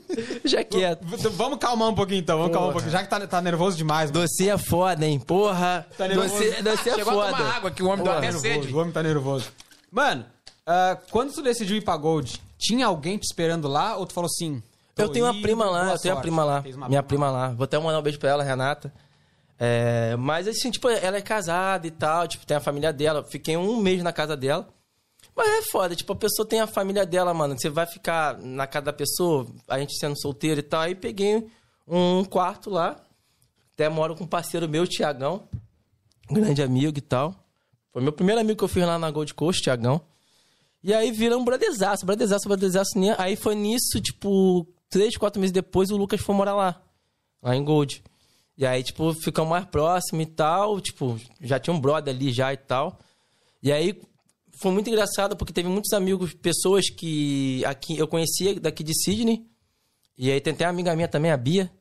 Deixa 0.44 0.64
quieto. 0.64 1.04
V- 1.08 1.30
Vamos 1.30 1.58
calmar 1.58 1.90
um 1.90 1.96
pouquinho 1.96 2.20
então, 2.20 2.38
vamos 2.38 2.52
calmar 2.54 2.70
um 2.70 2.74
pouquinho. 2.74 2.92
Já 2.92 3.02
que 3.04 3.10
tá, 3.10 3.26
tá 3.26 3.42
nervoso 3.42 3.76
demais, 3.76 4.12
mano. 4.12 4.22
Docinho 4.28 4.54
é 4.54 4.58
foda, 4.60 5.04
hein? 5.06 5.20
Porra. 5.20 5.88
Tá 5.98 6.08
nervoso. 6.08 6.30
Docinho, 6.30 6.64
docinho 6.64 6.94
é 6.94 6.98
Chegou 7.00 7.20
a 7.22 7.26
foda. 7.26 7.38
tomar 7.38 7.56
água, 7.56 7.72
que 7.72 7.82
o 7.82 7.88
homem 7.88 8.04
deu 8.04 8.12
até 8.12 8.22
nervoso, 8.22 8.44
sede. 8.44 8.74
o 8.74 8.78
homem 8.78 8.92
tá 8.94 9.02
nervoso. 9.02 9.46
Mano, 9.92 10.24
ah, 10.68 10.98
quando 11.10 11.34
tu 11.34 11.42
decidiu 11.42 11.76
ir 11.78 11.82
pra 11.82 11.98
Gold, 11.98 12.40
tinha 12.60 12.86
alguém 12.86 13.18
te 13.18 13.24
esperando 13.24 13.68
lá 13.68 13.96
ou 13.98 14.06
tu 14.06 14.14
falou 14.14 14.28
assim? 14.28 14.62
Eu 14.96 15.10
tenho 15.10 15.26
uma 15.26 15.34
indo, 15.34 15.42
prima 15.42 15.66
lá, 15.66 15.84
boa 15.86 15.94
eu 15.96 16.00
tenho 16.00 16.14
uma 16.14 16.22
sorte"? 16.22 16.22
prima 16.22 16.44
lá. 16.44 16.62
Fez 16.62 16.76
uma 16.76 16.88
Minha 16.90 17.02
prima 17.02 17.32
lá. 17.32 17.48
Vou 17.50 17.64
até 17.64 17.80
mandar 17.80 17.98
um 17.98 18.04
beijo 18.04 18.20
pra 18.20 18.30
ela, 18.30 18.44
Renata. 18.44 18.94
É, 19.66 20.18
mas 20.18 20.46
assim, 20.46 20.70
tipo, 20.70 20.90
ela 20.90 21.16
é 21.16 21.22
casada 21.22 21.88
e 21.88 21.92
tal, 21.92 22.28
tipo, 22.28 22.46
tem 22.46 22.58
a 22.58 22.60
família 22.60 22.92
dela. 22.92 23.24
Fiquei 23.24 23.56
um 23.56 23.78
mês 23.78 24.04
na 24.04 24.12
casa 24.12 24.36
dela. 24.36 24.68
Mas 25.34 25.48
é 25.48 25.62
foda, 25.62 25.96
tipo, 25.96 26.12
a 26.12 26.18
pessoa 26.18 26.46
tem 26.46 26.60
a 26.60 26.68
família 26.68 27.06
dela, 27.06 27.34
mano. 27.34 27.58
Você 27.58 27.70
vai 27.70 27.86
ficar 27.86 28.38
na 28.40 28.68
casa 28.68 28.88
da 28.88 28.92
pessoa, 28.94 29.48
a 29.70 29.80
gente 29.80 29.98
sendo 29.98 30.20
solteiro 30.20 30.60
e 30.60 30.64
tal. 30.64 30.82
Aí 30.82 30.94
peguei 30.94 31.48
um 31.88 32.26
quarto 32.26 32.70
lá. 32.70 33.02
Até 33.74 33.88
moro 33.88 34.18
com 34.18 34.26
um 34.26 34.28
parceiro 34.28 34.68
meu, 34.68 34.86
Tiagão. 34.86 35.48
Grande 36.30 36.62
amigo 36.62 36.98
e 36.98 37.02
tal. 37.02 37.34
Foi 37.94 38.02
meu 38.02 38.12
primeiro 38.12 38.42
amigo 38.42 38.58
que 38.58 38.66
eu 38.66 38.68
fiz 38.68 38.86
lá 38.86 39.00
na 39.00 39.10
Gold 39.10 39.34
Coast, 39.34 39.62
Tiagão. 39.62 40.02
E 40.84 40.94
aí 40.94 41.10
vira 41.10 41.38
um 41.38 41.46
brotherzaço, 41.46 42.06
brotherzaço, 42.06 42.50
brotherzaço. 42.50 43.00
né? 43.00 43.16
Aí 43.18 43.38
foi 43.38 43.56
nisso, 43.56 44.02
tipo, 44.02 44.68
três, 44.90 45.16
quatro 45.16 45.40
meses 45.40 45.54
depois, 45.54 45.90
o 45.90 45.96
Lucas 45.96 46.20
foi 46.20 46.36
morar 46.36 46.54
lá. 46.54 46.82
Lá 47.42 47.56
em 47.56 47.64
Gold. 47.64 48.04
E 48.58 48.66
aí, 48.66 48.84
tipo, 48.84 49.14
ficamos 49.14 49.50
mais 49.50 49.66
próximos 49.66 50.24
e 50.24 50.28
tal. 50.28 50.80
Tipo, 50.80 51.20
já 51.42 51.60
tinha 51.60 51.74
um 51.74 51.80
brother 51.80 52.14
ali 52.14 52.32
já 52.32 52.54
e 52.54 52.58
tal. 52.58 53.00
E 53.62 53.72
aí 53.72 54.00
foi 54.52 54.72
muito 54.72 54.90
engraçado 54.90 55.36
porque 55.36 55.54
teve 55.54 55.68
muitos 55.68 55.92
amigos, 55.94 56.34
pessoas 56.34 56.90
que 56.90 57.64
aqui 57.66 57.98
eu 57.98 58.08
conhecia 58.08 58.60
daqui 58.60 58.84
de 58.84 58.94
Sydney. 58.94 59.46
E 60.18 60.32
aí 60.32 60.40
tem 60.40 60.54
até 60.54 60.66
uma 60.66 60.72
amiga 60.72 60.96
minha 60.96 61.08
também, 61.08 61.32
a 61.32 61.38
Bia, 61.38 61.72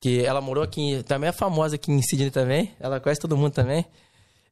que 0.00 0.24
ela 0.24 0.40
morou 0.40 0.64
aqui, 0.64 1.02
também 1.04 1.28
é 1.28 1.32
famosa 1.32 1.76
aqui 1.76 1.92
em 1.92 2.02
Sydney 2.02 2.30
também. 2.30 2.74
Ela 2.80 2.98
conhece 2.98 3.20
todo 3.20 3.36
mundo 3.36 3.52
também. 3.52 3.86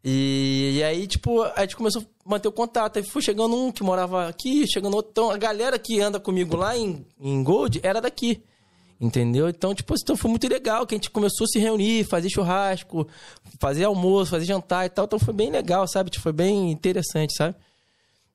E, 0.04 0.76
e 0.76 0.84
aí, 0.84 1.06
tipo, 1.06 1.42
a 1.42 1.60
gente 1.62 1.76
começou 1.76 2.02
a 2.02 2.28
manter 2.28 2.48
o 2.48 2.52
contato. 2.52 2.98
Aí 2.98 3.02
foi 3.02 3.20
chegando 3.20 3.56
um 3.56 3.72
que 3.72 3.82
morava 3.82 4.28
aqui, 4.28 4.66
chegando 4.66 4.94
outro. 4.94 5.10
Então, 5.10 5.30
a 5.30 5.36
galera 5.36 5.78
que 5.78 6.00
anda 6.00 6.20
comigo 6.20 6.56
lá 6.56 6.76
em, 6.76 7.04
em 7.20 7.42
Gold 7.42 7.80
era 7.82 8.00
daqui. 8.00 8.42
Entendeu? 9.00 9.48
Então, 9.48 9.72
tipo, 9.74 9.94
então 9.94 10.16
foi 10.16 10.28
muito 10.28 10.48
legal 10.48 10.84
que 10.86 10.94
a 10.94 10.98
gente 10.98 11.10
começou 11.10 11.44
a 11.44 11.48
se 11.48 11.58
reunir, 11.60 12.04
fazer 12.04 12.28
churrasco, 12.28 13.06
fazer 13.60 13.84
almoço, 13.84 14.32
fazer 14.32 14.44
jantar 14.44 14.86
e 14.86 14.88
tal. 14.88 15.04
Então 15.04 15.18
foi 15.20 15.32
bem 15.32 15.50
legal, 15.50 15.86
sabe? 15.86 16.10
Tipo, 16.10 16.24
foi 16.24 16.32
bem 16.32 16.70
interessante, 16.72 17.32
sabe? 17.36 17.54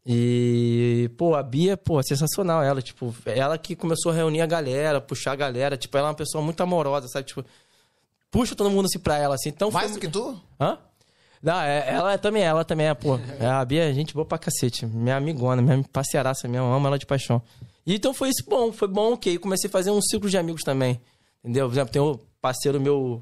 E, 0.05 1.09
pô, 1.17 1.33
a 1.35 1.41
Bia, 1.43 1.77
pô, 1.77 2.01
sensacional 2.03 2.61
ela, 2.61 2.81
tipo, 2.81 3.15
ela 3.25 3.57
que 3.57 3.75
começou 3.75 4.11
a 4.11 4.15
reunir 4.15 4.41
a 4.41 4.45
galera, 4.45 4.99
puxar 4.99 5.31
a 5.31 5.35
galera, 5.35 5.77
tipo, 5.77 5.97
ela 5.97 6.07
é 6.07 6.09
uma 6.09 6.15
pessoa 6.15 6.43
muito 6.43 6.61
amorosa, 6.61 7.07
sabe? 7.07 7.25
Tipo, 7.27 7.45
puxa 8.29 8.55
todo 8.55 8.69
mundo 8.69 8.85
assim 8.85 8.99
pra 8.99 9.17
ela, 9.17 9.35
assim. 9.35 9.49
Então, 9.49 9.71
Mais 9.71 9.91
foi 9.91 9.99
do 9.99 10.01
que 10.01 10.07
tu? 10.11 10.39
Hã? 10.59 10.77
Não, 11.41 11.59
é- 11.61 11.89
ela 11.89 12.17
também, 12.17 12.43
ela 12.43 12.63
também 12.65 12.87
é, 12.87 12.93
pô. 12.93 13.17
É, 13.39 13.45
a 13.47 13.63
Bia 13.63 13.89
é 13.89 13.93
gente 13.93 14.13
boa 14.13 14.25
pra 14.25 14.37
cacete. 14.37 14.85
Minha 14.85 15.17
amigona, 15.17 15.61
minha 15.61 15.83
parceiraça 15.91 16.47
mesmo, 16.47 16.67
amo 16.67 16.87
ela 16.87 16.97
de 16.99 17.05
paixão. 17.05 17.41
E 17.85 17.95
então 17.95 18.13
foi 18.13 18.29
isso 18.29 18.43
bom, 18.47 18.71
foi 18.71 18.87
bom 18.87 19.15
que 19.17 19.29
aí 19.29 19.37
comecei 19.37 19.67
a 19.67 19.71
fazer 19.71 19.91
um 19.91 20.01
ciclo 20.01 20.29
de 20.29 20.37
amigos 20.37 20.61
também. 20.63 21.01
Entendeu? 21.43 21.67
Por 21.67 21.73
exemplo, 21.73 21.91
tem 21.91 22.01
o 22.01 22.17
parceiro 22.41 22.79
meu, 22.79 23.21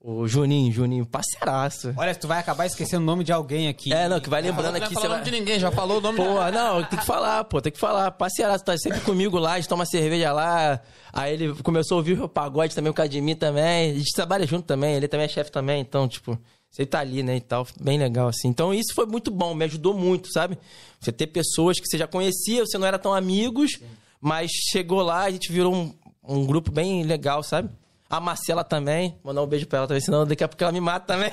o 0.00 0.28
Juninho, 0.28 0.72
Juninho, 0.72 1.04
parceiraço. 1.04 1.92
Olha, 1.96 2.14
tu 2.14 2.28
vai 2.28 2.38
acabar 2.38 2.64
esquecendo 2.66 3.02
o 3.02 3.06
nome 3.06 3.24
de 3.24 3.32
alguém 3.32 3.66
aqui. 3.66 3.92
É, 3.92 4.08
não, 4.08 4.20
que 4.20 4.28
vai 4.30 4.40
Falou 4.40 4.56
lembrando 4.56 4.78
não 4.78 4.84
aqui. 4.86 4.94
vai 4.94 5.02
você 5.02 5.02
falar 5.02 5.06
o 5.06 5.08
vai- 5.08 5.18
nome 5.18 5.30
de 5.30 5.38
ninguém, 5.40 5.58
já 5.58 5.70
falou 5.72 5.98
o 5.98 6.00
nome 6.00 6.16
Pô, 6.18 6.34
da... 6.34 6.50
não, 6.52 6.84
tem 6.84 6.98
que 6.98 7.04
falar, 7.04 7.42
pô, 7.44 7.60
tem 7.60 7.72
que 7.72 7.78
falar. 7.80 8.12
Parceiraço, 8.12 8.64
tá 8.64 8.78
sempre 8.78 9.00
comigo 9.00 9.36
lá, 9.38 9.54
a 9.54 9.56
gente 9.56 9.68
toma 9.68 9.84
cerveja 9.84 10.32
lá. 10.32 10.80
Aí 11.12 11.32
ele 11.34 11.54
começou 11.62 11.96
a 11.96 11.98
ouvir 11.98 12.20
o 12.22 12.28
pagode 12.28 12.72
também, 12.74 12.90
o 12.90 12.94
cara 12.94 13.08
de 13.08 13.20
mim 13.20 13.34
também. 13.34 13.90
A 13.90 13.94
gente 13.94 14.12
trabalha 14.14 14.46
junto 14.46 14.64
também, 14.66 14.94
ele 14.94 15.08
também 15.08 15.24
é 15.24 15.28
chefe 15.28 15.50
também, 15.50 15.80
então, 15.80 16.06
tipo, 16.06 16.38
você 16.76 16.84
tá 16.84 17.00
ali, 17.00 17.22
né, 17.22 17.36
e 17.36 17.40
tal, 17.40 17.66
bem 17.80 17.98
legal, 17.98 18.28
assim. 18.28 18.48
Então 18.48 18.74
isso 18.74 18.92
foi 18.94 19.06
muito 19.06 19.30
bom, 19.30 19.54
me 19.54 19.64
ajudou 19.64 19.94
muito, 19.94 20.30
sabe? 20.30 20.58
Você 21.00 21.10
ter 21.10 21.26
pessoas 21.28 21.80
que 21.80 21.86
você 21.86 21.96
já 21.96 22.06
conhecia, 22.06 22.66
você 22.66 22.76
não 22.76 22.86
era 22.86 22.98
tão 22.98 23.14
amigos, 23.14 23.80
mas 24.20 24.50
chegou 24.70 25.00
lá, 25.00 25.22
a 25.22 25.30
gente 25.30 25.50
virou 25.50 25.74
um, 25.74 25.94
um 26.22 26.44
grupo 26.44 26.70
bem 26.70 27.02
legal, 27.02 27.42
sabe? 27.42 27.70
A 28.10 28.20
Marcela 28.20 28.62
também, 28.62 29.16
mandar 29.24 29.42
um 29.42 29.46
beijo 29.46 29.66
pra 29.66 29.78
ela 29.78 29.88
também, 29.88 30.02
senão 30.02 30.26
daqui 30.26 30.44
a 30.44 30.48
pouco 30.48 30.62
ela 30.62 30.72
me 30.72 30.80
mata 30.80 31.14
também. 31.14 31.32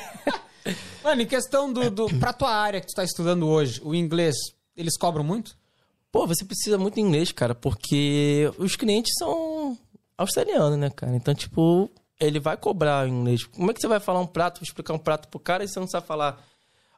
Mano, 1.03 1.21
em 1.21 1.27
questão 1.27 1.73
do, 1.73 1.91
do. 1.91 2.07
Pra 2.19 2.31
tua 2.31 2.49
área 2.49 2.79
que 2.79 2.87
tu 2.87 2.95
tá 2.95 3.03
estudando 3.03 3.45
hoje, 3.45 3.81
o 3.83 3.93
inglês, 3.93 4.35
eles 4.77 4.97
cobram 4.97 5.25
muito? 5.25 5.57
Pô, 6.09 6.25
você 6.25 6.45
precisa 6.45 6.77
muito 6.77 7.01
inglês, 7.01 7.33
cara, 7.33 7.53
porque 7.53 8.49
os 8.57 8.77
clientes 8.77 9.11
são 9.19 9.77
australianos, 10.17 10.79
né, 10.79 10.89
cara? 10.89 11.13
Então, 11.17 11.35
tipo, 11.35 11.91
ele 12.19 12.39
vai 12.39 12.57
cobrar 12.57 13.07
em 13.07 13.11
inglês. 13.11 13.45
Como 13.45 13.71
é 13.71 13.73
que 13.73 13.81
você 13.81 13.87
vai 13.87 13.99
falar 13.99 14.19
um 14.19 14.27
prato, 14.27 14.63
explicar 14.63 14.93
um 14.93 14.99
prato 14.99 15.27
pro 15.27 15.39
cara 15.39 15.63
e 15.63 15.67
você 15.67 15.79
não 15.79 15.87
sabe 15.87 16.07
falar 16.07 16.41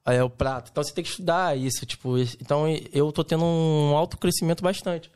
é, 0.06 0.24
o 0.24 0.30
prato? 0.30 0.70
Então, 0.72 0.84
você 0.84 0.94
tem 0.94 1.04
que 1.04 1.10
estudar 1.10 1.58
isso, 1.58 1.86
tipo... 1.86 2.18
Então, 2.18 2.66
eu 2.92 3.12
tô 3.12 3.24
tendo 3.24 3.44
um 3.44 3.96
alto 3.96 4.18
crescimento 4.18 4.64
bastante. 4.64 5.12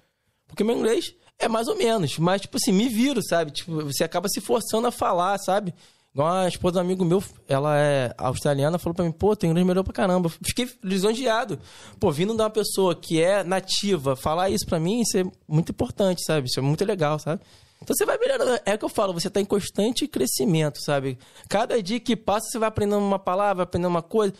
Porque 0.47 0.63
meu 0.63 0.75
inglês 0.75 1.13
é 1.37 1.47
mais 1.47 1.67
ou 1.67 1.75
menos, 1.75 2.17
mas, 2.17 2.41
tipo 2.41 2.57
assim, 2.57 2.71
me 2.71 2.89
viro, 2.89 3.21
sabe? 3.23 3.51
Tipo, 3.51 3.85
você 3.85 4.03
acaba 4.03 4.27
se 4.27 4.41
forçando 4.41 4.87
a 4.87 4.91
falar, 4.91 5.37
sabe? 5.37 5.73
Igual 6.13 6.27
a 6.27 6.47
esposa 6.47 6.73
do 6.73 6.79
amigo 6.79 7.05
meu, 7.05 7.23
ela 7.47 7.77
é 7.77 8.13
australiana, 8.17 8.79
falou 8.79 8.95
pra 8.95 9.05
mim, 9.05 9.11
pô, 9.11 9.35
tem 9.35 9.49
inglês 9.49 9.65
melhor 9.65 9.83
pra 9.83 9.93
caramba. 9.93 10.27
Fiquei 10.27 10.67
lisonjeado. 10.83 11.59
Pô, 11.99 12.11
vindo 12.11 12.35
de 12.35 12.41
uma 12.41 12.49
pessoa 12.49 12.95
que 12.95 13.21
é 13.21 13.43
nativa, 13.43 14.15
falar 14.15 14.49
isso 14.49 14.65
pra 14.65 14.79
mim, 14.79 15.01
isso 15.01 15.17
é 15.17 15.23
muito 15.47 15.71
importante, 15.71 16.23
sabe? 16.25 16.47
Isso 16.47 16.59
é 16.59 16.63
muito 16.63 16.83
legal, 16.83 17.19
sabe? 17.19 17.41
Então 17.81 17.95
você 17.95 18.05
vai 18.05 18.17
melhorando. 18.17 18.59
É 18.65 18.75
o 18.75 18.77
que 18.77 18.85
eu 18.85 18.89
falo, 18.89 19.13
você 19.13 19.29
tá 19.29 19.39
em 19.39 19.45
constante 19.45 20.07
crescimento, 20.07 20.81
sabe? 20.81 21.17
Cada 21.47 21.81
dia 21.81 21.99
que 21.99 22.15
passa, 22.15 22.47
você 22.51 22.59
vai 22.59 22.67
aprendendo 22.69 22.99
uma 23.03 23.19
palavra, 23.19 23.55
vai 23.55 23.63
aprendendo 23.63 23.89
uma 23.89 24.01
coisa. 24.03 24.33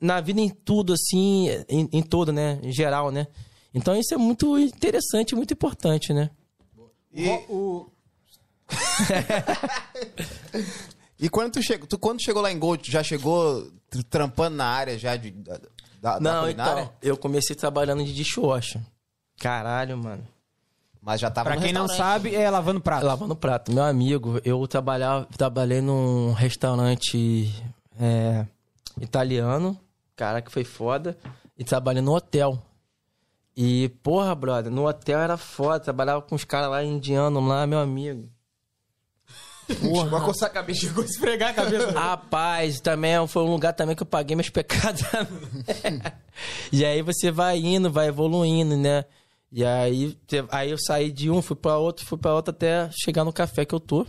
Na 0.00 0.20
vida 0.20 0.40
em 0.40 0.50
tudo, 0.50 0.92
assim, 0.92 1.48
em, 1.68 1.88
em 1.90 2.02
todo, 2.02 2.32
né? 2.32 2.60
Em 2.62 2.72
geral, 2.72 3.10
né? 3.10 3.26
Então 3.74 3.96
isso 3.96 4.12
é 4.12 4.16
muito 4.18 4.58
interessante, 4.58 5.34
muito 5.34 5.52
importante, 5.54 6.12
né? 6.12 6.30
E, 7.12 7.28
O, 7.48 7.90
e 11.18 11.28
quando 11.28 11.52
tu 11.54 11.62
chegou, 11.62 11.86
tu 11.86 11.98
quando 11.98 12.22
chegou 12.22 12.42
lá 12.42 12.52
em 12.52 12.58
Gold, 12.58 12.82
tu 12.84 12.90
já 12.90 13.02
chegou 13.02 13.70
tr- 13.88 14.02
trampando 14.08 14.56
na 14.56 14.66
área 14.66 14.98
já 14.98 15.16
de, 15.16 15.30
da, 15.30 15.58
da, 16.02 16.18
da 16.18 16.20
Não, 16.20 16.40
culinária? 16.42 16.82
então, 16.82 16.92
eu 17.02 17.16
comecei 17.16 17.56
trabalhando 17.56 18.04
de 18.04 18.14
dishwasher. 18.14 18.80
Caralho, 19.38 19.96
mano. 19.98 20.26
Mas 21.06 21.20
já 21.20 21.30
tava 21.30 21.50
pra 21.50 21.54
no 21.54 21.62
quem 21.62 21.72
não 21.72 21.86
sabe, 21.86 22.34
é 22.34 22.50
lavando 22.50 22.80
prato. 22.80 23.06
Lavando 23.06 23.36
prato. 23.36 23.72
Meu 23.72 23.84
amigo, 23.84 24.40
eu 24.44 24.66
trabalhava, 24.66 25.24
trabalhei 25.36 25.80
num 25.80 26.32
restaurante 26.32 27.54
é, 27.96 28.44
italiano, 29.00 29.78
cara 30.16 30.42
que 30.42 30.50
foi 30.50 30.64
foda, 30.64 31.16
e 31.56 31.62
trabalhei 31.62 32.02
no 32.02 32.12
hotel. 32.12 32.60
E, 33.56 33.88
porra, 34.02 34.34
brother, 34.34 34.72
no 34.72 34.88
hotel 34.88 35.20
era 35.20 35.36
foda, 35.36 35.78
trabalhava 35.78 36.22
com 36.22 36.34
os 36.34 36.42
caras 36.42 36.70
lá 36.70 36.82
indianos 36.82 37.46
lá, 37.46 37.68
meu 37.68 37.78
amigo. 37.78 38.28
Chegou 39.68 40.00
a 40.00 40.20
coçar 40.22 40.48
a 40.48 40.52
cabeça. 40.52 40.80
Chegou 40.80 41.04
a 41.04 41.06
esfregar 41.06 41.50
a 41.50 41.54
cabeça. 41.54 41.92
Rapaz, 41.96 42.80
também 42.80 43.24
foi 43.28 43.44
um 43.44 43.52
lugar 43.52 43.72
também 43.74 43.94
que 43.94 44.02
eu 44.02 44.06
paguei 44.08 44.34
meus 44.34 44.50
pecados. 44.50 45.02
e 46.72 46.84
aí 46.84 47.00
você 47.00 47.30
vai 47.30 47.58
indo, 47.58 47.92
vai 47.92 48.08
evoluindo, 48.08 48.76
né? 48.76 49.04
E 49.58 49.64
aí, 49.64 50.14
aí 50.50 50.70
eu 50.70 50.76
saí 50.78 51.10
de 51.10 51.30
um, 51.30 51.40
fui 51.40 51.56
pra 51.56 51.78
outro, 51.78 52.04
fui 52.04 52.18
pra 52.18 52.34
outro 52.34 52.50
até 52.50 52.90
chegar 52.90 53.24
no 53.24 53.32
café 53.32 53.64
que 53.64 53.74
eu 53.74 53.80
tô. 53.80 54.06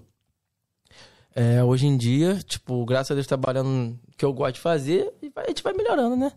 É, 1.34 1.64
hoje 1.64 1.88
em 1.88 1.96
dia, 1.96 2.38
tipo, 2.46 2.84
graças 2.86 3.12
a 3.12 3.14
Deus 3.14 3.26
trabalhando 3.28 3.98
que 4.18 4.26
eu 4.26 4.34
gosto 4.34 4.56
de 4.56 4.60
fazer, 4.60 5.14
e 5.22 5.30
vai- 5.30 5.46
a 5.46 5.48
gente 5.48 5.64
vai 5.64 5.72
melhorando, 5.72 6.18
né? 6.18 6.34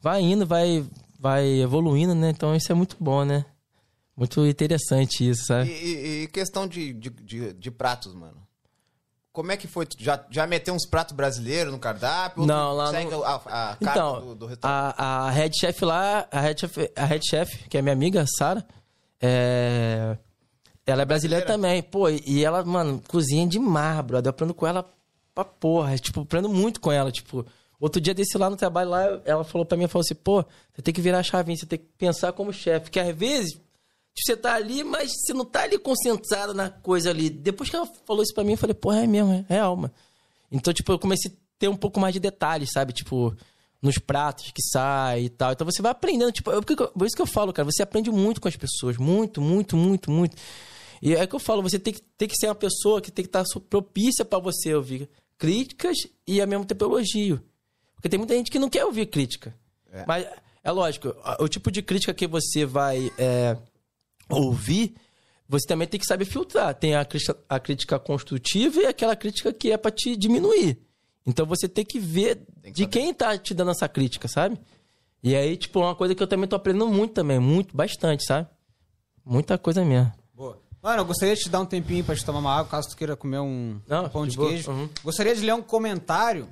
Vai 0.00 0.22
indo, 0.22 0.46
vai, 0.46 0.82
vai 1.20 1.46
evoluindo, 1.60 2.14
né? 2.14 2.30
Então 2.30 2.56
isso 2.56 2.72
é 2.72 2.74
muito 2.74 2.96
bom, 2.98 3.22
né? 3.22 3.44
Muito 4.16 4.46
interessante 4.46 5.28
isso, 5.28 5.44
sabe? 5.44 5.70
e- 5.70 6.22
e 6.22 6.28
questão 6.28 6.66
de, 6.66 6.94
de, 6.94 7.10
de- 7.10 7.52
de 7.52 7.70
pratos, 7.70 8.14
mano. 8.14 8.41
Como 9.32 9.50
é 9.50 9.56
que 9.56 9.66
foi? 9.66 9.86
Já, 9.98 10.22
já 10.30 10.46
meteu 10.46 10.74
uns 10.74 10.86
pratos 10.86 11.14
brasileiros 11.16 11.72
no 11.72 11.78
cardápio? 11.78 12.44
Não, 12.44 12.74
lá 12.74 12.90
segue 12.90 13.10
no- 13.10 13.24
a, 13.24 13.34
a 13.36 13.40
carta 13.40 13.76
Então, 13.80 14.34
do, 14.34 14.34
do 14.34 14.58
a, 14.62 15.26
a 15.26 15.30
head 15.30 15.56
chef 15.58 15.82
lá, 15.84 16.28
a 16.30 16.40
head 16.40 16.60
chef, 16.60 16.90
a 16.94 17.04
head 17.06 17.26
chef, 17.26 17.68
que 17.68 17.78
é 17.78 17.82
minha 17.82 17.94
amiga, 17.94 18.26
Sara, 18.36 18.62
é... 19.20 20.16
ela 20.86 21.02
é 21.02 21.04
brasileira, 21.04 21.46
também. 21.46 21.82
Pô, 21.82 22.08
e 22.10 22.44
ela, 22.44 22.62
mano, 22.64 23.02
cozinha 23.08 23.46
demais, 23.46 24.00
brother. 24.04 24.28
Eu 24.28 24.30
aprendo 24.30 24.52
com 24.52 24.66
ela 24.66 24.84
pra 25.34 25.44
porra. 25.44 25.96
Tipo, 25.96 26.20
aprendo 26.22 26.48
muito 26.48 26.78
com 26.80 26.92
ela. 26.92 27.10
Tipo, 27.10 27.46
outro 27.80 28.00
dia 28.02 28.12
desse 28.12 28.36
lá 28.36 28.50
no 28.50 28.56
trabalho, 28.56 28.90
lá, 28.90 29.20
ela 29.24 29.44
falou 29.44 29.64
pra 29.64 29.78
mim, 29.78 29.86
falou 29.88 30.02
assim, 30.04 30.14
pô, 30.14 30.44
você 30.74 30.82
tem 30.82 30.92
que 30.92 31.00
virar 31.00 31.20
a 31.20 31.22
chavinha, 31.22 31.56
você 31.56 31.64
tem 31.66 31.78
que 31.78 31.86
pensar 31.96 32.32
como 32.32 32.52
chefe. 32.52 32.90
Que 32.90 33.00
às 33.00 33.16
vezes, 33.16 33.58
você 34.16 34.36
tá 34.36 34.54
ali, 34.54 34.84
mas 34.84 35.10
você 35.12 35.32
não 35.32 35.44
tá 35.44 35.62
ali 35.62 35.78
concentrado 35.78 36.52
na 36.54 36.68
coisa 36.70 37.10
ali. 37.10 37.30
Depois 37.30 37.70
que 37.70 37.76
ela 37.76 37.86
falou 38.06 38.22
isso 38.22 38.34
pra 38.34 38.44
mim, 38.44 38.52
eu 38.52 38.58
falei, 38.58 38.74
pô, 38.74 38.92
é 38.92 39.06
mesmo, 39.06 39.32
é 39.32 39.44
real, 39.48 39.76
mano. 39.76 39.92
Então, 40.50 40.72
tipo, 40.72 40.92
eu 40.92 40.98
comecei 40.98 41.30
a 41.30 41.34
ter 41.58 41.68
um 41.68 41.76
pouco 41.76 41.98
mais 41.98 42.12
de 42.12 42.20
detalhes, 42.20 42.70
sabe? 42.72 42.92
Tipo, 42.92 43.34
nos 43.80 43.96
pratos 43.98 44.50
que 44.52 44.62
sai 44.62 45.22
e 45.24 45.28
tal. 45.30 45.52
Então 45.52 45.64
você 45.64 45.80
vai 45.80 45.90
aprendendo, 45.92 46.30
tipo, 46.32 46.50
é 46.50 46.56
eu- 46.56 46.62
por 46.62 47.06
isso 47.06 47.16
que 47.16 47.22
eu 47.22 47.26
falo, 47.26 47.52
cara, 47.52 47.68
você 47.70 47.82
aprende 47.82 48.10
muito 48.10 48.40
com 48.40 48.48
as 48.48 48.56
pessoas, 48.56 48.96
muito, 48.98 49.40
muito, 49.40 49.76
muito, 49.76 50.10
muito. 50.10 50.36
E 51.00 51.14
é 51.16 51.26
que 51.26 51.34
eu 51.34 51.40
falo, 51.40 51.62
você 51.62 51.78
tem 51.78 51.92
que, 51.92 52.00
tem 52.16 52.28
que 52.28 52.36
ser 52.36 52.46
uma 52.46 52.54
pessoa 52.54 53.00
que 53.00 53.10
tem 53.10 53.24
que 53.24 53.28
estar 53.28 53.42
propícia 53.68 54.24
pra 54.24 54.38
você 54.38 54.74
ouvir 54.74 55.08
críticas 55.38 55.96
e 56.26 56.40
ao 56.40 56.46
mesmo 56.46 56.64
tempo 56.64 56.84
elogio. 56.84 57.42
Porque 57.96 58.08
tem 58.08 58.18
muita 58.18 58.34
gente 58.36 58.50
que 58.50 58.58
não 58.58 58.68
quer 58.68 58.84
ouvir 58.84 59.06
crítica. 59.06 59.52
Mas 60.06 60.26
é 60.62 60.70
lógico, 60.70 61.14
o 61.40 61.48
tipo 61.48 61.70
de 61.72 61.82
crítica 61.82 62.14
que 62.14 62.26
você 62.26 62.64
vai 62.64 63.10
é, 63.18 63.56
ouvir, 64.34 64.94
você 65.48 65.66
também 65.66 65.86
tem 65.86 66.00
que 66.00 66.06
saber 66.06 66.24
filtrar. 66.24 66.74
Tem 66.74 66.94
a 66.94 67.04
crítica, 67.04 67.36
a 67.48 67.60
crítica 67.60 67.98
construtiva 67.98 68.80
e 68.80 68.86
aquela 68.86 69.14
crítica 69.16 69.52
que 69.52 69.70
é 69.70 69.76
pra 69.76 69.90
te 69.90 70.16
diminuir. 70.16 70.78
Então 71.26 71.46
você 71.46 71.68
tem 71.68 71.84
que 71.84 71.98
ver 71.98 72.36
Tem 72.62 72.72
que 72.72 72.72
de 72.72 72.82
saber. 72.84 72.92
quem 72.98 73.14
tá 73.14 73.36
te 73.38 73.54
dando 73.54 73.70
essa 73.70 73.88
crítica, 73.88 74.26
sabe? 74.28 74.58
E 75.22 75.36
aí, 75.36 75.56
tipo, 75.56 75.80
é 75.80 75.84
uma 75.84 75.94
coisa 75.94 76.14
que 76.14 76.22
eu 76.22 76.26
também 76.26 76.48
tô 76.48 76.56
aprendendo 76.56 76.88
muito 76.88 77.14
também, 77.14 77.38
muito, 77.38 77.76
bastante, 77.76 78.24
sabe? 78.26 78.48
Muita 79.24 79.56
coisa 79.56 79.84
mesmo. 79.84 80.12
Boa. 80.34 80.58
Mano, 80.82 81.02
eu 81.02 81.04
gostaria 81.04 81.36
de 81.36 81.42
te 81.42 81.48
dar 81.48 81.60
um 81.60 81.66
tempinho 81.66 82.02
pra 82.02 82.16
te 82.16 82.24
tomar 82.24 82.40
uma 82.40 82.52
água, 82.52 82.68
caso 82.72 82.88
tu 82.88 82.96
queira 82.96 83.14
comer 83.14 83.38
um, 83.38 83.80
Não, 83.86 84.06
um 84.06 84.08
pão 84.08 84.26
de 84.26 84.32
de, 84.32 84.38
queijo. 84.38 84.68
Uhum. 84.72 84.88
Gostaria 85.04 85.32
de 85.36 85.42
ler 85.42 85.54
um 85.54 85.62
comentário. 85.62 86.48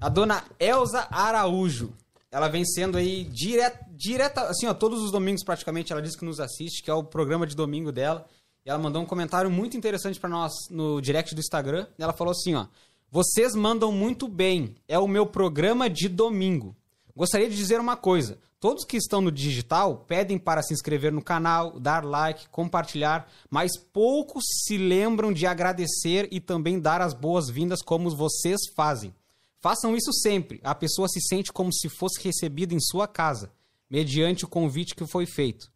A 0.00 0.08
dona 0.08 0.42
Elza 0.58 1.06
Araújo. 1.12 1.92
Ela 2.32 2.48
vem 2.48 2.64
sendo 2.64 2.98
aí 2.98 3.22
direta, 3.24 3.86
direta, 4.00 4.48
assim, 4.48 4.66
ó, 4.66 4.72
todos 4.72 5.02
os 5.02 5.12
domingos 5.12 5.44
praticamente 5.44 5.92
ela 5.92 6.00
diz 6.00 6.16
que 6.16 6.24
nos 6.24 6.40
assiste, 6.40 6.82
que 6.82 6.90
é 6.90 6.94
o 6.94 7.04
programa 7.04 7.46
de 7.46 7.54
domingo 7.54 7.92
dela. 7.92 8.26
E 8.64 8.70
ela 8.70 8.78
mandou 8.78 9.02
um 9.02 9.06
comentário 9.06 9.50
muito 9.50 9.76
interessante 9.76 10.18
pra 10.18 10.28
nós 10.28 10.52
no 10.70 11.02
direct 11.02 11.34
do 11.34 11.40
Instagram. 11.40 11.86
Ela 11.98 12.14
falou 12.14 12.32
assim, 12.32 12.54
ó: 12.54 12.66
"Vocês 13.10 13.54
mandam 13.54 13.92
muito 13.92 14.26
bem. 14.26 14.74
É 14.88 14.98
o 14.98 15.06
meu 15.06 15.26
programa 15.26 15.88
de 15.90 16.08
domingo. 16.08 16.74
Gostaria 17.14 17.50
de 17.50 17.56
dizer 17.56 17.78
uma 17.78 17.96
coisa. 17.96 18.38
Todos 18.58 18.86
que 18.86 18.96
estão 18.96 19.20
no 19.20 19.30
digital 19.30 20.04
pedem 20.06 20.38
para 20.38 20.62
se 20.62 20.72
inscrever 20.72 21.12
no 21.12 21.22
canal, 21.22 21.78
dar 21.78 22.04
like, 22.04 22.48
compartilhar, 22.48 23.30
mas 23.50 23.76
poucos 23.76 24.44
se 24.64 24.78
lembram 24.78 25.32
de 25.32 25.46
agradecer 25.46 26.28
e 26.30 26.40
também 26.40 26.80
dar 26.80 27.02
as 27.02 27.12
boas-vindas 27.12 27.82
como 27.82 28.14
vocês 28.14 28.60
fazem. 28.74 29.14
Façam 29.58 29.94
isso 29.94 30.12
sempre. 30.12 30.60
A 30.62 30.74
pessoa 30.74 31.08
se 31.08 31.20
sente 31.20 31.52
como 31.52 31.72
se 31.72 31.88
fosse 31.88 32.22
recebida 32.22 32.74
em 32.74 32.80
sua 32.80 33.06
casa, 33.06 33.50
mediante 33.90 34.44
o 34.44 34.48
convite 34.48 34.94
que 34.94 35.06
foi 35.06 35.26
feito. 35.26 35.70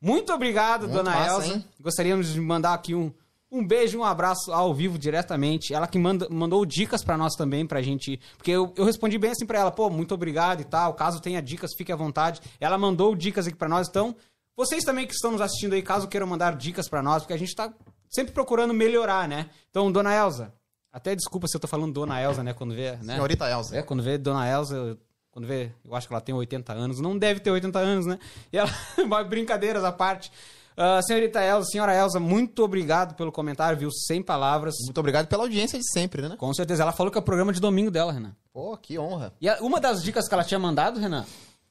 Muito 0.00 0.32
obrigado, 0.32 0.82
Muito 0.82 0.94
dona 0.94 1.10
massa, 1.10 1.32
Elza. 1.34 1.46
hein? 1.54 1.64
Gostaríamos 1.80 2.32
de 2.32 2.40
mandar 2.40 2.74
aqui 2.74 2.94
um, 2.94 3.12
um 3.50 3.66
beijo 3.66 3.98
um 3.98 4.04
abraço 4.04 4.52
ao 4.52 4.72
vivo 4.74 4.98
diretamente. 4.98 5.74
Ela 5.74 5.86
que 5.86 5.98
manda- 5.98 6.28
mandou 6.30 6.64
dicas 6.66 7.02
pra 7.02 7.16
nós 7.16 7.34
também, 7.34 7.66
pra 7.66 7.82
gente. 7.82 8.20
Porque 8.36 8.50
eu, 8.50 8.72
eu 8.76 8.84
respondi 8.84 9.18
bem 9.18 9.30
assim 9.32 9.46
pra 9.46 9.58
ela, 9.58 9.70
pô, 9.70 9.88
muito 9.90 10.14
obrigado 10.14 10.60
e 10.60 10.64
tal. 10.64 10.94
Caso 10.94 11.20
tenha 11.20 11.42
dicas, 11.42 11.72
fique 11.76 11.90
à 11.90 11.96
vontade. 11.96 12.40
Ela 12.60 12.76
mandou 12.78 13.14
dicas 13.16 13.46
aqui 13.46 13.56
pra 13.56 13.68
nós, 13.68 13.88
então. 13.88 14.14
Vocês 14.56 14.84
também 14.84 15.06
que 15.06 15.12
estão 15.12 15.32
nos 15.32 15.40
assistindo 15.40 15.72
aí, 15.74 15.82
caso 15.82 16.08
queiram 16.08 16.26
mandar 16.26 16.56
dicas 16.56 16.88
pra 16.88 17.02
nós, 17.02 17.22
porque 17.22 17.34
a 17.34 17.38
gente 17.38 17.54
tá 17.54 17.72
sempre 18.08 18.32
procurando 18.32 18.72
melhorar, 18.72 19.28
né? 19.28 19.50
Então, 19.70 19.90
dona 19.92 20.14
Elza, 20.14 20.52
até 20.92 21.14
desculpa 21.14 21.46
se 21.46 21.56
eu 21.56 21.60
tô 21.60 21.66
falando 21.66 21.92
dona 21.92 22.20
Elza, 22.22 22.42
né? 22.42 22.54
Quando 22.54 22.74
vê, 22.74 22.92
né? 23.02 23.14
Senhorita 23.16 23.46
Elza. 23.50 23.76
É, 23.76 23.82
quando 23.82 24.02
vê 24.02 24.16
Dona 24.16 24.48
Elza, 24.48 24.74
eu- 24.76 24.98
quando 25.36 25.46
vê, 25.46 25.70
eu 25.84 25.94
acho 25.94 26.08
que 26.08 26.14
ela 26.14 26.20
tem 26.22 26.34
80 26.34 26.72
anos, 26.72 26.98
não 26.98 27.18
deve 27.18 27.40
ter 27.40 27.50
80 27.50 27.78
anos, 27.78 28.06
né? 28.06 28.18
E 28.50 28.56
ela, 28.56 28.70
brincadeiras 29.28 29.84
à 29.84 29.92
parte. 29.92 30.32
Ah, 30.74 30.98
senhorita 31.02 31.42
Elza, 31.44 31.68
senhora 31.68 31.94
Elza, 31.94 32.18
muito 32.18 32.64
obrigado 32.64 33.14
pelo 33.14 33.30
comentário, 33.30 33.78
viu? 33.78 33.90
Sem 33.92 34.22
palavras. 34.22 34.74
Muito 34.86 34.96
obrigado 34.98 35.26
pela 35.26 35.42
audiência 35.42 35.78
de 35.78 35.84
sempre, 35.92 36.22
né? 36.22 36.36
Com 36.38 36.54
certeza. 36.54 36.82
Ela 36.82 36.92
falou 36.92 37.10
que 37.12 37.18
é 37.18 37.20
o 37.20 37.22
programa 37.22 37.52
de 37.52 37.60
domingo 37.60 37.90
dela, 37.90 38.12
Renan. 38.14 38.34
Pô, 38.50 38.78
que 38.78 38.98
honra. 38.98 39.34
E 39.38 39.46
a- 39.46 39.58
uma 39.60 39.78
das 39.78 40.02
dicas 40.02 40.26
que 40.26 40.32
ela 40.32 40.42
tinha 40.42 40.58
mandado, 40.58 40.98
Renan, 40.98 41.26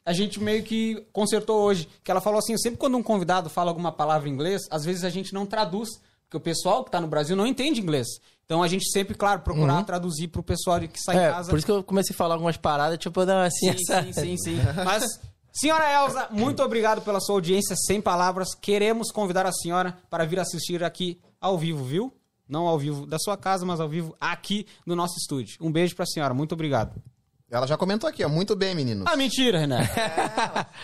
a 0.05 0.13
gente 0.13 0.39
meio 0.39 0.61
que 0.61 1.03
consertou 1.11 1.63
hoje. 1.63 1.89
Que 2.03 2.11
ela 2.11 2.21
falou 2.21 2.37
assim: 2.37 2.55
sempre 2.59 2.77
quando 2.77 2.95
um 2.97 3.01
convidado 3.01 3.49
fala 3.49 3.71
alguma 3.71 3.91
palavra 3.91 4.29
em 4.29 4.31
inglês, 4.31 4.61
às 4.69 4.85
vezes 4.85 5.03
a 5.03 5.09
gente 5.09 5.33
não 5.33 5.47
traduz. 5.47 5.89
Porque 6.27 6.37
o 6.37 6.39
pessoal 6.39 6.83
que 6.83 6.91
tá 6.91 7.01
no 7.01 7.07
Brasil 7.07 7.35
não 7.35 7.47
entende 7.47 7.81
inglês. 7.81 8.05
Então 8.45 8.61
a 8.61 8.67
gente 8.67 8.89
sempre, 8.91 9.15
claro, 9.15 9.41
procurar 9.41 9.83
traduzir 9.83 10.27
pro 10.27 10.43
pessoal 10.43 10.79
que 10.79 10.99
sai 11.01 11.15
em 11.15 11.19
É, 11.19 11.31
casa. 11.31 11.49
por 11.49 11.57
isso 11.57 11.65
que 11.65 11.71
eu 11.71 11.83
comecei 11.83 12.13
a 12.13 12.17
falar 12.17 12.35
algumas 12.35 12.57
paradas, 12.57 12.97
tipo, 12.99 13.21
uma 13.23 13.45
assim, 13.45 13.71
Sim, 13.73 13.91
essa... 13.91 14.03
sim, 14.03 14.13
sim, 14.13 14.37
sim. 14.37 14.57
Mas, 14.85 15.03
senhora 15.51 15.91
Elza, 15.91 16.27
muito 16.31 16.61
obrigado 16.61 17.01
pela 17.01 17.19
sua 17.19 17.35
audiência, 17.35 17.75
sem 17.87 17.99
palavras. 17.99 18.49
Queremos 18.53 19.11
convidar 19.11 19.45
a 19.47 19.51
senhora 19.51 19.97
para 20.09 20.25
vir 20.25 20.39
assistir 20.39 20.83
aqui 20.83 21.19
ao 21.41 21.57
vivo, 21.57 21.83
viu? 21.83 22.13
Não 22.47 22.67
ao 22.67 22.77
vivo 22.77 23.07
da 23.07 23.17
sua 23.17 23.35
casa, 23.35 23.65
mas 23.65 23.79
ao 23.79 23.89
vivo 23.89 24.15
aqui 24.21 24.67
no 24.85 24.95
nosso 24.95 25.15
estúdio. 25.17 25.57
Um 25.59 25.71
beijo 25.71 25.95
pra 25.95 26.05
senhora, 26.05 26.31
muito 26.33 26.53
obrigado. 26.53 27.01
Ela 27.49 27.65
já 27.65 27.77
comentou 27.77 28.07
aqui, 28.07 28.23
ó. 28.23 28.29
Muito 28.29 28.55
bem, 28.55 28.75
menino. 28.75 29.05
Ah, 29.07 29.15
mentira, 29.15 29.59
Renan. 29.59 29.79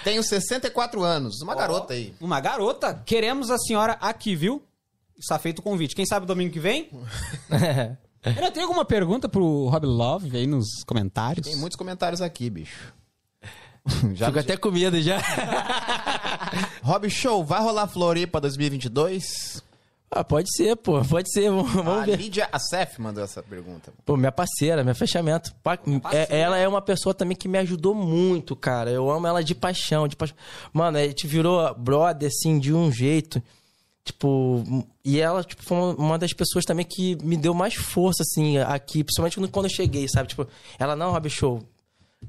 Tenho 0.03 0.23
64 0.23 1.03
anos. 1.03 1.41
Uma 1.41 1.53
garota 1.55 1.93
aí. 1.93 2.13
Uma 2.19 2.39
garota. 2.39 3.01
Queremos 3.05 3.49
a 3.51 3.57
senhora 3.57 3.93
aqui, 4.01 4.35
viu? 4.35 4.63
Está 5.21 5.37
feito 5.37 5.59
o 5.59 5.61
convite. 5.61 5.95
Quem 5.95 6.05
sabe 6.05 6.25
domingo 6.25 6.51
que 6.51 6.59
vem? 6.59 6.89
Renan, 8.23 8.51
tem 8.51 8.63
alguma 8.63 8.83
pergunta 8.85 9.29
pro 9.29 9.67
Rob 9.67 9.85
Love 9.85 10.35
aí 10.37 10.45
nos 10.47 10.83
comentários? 10.85 11.45
Tem 11.47 11.55
muitos 11.55 11.75
comentários 11.77 12.21
aqui, 12.21 12.49
bicho. 12.49 12.93
Já, 14.13 14.27
Fico 14.27 14.39
até 14.39 14.57
com 14.57 14.69
medo 14.71 15.01
já. 15.01 15.17
Rob 16.83 17.09
Show, 17.09 17.43
vai 17.43 17.61
rolar 17.61 17.87
Floripa 17.87 18.39
2022? 18.39 19.63
ah, 20.13 20.23
pode 20.23 20.53
ser, 20.55 20.75
pô, 20.75 21.01
pode 21.05 21.31
ser, 21.31 21.49
vamos, 21.49 21.71
vamos 21.71 21.97
a 22.03 22.05
ver. 22.05 22.17
Lídia 22.17 22.47
Acef 22.51 22.99
mandou 23.01 23.23
essa 23.23 23.41
pergunta. 23.41 23.91
Pô, 24.05 24.15
minha 24.17 24.31
parceira, 24.31 24.83
meu 24.83 24.93
fechamento. 24.93 25.51
Pa- 25.63 25.79
é- 26.11 26.27
ela 26.41 26.57
é 26.57 26.67
uma 26.67 26.81
pessoa 26.81 27.13
também 27.13 27.35
que 27.35 27.47
me 27.47 27.57
ajudou 27.59 27.95
muito, 27.95 28.55
cara. 28.55 28.91
Eu 28.91 29.09
amo 29.09 29.25
ela 29.25 29.43
de 29.43 29.55
paixão, 29.55 30.07
de 30.07 30.15
paixão. 30.15 30.35
Mano, 30.73 30.97
a 30.99 31.03
gente 31.07 31.25
virou 31.25 31.73
brother, 31.75 32.27
assim, 32.27 32.59
de 32.59 32.71
um 32.73 32.91
jeito. 32.91 33.41
Tipo, 34.03 34.63
e 35.05 35.19
ela, 35.19 35.43
tipo, 35.43 35.61
foi 35.63 35.77
uma- 35.95 36.17
das 36.17 36.33
pessoas 36.33 36.65
também 36.65 36.85
que 36.85 37.15
me 37.23 37.37
deu 37.37 37.53
mais 37.53 37.75
força, 37.75 38.23
assim, 38.23 38.57
aqui. 38.57 39.03
Principalmente 39.03 39.35
quando- 39.51 39.65
eu 39.65 39.69
cheguei, 39.69 40.07
sabe? 40.07 40.29
Tipo, 40.29 40.47
ela, 40.79 40.95
não, 40.95 41.11
Rob 41.11 41.29
Show. 41.29 41.61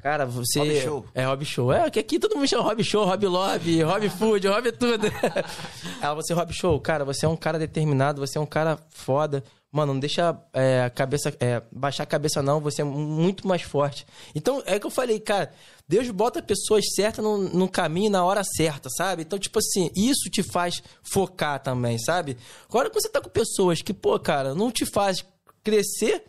Cara, 0.01 0.25
você. 0.27 0.59
Rob 0.59 0.81
Show. 0.81 1.07
É, 1.15 1.25
Rob 1.25 1.45
Show. 1.45 1.73
É, 1.73 1.91
que 1.91 1.99
aqui 1.99 2.19
todo 2.19 2.35
mundo 2.37 2.49
chama 2.49 2.63
Rob 2.65 2.83
Show, 2.83 3.05
Rob 3.05 3.27
Love, 3.27 3.83
Rob 3.83 4.09
Food, 4.11 4.49
Rob 4.49 4.73
tudo. 4.73 5.07
Ela, 6.01 6.15
você, 6.15 6.33
Rob 6.35 6.53
Show, 6.53 6.79
cara, 6.81 7.05
você 7.05 7.27
é 7.27 7.29
um 7.29 7.37
cara 7.37 7.59
determinado, 7.59 8.21
você 8.21 8.39
é 8.39 8.41
um 8.41 8.47
cara 8.47 8.79
foda. 8.91 9.43
Mano, 9.71 9.95
não 9.95 10.01
deixa 10.01 10.37
é, 10.53 10.83
a 10.85 10.91
cabeça, 10.91 11.35
é, 11.41 11.63
baixar 11.73 12.03
a 12.03 12.07
cabeça, 12.07 12.43
não. 12.43 12.61
Você 12.61 12.83
é 12.83 12.85
muito 12.85 13.47
mais 13.49 13.63
forte. 13.63 14.07
Então, 14.35 14.63
é 14.67 14.79
que 14.79 14.85
eu 14.87 14.91
falei, 14.91 15.19
cara, 15.19 15.51
Deus 15.93 16.11
bota 16.11 16.43
pessoas 16.43 16.87
certas 16.95 17.23
no, 17.23 17.37
no 17.37 17.69
caminho 17.69 18.11
na 18.11 18.25
hora 18.25 18.43
certa, 18.43 18.89
sabe? 18.89 19.21
Então, 19.21 19.39
tipo 19.39 19.59
assim, 19.59 19.91
isso 19.95 20.31
te 20.31 20.43
faz 20.43 20.83
focar 21.03 21.63
também, 21.63 21.99
sabe? 21.99 22.39
Agora, 22.67 22.89
quando 22.89 23.03
você 23.03 23.11
tá 23.11 23.21
com 23.21 23.29
pessoas 23.29 23.83
que, 23.83 23.93
pô, 23.93 24.19
cara, 24.19 24.55
não 24.55 24.71
te 24.71 24.87
faz 24.87 25.23
crescer, 25.63 26.25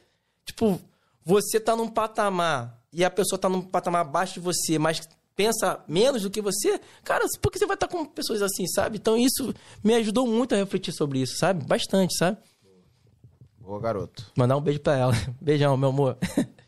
tipo, 0.45 0.82
você 1.24 1.61
tá 1.61 1.78
num 1.78 1.88
patamar 1.88 2.78
e 2.91 3.05
a 3.05 3.09
pessoa 3.09 3.39
tá 3.39 3.47
num 3.47 3.61
patamar 3.61 4.01
abaixo 4.01 4.34
de 4.34 4.41
você, 4.41 4.78
mas 4.78 4.99
pensa 5.34 5.80
menos 5.88 6.24
do 6.24 6.30
que 6.30 6.41
você, 6.41 6.78
cara, 7.01 7.26
por 7.41 7.49
que 7.49 7.57
você 7.57 7.66
vai 7.66 7.76
estar 7.76 7.88
com 7.88 8.05
pessoas 8.05 8.41
assim, 8.41 8.68
sabe? 8.68 8.97
Então 8.97 9.16
isso 9.16 9.55
me 9.82 9.93
ajudou 9.93 10.28
muito 10.28 10.53
a 10.53 10.57
refletir 10.57 10.91
sobre 10.91 11.20
isso, 11.20 11.38
sabe? 11.38 11.66
Bastante, 11.66 12.18
sabe? 12.18 12.38
Boa, 13.59 13.80
garoto. 13.80 14.30
Mandar 14.36 14.57
um 14.57 14.61
beijo 14.61 14.82
pra 14.82 14.97
ela. 14.97 15.14
Beijão, 15.39 15.78
meu 15.78 15.88
amor. 15.88 16.18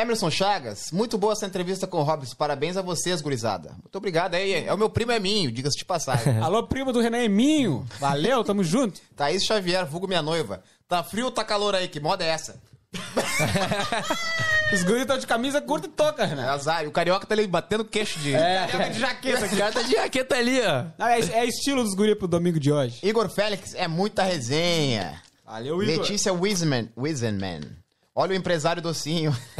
Emerson 0.00 0.30
Chagas, 0.30 0.90
muito 0.92 1.18
boa 1.18 1.32
essa 1.34 1.44
entrevista 1.46 1.86
com 1.86 1.98
o 1.98 2.02
Robson. 2.02 2.34
Parabéns 2.36 2.76
a 2.76 2.82
vocês, 2.82 3.20
gurizada. 3.20 3.70
Muito 3.72 3.96
obrigado 3.96 4.34
aí. 4.34 4.54
É 4.66 4.72
o 4.72 4.78
meu 4.78 4.88
primo 4.88 5.12
Eminho, 5.12 5.52
diga-se 5.52 5.76
de 5.76 5.84
passagem. 5.84 6.38
Alô, 6.40 6.62
primo 6.66 6.92
do 6.92 7.00
Renan 7.00 7.18
Eminho. 7.22 7.86
Valeu, 7.98 8.42
tamo 8.42 8.64
junto. 8.64 9.00
Thaís 9.14 9.44
Xavier, 9.44 9.84
vulgo 9.84 10.08
minha 10.08 10.22
noiva. 10.22 10.62
Tá 10.88 11.02
frio 11.02 11.26
ou 11.26 11.30
tá 11.30 11.44
calor 11.44 11.74
aí? 11.74 11.86
Que 11.86 12.00
moda 12.00 12.24
é 12.24 12.28
essa? 12.28 12.60
Os 14.72 14.82
guris 14.84 15.02
estão 15.02 15.18
de 15.18 15.26
camisa 15.26 15.60
curta 15.60 15.86
e 15.86 15.90
toca, 15.90 16.22
É 16.22 16.26
Renan. 16.26 16.50
azar. 16.50 16.84
E 16.84 16.86
o 16.86 16.92
carioca 16.92 17.26
tá 17.26 17.34
ali 17.34 17.46
batendo 17.46 17.84
queixo 17.84 18.18
de. 18.20 18.32
Toca 18.70 18.88
de 18.90 19.00
jaqueta 19.00 19.46
O 19.46 19.56
cara 19.56 19.72
tá 19.72 19.82
de 19.82 19.90
jaqueta 19.92 20.36
ali, 20.36 20.60
ó. 20.60 20.84
Não, 20.96 21.06
é, 21.08 21.18
é 21.20 21.44
estilo 21.44 21.82
dos 21.82 21.94
guris 21.94 22.16
pro 22.16 22.26
domingo 22.28 22.58
de 22.58 22.72
hoje. 22.72 23.00
Igor 23.02 23.28
Félix, 23.28 23.74
é 23.74 23.86
muita 23.88 24.22
resenha. 24.22 25.20
Valeu, 25.44 25.82
Igor. 25.82 25.98
Letícia 25.98 26.32
Wiseman. 26.32 26.88
Wiseman. 26.96 27.79
Olha 28.14 28.32
o 28.32 28.34
empresário 28.34 28.82
docinho. 28.82 29.34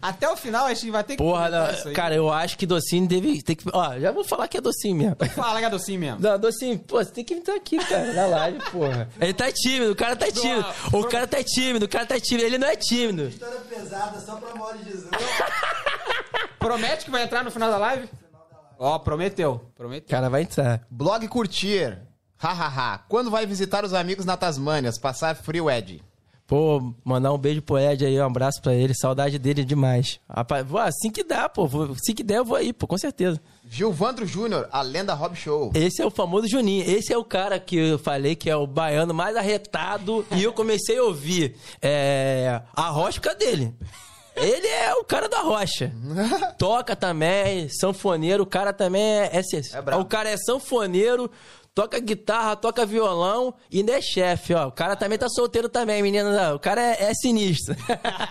Até 0.00 0.28
o 0.30 0.36
final 0.36 0.64
a 0.66 0.72
gente 0.72 0.90
vai 0.90 1.04
ter 1.04 1.16
que... 1.16 1.22
Porra, 1.22 1.50
não, 1.50 1.70
isso 1.70 1.88
aí. 1.88 1.94
cara, 1.94 2.14
eu 2.14 2.32
acho 2.32 2.56
que 2.56 2.64
docinho 2.64 3.06
deve. 3.06 3.42
Tem 3.42 3.54
que, 3.54 3.64
ó, 3.72 3.98
já 3.98 4.10
vou 4.10 4.24
falar 4.24 4.48
que 4.48 4.56
é 4.56 4.60
docinho 4.60 4.96
mesmo. 4.96 5.16
Fala, 5.34 5.58
que 5.58 5.66
é 5.66 5.70
docinho 5.70 6.00
mesmo. 6.00 6.20
Não, 6.20 6.38
docinho, 6.38 6.78
pô, 6.78 6.96
você 7.04 7.10
tem 7.10 7.22
que 7.24 7.34
entrar 7.34 7.54
aqui, 7.54 7.76
cara, 7.84 8.12
na 8.14 8.26
live, 8.26 8.58
porra. 8.70 9.08
Ele 9.20 9.34
tá 9.34 9.52
tímido, 9.52 9.92
o 9.92 9.96
cara 9.96 10.16
tá 10.16 10.30
tímido. 10.30 10.64
O 10.92 11.04
cara 11.04 11.26
tá 11.26 11.42
tímido, 11.44 11.84
o 11.84 11.88
cara 11.88 12.06
tá 12.06 12.18
tímido. 12.18 12.46
Ele 12.46 12.56
não 12.56 12.68
é 12.68 12.76
tímido. 12.76 13.28
História 13.28 13.60
pesada, 13.60 14.18
só 14.20 14.36
pra 14.36 14.72
de 14.72 14.84
18. 14.84 15.10
Promete 16.58 17.04
que 17.04 17.10
vai 17.10 17.22
entrar 17.22 17.44
no 17.44 17.50
final 17.50 17.70
da 17.70 17.76
live? 17.76 18.08
Ó, 18.78 18.98
prometeu. 18.98 19.52
O 19.52 19.58
Prometeu. 19.76 20.08
cara 20.08 20.30
vai 20.30 20.42
entrar. 20.42 20.86
Blog 20.90 21.28
Curtir. 21.28 21.98
Hahaha. 22.38 23.04
Quando 23.08 23.30
vai 23.30 23.44
visitar 23.44 23.84
os 23.84 23.92
amigos 23.92 24.24
na 24.24 24.38
Tasmânia? 24.38 24.90
Passar 25.00 25.36
frio, 25.36 25.70
Ed. 25.70 26.02
Pô, 26.50 26.82
mandar 27.04 27.32
um 27.32 27.38
beijo 27.38 27.62
pro 27.62 27.78
Ed 27.78 28.04
aí, 28.04 28.20
um 28.20 28.24
abraço 28.24 28.60
pra 28.60 28.74
ele. 28.74 28.92
Saudade 28.92 29.38
dele 29.38 29.64
demais. 29.64 30.18
Rapaz, 30.28 30.66
assim 30.74 31.08
que 31.08 31.22
dá, 31.22 31.48
pô. 31.48 31.64
assim 31.92 32.12
que 32.12 32.24
der, 32.24 32.38
eu 32.38 32.44
vou 32.44 32.56
aí, 32.56 32.72
pô, 32.72 32.88
com 32.88 32.98
certeza. 32.98 33.40
Gilvandro 33.70 34.26
Júnior, 34.26 34.68
a 34.72 34.82
lenda 34.82 35.14
Rob 35.14 35.36
Show. 35.36 35.70
Esse 35.72 36.02
é 36.02 36.04
o 36.04 36.10
famoso 36.10 36.48
Juninho. 36.48 36.82
Esse 36.90 37.12
é 37.12 37.16
o 37.16 37.22
cara 37.22 37.60
que 37.60 37.76
eu 37.76 38.00
falei 38.00 38.34
que 38.34 38.50
é 38.50 38.56
o 38.56 38.66
baiano 38.66 39.14
mais 39.14 39.36
arretado. 39.36 40.26
e 40.36 40.42
eu 40.42 40.52
comecei 40.52 40.98
a 40.98 41.04
ouvir 41.04 41.54
é, 41.80 42.60
a 42.74 42.88
rocha 42.88 43.32
dele. 43.36 43.72
Ele 44.34 44.66
é 44.66 44.94
o 44.94 45.04
cara 45.04 45.28
da 45.28 45.42
rocha. 45.42 45.92
Toca 46.58 46.96
também, 46.96 47.68
sanfoneiro. 47.68 48.42
O 48.42 48.46
cara 48.46 48.72
também 48.72 49.02
é. 49.02 49.30
é, 49.34 49.40
É 49.76 49.82
brabo. 49.82 50.02
o 50.02 50.04
cara 50.04 50.30
é 50.30 50.36
sanfoneiro, 50.36 51.30
toca 51.74 51.98
guitarra, 52.00 52.56
toca 52.56 52.84
violão 52.84 53.54
e 53.70 53.78
ainda 53.78 53.92
é 53.92 54.00
chefe, 54.00 54.54
ó. 54.54 54.68
O 54.68 54.72
cara 54.72 54.96
também 54.96 55.18
tá 55.18 55.28
solteiro 55.28 55.68
também, 55.68 56.02
menina. 56.02 56.54
O 56.54 56.58
cara 56.58 56.80
é, 56.80 57.04
é 57.04 57.14
sinistro. 57.14 57.74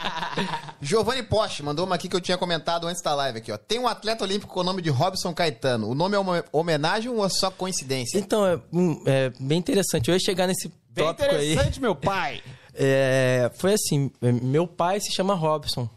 Giovanni 0.82 1.24
Poste 1.24 1.64
mandou 1.64 1.86
uma 1.86 1.96
aqui 1.96 2.08
que 2.08 2.16
eu 2.16 2.22
tinha 2.22 2.38
comentado 2.38 2.88
antes 2.88 3.02
da 3.02 3.14
live 3.16 3.40
aqui, 3.40 3.52
ó. 3.52 3.58
Tem 3.58 3.80
um 3.80 3.88
atleta 3.88 4.24
olímpico 4.24 4.54
com 4.54 4.60
o 4.60 4.64
nome 4.64 4.82
de 4.82 4.90
Robson 4.90 5.34
Caetano. 5.34 5.90
O 5.90 5.96
nome 5.96 6.16
é 6.16 6.20
uma 6.20 6.44
homenagem 6.52 7.10
ou 7.10 7.26
é 7.26 7.30
só 7.30 7.50
coincidência? 7.50 8.18
então, 8.18 8.46
é, 8.46 8.60
é 9.06 9.30
bem 9.40 9.58
interessante. 9.58 10.10
Eu 10.10 10.14
ia 10.16 10.20
chegar 10.20 10.48
nesse 10.48 10.72
Bem 10.90 11.06
tópico 11.06 11.36
aí. 11.36 11.54
interessante, 11.54 11.82
meu 11.82 11.96
pai. 11.96 12.42
É, 12.82 13.52
foi 13.56 13.74
assim, 13.74 14.10
é, 14.22 14.32
meu 14.32 14.66
pai 14.66 15.02
se 15.02 15.12
chama 15.12 15.34
Robson 15.34 15.90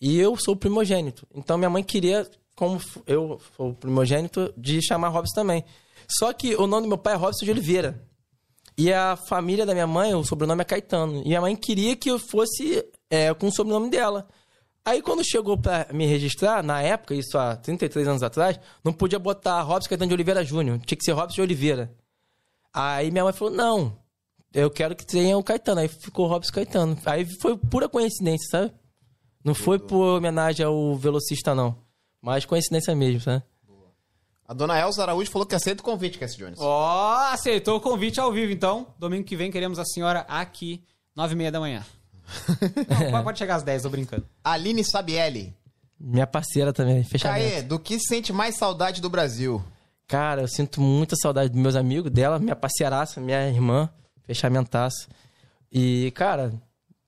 e 0.00 0.18
eu 0.18 0.36
sou 0.38 0.54
o 0.54 0.56
primogênito. 0.56 1.26
Então 1.34 1.58
minha 1.58 1.68
mãe 1.68 1.82
queria, 1.82 2.26
como 2.56 2.80
eu 3.06 3.38
sou 3.54 3.70
o 3.70 3.74
primogênito, 3.74 4.54
de 4.56 4.80
chamar 4.80 5.08
Robson 5.08 5.34
também. 5.34 5.64
Só 6.18 6.32
que 6.32 6.54
o 6.54 6.66
nome 6.66 6.82
do 6.82 6.88
meu 6.88 6.98
pai 6.98 7.14
é 7.14 7.16
Robson 7.16 7.44
de 7.44 7.50
Oliveira. 7.50 8.06
E 8.76 8.92
a 8.92 9.16
família 9.16 9.64
da 9.64 9.72
minha 9.72 9.86
mãe, 9.86 10.14
o 10.14 10.24
sobrenome 10.24 10.62
é 10.62 10.64
Caetano. 10.64 11.20
E 11.22 11.28
minha 11.28 11.40
mãe 11.40 11.54
queria 11.54 11.96
que 11.96 12.10
eu 12.10 12.18
fosse 12.18 12.84
é, 13.08 13.32
com 13.34 13.48
o 13.48 13.52
sobrenome 13.52 13.90
dela. 13.90 14.28
Aí 14.84 15.00
quando 15.00 15.24
chegou 15.24 15.56
pra 15.56 15.86
me 15.92 16.06
registrar, 16.06 16.62
na 16.62 16.82
época, 16.82 17.14
isso 17.14 17.38
há 17.38 17.56
33 17.56 18.06
anos 18.06 18.22
atrás, 18.22 18.60
não 18.84 18.92
podia 18.92 19.18
botar 19.18 19.62
Robson 19.62 19.88
Caetano 19.88 20.08
de 20.08 20.14
Oliveira 20.14 20.44
Júnior. 20.44 20.78
Tinha 20.80 20.98
que 20.98 21.04
ser 21.04 21.12
Robson 21.12 21.36
de 21.36 21.42
Oliveira. 21.42 21.94
Aí 22.72 23.10
minha 23.10 23.24
mãe 23.24 23.32
falou, 23.32 23.54
não, 23.54 23.96
eu 24.52 24.70
quero 24.70 24.94
que 24.94 25.06
tenha 25.06 25.38
o 25.38 25.42
Caetano. 25.42 25.80
Aí 25.80 25.88
ficou 25.88 26.26
Robson 26.26 26.52
Caetano. 26.52 26.98
Aí 27.06 27.26
foi 27.40 27.56
pura 27.56 27.88
coincidência, 27.88 28.48
sabe? 28.50 28.72
Não 29.42 29.54
foi 29.54 29.78
por 29.78 30.16
homenagem 30.16 30.66
ao 30.66 30.96
velocista, 30.96 31.54
não. 31.54 31.76
Mas 32.20 32.44
coincidência 32.44 32.94
mesmo, 32.94 33.20
sabe? 33.20 33.42
A 34.46 34.52
dona 34.52 34.78
Elza 34.78 35.02
Araújo 35.02 35.30
falou 35.30 35.46
que 35.46 35.54
aceita 35.54 35.80
o 35.80 35.84
convite, 35.84 36.18
Cassie 36.18 36.38
Jones. 36.38 36.58
Ó, 36.60 37.16
aceitou 37.32 37.76
o 37.78 37.80
convite 37.80 38.20
ao 38.20 38.30
vivo, 38.32 38.52
então. 38.52 38.86
Domingo 38.98 39.24
que 39.24 39.36
vem 39.36 39.50
queremos 39.50 39.78
a 39.78 39.84
senhora 39.84 40.20
aqui, 40.28 40.82
nove 41.16 41.32
e 41.32 41.36
meia 41.36 41.50
da 41.50 41.58
manhã. 41.60 41.84
Não, 43.12 43.22
pode- 43.22 43.38
chegar 43.38 43.56
às 43.56 43.62
10, 43.62 43.82
tô 43.82 43.90
brincando. 43.90 44.26
Aline 44.42 44.84
Sabielli. 44.84 45.54
Minha 45.98 46.26
parceira 46.26 46.72
também, 46.72 47.02
fechamento. 47.04 47.40
Caê, 47.50 47.62
do 47.62 47.78
que 47.78 47.98
sente 47.98 48.32
mais 48.32 48.56
saudade 48.56 49.00
do 49.00 49.08
Brasil? 49.08 49.62
Cara, 50.06 50.42
eu 50.42 50.48
sinto 50.48 50.80
muita 50.80 51.16
saudade 51.16 51.48
dos 51.48 51.60
meus 51.60 51.76
amigos, 51.76 52.10
dela, 52.10 52.38
minha 52.38 52.56
parceiraça, 52.56 53.20
minha 53.20 53.48
irmã, 53.48 53.88
fechamentaça. 54.24 55.08
E, 55.72 56.10
cara, 56.14 56.52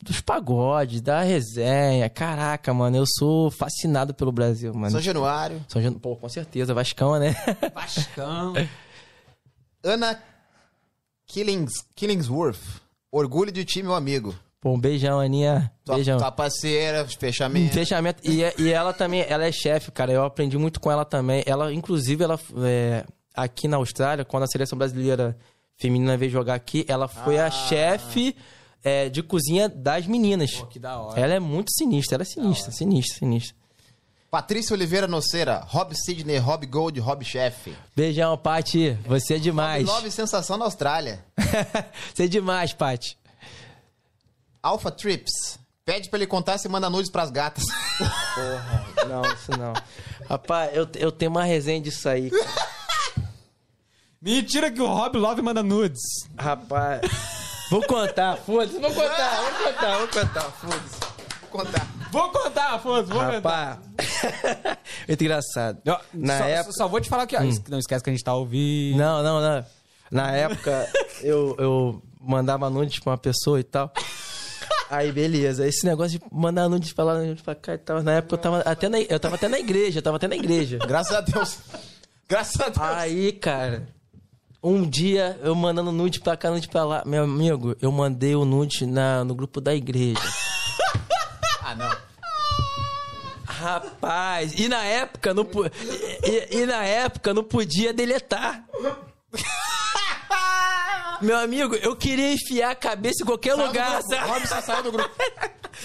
dos 0.06 0.20
pagodes, 0.20 1.00
da 1.00 1.22
resenha. 1.22 2.08
Caraca, 2.08 2.72
mano, 2.72 2.96
eu 2.96 3.04
sou 3.06 3.50
fascinado 3.50 4.14
pelo 4.14 4.32
Brasil, 4.32 4.72
mano. 4.74 4.90
São 4.90 5.00
Januário. 5.00 5.64
São 5.68 5.82
Januário, 5.82 6.00
pô, 6.00 6.16
com 6.16 6.28
certeza, 6.28 6.72
Vascão, 6.72 7.18
né? 7.18 7.34
Vascão. 7.74 8.54
Ana 9.82 10.18
Killings, 11.26 11.84
Killingsworth. 11.94 12.58
Orgulho 13.10 13.50
de 13.52 13.64
ti, 13.64 13.82
meu 13.82 13.94
amigo. 13.94 14.34
Pô, 14.60 14.72
um 14.74 14.80
beijão, 14.80 15.20
Aninha. 15.20 15.70
Tua, 15.84 15.94
Beijão. 15.96 16.18
tua 16.18 16.32
parceira, 16.32 17.06
fechamento. 17.06 17.72
Fechamento. 17.72 18.20
E, 18.24 18.42
e 18.58 18.70
ela 18.72 18.92
também, 18.92 19.24
ela 19.28 19.44
é 19.44 19.52
chefe, 19.52 19.90
cara. 19.92 20.12
Eu 20.12 20.24
aprendi 20.24 20.58
muito 20.58 20.80
com 20.80 20.90
ela 20.90 21.04
também. 21.04 21.42
Ela, 21.46 21.72
inclusive, 21.72 22.24
ela 22.24 22.38
é, 22.64 23.04
aqui 23.34 23.68
na 23.68 23.76
Austrália, 23.76 24.24
quando 24.24 24.42
a 24.42 24.46
seleção 24.48 24.76
brasileira 24.76 25.36
feminina 25.76 26.16
veio 26.16 26.30
jogar 26.32 26.54
aqui, 26.54 26.84
ela 26.88 27.06
foi 27.06 27.38
Ah. 27.38 27.46
a 27.46 27.50
chefe 27.50 28.34
é, 28.86 29.08
de 29.08 29.20
cozinha 29.20 29.68
das 29.68 30.06
meninas. 30.06 30.52
Pô, 30.52 30.66
que 30.66 30.78
da 30.78 30.96
hora. 30.96 31.20
Ela 31.20 31.34
é 31.34 31.40
muito 31.40 31.72
sinistra, 31.72 32.14
ela 32.14 32.22
é 32.22 32.24
sinistra, 32.24 32.70
sinistra, 32.70 33.18
sinistra. 33.18 33.56
Patrícia 34.30 34.74
Oliveira 34.74 35.08
Noceira. 35.08 35.58
Rob 35.66 35.92
Sidney, 35.92 36.38
Rob 36.38 36.64
Gold, 36.66 37.00
Rob 37.00 37.24
Chef. 37.24 37.74
Beijão, 37.96 38.38
Paty. 38.38 38.96
Você 39.04 39.34
é 39.34 39.38
demais. 39.40 39.84
Nove 39.84 40.08
sensação 40.12 40.56
da 40.56 40.66
Austrália. 40.66 41.24
Você 42.14 42.24
é 42.24 42.28
demais, 42.28 42.72
Paty. 42.72 43.18
Alpha 44.62 44.92
Trips. 44.92 45.58
Pede 45.84 46.08
pra 46.08 46.18
ele 46.18 46.26
contar 46.28 46.58
se 46.58 46.68
manda 46.68 46.88
nudes 46.88 47.10
pras 47.10 47.30
gatas. 47.30 47.64
Não, 49.08 49.22
isso 49.32 49.50
não. 49.58 49.72
Rapaz, 50.28 50.76
eu, 50.76 50.88
eu 50.94 51.10
tenho 51.10 51.30
uma 51.32 51.42
resenha 51.44 51.80
disso 51.80 52.08
aí. 52.08 52.30
cara. 52.30 52.76
Mentira 54.22 54.70
que 54.70 54.80
o 54.80 54.86
Rob 54.86 55.18
Love 55.18 55.42
manda 55.42 55.62
nudes. 55.62 56.00
Rapaz. 56.38 57.35
Vou 57.70 57.82
contar, 57.82 58.36
foda-se. 58.36 58.78
Vou 58.78 58.92
contar, 58.92 59.40
vou 59.40 59.72
contar, 59.72 59.98
vou 59.98 60.08
contar, 60.08 60.40
foda-se. 60.42 61.00
Vou 61.40 61.50
contar. 61.64 61.86
Vou 62.12 62.30
contar, 62.30 62.78
foda-se, 62.80 63.12
vou 63.12 63.20
contar. 63.20 63.32
Rapaz. 63.34 63.78
Muito 65.08 65.22
engraçado. 65.24 65.78
Ó, 65.88 65.98
Na 66.14 66.38
só, 66.38 66.44
época. 66.44 66.72
só 66.72 66.88
vou 66.88 67.00
te 67.00 67.08
falar 67.08 67.24
aqui, 67.24 67.36
ó. 67.36 67.40
Não 67.68 67.78
esquece 67.78 68.02
que 68.04 68.10
a 68.10 68.12
gente 68.12 68.24
tá 68.24 68.34
ouvindo. 68.34 68.98
Não, 68.98 69.22
não, 69.22 69.40
não. 69.40 69.64
Na 70.10 70.30
época, 70.32 70.88
eu, 71.22 71.56
eu 71.58 72.02
mandava 72.20 72.70
nudes 72.70 72.98
pra 73.00 73.12
uma 73.12 73.18
pessoa 73.18 73.58
e 73.58 73.64
tal. 73.64 73.92
Aí, 74.88 75.10
beleza. 75.10 75.66
Esse 75.66 75.84
negócio 75.84 76.18
de 76.18 76.24
mandar 76.30 76.68
nudes 76.68 76.92
pra 76.92 77.04
lá, 77.04 77.14
nudes 77.14 77.42
pra 77.42 77.54
cá 77.56 77.74
e 77.74 77.78
tal. 77.78 78.02
Na 78.02 78.12
época, 78.12 78.34
eu 78.34 78.38
tava 78.38 78.60
até 78.60 78.88
na, 78.88 79.00
eu 79.00 79.18
tava 79.18 79.34
até 79.34 79.48
na 79.48 79.58
igreja. 79.58 79.98
Eu 79.98 80.02
tava 80.02 80.16
até 80.16 80.28
na 80.28 80.36
igreja. 80.36 80.78
Graças 80.78 81.16
a 81.16 81.20
Deus. 81.20 81.58
Graças 82.28 82.60
a 82.60 82.68
Deus. 82.68 82.78
Aí, 82.78 83.32
cara, 83.32 83.88
um 84.68 84.82
dia 84.88 85.38
eu 85.42 85.54
mandando 85.54 85.92
nude 85.92 86.20
pra 86.20 86.36
cá, 86.36 86.50
nude 86.50 86.68
pra 86.68 86.84
lá. 86.84 87.02
Meu 87.06 87.24
amigo, 87.24 87.76
eu 87.80 87.90
mandei 87.92 88.34
o 88.34 88.44
nude 88.44 88.86
na, 88.86 89.24
no 89.24 89.34
grupo 89.34 89.60
da 89.60 89.74
igreja. 89.74 90.20
Ah, 91.68 91.74
não. 91.74 91.96
Rapaz, 93.44 94.54
e 94.56 94.68
na 94.68 94.84
época 94.84 95.34
não 95.34 95.44
e- 96.22 96.58
e 96.58 96.66
na 96.66 96.84
época 96.84 97.34
não 97.34 97.42
podia 97.42 97.92
deletar. 97.92 98.64
Meu 101.20 101.38
amigo, 101.38 101.74
eu 101.76 101.96
queria 101.96 102.32
enfiar 102.32 102.70
a 102.70 102.74
cabeça 102.74 103.22
em 103.22 103.26
qualquer 103.26 103.54
lugar, 103.54 104.02
sabe? 104.02 104.28
Robson 104.28 104.60
saiu 104.62 104.82
do 104.82 104.92
grupo. 104.92 105.10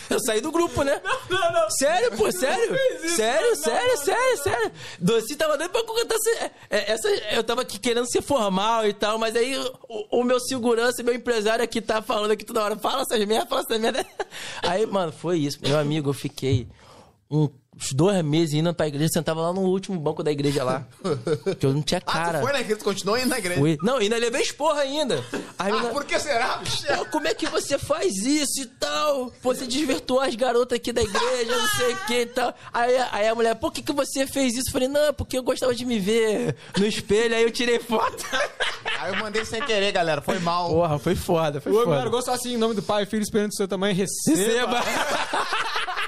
Eu 0.09 0.19
saí 0.19 0.41
do 0.41 0.51
grupo, 0.51 0.83
né? 0.83 1.01
Não, 1.29 1.51
não. 1.51 1.69
Sério, 1.69 2.15
pô, 2.17 2.31
sério? 2.31 2.77
sério, 3.09 3.55
sério, 3.55 3.97
sério, 3.97 4.37
sério. 4.37 4.71
Doce 4.99 5.35
tava 5.35 5.57
dando 5.57 5.69
pra 5.69 5.83
contar 5.83 6.15
essa, 6.15 6.51
é, 6.69 6.91
essa. 6.91 7.09
Eu 7.09 7.43
tava 7.43 7.61
aqui 7.61 7.79
querendo 7.79 8.09
ser 8.09 8.21
formal 8.21 8.87
e 8.87 8.93
tal, 8.93 9.17
mas 9.17 9.35
aí 9.35 9.57
o, 9.89 10.19
o 10.19 10.23
meu 10.23 10.39
segurança, 10.39 11.03
meu 11.03 11.13
empresário 11.13 11.63
aqui 11.63 11.81
tá 11.81 12.01
falando 12.01 12.31
aqui 12.31 12.45
toda 12.45 12.63
hora, 12.63 12.77
fala 12.77 13.01
essas 13.01 13.25
merda, 13.25 13.45
fala 13.47 13.61
essas 13.61 13.79
merda. 13.79 14.05
Aí, 14.63 14.85
mano, 14.85 15.11
foi 15.11 15.39
isso. 15.39 15.59
Meu 15.61 15.77
amigo, 15.77 16.09
eu 16.09 16.13
fiquei 16.13 16.67
uns 17.29 17.49
dois 17.93 18.23
meses 18.23 18.53
indo 18.53 18.73
pra 18.73 18.87
igreja, 18.87 19.09
sentava 19.13 19.41
lá 19.41 19.53
no 19.53 19.61
último 19.61 19.99
banco 19.99 20.21
da 20.21 20.31
igreja 20.31 20.63
lá. 20.63 20.85
que 21.59 21.65
eu 21.65 21.73
não 21.73 21.81
tinha 21.81 22.01
Ah, 22.05 22.11
cara. 22.11 22.39
tu 22.39 22.43
foi 22.43 22.53
na 22.53 22.59
igreja, 22.61 22.79
tu 22.79 22.83
continuou 22.83 23.17
indo 23.17 23.27
na 23.29 23.37
igreja. 23.39 23.59
Fui. 23.59 23.77
Não, 23.81 23.97
ainda 23.97 24.17
levei 24.17 24.41
esporra 24.41 24.81
ainda. 24.81 25.23
Aí 25.57 25.71
Ah, 25.71 25.75
ainda- 25.75 25.89
por 25.89 26.05
que 26.05 26.19
será, 26.19 26.57
bicho? 26.57 26.85
Pô, 26.85 27.05
como 27.05 27.27
é 27.27 27.33
que 27.33 27.47
você 27.47 27.77
faz 27.79 28.15
isso 28.25 28.61
e 28.61 28.65
tal? 28.65 29.31
Pô, 29.41 29.53
Você 29.53 29.65
desvirtuou 29.65 30.21
as 30.21 30.35
garotas 30.35 30.77
aqui 30.77 30.91
da 30.93 31.01
igreja, 31.01 31.57
não 31.57 31.67
sei 31.69 31.93
o 31.93 31.97
que 32.05 32.13
e 32.21 32.25
tal. 32.27 32.53
Aí, 32.73 32.95
aí 33.11 33.27
a 33.27 33.35
mulher, 33.35 33.55
por 33.55 33.71
que, 33.71 33.81
que 33.81 33.91
você 33.93 34.25
fez 34.27 34.53
isso? 34.55 34.69
Eu 34.69 34.73
falei, 34.73 34.87
não, 34.87 35.05
é 35.07 35.11
porque 35.11 35.37
eu 35.37 35.43
gostava 35.43 35.73
de 35.75 35.85
me 35.85 35.99
ver 35.99 36.55
no 36.77 36.85
espelho, 36.85 37.35
aí 37.35 37.43
eu 37.43 37.51
tirei 37.51 37.79
foto. 37.79 38.25
Aí 38.99 39.11
eu 39.13 39.17
mandei 39.19 39.43
sem 39.45 39.61
querer, 39.61 39.91
galera. 39.91 40.21
Foi 40.21 40.39
mal. 40.39 40.69
Porra, 40.69 40.99
foi 40.99 41.15
foda, 41.15 41.59
foi 41.59 41.71
O 41.71 41.75
foda. 41.75 41.91
Agora 41.95 42.09
gostou 42.09 42.33
assim, 42.33 42.53
em 42.53 42.57
nome 42.57 42.75
do 42.75 42.81
Pai, 42.83 43.05
Filho 43.05 43.21
e 43.21 43.23
Espírito 43.23 43.55
Santo 43.55 43.69
também, 43.69 43.93
receba. 43.93 44.37
Receba! 44.37 44.81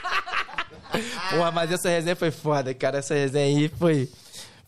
Porra, 1.32 1.52
mas 1.52 1.72
essa 1.72 1.90
resenha 1.90 2.16
foi 2.16 2.32
foda, 2.32 2.74
cara. 2.74 3.00
Essa 3.00 3.14
resenha 3.14 3.46
aí 3.46 3.70
foi, 3.70 4.10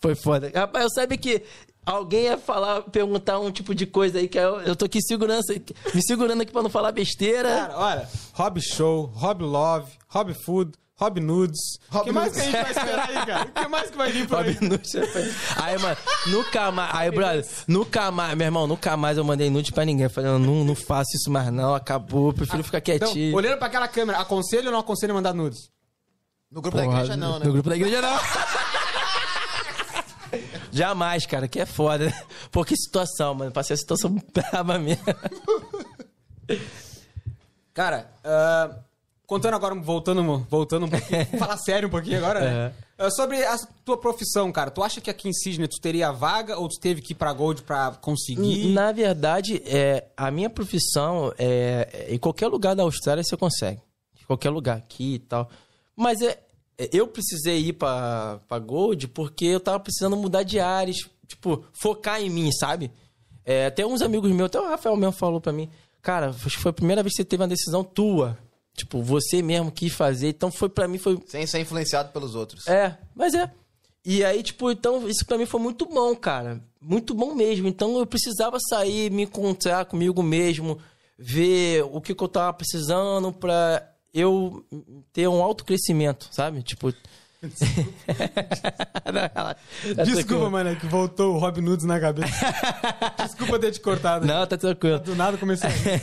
foi 0.00 0.14
foda. 0.14 0.50
Rapaz, 0.54 0.84
eu 0.84 0.90
sabia 0.90 1.16
que 1.18 1.42
alguém 1.84 2.24
ia 2.24 2.38
falar, 2.38 2.82
perguntar 2.82 3.38
um 3.38 3.50
tipo 3.50 3.74
de 3.74 3.86
coisa 3.86 4.18
aí 4.18 4.28
que 4.28 4.38
eu, 4.38 4.60
eu 4.62 4.74
tô 4.76 4.84
aqui 4.86 5.00
segurança, 5.02 5.54
me 5.94 6.02
segurando 6.02 6.42
aqui 6.42 6.52
pra 6.52 6.62
não 6.62 6.70
falar 6.70 6.92
besteira. 6.92 7.48
Cara, 7.48 7.78
olha, 7.78 8.08
Hobby 8.34 8.60
Show, 8.62 9.06
Hobby 9.14 9.44
Love, 9.44 9.92
Hobby 10.08 10.34
Food, 10.44 10.72
Hobby 10.98 11.20
Nudes. 11.20 11.60
O 11.92 12.00
que 12.00 12.10
mais 12.10 12.32
que 12.32 12.40
a 12.40 12.42
gente 12.44 12.52
vai 12.52 12.70
esperar 12.70 13.08
aí, 13.10 13.26
cara? 13.26 13.44
O 13.48 13.52
que 13.52 13.68
mais 13.68 13.90
que 13.90 13.96
vai 13.98 14.10
vir 14.10 14.26
por 14.26 14.38
aí? 14.38 14.52
Robin 14.54 14.66
Nudes. 14.66 14.94
Aí, 15.62 15.78
mano, 15.78 15.96
nunca 16.28 16.70
mais. 16.72 16.94
Aí, 16.94 17.10
brother, 17.10 17.46
nunca 17.68 18.10
mais, 18.10 18.34
meu 18.34 18.46
irmão, 18.46 18.66
nunca 18.66 18.96
mais 18.96 19.18
eu 19.18 19.22
mandei 19.24 19.50
nude 19.50 19.72
pra 19.72 19.84
ninguém. 19.84 20.08
Falei, 20.08 20.30
não, 20.30 20.64
não, 20.64 20.74
faço 20.74 21.10
isso 21.14 21.30
mais, 21.30 21.52
não. 21.52 21.74
Acabou, 21.74 22.32
prefiro 22.32 22.64
ficar 22.64 22.78
Então, 22.78 23.08
quietinho. 23.12 23.36
olhando 23.36 23.58
pra 23.58 23.66
aquela 23.66 23.86
câmera, 23.86 24.18
aconselho 24.20 24.66
ou 24.68 24.72
não 24.72 24.80
aconselho 24.80 25.12
mandar 25.14 25.34
nudes? 25.34 25.68
No 26.50 26.62
grupo 26.62 26.76
da 26.76 26.84
Porra, 26.84 26.98
igreja, 26.98 27.16
não, 27.16 27.38
né? 27.38 27.46
No 27.46 27.52
grupo 27.52 27.68
da 27.68 27.76
igreja, 27.76 28.00
não. 28.00 28.18
Jamais, 30.70 31.26
cara, 31.26 31.48
que 31.48 31.58
é 31.60 31.66
foda. 31.66 32.12
Pô, 32.52 32.64
que 32.64 32.76
situação, 32.76 33.34
mano. 33.34 33.50
Passei 33.50 33.74
a 33.74 33.76
situação 33.76 34.16
brava 34.32 34.78
mesmo. 34.78 35.04
Cara, 37.74 38.10
ah, 38.24 38.70
contando 39.26 39.54
agora, 39.54 39.74
voltando, 39.74 40.46
voltando 40.48 40.86
um 40.86 40.88
pouquinho, 40.88 41.26
falar 41.38 41.56
sério 41.56 41.88
um 41.88 41.90
pouquinho 41.90 42.18
agora, 42.18 42.40
né? 42.40 42.72
Ah, 42.96 43.10
sobre 43.10 43.44
a 43.44 43.56
tua 43.84 43.98
profissão, 43.98 44.50
cara, 44.50 44.70
tu 44.70 44.82
acha 44.82 45.00
que 45.00 45.10
aqui 45.10 45.28
em 45.28 45.32
Sydney 45.32 45.68
tu 45.68 45.78
teria 45.80 46.10
vaga 46.12 46.56
ou 46.58 46.68
tu 46.68 46.80
teve 46.80 47.02
que 47.02 47.12
ir 47.12 47.16
pra 47.16 47.32
Gold 47.32 47.62
pra 47.62 47.90
conseguir? 48.00 48.72
Na 48.72 48.92
verdade, 48.92 49.62
é, 49.66 50.06
a 50.16 50.30
minha 50.30 50.48
profissão 50.48 51.32
é, 51.36 51.88
é, 51.92 52.14
em 52.14 52.18
qualquer 52.18 52.48
lugar 52.48 52.74
da 52.74 52.84
Austrália 52.84 53.22
você 53.22 53.36
consegue. 53.36 53.80
Em 54.18 54.24
qualquer 54.24 54.50
lugar 54.50 54.78
aqui 54.78 55.14
e 55.14 55.18
tal. 55.18 55.50
Mas 55.96 56.20
é, 56.20 56.38
é, 56.78 56.90
eu 56.92 57.08
precisei 57.08 57.58
ir 57.68 57.72
pra, 57.72 58.40
pra 58.46 58.58
Gold 58.58 59.08
porque 59.08 59.46
eu 59.46 59.60
tava 59.60 59.80
precisando 59.80 60.16
mudar 60.16 60.42
de 60.42 60.60
áreas, 60.60 60.96
tipo, 61.26 61.64
focar 61.72 62.20
em 62.20 62.30
mim, 62.30 62.52
sabe? 62.52 62.90
É, 63.44 63.66
até 63.66 63.86
uns 63.86 64.02
amigos 64.02 64.30
meus, 64.30 64.46
até 64.46 64.60
o 64.60 64.68
Rafael 64.68 64.96
mesmo 64.96 65.12
falou 65.12 65.40
pra 65.40 65.52
mim, 65.52 65.70
cara, 66.02 66.28
acho 66.30 66.56
que 66.56 66.62
foi 66.62 66.70
a 66.70 66.74
primeira 66.74 67.02
vez 67.02 67.12
que 67.14 67.18
você 67.22 67.24
teve 67.24 67.42
uma 67.42 67.48
decisão 67.48 67.82
tua. 67.82 68.38
Tipo, 68.76 69.02
você 69.02 69.40
mesmo 69.40 69.72
quis 69.72 69.92
fazer. 69.92 70.28
Então 70.28 70.50
foi 70.52 70.68
pra 70.68 70.86
mim, 70.86 70.98
foi, 70.98 71.18
Sem 71.26 71.46
ser 71.46 71.60
influenciado 71.60 72.12
pelos 72.12 72.34
outros. 72.34 72.66
é, 72.68 72.98
mas 73.14 73.32
é. 73.34 73.50
E 74.04 74.22
aí, 74.22 74.40
tipo, 74.42 74.70
então, 74.70 75.08
isso 75.08 75.24
pra 75.26 75.36
mim 75.38 75.46
foi 75.46 75.58
muito 75.60 75.86
bom, 75.86 76.14
cara. 76.14 76.62
Muito 76.80 77.12
bom 77.14 77.34
mesmo. 77.34 77.66
Então 77.66 77.98
eu 77.98 78.06
precisava 78.06 78.58
sair, 78.68 79.10
me 79.10 79.22
encontrar 79.22 79.86
comigo 79.86 80.22
mesmo, 80.22 80.78
ver 81.18 81.82
o 81.90 82.00
que, 82.00 82.14
que 82.14 82.22
eu 82.22 82.28
tava 82.28 82.52
precisando 82.52 83.32
pra 83.32 83.82
eu 84.16 84.64
ter 85.12 85.28
um 85.28 85.42
autocrescimento, 85.42 86.28
sabe? 86.30 86.62
Tipo. 86.62 86.92
Desculpa, 90.04 90.48
mano, 90.50 90.70
é 90.70 90.74
que 90.74 90.86
voltou 90.86 91.34
o 91.34 91.38
Rob 91.38 91.60
Nudes 91.60 91.84
na 91.84 92.00
cabeça. 92.00 92.32
Desculpa 93.22 93.58
ter 93.58 93.72
te 93.72 93.80
cortado. 93.80 94.26
Não, 94.26 94.46
tá 94.46 94.56
tranquilo. 94.56 94.98
Do 95.00 95.14
nada 95.14 95.36
comecei 95.36 95.68
a 95.68 95.72
rir. 95.72 96.00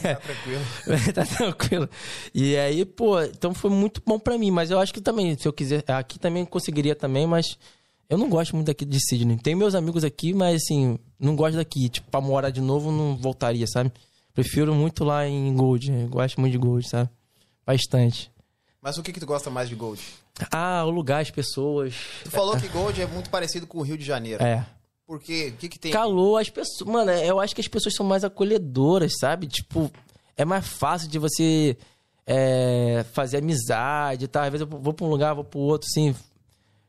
tá 1.11 1.25
tranquilo. 1.25 1.89
E 2.33 2.55
aí, 2.55 2.85
pô, 2.85 3.19
então 3.23 3.51
foi 3.53 3.71
muito 3.71 3.99
bom 4.05 4.19
pra 4.19 4.37
mim, 4.37 4.51
mas 4.51 4.69
eu 4.69 4.79
acho 4.79 4.93
que 4.93 5.01
também, 5.01 5.35
se 5.35 5.47
eu 5.47 5.51
quiser, 5.51 5.83
aqui 5.87 6.19
também 6.19 6.45
conseguiria 6.45 6.95
também, 6.95 7.25
mas 7.25 7.57
eu 8.07 8.17
não 8.17 8.29
gosto 8.29 8.55
muito 8.55 8.67
daqui 8.67 8.85
de 8.85 8.99
Sydney. 8.99 9.37
Tem 9.37 9.55
meus 9.55 9.73
amigos 9.73 10.03
aqui, 10.03 10.35
mas 10.35 10.61
assim, 10.61 10.99
não 11.19 11.35
gosto 11.35 11.55
daqui. 11.55 11.89
Tipo, 11.89 12.11
pra 12.11 12.21
morar 12.21 12.51
de 12.51 12.61
novo, 12.61 12.91
não 12.91 13.17
voltaria, 13.17 13.65
sabe? 13.65 13.91
Prefiro 14.35 14.73
muito 14.75 15.03
lá 15.03 15.27
em 15.27 15.51
Gold. 15.55 15.91
Eu 15.91 16.07
gosto 16.09 16.39
muito 16.39 16.51
de 16.51 16.59
Gold, 16.59 16.87
sabe? 16.87 17.09
Bastante. 17.65 18.31
Mas 18.81 18.97
o 18.97 19.03
que 19.03 19.13
que 19.13 19.19
tu 19.19 19.25
gosta 19.25 19.49
mais 19.49 19.69
de 19.69 19.75
Gold? 19.75 20.01
Ah, 20.51 20.83
o 20.85 20.89
lugar, 20.89 21.21
as 21.21 21.31
pessoas. 21.31 21.95
Tu 22.23 22.31
falou 22.31 22.57
que 22.57 22.67
Gold 22.67 23.01
é 23.01 23.07
muito 23.07 23.29
parecido 23.29 23.65
com 23.65 23.77
o 23.77 23.81
Rio 23.81 23.97
de 23.97 24.03
Janeiro. 24.03 24.43
É. 24.43 24.65
Por 25.05 25.19
quê? 25.19 25.53
O 25.53 25.57
que 25.57 25.69
que 25.69 25.79
tem? 25.79 25.91
Calor, 25.91 26.41
as 26.41 26.49
pessoas. 26.49 26.89
Mano, 26.89 27.11
eu 27.11 27.39
acho 27.39 27.53
que 27.53 27.61
as 27.61 27.67
pessoas 27.67 27.95
são 27.95 28.05
mais 28.05 28.23
acolhedoras, 28.23 29.13
sabe? 29.19 29.47
Tipo, 29.47 29.91
é 30.35 30.43
mais 30.43 30.67
fácil 30.67 31.07
de 31.07 31.19
você 31.19 31.77
é, 32.25 33.05
fazer 33.13 33.37
amizade 33.37 34.25
e 34.25 34.27
tal. 34.27 34.43
Às 34.43 34.51
vezes 34.51 34.67
eu 34.69 34.79
vou 34.79 34.93
pra 34.93 35.05
um 35.05 35.09
lugar, 35.09 35.33
vou 35.33 35.43
pro 35.43 35.59
outro, 35.59 35.87
assim. 35.89 36.15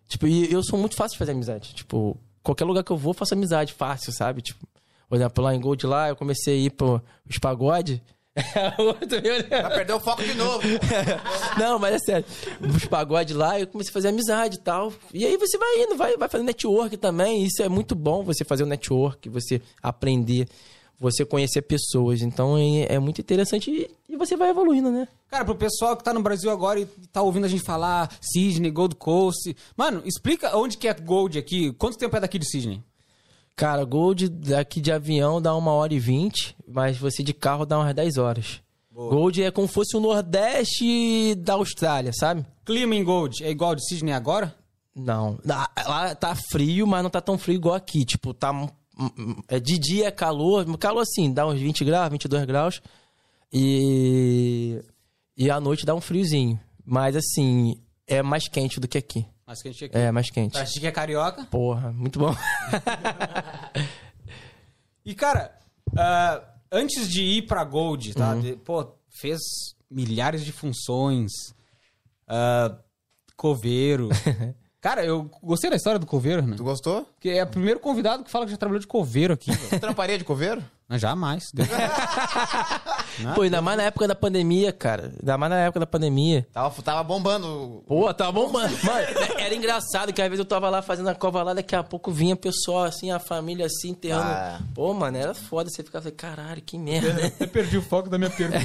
Tipo, 0.08 0.26
e 0.26 0.52
eu 0.52 0.62
sou 0.62 0.78
muito 0.78 0.96
fácil 0.96 1.14
de 1.14 1.18
fazer 1.18 1.32
amizade. 1.32 1.74
Tipo, 1.74 2.16
qualquer 2.42 2.64
lugar 2.64 2.84
que 2.84 2.90
eu 2.90 2.96
vou, 2.96 3.10
eu 3.10 3.14
faço 3.16 3.34
amizade 3.34 3.72
fácil, 3.72 4.12
sabe? 4.12 4.42
Tipo, 4.42 4.66
por 5.08 5.16
exemplo, 5.16 5.44
lá 5.44 5.54
em 5.54 5.60
Gold 5.60 5.86
lá, 5.86 6.08
eu 6.08 6.16
comecei 6.16 6.54
a 6.54 6.66
ir 6.66 6.70
pro 6.70 7.02
os 7.28 7.38
pagode. 7.38 8.02
O 8.78 8.82
outro 8.82 9.22
me 9.22 9.30
olhando. 9.30 9.49
Vai 9.49 9.74
perder 9.74 9.93
o 9.93 10.01
foco 10.01 10.22
de 10.22 10.35
novo. 10.35 10.62
Não, 11.59 11.78
mas 11.78 11.95
é 11.95 11.99
sério. 11.99 12.26
Os 12.61 12.85
pagode 12.87 13.32
lá, 13.32 13.59
eu 13.61 13.66
comecei 13.66 13.91
a 13.91 13.93
fazer 13.93 14.09
amizade 14.09 14.57
e 14.57 14.61
tal. 14.61 14.93
E 15.12 15.24
aí 15.24 15.37
você 15.37 15.57
vai 15.57 15.82
indo, 15.82 15.97
vai, 15.97 16.16
vai 16.16 16.28
fazendo 16.28 16.47
network 16.47 16.97
também. 16.97 17.45
Isso 17.45 17.62
é 17.62 17.68
muito 17.68 17.95
bom, 17.95 18.24
você 18.24 18.45
fazer 18.45 18.64
o 18.64 18.66
network, 18.66 19.28
você 19.28 19.62
aprender, 19.80 20.49
você 20.99 21.24
conhecer 21.24 21.62
pessoas. 21.62 22.22
Então 22.22 22.59
é, 22.59 22.95
é 22.95 22.99
muito 22.99 23.20
interessante 23.20 23.70
e, 23.70 23.91
e 24.09 24.16
você 24.16 24.37
vai 24.37 24.51
evoluindo, 24.51 24.91
né? 24.91 25.07
Cara, 25.30 25.45
pro 25.45 25.55
pessoal 25.55 25.97
que 25.97 26.03
tá 26.03 26.12
no 26.12 26.22
Brasil 26.22 26.51
agora 26.51 26.80
e 26.80 26.87
tá 27.12 27.22
ouvindo 27.22 27.45
a 27.45 27.49
gente 27.49 27.64
falar 27.64 28.11
Sydney, 28.20 28.70
Gold 28.70 28.97
Coast. 28.97 29.57
Mano, 29.76 30.03
explica 30.05 30.57
onde 30.57 30.76
que 30.76 30.89
é 30.89 30.95
Gold 30.95 31.39
aqui. 31.39 31.72
Quanto 31.74 31.99
tempo 31.99 32.16
é 32.16 32.20
daqui 32.20 32.39
de 32.39 32.51
Sydney? 32.51 32.82
Cara, 33.57 33.84
Gold 33.84 34.28
daqui 34.28 34.80
de 34.80 34.90
avião 34.90 35.40
dá 35.40 35.55
uma 35.55 35.72
hora 35.72 35.94
e 35.94 35.98
vinte, 35.98 36.57
mas 36.66 36.96
você 36.98 37.22
de 37.22 37.32
carro 37.32 37.64
dá 37.64 37.78
umas 37.78 37.94
10 37.94 38.16
horas. 38.18 38.61
Gold 38.92 39.42
é 39.42 39.50
como 39.50 39.66
se 39.68 39.74
fosse 39.74 39.96
o 39.96 40.00
Nordeste 40.00 41.34
da 41.36 41.55
Austrália, 41.55 42.12
sabe? 42.12 42.44
Clima 42.64 42.94
em 42.94 43.05
Gold 43.05 43.44
é 43.44 43.50
igual 43.50 43.74
de 43.74 43.86
Sydney 43.86 44.12
agora? 44.14 44.55
Não. 44.94 45.38
Lá- 45.44 46.14
tá 46.14 46.34
frio, 46.34 46.86
mas 46.86 47.02
não 47.02 47.11
tá 47.11 47.20
tão 47.20 47.36
frio 47.36 47.57
igual 47.57 47.74
aqui. 47.74 48.05
Tipo, 48.05 48.32
tá. 48.32 48.52
É, 49.48 49.59
de 49.59 49.76
dia 49.78 50.07
é 50.07 50.11
calor. 50.11 50.64
Calor 50.78 51.02
assim, 51.02 51.32
dá 51.32 51.46
uns 51.46 51.59
20 51.61 51.84
graus, 51.84 52.11
22 52.11 52.44
graus. 52.44 52.80
E. 53.52 54.80
E 55.36 55.50
à 55.50 55.61
noite 55.61 55.84
dá 55.84 55.94
um 55.94 56.00
friozinho. 56.00 56.59
Mas 56.84 57.16
assim, 57.16 57.80
é 58.07 58.22
mais 58.22 58.46
quente 58.48 58.78
do 58.78 58.86
que 58.86 58.98
aqui. 58.98 59.26
Mas 59.55 59.62
que 59.62 59.68
a 59.68 59.70
gente 59.72 59.84
aqui. 59.84 59.96
É, 59.96 60.11
mais 60.11 60.30
quente. 60.30 60.59
Gente 60.59 60.80
que 60.80 60.86
é 60.88 60.90
carioca. 60.90 61.44
Porra, 61.46 61.92
muito 61.92 62.18
bom. 62.18 62.34
E, 65.05 65.14
cara, 65.14 65.55
ah, 65.96 66.42
antes 66.72 67.09
de 67.09 67.22
ir 67.22 67.42
pra 67.42 67.62
Gold, 67.62 68.09
Uhum. 68.09 68.14
tá? 68.14 68.34
De- 68.34 68.57
pô, 68.57 68.96
fez 69.11 69.38
milhares 69.90 70.44
de 70.44 70.50
funções. 70.52 71.30
ah, 72.26 72.78
coveiro. 73.36 74.09
cara, 74.85 75.03
eu 75.03 75.30
gostei 75.43 75.70
da 75.70 75.76
história 75.76 75.99
do 75.99 76.05
coveiro, 76.05 76.43
né? 76.43 76.57
Tu 76.59 76.62
gostou? 76.62 77.09
Porque 77.14 77.30
é 77.30 77.43
o 77.43 77.47
primeiro 77.47 77.80
convidado 77.80 78.22
que 78.22 78.30
fala 78.30 78.45
que 78.45 78.51
já 78.51 78.59
trabalhou 78.59 78.78
de 78.78 78.87
coveiro 78.87 79.32
aqui. 79.32 79.51
Tu 79.70 79.80
tramparia 79.80 80.18
de 80.18 80.24
coveiro? 80.24 80.62
Mas 80.87 81.01
jamais. 81.01 81.51
Pô, 83.35 83.41
ainda 83.41 83.62
mais 83.62 83.78
na 83.78 83.85
época 83.85 84.07
da 84.07 84.14
pandemia, 84.14 84.74
cara. 84.74 85.14
Ainda 85.18 85.39
mais 85.39 85.51
na 85.51 85.61
época 85.61 85.80
da 85.80 85.87
pandemia. 85.87 86.47
Tava, 86.53 86.82
tava 86.82 87.03
bombando. 87.03 87.82
Pô, 87.87 88.12
tá 88.12 88.30
bom, 88.30 88.53
mano. 88.53 88.76
Mano, 88.85 89.07
era 89.39 89.55
engraçado 89.55 90.12
que 90.12 90.20
às 90.20 90.28
vezes 90.28 90.41
eu 90.41 90.45
tava 90.45 90.68
lá 90.68 90.82
fazendo 90.82 91.09
a 91.09 91.14
cova 91.14 91.43
lá, 91.43 91.55
daqui 91.55 91.74
a 91.74 91.82
pouco 91.82 92.12
vinha 92.12 92.37
pessoal 92.37 92.85
assim, 92.85 93.11
a 93.11 93.18
família 93.18 93.64
assim, 93.64 93.89
enterrando. 93.89 94.26
Ah. 94.26 94.61
Pô, 94.74 94.93
mano, 94.93 95.16
era 95.16 95.32
foda. 95.32 95.70
Você 95.70 95.82
ficava 95.82 96.07
assim, 96.07 96.14
caralho, 96.14 96.61
que 96.61 96.76
merda. 96.76 97.32
Eu 97.41 97.49
perdi 97.49 97.78
o 97.78 97.82
foco 97.82 98.11
da 98.11 98.18
minha 98.18 98.30
pergunta. 98.30 98.61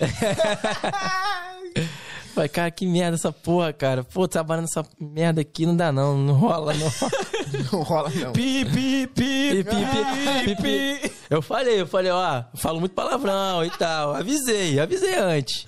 Falei, 2.38 2.48
cara, 2.48 2.70
que 2.70 2.86
merda 2.86 3.16
essa 3.16 3.32
porra, 3.32 3.72
cara. 3.72 4.04
Pô, 4.04 4.28
trabalhando 4.28 4.66
nessa 4.66 4.86
merda 5.00 5.40
aqui 5.40 5.66
não 5.66 5.74
dá 5.76 5.90
não, 5.90 6.16
não 6.16 6.34
rola 6.34 6.72
não. 6.72 6.86
Não 7.72 7.82
rola, 7.82 8.10
não. 8.10 8.32
Pi, 8.32 8.62
pi, 8.66 9.06
pi, 9.06 9.08
Pi, 9.14 9.64
pi, 9.64 10.54
pi, 10.54 10.54
pi, 10.56 10.62
pi. 10.62 11.12
Eu 11.30 11.40
falei, 11.40 11.80
eu 11.80 11.86
falei, 11.86 12.10
ó, 12.12 12.44
falo 12.54 12.78
muito 12.78 12.94
palavrão 12.94 13.64
e 13.64 13.70
tal. 13.70 14.14
Avisei, 14.14 14.78
avisei 14.78 15.14
antes. 15.14 15.64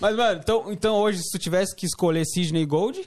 Mas, 0.00 0.14
mano, 0.16 0.40
então, 0.40 0.72
então 0.72 0.94
hoje, 0.94 1.18
se 1.18 1.30
tu 1.32 1.38
tivesse 1.38 1.74
que 1.74 1.86
escolher 1.86 2.24
Sydney 2.24 2.62
e 2.62 2.66
Gold, 2.66 3.00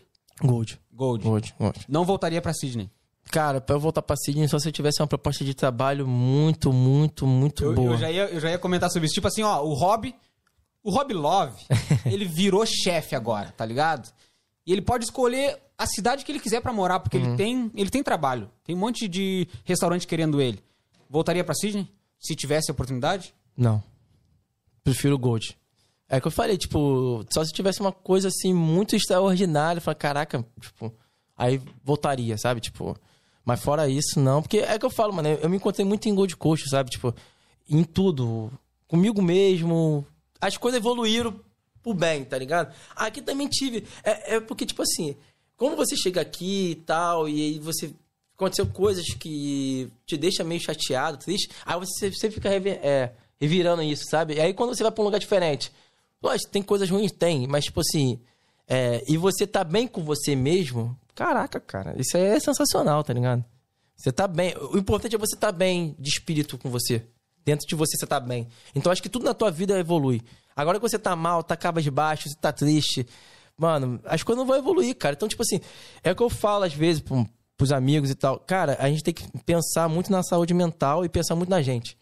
Gold. 0.44 0.78
Gold. 0.94 1.24
Gold, 1.24 1.56
Gold. 1.58 1.80
Não 1.88 2.04
voltaria 2.04 2.42
pra 2.42 2.54
Sydney. 2.54 2.92
Cara, 3.32 3.62
pra 3.62 3.76
eu 3.78 3.80
voltar 3.80 4.02
pra 4.02 4.16
Sydney, 4.18 4.48
só 4.50 4.60
se 4.60 4.68
eu 4.68 4.74
tivesse 4.74 5.02
uma 5.02 5.08
proposta 5.08 5.46
de 5.46 5.54
trabalho 5.54 6.06
muito, 6.06 6.72
muito, 6.74 7.26
muito 7.26 7.64
Eu, 7.64 7.74
boa. 7.74 7.94
eu 7.94 7.98
já 7.98 8.12
ia, 8.12 8.26
eu 8.26 8.40
já 8.42 8.52
ia 8.52 8.60
comentar 8.60 8.92
sobre 8.92 9.06
isso. 9.06 9.16
Tipo 9.16 9.28
assim, 9.28 9.42
ó, 9.42 9.64
o 9.64 9.74
Hobby. 9.74 10.14
O 10.88 10.90
Hobby 10.90 11.14
Love 11.14 11.66
ele 12.06 12.24
virou 12.24 12.66
chefe 12.66 13.14
agora, 13.14 13.52
tá 13.52 13.66
ligado? 13.66 14.10
E 14.66 14.72
ele 14.72 14.82
pode 14.82 15.04
escolher 15.04 15.62
a 15.78 15.86
cidade 15.86 16.24
que 16.24 16.32
ele 16.32 16.40
quiser 16.40 16.62
pra 16.62 16.72
morar, 16.72 17.02
porque 17.02 17.18
ele 17.18 17.36
tem, 17.36 17.70
ele 17.76 17.90
tem 17.90 18.02
trabalho. 18.02 18.50
Tem 18.64 18.74
um 18.74 18.80
monte 18.80 19.06
de 19.06 19.50
restaurante 19.66 20.08
querendo 20.08 20.40
ele. 20.40 20.64
Voltaria 21.10 21.44
pra 21.44 21.54
Sydney? 21.54 21.92
Se 22.18 22.38
tivesse 22.38 22.72
a 22.72 22.74
oportunidade? 22.74 23.36
Não. 23.56 23.84
Prefiro 24.82 25.16
o 25.16 25.20
Gold. 25.20 25.58
É 26.08 26.22
que 26.22 26.28
eu 26.28 26.32
falei, 26.32 26.58
tipo, 26.58 27.26
só 27.34 27.44
se 27.44 27.52
tivesse 27.52 27.82
uma 27.82 27.92
coisa 27.92 28.30
assim 28.30 28.54
muito 28.54 28.96
extraordinária, 28.96 29.82
falei, 29.82 29.98
caraca, 29.98 30.46
tipo, 30.58 30.94
aí 31.36 31.62
voltaria, 31.84 32.38
sabe? 32.38 32.62
Tipo, 32.62 32.98
mas 33.44 33.62
fora 33.62 33.90
isso, 33.90 34.22
não. 34.22 34.42
Porque 34.42 34.60
é 34.60 34.80
que 34.80 34.86
eu 34.86 34.90
falo, 34.90 35.12
mano, 35.12 35.28
eu 35.28 35.50
me 35.50 35.58
encontrei 35.58 35.86
muito 35.86 36.08
em 36.08 36.16
Gold 36.16 36.38
Coast, 36.38 36.70
sabe? 36.70 36.90
Tipo, 36.92 37.14
em 37.70 37.84
tudo. 37.84 38.50
Comigo 38.88 39.22
mesmo. 39.22 40.06
As 40.40 40.58
coisas 40.58 40.80
evoluíram 40.80 41.40
pro 41.82 41.94
bem, 41.94 42.24
tá 42.26 42.38
ligado? 42.38 42.74
Aqui 42.96 43.22
também 43.22 43.48
tive. 43.48 43.86
É, 44.04 44.36
é 44.36 44.40
porque, 44.40 44.66
tipo 44.66 44.82
assim, 44.82 45.16
como 45.56 45.76
você 45.76 45.96
chega 45.96 46.22
aqui 46.22 46.72
e 46.72 46.76
tal, 46.76 47.28
e 47.30 47.42
aí 47.42 47.60
você. 47.60 47.92
Aconteceu 48.36 48.68
coisas 48.68 49.04
que 49.16 49.92
te 50.06 50.16
deixa 50.16 50.44
meio 50.44 50.62
chateado, 50.62 51.18
triste, 51.18 51.50
aí 51.66 51.80
você 51.80 52.12
sempre 52.12 52.36
fica 52.36 52.48
revi- 52.50 52.80
é, 52.84 53.12
revirando 53.42 53.82
isso, 53.82 54.04
sabe? 54.08 54.36
E 54.36 54.40
aí 54.40 54.54
quando 54.54 54.76
você 54.76 54.84
vai 54.84 54.92
pra 54.92 55.02
um 55.02 55.06
lugar 55.06 55.18
diferente, 55.18 55.72
lógico, 56.22 56.52
tem 56.52 56.62
coisas 56.62 56.88
ruins? 56.88 57.12
Tem, 57.12 57.48
mas 57.48 57.66
tipo 57.66 57.80
assim. 57.82 58.20
é, 58.68 59.02
e 59.08 59.18
você 59.18 59.48
tá 59.48 59.64
bem 59.64 59.88
com 59.88 60.04
você 60.04 60.36
mesmo, 60.36 60.96
caraca, 61.16 61.60
cara, 61.60 62.00
isso 62.00 62.16
é 62.16 62.40
sensacional, 62.40 63.04
tá 63.04 63.12
ligado? 63.12 63.44
Você 63.96 64.12
tá 64.12 64.28
bem. 64.28 64.54
O 64.72 64.78
importante 64.78 65.16
é 65.16 65.18
você 65.18 65.36
tá 65.36 65.52
bem 65.52 65.96
de 65.98 66.08
espírito 66.10 66.60
com 66.60 66.70
você. 66.70 67.04
Dentro 67.48 67.66
de 67.66 67.76
você 67.76 67.96
você 67.96 68.06
tá 68.06 68.20
bem. 68.20 68.46
Então 68.76 68.92
acho 68.92 69.02
que 69.02 69.08
tudo 69.08 69.24
na 69.24 69.34
tua 69.34 69.50
vida 69.50 69.80
evolui. 69.80 70.22
Agora 70.54 70.78
que 70.78 70.82
você 70.86 71.00
tá 71.00 71.16
mal, 71.16 71.42
tá 71.42 71.56
cabisbaixo, 71.56 72.28
você 72.28 72.36
tá 72.36 72.52
triste, 72.52 73.08
mano, 73.58 74.02
as 74.04 74.22
coisas 74.22 74.38
não 74.42 74.46
vão 74.46 74.58
evoluir, 74.58 74.94
cara. 74.98 75.16
Então, 75.16 75.30
tipo 75.30 75.42
assim, 75.44 75.62
é 76.04 76.12
o 76.12 76.16
que 76.16 76.22
eu 76.22 76.30
falo 76.30 76.66
às 76.66 76.74
vezes 76.74 77.02
pro, 77.02 77.26
pros 77.56 77.72
amigos 77.72 78.10
e 78.10 78.16
tal. 78.16 78.38
Cara, 78.38 78.76
a 78.82 78.90
gente 78.90 79.02
tem 79.02 79.14
que 79.14 79.24
pensar 79.46 79.88
muito 79.88 80.12
na 80.12 80.22
saúde 80.24 80.54
mental 80.54 81.06
e 81.06 81.10
pensar 81.10 81.36
muito 81.36 81.50
na 81.50 81.62
gente. 81.62 81.98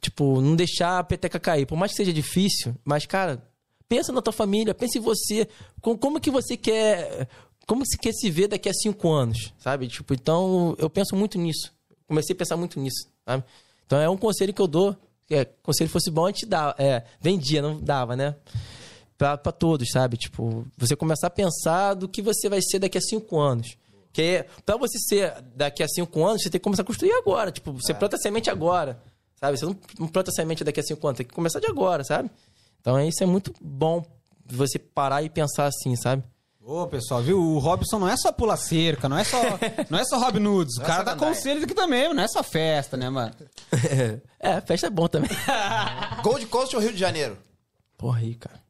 Tipo, 0.00 0.40
não 0.40 0.56
deixar 0.56 1.00
a 1.00 1.04
peteca 1.04 1.38
cair. 1.38 1.66
Por 1.66 1.76
mais 1.76 1.90
que 1.92 1.98
seja 1.98 2.12
difícil, 2.14 2.74
mas, 2.82 3.04
cara, 3.04 3.46
pensa 3.86 4.10
na 4.10 4.22
tua 4.22 4.32
família, 4.32 4.72
pensa 4.74 4.96
em 4.96 5.02
você. 5.02 5.46
Com- 5.82 5.98
Como 5.98 6.18
que 6.18 6.30
você 6.30 6.56
quer. 6.56 7.28
Como 7.66 7.84
você 7.84 7.98
quer 7.98 8.12
se 8.14 8.30
ver 8.30 8.48
daqui 8.48 8.70
a 8.70 8.72
cinco 8.72 9.10
anos, 9.12 9.52
sabe? 9.58 9.86
Tipo, 9.86 10.14
então, 10.14 10.74
eu 10.78 10.88
penso 10.88 11.14
muito 11.14 11.36
nisso. 11.36 11.70
Comecei 12.06 12.34
a 12.34 12.38
pensar 12.38 12.56
muito 12.56 12.80
nisso, 12.80 13.06
sabe? 13.26 13.44
Então, 13.92 14.00
é 14.00 14.08
um 14.08 14.16
conselho 14.16 14.54
que 14.54 14.62
eu 14.62 14.66
dou. 14.66 14.96
Que 15.26 15.34
é, 15.34 15.44
conselho 15.44 15.90
fosse 15.90 16.10
bom, 16.10 16.24
a 16.24 16.28
gente 16.30 16.46
dava. 16.46 16.74
É, 16.78 17.04
vendia, 17.20 17.60
não 17.60 17.78
dava, 17.78 18.16
né? 18.16 18.34
Pra, 19.18 19.36
pra 19.36 19.52
todos, 19.52 19.90
sabe? 19.90 20.16
Tipo, 20.16 20.66
você 20.78 20.96
começar 20.96 21.26
a 21.26 21.30
pensar 21.30 21.92
do 21.92 22.08
que 22.08 22.22
você 22.22 22.48
vai 22.48 22.62
ser 22.62 22.78
daqui 22.78 22.96
a 22.96 23.02
cinco 23.02 23.38
anos. 23.38 23.76
Que 24.10 24.22
é, 24.22 24.46
pra 24.64 24.78
você 24.78 24.98
ser 24.98 25.42
daqui 25.54 25.82
a 25.82 25.88
cinco 25.88 26.24
anos, 26.24 26.42
você 26.42 26.48
tem 26.48 26.58
que 26.58 26.64
começar 26.64 26.80
a 26.80 26.86
construir 26.86 27.12
agora. 27.12 27.52
Tipo, 27.52 27.70
você 27.74 27.92
planta 27.92 28.16
semente 28.16 28.48
agora. 28.48 28.98
Sabe? 29.38 29.58
Você 29.58 29.66
não, 29.66 29.76
não 29.98 30.08
planta 30.08 30.32
semente 30.32 30.64
daqui 30.64 30.80
a 30.80 30.82
cinco 30.82 31.06
anos, 31.06 31.18
tem 31.18 31.26
que 31.26 31.34
começar 31.34 31.60
de 31.60 31.66
agora, 31.66 32.02
sabe? 32.02 32.30
Então 32.80 32.98
isso 32.98 33.22
é 33.22 33.26
muito 33.26 33.52
bom 33.60 34.02
você 34.46 34.78
parar 34.78 35.22
e 35.22 35.28
pensar 35.28 35.66
assim, 35.66 35.94
sabe? 35.96 36.22
Ô, 36.64 36.86
pessoal, 36.86 37.20
viu? 37.20 37.40
O 37.40 37.58
Robson 37.58 37.98
não 37.98 38.08
é 38.08 38.16
só 38.16 38.30
pular 38.30 38.56
cerca, 38.56 39.08
não 39.08 39.18
é 39.18 39.24
só, 39.24 39.36
não 39.90 39.98
é 39.98 40.04
só 40.04 40.16
Robin 40.18 40.38
Nudes. 40.38 40.76
O 40.76 40.78
Não 40.78 40.84
é 40.84 40.86
cara 40.88 40.98
só 41.00 41.04
dá 41.04 41.14
gandaia. 41.14 41.34
conselhos 41.34 41.64
aqui 41.64 41.74
também, 41.74 42.14
não 42.14 42.22
é 42.22 42.28
só 42.28 42.42
festa, 42.42 42.96
né, 42.96 43.10
mano? 43.10 43.34
é, 44.38 44.60
festa 44.60 44.86
é 44.86 44.90
bom 44.90 45.08
também. 45.08 45.30
Gold 46.22 46.46
Coast 46.46 46.76
ou 46.76 46.80
Rio 46.80 46.92
de 46.92 46.98
Janeiro? 46.98 47.36
Pô, 47.98 48.10
Rio, 48.10 48.36
cara. 48.38 48.60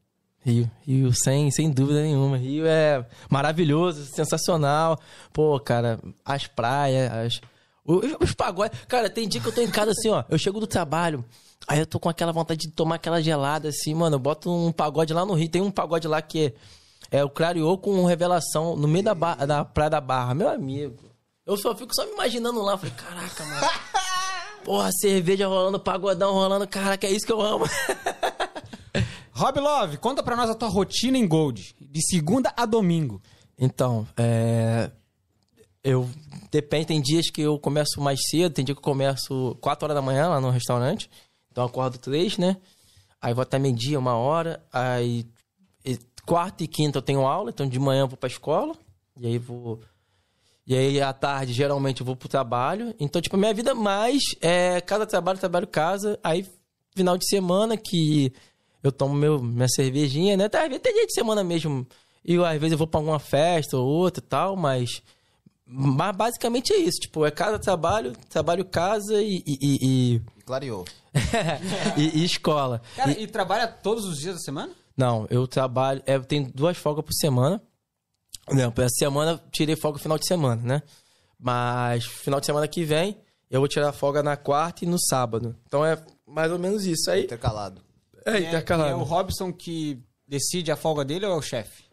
Rio, 0.43 0.69
Rio, 0.81 1.13
sem, 1.13 1.51
sem 1.51 1.69
dúvida 1.69 2.01
nenhuma. 2.01 2.35
Rio 2.35 2.65
é 2.65 3.05
maravilhoso, 3.29 4.05
sensacional. 4.07 4.99
Pô, 5.31 5.59
cara, 5.59 5.99
as 6.25 6.47
praias, 6.47 7.11
as... 7.11 7.41
Os, 7.85 8.15
os 8.19 8.33
pagodes. 8.33 8.79
Cara, 8.87 9.09
tem 9.09 9.27
dia 9.27 9.39
que 9.39 9.47
eu 9.47 9.53
tô 9.53 9.61
em 9.61 9.69
casa 9.69 9.91
assim, 9.91 10.09
ó. 10.09 10.23
Eu 10.29 10.37
chego 10.37 10.59
do 10.59 10.65
trabalho, 10.67 11.23
aí 11.67 11.79
eu 11.79 11.85
tô 11.85 11.99
com 11.99 12.09
aquela 12.09 12.31
vontade 12.31 12.61
de 12.61 12.71
tomar 12.71 12.95
aquela 12.95 13.21
gelada 13.21 13.69
assim, 13.69 13.93
mano. 13.93 14.15
Eu 14.15 14.19
boto 14.19 14.49
um 14.51 14.71
pagode 14.71 15.13
lá 15.13 15.25
no 15.25 15.33
Rio. 15.33 15.47
Tem 15.49 15.61
um 15.61 15.71
pagode 15.71 16.07
lá 16.07 16.21
que 16.21 16.47
é, 16.47 16.53
é 17.13 17.23
o 17.23 17.29
Clareou 17.29 17.77
com 17.77 18.03
revelação 18.05 18.75
no 18.75 18.87
meio 18.87 19.05
da, 19.05 19.13
da 19.13 19.63
Praia 19.63 19.91
da 19.91 20.01
Barra. 20.01 20.33
Meu 20.33 20.49
amigo. 20.49 21.11
Eu 21.45 21.55
só 21.55 21.75
fico 21.75 21.93
só 21.93 22.03
me 22.07 22.13
imaginando 22.13 22.59
lá. 22.59 22.75
Falei, 22.75 22.91
caraca, 22.95 23.45
mano. 23.45 23.67
Porra, 24.65 24.89
cerveja 24.93 25.47
rolando, 25.47 25.79
pagodão 25.79 26.33
rolando. 26.33 26.67
Caraca, 26.67 27.05
é 27.05 27.11
isso 27.11 27.23
que 27.23 27.31
eu 27.31 27.39
amo. 27.39 27.65
Rob 29.31 29.59
Love, 29.59 29.97
conta 29.97 30.23
pra 30.23 30.35
nós 30.35 30.49
a 30.49 30.55
tua 30.55 30.69
rotina 30.69 31.15
em 31.15 31.27
Gold, 31.27 31.75
de 31.79 32.01
segunda 32.07 32.51
a 32.57 32.65
domingo. 32.65 33.21
Então, 33.59 34.07
é... 34.17 34.89
Eu... 35.83 36.09
Depende, 36.49 36.87
tem 36.87 37.01
dias 37.01 37.29
que 37.29 37.41
eu 37.41 37.59
começo 37.59 38.01
mais 38.01 38.19
cedo, 38.27 38.53
tem 38.53 38.65
dia 38.65 38.73
que 38.73 38.79
eu 38.79 38.83
começo 38.83 39.55
4 39.61 39.85
horas 39.85 39.95
da 39.95 40.01
manhã 40.01 40.29
lá 40.29 40.41
no 40.41 40.49
restaurante. 40.49 41.11
Então 41.51 41.63
eu 41.63 41.67
acordo 41.67 41.99
3, 41.99 42.39
né? 42.39 42.57
Aí 43.21 43.33
vou 43.35 43.43
até 43.43 43.59
meio-dia, 43.59 43.99
uma 43.99 44.15
hora. 44.15 44.63
Aí 44.71 45.27
quarta 46.25 46.63
e 46.63 46.67
quinta 46.67 46.97
eu 46.97 47.01
tenho 47.01 47.25
aula, 47.25 47.49
então 47.49 47.67
de 47.67 47.79
manhã 47.79 48.01
eu 48.01 48.07
vou 48.07 48.17
pra 48.17 48.27
escola. 48.29 48.75
E 49.19 49.27
aí 49.27 49.37
vou... 49.37 49.79
E 50.65 50.75
aí 50.75 51.01
à 51.01 51.11
tarde, 51.11 51.51
geralmente, 51.51 51.99
eu 51.99 52.05
vou 52.05 52.15
pro 52.15 52.29
trabalho. 52.29 52.95
Então, 52.99 53.21
tipo, 53.21 53.35
a 53.35 53.39
minha 53.39 53.53
vida 53.53 53.75
mais 53.75 54.21
é 54.41 54.79
casa, 54.79 55.05
trabalho, 55.05 55.37
trabalho, 55.37 55.67
casa. 55.67 56.17
Aí, 56.23 56.47
final 56.95 57.17
de 57.17 57.27
semana 57.27 57.75
que 57.75 58.31
eu 58.81 58.89
tomo 58.91 59.13
meu, 59.13 59.41
minha 59.43 59.67
cervejinha, 59.67 60.37
né? 60.37 60.45
Até, 60.45 60.59
às 60.61 60.67
vezes 60.67 60.81
tem 60.81 60.93
dia 60.93 61.05
de 61.05 61.13
semana 61.13 61.43
mesmo. 61.43 61.85
E 62.23 62.37
às 62.37 62.53
vezes 62.59 62.71
eu 62.71 62.77
vou 62.77 62.87
pra 62.87 62.97
alguma 63.01 63.19
festa 63.19 63.75
ou 63.77 63.85
outra 63.85 64.23
e 64.23 64.27
tal, 64.27 64.55
mas... 64.55 65.01
Mas 65.65 66.15
basicamente 66.15 66.71
é 66.71 66.77
isso. 66.77 66.99
Tipo, 67.01 67.25
é 67.25 67.31
casa, 67.31 67.59
trabalho, 67.59 68.13
trabalho, 68.29 68.63
casa 68.63 69.21
e... 69.21 69.43
e, 69.45 69.57
e, 69.61 70.15
E 70.37 70.41
clareou. 70.45 70.85
e- 71.97 72.01
e- 72.19 72.19
e 72.19 72.23
escola. 72.25 72.81
Cara, 72.95 73.11
e... 73.11 73.27
trabalha 73.27 73.67
todos 73.67 74.05
os 74.05 74.17
dias 74.17 74.35
da 74.35 74.39
semana? 74.41 74.71
Não, 74.95 75.25
eu 75.29 75.47
trabalho. 75.47 76.01
é, 76.05 76.15
Eu 76.15 76.23
tenho 76.23 76.51
duas 76.53 76.77
folgas 76.77 77.03
por 77.05 77.13
semana. 77.13 77.61
Não, 78.51 78.73
essa 78.77 78.95
semana 78.97 79.31
eu 79.31 79.39
tirei 79.51 79.75
folga 79.75 79.97
no 79.97 80.01
final 80.03 80.17
de 80.19 80.27
semana, 80.27 80.61
né? 80.61 80.83
Mas 81.39 82.05
final 82.05 82.39
de 82.39 82.45
semana 82.45 82.67
que 82.67 82.83
vem 82.83 83.17
eu 83.49 83.59
vou 83.59 83.67
tirar 83.67 83.91
folga 83.93 84.21
na 84.23 84.35
quarta 84.35 84.83
e 84.83 84.87
no 84.87 84.97
sábado. 84.99 85.55
Então 85.67 85.85
é 85.85 85.97
mais 86.27 86.51
ou 86.51 86.59
menos 86.59 86.85
isso. 86.85 87.09
Aí 87.11 87.23
Intercalado. 87.23 87.81
é 88.25 88.37
É, 88.37 88.39
intercalado. 88.47 88.89
é 88.89 88.95
o 88.95 89.03
Robson 89.03 89.51
que 89.53 89.99
decide 90.27 90.71
a 90.71 90.75
folga 90.75 91.05
dele 91.05 91.25
ou 91.25 91.33
é 91.33 91.35
o 91.35 91.41
chefe? 91.41 91.83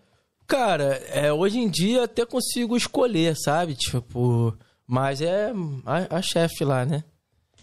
Cara, 0.47 0.95
é, 1.09 1.33
hoje 1.33 1.59
em 1.59 1.69
dia 1.69 2.05
até 2.05 2.25
consigo 2.27 2.77
escolher, 2.77 3.37
sabe? 3.37 3.75
Tipo, 3.77 4.57
mas 4.87 5.21
é 5.21 5.53
a, 5.87 6.17
a 6.17 6.23
chefe 6.23 6.65
lá, 6.65 6.85
né? 6.85 7.05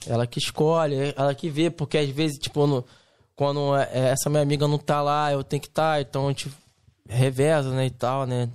Ela 0.05 0.25
que 0.27 0.39
escolhe, 0.39 1.13
ela 1.17 1.33
que 1.35 1.49
vê, 1.49 1.69
porque 1.69 1.97
às 1.97 2.09
vezes, 2.09 2.37
tipo, 2.37 2.65
no- 2.67 2.85
quando 3.37 3.77
é, 3.77 4.09
essa 4.09 4.29
minha 4.29 4.41
amiga 4.41 4.67
não 4.67 4.79
tá 4.79 4.99
lá, 5.01 5.31
eu 5.31 5.43
tenho 5.43 5.61
que 5.61 5.67
estar, 5.67 6.01
então 6.01 6.25
a 6.25 6.29
gente 6.31 6.51
reveza, 7.07 7.69
né, 7.71 7.85
e 7.85 7.91
tal, 7.91 8.25
né? 8.25 8.49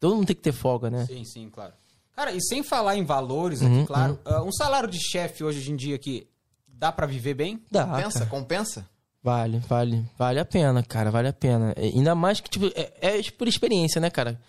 Todo 0.00 0.16
mundo 0.16 0.26
tem 0.26 0.34
que 0.34 0.42
ter 0.42 0.52
folga, 0.52 0.90
né? 0.90 1.06
Sim, 1.06 1.22
sim, 1.22 1.48
claro. 1.50 1.74
Cara, 2.16 2.32
e 2.32 2.40
sem 2.42 2.62
falar 2.62 2.96
em 2.96 3.04
valores 3.04 3.60
Uhum, 3.60 3.78
aqui, 3.78 3.86
claro, 3.86 4.18
ah, 4.24 4.42
um 4.42 4.50
salário 4.50 4.88
de 4.88 4.98
chefe 4.98 5.44
hoje 5.44 5.70
em 5.70 5.76
dia 5.76 5.94
aqui 5.94 6.26
dá 6.66 6.90
pra 6.90 7.06
viver 7.06 7.34
bem? 7.34 7.62
Dá, 7.70 7.86
Compensa? 7.86 8.18
cara. 8.18 8.30
Compensa? 8.30 8.88
Vale, 9.22 9.58
vale, 9.60 10.04
vale 10.18 10.40
a 10.40 10.44
pena, 10.44 10.82
cara, 10.82 11.10
vale 11.10 11.28
a 11.28 11.32
pena. 11.32 11.72
É, 11.76 11.84
Ainda 11.84 12.14
mais 12.14 12.40
que, 12.40 12.50
tipo, 12.50 12.66
é, 12.74 12.90
é 13.00 13.22
por 13.30 13.46
experiência, 13.46 14.00
né, 14.00 14.10
cara? 14.10 14.40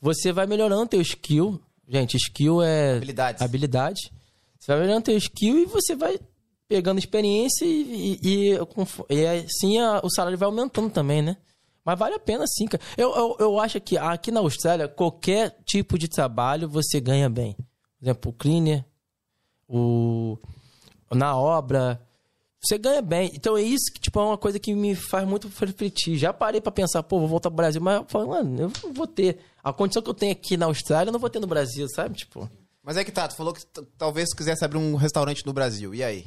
Você 0.00 0.32
vai 0.32 0.46
melhorando 0.46 0.86
teu 0.86 1.00
skill. 1.02 1.60
Gente, 1.86 2.16
skill 2.16 2.62
é... 2.62 2.96
Habilidades. 2.96 3.42
Habilidade. 3.42 4.12
Você 4.58 4.72
vai 4.72 4.80
melhorando 4.80 5.04
teu 5.06 5.16
skill 5.18 5.58
e 5.58 5.66
você 5.66 5.94
vai 5.96 6.18
pegando 6.68 6.98
experiência 6.98 7.64
e, 7.64 8.18
e, 8.22 8.52
e, 8.52 8.58
e 9.10 9.26
assim 9.26 9.78
a- 9.78 10.00
o 10.04 10.10
salário 10.10 10.36
vai 10.38 10.46
aumentando 10.46 10.90
também, 10.90 11.22
né? 11.22 11.36
Mas 11.84 11.98
vale 11.98 12.14
a 12.14 12.18
pena 12.18 12.44
sim, 12.46 12.66
cara. 12.66 12.82
Eu, 12.96 13.14
eu, 13.16 13.36
eu 13.40 13.58
acho 13.60 13.80
que 13.80 13.96
aqui 13.96 14.30
na 14.30 14.40
Austrália, 14.40 14.86
qualquer 14.86 15.56
tipo 15.64 15.98
de 15.98 16.06
trabalho 16.06 16.68
você 16.68 17.00
ganha 17.00 17.30
bem. 17.30 17.54
Por 17.54 18.04
exemplo, 18.04 18.30
o 18.30 18.34
cleaner, 18.34 18.84
o, 19.66 20.38
na 21.10 21.34
obra, 21.36 22.00
você 22.60 22.76
ganha 22.76 23.00
bem. 23.00 23.30
Então 23.34 23.56
é 23.56 23.62
isso 23.62 23.90
que 23.92 24.00
tipo, 24.00 24.20
é 24.20 24.22
uma 24.24 24.36
coisa 24.38 24.58
que 24.58 24.74
me 24.74 24.94
faz 24.94 25.26
muito 25.26 25.48
refletir. 25.48 26.18
Já 26.18 26.32
parei 26.32 26.60
pra 26.60 26.70
pensar, 26.70 27.02
pô, 27.02 27.18
vou 27.20 27.28
voltar 27.28 27.48
pro 27.50 27.56
Brasil, 27.56 27.80
mas 27.80 28.04
eu 28.12 28.70
eu 28.84 28.92
vou 28.92 29.06
ter. 29.06 29.38
A 29.64 29.72
condição 29.72 30.02
que 30.02 30.10
eu 30.10 30.14
tenho 30.14 30.32
aqui 30.32 30.56
na 30.58 30.66
Austrália, 30.66 31.08
eu 31.08 31.12
não 31.12 31.20
vou 31.20 31.30
ter 31.30 31.40
no 31.40 31.46
Brasil, 31.46 31.88
sabe? 31.88 32.16
Tipo. 32.18 32.48
Mas 32.82 32.96
é 32.98 33.04
que 33.04 33.12
tá, 33.12 33.26
tu 33.28 33.34
falou 33.36 33.52
que 33.54 33.62
talvez 33.96 34.32
quisesse 34.34 34.64
abrir 34.64 34.78
um 34.78 34.94
restaurante 34.94 35.44
no 35.46 35.52
Brasil. 35.54 35.94
E 35.94 36.02
aí? 36.04 36.26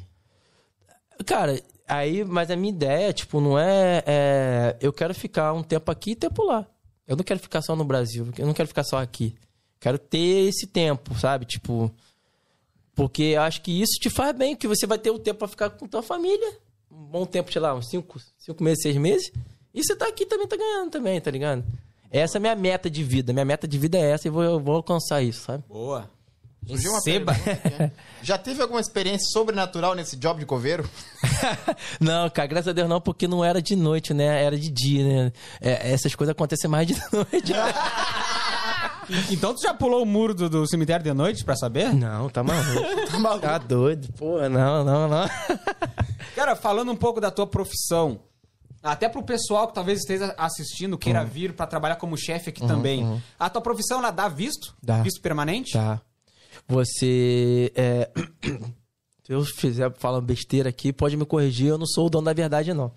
Cara, 1.23 1.61
aí, 1.87 2.23
mas 2.23 2.49
a 2.49 2.55
minha 2.55 2.73
ideia, 2.73 3.13
tipo, 3.13 3.39
não 3.39 3.57
é, 3.57 4.03
é, 4.05 4.77
Eu 4.81 4.93
quero 4.93 5.13
ficar 5.13 5.53
um 5.53 5.63
tempo 5.63 5.91
aqui 5.91 6.11
e 6.11 6.15
tempo 6.15 6.43
lá. 6.43 6.65
Eu 7.07 7.15
não 7.15 7.23
quero 7.23 7.39
ficar 7.39 7.61
só 7.61 7.75
no 7.75 7.83
Brasil, 7.83 8.27
eu 8.37 8.45
não 8.45 8.53
quero 8.53 8.67
ficar 8.67 8.83
só 8.83 8.97
aqui. 8.97 9.35
Quero 9.79 9.97
ter 9.97 10.47
esse 10.47 10.67
tempo, 10.67 11.13
sabe? 11.15 11.45
Tipo. 11.45 11.91
Porque 12.93 13.23
eu 13.23 13.41
acho 13.41 13.61
que 13.61 13.81
isso 13.81 13.99
te 13.99 14.09
faz 14.09 14.35
bem, 14.35 14.55
que 14.55 14.67
você 14.67 14.85
vai 14.85 14.97
ter 14.97 15.09
o 15.09 15.17
tempo 15.17 15.39
pra 15.39 15.47
ficar 15.47 15.69
com 15.71 15.87
tua 15.87 16.03
família. 16.03 16.57
Um 16.91 17.05
bom 17.05 17.25
tempo, 17.25 17.51
sei 17.51 17.61
lá, 17.61 17.73
uns 17.73 17.89
cinco, 17.89 18.19
cinco 18.37 18.63
meses, 18.63 18.83
seis 18.83 18.97
meses. 18.97 19.31
E 19.73 19.83
você 19.83 19.95
tá 19.95 20.07
aqui 20.07 20.25
também, 20.25 20.47
tá 20.47 20.57
ganhando 20.57 20.91
também, 20.91 21.19
tá 21.19 21.31
ligado? 21.31 21.63
Essa 22.11 22.37
é 22.37 22.39
a 22.39 22.41
minha 22.41 22.55
meta 22.55 22.89
de 22.89 23.03
vida. 23.03 23.31
Minha 23.31 23.45
meta 23.45 23.67
de 23.67 23.77
vida 23.79 23.97
é 23.97 24.11
essa 24.11 24.27
e 24.27 24.31
vou, 24.31 24.43
eu 24.43 24.59
vou 24.59 24.75
alcançar 24.75 25.21
isso, 25.21 25.45
sabe? 25.45 25.63
Boa. 25.67 26.09
Surgiu 26.67 26.91
uma 26.91 26.97
Receba. 26.99 27.33
pergunta 27.33 27.69
né? 27.83 27.91
Já 28.21 28.37
teve 28.37 28.61
alguma 28.61 28.79
experiência 28.79 29.25
sobrenatural 29.33 29.95
nesse 29.95 30.15
job 30.15 30.39
de 30.39 30.45
coveiro? 30.45 30.87
não, 31.99 32.29
cara, 32.29 32.47
graças 32.47 32.67
a 32.67 32.71
Deus 32.71 32.87
não, 32.87 33.01
porque 33.01 33.27
não 33.27 33.43
era 33.43 33.61
de 33.61 33.75
noite, 33.75 34.13
né? 34.13 34.43
Era 34.43 34.57
de 34.57 34.69
dia, 34.69 35.03
né? 35.25 35.33
É, 35.59 35.91
essas 35.91 36.13
coisas 36.15 36.31
acontecem 36.31 36.69
mais 36.69 36.87
de 36.87 36.93
noite. 37.11 37.51
Então 39.29 39.53
tu 39.53 39.61
já 39.63 39.73
pulou 39.73 40.03
o 40.03 40.05
muro 40.05 40.33
do, 40.33 40.49
do 40.49 40.67
cemitério 40.67 41.03
de 41.03 41.13
noite 41.13 41.43
pra 41.43 41.55
saber? 41.55 41.93
não, 41.93 42.29
tá 42.29 42.43
maluco. 42.43 43.39
tá 43.41 43.57
doido. 43.57 44.07
Pô, 44.13 44.37
não, 44.47 44.83
não, 44.85 45.07
não. 45.09 45.27
Cara, 46.35 46.55
falando 46.55 46.91
um 46.91 46.95
pouco 46.95 47.19
da 47.19 47.29
tua 47.31 47.45
profissão, 47.47 48.21
até 48.81 49.09
pro 49.09 49.23
pessoal 49.23 49.67
que 49.67 49.73
talvez 49.73 49.99
esteja 49.99 50.33
assistindo, 50.37 50.93
Uhum. 50.93 50.97
queira 50.99 51.25
vir 51.25 51.53
pra 51.53 51.67
trabalhar 51.67 51.95
como 51.97 52.15
chefe 52.17 52.51
aqui 52.51 52.65
também. 52.65 53.21
A 53.39 53.49
tua 53.49 53.61
profissão, 53.61 53.97
ela 53.99 54.11
dá 54.11 54.29
visto? 54.29 54.75
Dá. 54.81 55.01
Visto 55.01 55.19
permanente? 55.21 55.73
Tá. 55.73 55.99
Você. 56.71 57.71
É... 57.75 58.09
Se 59.23 59.33
eu 59.33 59.45
fizer 59.45 59.93
falando 59.97 60.25
besteira 60.25 60.69
aqui, 60.69 60.91
pode 60.91 61.15
me 61.15 61.25
corrigir, 61.25 61.67
eu 61.67 61.77
não 61.77 61.85
sou 61.85 62.07
o 62.07 62.09
dono 62.09 62.25
da 62.25 62.33
verdade, 62.33 62.73
não. 62.73 62.91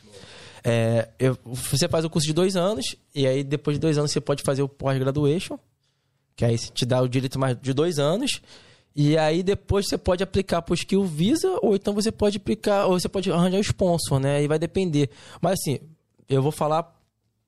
É, 0.65 1.09
eu- 1.19 1.37
você 1.45 1.87
faz 1.87 2.05
o 2.05 2.11
curso 2.11 2.27
de 2.27 2.33
dois 2.33 2.57
anos, 2.57 2.97
e 3.15 3.27
aí 3.27 3.45
depois 3.45 3.77
de 3.77 3.81
dois 3.81 3.99
anos 3.99 4.11
você 4.11 4.21
pode 4.21 4.43
fazer 4.43 4.63
o 4.63 4.69
pós-graduation, 4.69 5.59
que 6.35 6.45
aí 6.45 6.57
te 6.57 6.87
dá 6.87 7.03
o 7.03 7.09
direito 7.09 7.39
mais 7.39 7.57
de 7.61 7.73
dois 7.75 7.99
anos. 7.99 8.41
E 8.97 9.19
aí 9.19 9.43
depois 9.43 9.87
você 9.87 9.99
pode 9.99 10.23
aplicar 10.23 10.63
pro 10.63 10.75
Skill 10.75 11.05
Visa, 11.05 11.59
ou 11.61 11.77
então 11.77 11.93
você 11.93 12.11
pode 12.11 12.39
aplicar, 12.39 12.87
ou 12.87 12.99
você 12.99 13.09
pode 13.09 13.31
arranjar 13.31 13.59
o 13.59 13.61
sponsor, 13.61 14.19
né? 14.19 14.37
Aí 14.37 14.49
vai 14.49 14.59
depender. 14.59 15.11
Mas 15.43 15.59
assim, 15.61 15.79
eu 16.29 16.43
vou 16.43 16.53
falar 16.53 16.91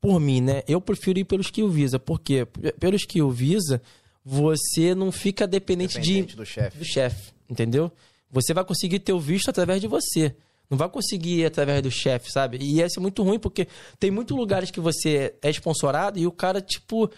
por 0.01 0.21
mim, 0.21 0.41
né? 0.43 0.63
Eu 0.69 0.81
prefiro 0.81 1.19
ir 1.19 1.25
pelo 1.25 1.41
Skill 1.41 1.71
Visa. 1.71 1.99
Por 1.99 2.21
quê? 2.21 2.47
Pelo 2.79 2.95
Skill 2.97 3.31
Visa, 3.31 3.81
você 4.29 4.93
não 4.93 5.13
fica 5.13 5.47
dependente, 5.47 6.01
Dependente 6.01 6.31
de, 6.31 6.37
do 6.37 6.45
chefe. 6.45 6.79
do 6.79 6.85
chefe, 6.85 7.33
entendeu? 7.49 7.93
Você 8.29 8.53
vai 8.53 8.65
conseguir 8.65 8.99
ter 8.99 9.13
o 9.13 9.21
visto 9.21 9.49
através 9.49 9.81
de 9.81 9.87
você. 9.87 10.35
Não 10.69 10.77
vai 10.77 10.89
conseguir 10.89 11.43
ir 11.43 11.47
através 11.47 11.81
do 11.81 11.93
chefe, 11.93 12.33
sabe? 12.33 12.59
E 12.61 12.75
ia 12.79 12.89
ser 12.91 12.99
muito 12.99 13.23
ruim, 13.23 13.39
porque 13.39 13.69
tem 14.01 14.11
muitos 14.11 14.37
lugares 14.37 14.69
que 14.73 14.81
você 14.81 15.37
é 15.41 15.49
sponsorado 15.51 16.19
e 16.19 16.27
o 16.27 16.33
cara, 16.33 16.61
tipo, 16.61 17.09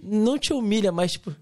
não 0.00 0.38
te 0.38 0.52
humilha, 0.52 0.92
mas, 0.92 1.10
tipo. 1.10 1.34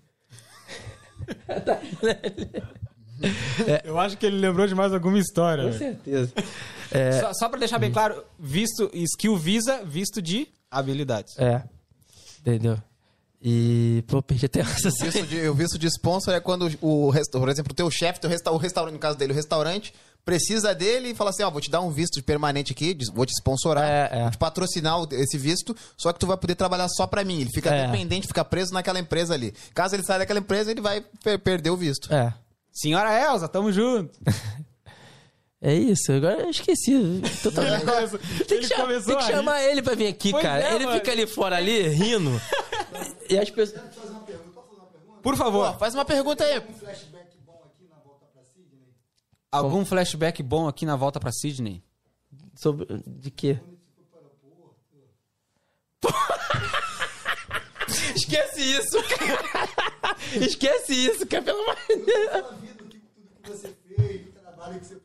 Eu 3.85 3.99
acho 4.01 4.17
que 4.17 4.25
ele 4.25 4.39
lembrou 4.39 4.67
de 4.67 4.75
mais 4.75 4.95
alguma 4.95 5.19
história. 5.19 5.65
Com 5.71 5.77
certeza. 5.77 6.33
Só, 7.21 7.33
só 7.33 7.49
pra 7.49 7.59
deixar 7.59 7.79
bem 7.79 7.91
claro, 7.91 8.23
visto 8.39 8.91
skill 8.93 9.35
visa, 9.35 9.83
visto 9.83 10.21
de 10.21 10.47
habilidades. 10.71 11.39
É. 11.39 11.63
Entendeu? 12.41 12.77
E, 13.45 14.05
pô, 14.07 14.23
perdi 14.23 14.47
até 14.47 14.61
essa 14.61 14.89
Visto 14.91 15.27
de, 15.27 15.49
o 15.49 15.55
visto 15.55 15.77
de 15.79 15.87
sponsor 15.89 16.33
é 16.35 16.41
quando 16.41 16.71
o, 16.81 17.11
resta- 17.11 17.39
por 17.39 17.49
exemplo, 17.49 17.73
o 17.73 17.75
teu 17.75 17.91
chefe, 17.91 18.21
teu 18.21 18.31
resta, 18.31 18.53
o 18.53 18.57
restaurante, 18.57 18.93
no 18.95 19.01
caso 19.01 19.19
dele, 19.19 19.33
o 19.33 19.35
restaurante, 19.35 19.93
precisa 20.25 20.73
dele 20.73 21.09
e 21.09 21.15
fala 21.15 21.31
assim, 21.31 21.43
ó, 21.43 21.51
vou 21.51 21.61
te 21.61 21.69
dar 21.69 21.81
um 21.81 21.91
visto 21.91 22.23
permanente 22.23 22.71
aqui, 22.73 22.97
vou 23.13 23.27
te 23.27 23.33
sponsorar, 23.33 23.85
É, 23.85 24.09
é. 24.13 24.23
vou 24.23 24.31
te 24.31 24.39
patrocinar 24.39 25.01
o- 25.03 25.09
esse 25.11 25.37
visto, 25.37 25.75
só 25.99 26.13
que 26.13 26.21
tu 26.21 26.27
vai 26.29 26.37
poder 26.37 26.55
trabalhar 26.55 26.89
só 26.89 27.05
pra 27.07 27.25
mim. 27.25 27.41
Ele 27.41 27.51
fica 27.53 27.71
É. 27.75 27.87
dependente, 27.87 28.29
fica 28.29 28.45
preso 28.45 28.73
naquela 28.73 29.01
empresa 29.01 29.35
ali. 29.35 29.53
Caso 29.75 29.97
ele 29.97 30.05
saia 30.05 30.21
daquela 30.21 30.39
empresa, 30.39 30.71
ele 30.71 30.81
vai 30.81 31.01
per- 31.25 31.41
perder 31.41 31.71
o 31.71 31.77
visto. 31.77 32.15
É. 32.15 32.33
Senhora 32.71 33.13
Elza, 33.13 33.49
tamo 33.49 33.73
junto. 33.73 34.13
É 35.65 35.73
isso, 35.75 36.11
agora 36.11 36.43
eu 36.43 36.51
esqueci. 36.51 36.93
Totalmente. 37.43 37.85
começou- 37.85 38.19
tem 38.47 38.61
que, 38.61 38.67
cha- 38.67 38.77
começou 38.83 39.15
tem 39.17 39.27
que 39.27 39.33
chamar 39.33 39.63
ele 39.63 39.81
pra 39.81 39.95
vir 39.95 40.09
aqui, 40.09 40.33
Pois 40.33 40.43
cara. 40.43 40.63
é, 40.65 40.75
ele 40.75 40.87
mano. 40.87 40.99
fica 40.99 41.13
ali 41.13 41.25
fora 41.27 41.57
ali, 41.57 41.83
rindo. 41.89 42.31
e 43.31 43.39
as 43.39 43.49
pessoas. 43.49 43.81
Por 45.23 45.33
Pô, 45.33 45.37
favor, 45.37 45.79
faz 45.79 45.95
uma 45.95 46.05
pergunta 46.05 46.43
aí. 46.43 46.59
Um 46.59 46.75
flashback 46.75 47.37
bom 47.47 47.63
aqui 47.65 47.87
na 47.89 47.97
volta 48.03 48.27
pra 48.33 48.43
Sydney. 48.43 48.89
algum 49.53 49.85
flashback 49.85 50.43
bom 50.43 50.67
aqui 50.67 50.85
na 50.85 50.97
volta 50.97 51.21
pra 51.21 51.31
Sydney? 51.31 51.81
Sobre. 52.57 52.87
De 53.07 53.31
quê? 53.31 53.61
Esquece 58.17 58.61
isso, 58.61 59.03
cara. 59.19 59.69
Esquece 60.45 60.93
isso, 60.93 61.27
cara, 61.27 61.43
pelo 61.45 61.61
amor 61.63 61.77
de 61.89 61.97
Deus. 61.97 62.31
Sua 62.31 62.53
vida, 62.53 62.83
o 62.83 62.87
que, 62.89 62.99
tudo 62.99 63.43
que 63.43 63.51
você 63.51 63.75
fez, 63.87 64.29
o 64.29 64.33
trabalho 64.33 64.81
que 64.81 64.87
você. 64.87 65.02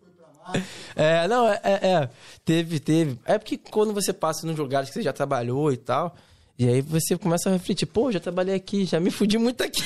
É, 0.95 1.27
não, 1.27 1.47
é, 1.47 1.59
é, 1.63 1.87
é. 1.93 2.09
Teve, 2.43 2.79
teve. 2.79 3.19
É 3.25 3.37
porque 3.37 3.57
quando 3.57 3.93
você 3.93 4.11
passa 4.11 4.47
nos 4.47 4.57
lugares 4.57 4.89
que 4.89 4.95
você 4.95 5.01
já 5.03 5.13
trabalhou 5.13 5.71
e 5.71 5.77
tal, 5.77 6.15
e 6.57 6.67
aí 6.67 6.81
você 6.81 7.15
começa 7.17 7.49
a 7.49 7.53
refletir, 7.53 7.85
pô, 7.85 8.11
já 8.11 8.19
trabalhei 8.19 8.55
aqui, 8.55 8.83
já 8.85 8.99
me 8.99 9.11
fudi 9.11 9.37
muito 9.37 9.61
aqui. 9.63 9.83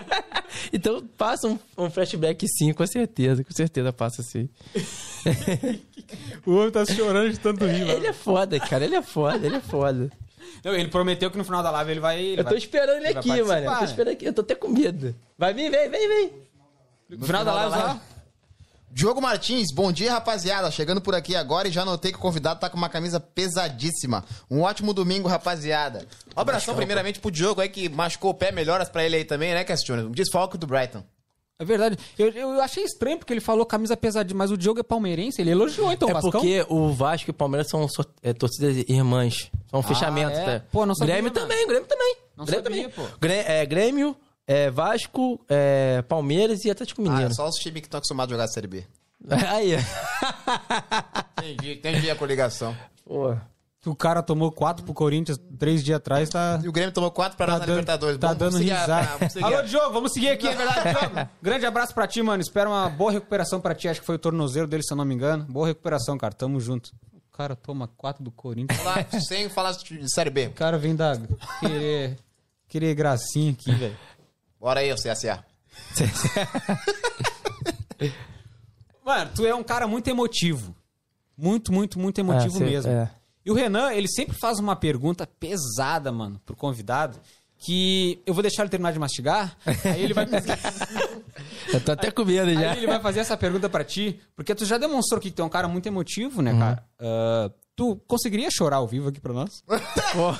então 0.72 1.04
passa 1.18 1.46
um, 1.48 1.58
um 1.76 1.90
flashback 1.90 2.46
sim, 2.48 2.72
com 2.72 2.86
certeza, 2.86 3.44
com 3.44 3.52
certeza 3.52 3.92
passa 3.92 4.22
sim. 4.22 4.48
O 6.46 6.52
homem 6.56 6.70
tá 6.70 6.86
chorando 6.86 7.30
de 7.30 7.38
tanto 7.38 7.66
rir, 7.66 7.88
Ele 7.90 8.06
é 8.06 8.12
foda, 8.14 8.58
cara, 8.58 8.84
ele 8.84 8.96
é 8.96 9.02
foda, 9.02 9.46
ele 9.46 9.56
é 9.56 9.60
foda. 9.60 10.10
Não, 10.64 10.74
ele 10.74 10.88
prometeu 10.88 11.30
que 11.30 11.36
no 11.36 11.44
final 11.44 11.62
da 11.62 11.70
live 11.70 11.90
ele 11.90 12.00
vai. 12.00 12.18
ele 12.20 12.40
Eu 12.40 12.44
tô 12.44 12.50
vai- 12.50 12.58
esperando 12.58 12.96
ele 13.04 13.12
vai 13.12 13.16
aqui, 13.16 13.42
mano. 13.42 13.66
Eu 13.66 13.78
tô 13.78 13.84
esperando 13.84 14.12
aqui, 14.14 14.24
eu 14.24 14.32
tô 14.32 14.40
até 14.40 14.54
com 14.54 14.68
medo. 14.68 15.14
Vai 15.36 15.52
vir, 15.52 15.70
vem, 15.70 15.90
vem, 15.90 16.08
vem. 16.08 16.32
No 17.10 17.26
final 17.26 17.44
da 17.44 17.52
live, 17.52 17.76
ó. 17.76 18.17
Diogo 18.90 19.20
Martins, 19.20 19.66
bom 19.72 19.92
dia, 19.92 20.12
rapaziada. 20.12 20.70
Chegando 20.70 21.00
por 21.00 21.14
aqui 21.14 21.36
agora 21.36 21.68
e 21.68 21.70
já 21.70 21.84
notei 21.84 22.10
que 22.10 22.18
o 22.18 22.20
convidado 22.20 22.58
tá 22.58 22.68
com 22.70 22.76
uma 22.76 22.88
camisa 22.88 23.20
pesadíssima. 23.20 24.24
Um 24.50 24.62
ótimo 24.62 24.92
domingo, 24.94 25.28
rapaziada. 25.28 26.06
Um 26.36 26.40
abração 26.40 26.74
primeiramente 26.74 27.20
pro 27.20 27.30
Diogo 27.30 27.60
aí 27.60 27.68
que 27.68 27.88
machucou 27.88 28.30
o 28.30 28.34
pé. 28.34 28.50
Melhoras 28.50 28.88
pra 28.88 29.04
ele 29.04 29.16
aí 29.16 29.24
também, 29.24 29.52
né, 29.54 29.62
Castilho? 29.62 30.08
Um 30.08 30.10
desfalque 30.10 30.56
do 30.58 30.66
Brighton. 30.66 31.04
É 31.60 31.64
verdade. 31.64 31.98
Eu, 32.18 32.28
eu 32.30 32.60
achei 32.62 32.82
estranho 32.84 33.18
porque 33.18 33.32
ele 33.32 33.40
falou 33.40 33.66
camisa 33.66 33.96
pesadinha, 33.96 34.36
mas 34.36 34.50
o 34.50 34.56
Diogo 34.56 34.80
é 34.80 34.82
palmeirense. 34.82 35.40
Ele 35.40 35.50
elogiou 35.50 35.92
então 35.92 36.08
o 36.08 36.10
É 36.10 36.14
Vascão. 36.14 36.30
porque 36.30 36.64
o 36.68 36.92
Vasco 36.92 37.30
e 37.30 37.32
o 37.32 37.34
Palmeiras 37.34 37.68
são 37.68 37.86
so- 37.88 38.04
é, 38.22 38.32
torcidas 38.32 38.76
irmãs. 38.88 39.50
São 39.70 39.82
fechamentos. 39.82 40.38
é? 40.38 40.60
tá? 40.60 40.64
Pô, 40.72 40.86
não 40.86 40.94
sabia, 40.94 41.14
Grêmio 41.14 41.32
mano. 41.34 41.46
também, 41.46 41.66
Grêmio 41.66 41.86
também. 41.88 42.16
Não 42.36 42.44
Grêmio 42.44 42.64
sabia, 42.64 42.88
também. 42.88 43.08
pô. 43.10 43.18
Grê- 43.20 43.44
é, 43.46 43.66
Grêmio, 43.66 44.16
é, 44.48 44.70
Vasco, 44.70 45.38
é, 45.48 46.02
Palmeiras 46.08 46.64
e 46.64 46.70
Atlético 46.70 47.02
Ah, 47.02 47.04
Mineiro. 47.04 47.30
é 47.30 47.34
só 47.34 47.46
os 47.48 47.54
times 47.56 47.82
que 47.82 47.86
estão 47.86 47.98
acostumados 47.98 48.32
a 48.32 48.34
jogar 48.34 48.44
a 48.44 48.48
Série 48.48 48.66
B. 48.66 48.84
Aí. 49.48 49.74
Entendi, 51.38 51.72
entendi 51.74 52.10
a 52.10 52.16
coligação. 52.16 52.74
Pô. 53.04 53.36
O 53.86 53.94
cara 53.94 54.22
tomou 54.22 54.50
quatro 54.52 54.84
pro 54.84 54.92
Corinthians 54.92 55.38
três 55.58 55.82
dias 55.84 55.96
atrás, 55.96 56.28
tá. 56.28 56.60
E 56.62 56.68
o 56.68 56.72
Grêmio 56.72 56.92
tomou 56.92 57.10
4 57.10 57.36
para 57.38 57.46
Tá 57.46 57.52
nós 57.52 57.60
na 57.60 57.66
dando, 57.66 57.76
Libertadores. 57.76 58.18
tá 58.18 58.26
Vamos 58.34 58.38
dando 58.38 58.58
risada. 58.62 59.08
Alô, 59.46 59.62
Diogo, 59.62 59.92
vamos 59.92 60.12
seguir 60.12 60.30
aqui, 60.30 60.48
é 60.48 60.54
verdade, 60.54 60.98
Diogo. 60.98 61.28
Grande 61.40 61.64
abraço 61.64 61.94
pra 61.94 62.06
ti, 62.06 62.20
mano. 62.20 62.42
Espero 62.42 62.70
uma 62.70 62.88
boa 62.90 63.12
recuperação 63.12 63.60
pra 63.60 63.74
ti. 63.74 63.88
Acho 63.88 64.00
que 64.00 64.06
foi 64.06 64.16
o 64.16 64.18
tornozelo 64.18 64.66
dele, 64.66 64.82
se 64.82 64.92
eu 64.92 64.96
não 64.96 65.04
me 65.04 65.14
engano. 65.14 65.44
Boa 65.44 65.68
recuperação, 65.68 66.18
cara. 66.18 66.34
Tamo 66.34 66.60
junto. 66.60 66.90
O 67.14 67.36
cara 67.36 67.54
toma 67.56 67.88
quatro 67.96 68.22
do 68.22 68.30
Corinthians. 68.32 68.82
Lá, 68.84 69.06
sem 69.20 69.48
falar 69.48 69.72
de 69.72 70.12
Série 70.12 70.30
B. 70.30 70.48
O 70.48 70.52
cara 70.52 70.76
vem 70.76 70.94
da. 70.94 71.16
Querer. 71.60 72.18
Querer 72.68 72.94
gracinha 72.94 73.52
aqui, 73.52 73.72
velho. 73.72 73.96
Bora 74.60 74.80
aí, 74.80 74.92
o 74.92 74.96
CSA. 74.96 75.44
Mano, 79.04 79.30
tu 79.34 79.46
é 79.46 79.54
um 79.54 79.62
cara 79.62 79.86
muito 79.86 80.08
emotivo. 80.08 80.74
Muito, 81.36 81.72
muito, 81.72 81.98
muito 81.98 82.18
emotivo 82.20 82.58
cê- 82.58 82.64
mesmo. 82.64 82.90
é. 82.90 83.10
E 83.44 83.50
o 83.50 83.54
Renan, 83.54 83.92
ele 83.92 84.08
sempre 84.08 84.36
faz 84.38 84.58
uma 84.58 84.76
pergunta 84.76 85.26
pesada, 85.26 86.12
mano, 86.12 86.40
pro 86.44 86.56
convidado. 86.56 87.18
Que 87.60 88.20
eu 88.26 88.34
vou 88.34 88.42
deixar 88.42 88.62
ele 88.62 88.70
terminar 88.70 88.92
de 88.92 88.98
mastigar. 88.98 89.56
aí 89.84 90.02
ele 90.02 90.14
vai 90.14 90.26
fazer. 90.26 90.58
Eu 91.72 91.80
tô 91.80 91.92
até 91.92 92.10
com 92.10 92.24
medo 92.24 92.52
já. 92.54 92.72
Aí 92.72 92.78
ele 92.78 92.86
vai 92.86 93.00
fazer 93.00 93.20
essa 93.20 93.36
pergunta 93.36 93.68
pra 93.68 93.84
ti, 93.84 94.20
porque 94.36 94.54
tu 94.54 94.64
já 94.64 94.78
demonstrou 94.78 95.20
que 95.20 95.30
tu 95.30 95.42
é 95.42 95.44
um 95.44 95.48
cara 95.48 95.66
muito 95.66 95.86
emotivo, 95.86 96.36
Uhum. 96.38 96.42
né, 96.44 96.58
cara? 96.58 96.84
Ah, 97.00 97.50
tu 97.78 97.94
conseguiria 98.08 98.50
chorar 98.50 98.78
ao 98.78 98.88
vivo 98.88 99.08
aqui 99.08 99.20
pra 99.20 99.32
nós? 99.32 99.62
Pô, 100.12 100.34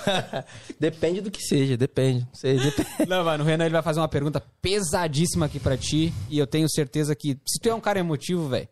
depende 0.80 1.20
do 1.20 1.30
que 1.30 1.40
seja, 1.40 1.76
depende. 1.76 2.26
Não 2.26 2.34
sei, 2.34 2.58
depende. 2.58 3.08
Não, 3.08 3.24
mano, 3.24 3.44
o 3.44 3.46
Renan 3.46 3.64
ele 3.64 3.74
vai 3.74 3.82
fazer 3.82 4.00
uma 4.00 4.08
pergunta 4.08 4.42
pesadíssima 4.60 5.46
aqui 5.46 5.60
pra 5.60 5.76
ti, 5.76 6.12
e 6.28 6.36
eu 6.36 6.48
tenho 6.48 6.68
certeza 6.68 7.14
que 7.14 7.38
se 7.46 7.60
tu 7.60 7.68
é 7.68 7.74
um 7.74 7.80
cara 7.80 8.00
emotivo, 8.00 8.48
velho, 8.48 8.68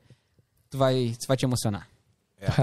tu 0.69 0.77
vai, 0.77 1.15
tu 1.17 1.29
vai 1.29 1.37
te 1.37 1.45
emocionar. 1.45 1.87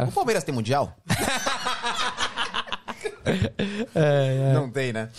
O 0.05 0.11
Palmeiras 0.11 0.43
tem 0.43 0.53
Mundial? 0.53 0.93
Não 4.53 4.69
tem, 4.69 4.91
né? 4.91 5.09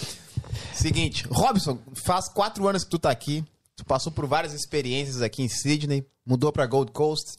Seguinte, 0.75 1.27
Robson, 1.31 1.79
faz 2.05 2.29
quatro 2.29 2.69
anos 2.69 2.85
que 2.85 2.91
tu 2.91 2.99
tá 2.99 3.11
aqui. 3.11 3.43
Tu 3.75 3.87
passou 3.87 4.13
por 4.13 4.27
várias 4.27 4.53
experiências 4.53 5.23
aqui 5.23 5.43
em 5.43 5.49
Sydney, 5.49 6.07
mudou 6.27 6.53
pra 6.53 6.67
Gold 6.67 6.93
Coast, 6.93 7.39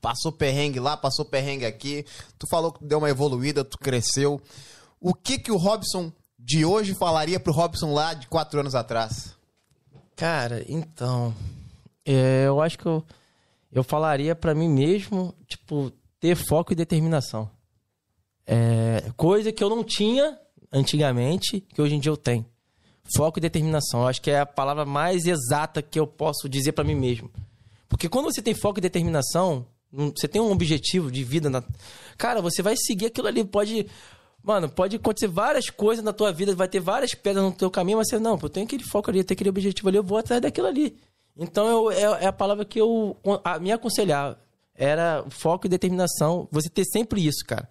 passou 0.00 0.32
perrengue 0.32 0.80
lá, 0.80 0.96
passou 0.96 1.24
perrengue 1.24 1.64
aqui. 1.64 2.04
Tu 2.38 2.46
falou 2.48 2.72
que 2.72 2.84
deu 2.84 2.98
uma 2.98 3.10
evoluída, 3.10 3.64
tu 3.64 3.78
cresceu. 3.78 4.40
O 5.00 5.14
que 5.14 5.38
que 5.38 5.52
o 5.52 5.56
Robson 5.56 6.12
de 6.38 6.64
hoje 6.64 6.94
falaria 6.94 7.40
pro 7.40 7.52
Robson 7.52 7.92
lá 7.92 8.14
de 8.14 8.26
quatro 8.28 8.60
anos 8.60 8.74
atrás? 8.74 9.36
Cara, 10.14 10.64
então. 10.68 11.34
é, 12.04 12.44
eu 12.46 12.60
acho 12.60 12.78
que 12.78 12.86
eu, 12.86 13.04
eu 13.70 13.84
falaria 13.84 14.34
pra 14.34 14.54
mim 14.54 14.68
mesmo, 14.68 15.34
tipo, 15.46 15.92
ter 16.18 16.34
foco 16.36 16.72
e 16.72 16.76
determinação. 16.76 17.50
É, 18.46 19.12
coisa 19.16 19.52
que 19.52 19.62
eu 19.62 19.68
não 19.68 19.82
tinha 19.82 20.38
antigamente, 20.72 21.60
que 21.60 21.82
hoje 21.82 21.94
em 21.94 22.00
dia 22.00 22.10
eu 22.10 22.16
tenho. 22.16 22.46
Foco 23.16 23.38
e 23.38 23.42
determinação. 23.42 24.00
Eu 24.00 24.08
acho 24.08 24.22
que 24.22 24.30
é 24.30 24.40
a 24.40 24.46
palavra 24.46 24.84
mais 24.84 25.26
exata 25.26 25.82
que 25.82 25.98
eu 25.98 26.06
posso 26.06 26.48
dizer 26.48 26.72
pra 26.72 26.84
mim 26.84 26.94
mesmo. 26.94 27.30
Porque 27.88 28.08
quando 28.08 28.26
você 28.26 28.42
tem 28.42 28.54
foco 28.54 28.78
e 28.78 28.82
determinação, 28.82 29.66
você 30.14 30.28
tem 30.28 30.40
um 30.40 30.50
objetivo 30.50 31.10
de 31.10 31.24
vida. 31.24 31.48
Na... 31.48 31.62
Cara, 32.18 32.42
você 32.42 32.62
vai 32.62 32.76
seguir 32.76 33.06
aquilo 33.06 33.26
ali. 33.26 33.44
Pode. 33.44 33.86
Mano, 34.42 34.68
pode 34.68 34.96
acontecer 34.96 35.26
várias 35.26 35.70
coisas 35.70 36.04
na 36.04 36.12
tua 36.12 36.32
vida, 36.32 36.54
vai 36.54 36.68
ter 36.68 36.78
várias 36.78 37.14
pedras 37.14 37.44
no 37.44 37.50
teu 37.50 37.68
caminho, 37.68 37.98
mas 37.98 38.08
você, 38.08 38.16
não, 38.16 38.38
eu 38.40 38.48
tenho 38.48 38.64
aquele 38.64 38.84
foco 38.84 39.10
ali, 39.10 39.18
eu 39.18 39.24
tenho 39.24 39.34
aquele 39.34 39.50
objetivo 39.50 39.88
ali, 39.88 39.96
eu 39.96 40.04
vou 40.04 40.18
atrás 40.18 40.40
daquilo 40.40 40.68
ali. 40.68 40.96
Então 41.36 41.68
eu, 41.68 41.90
é, 41.90 42.24
é 42.24 42.26
a 42.26 42.32
palavra 42.32 42.64
que 42.64 42.80
eu 42.80 43.16
a, 43.42 43.58
me 43.58 43.72
aconselhar. 43.72 44.38
Era 44.74 45.24
foco 45.30 45.66
e 45.66 45.70
determinação. 45.70 46.48
Você 46.52 46.68
ter 46.68 46.84
sempre 46.84 47.26
isso, 47.26 47.44
cara. 47.44 47.68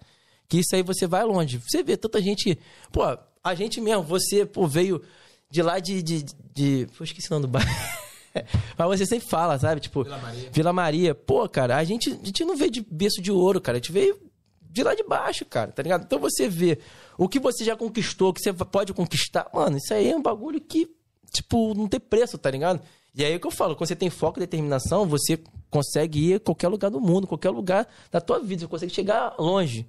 Que 0.48 0.58
isso 0.58 0.74
aí 0.74 0.82
você 0.82 1.06
vai 1.06 1.24
longe. 1.24 1.58
Você 1.58 1.82
vê 1.82 1.96
tanta 1.96 2.20
gente. 2.20 2.58
Pô, 2.92 3.02
a 3.42 3.54
gente 3.54 3.80
mesmo, 3.80 4.02
você, 4.02 4.44
pô, 4.44 4.66
veio 4.66 5.02
de 5.50 5.62
lá 5.62 5.78
de. 5.78 6.02
de, 6.02 6.24
de 6.54 6.86
pô, 6.96 7.04
esqueci 7.04 7.28
o 7.28 7.34
nome 7.34 7.46
do 7.46 7.48
bairro. 7.48 7.68
Mas 8.76 8.88
você 8.88 9.06
sempre 9.06 9.28
fala, 9.28 9.58
sabe? 9.58 9.80
Tipo, 9.80 10.04
Vila 10.04 10.18
Maria. 10.18 10.50
Vila 10.52 10.72
Maria. 10.72 11.14
Pô, 11.14 11.48
cara, 11.48 11.76
a 11.76 11.84
gente, 11.84 12.10
a 12.10 12.26
gente 12.26 12.44
não 12.44 12.56
veio 12.56 12.70
de 12.70 12.80
berço 12.80 13.22
de 13.22 13.30
ouro, 13.30 13.60
cara. 13.60 13.78
A 13.78 13.80
gente 13.80 13.92
veio 13.92 14.18
de 14.60 14.82
lá 14.82 14.94
de 14.94 15.02
baixo, 15.02 15.44
cara, 15.46 15.72
tá 15.72 15.82
ligado? 15.82 16.04
Então 16.04 16.18
você 16.18 16.48
vê 16.48 16.78
o 17.16 17.28
que 17.28 17.40
você 17.40 17.64
já 17.64 17.74
conquistou, 17.74 18.28
o 18.28 18.32
que 18.34 18.42
você 18.42 18.52
pode 18.52 18.92
conquistar. 18.92 19.48
Mano, 19.52 19.78
isso 19.78 19.94
aí 19.94 20.10
é 20.10 20.16
um 20.16 20.22
bagulho 20.22 20.60
que, 20.60 20.86
tipo, 21.32 21.74
não 21.74 21.88
tem 21.88 21.98
preço, 21.98 22.36
tá 22.36 22.50
ligado? 22.50 22.82
E 23.14 23.24
aí 23.24 23.32
é 23.32 23.36
o 23.36 23.40
que 23.40 23.46
eu 23.46 23.50
falo, 23.50 23.74
quando 23.74 23.88
você 23.88 23.96
tem 23.96 24.10
foco 24.10 24.38
e 24.38 24.40
determinação, 24.40 25.06
você 25.06 25.42
consegue 25.70 26.32
ir 26.32 26.34
a 26.34 26.40
qualquer 26.40 26.68
lugar 26.68 26.90
do 26.90 27.00
mundo, 27.00 27.26
qualquer 27.26 27.48
lugar 27.48 27.88
da 28.10 28.20
tua 28.20 28.38
vida, 28.38 28.60
você 28.60 28.68
consegue 28.68 28.92
chegar 28.92 29.34
longe. 29.38 29.86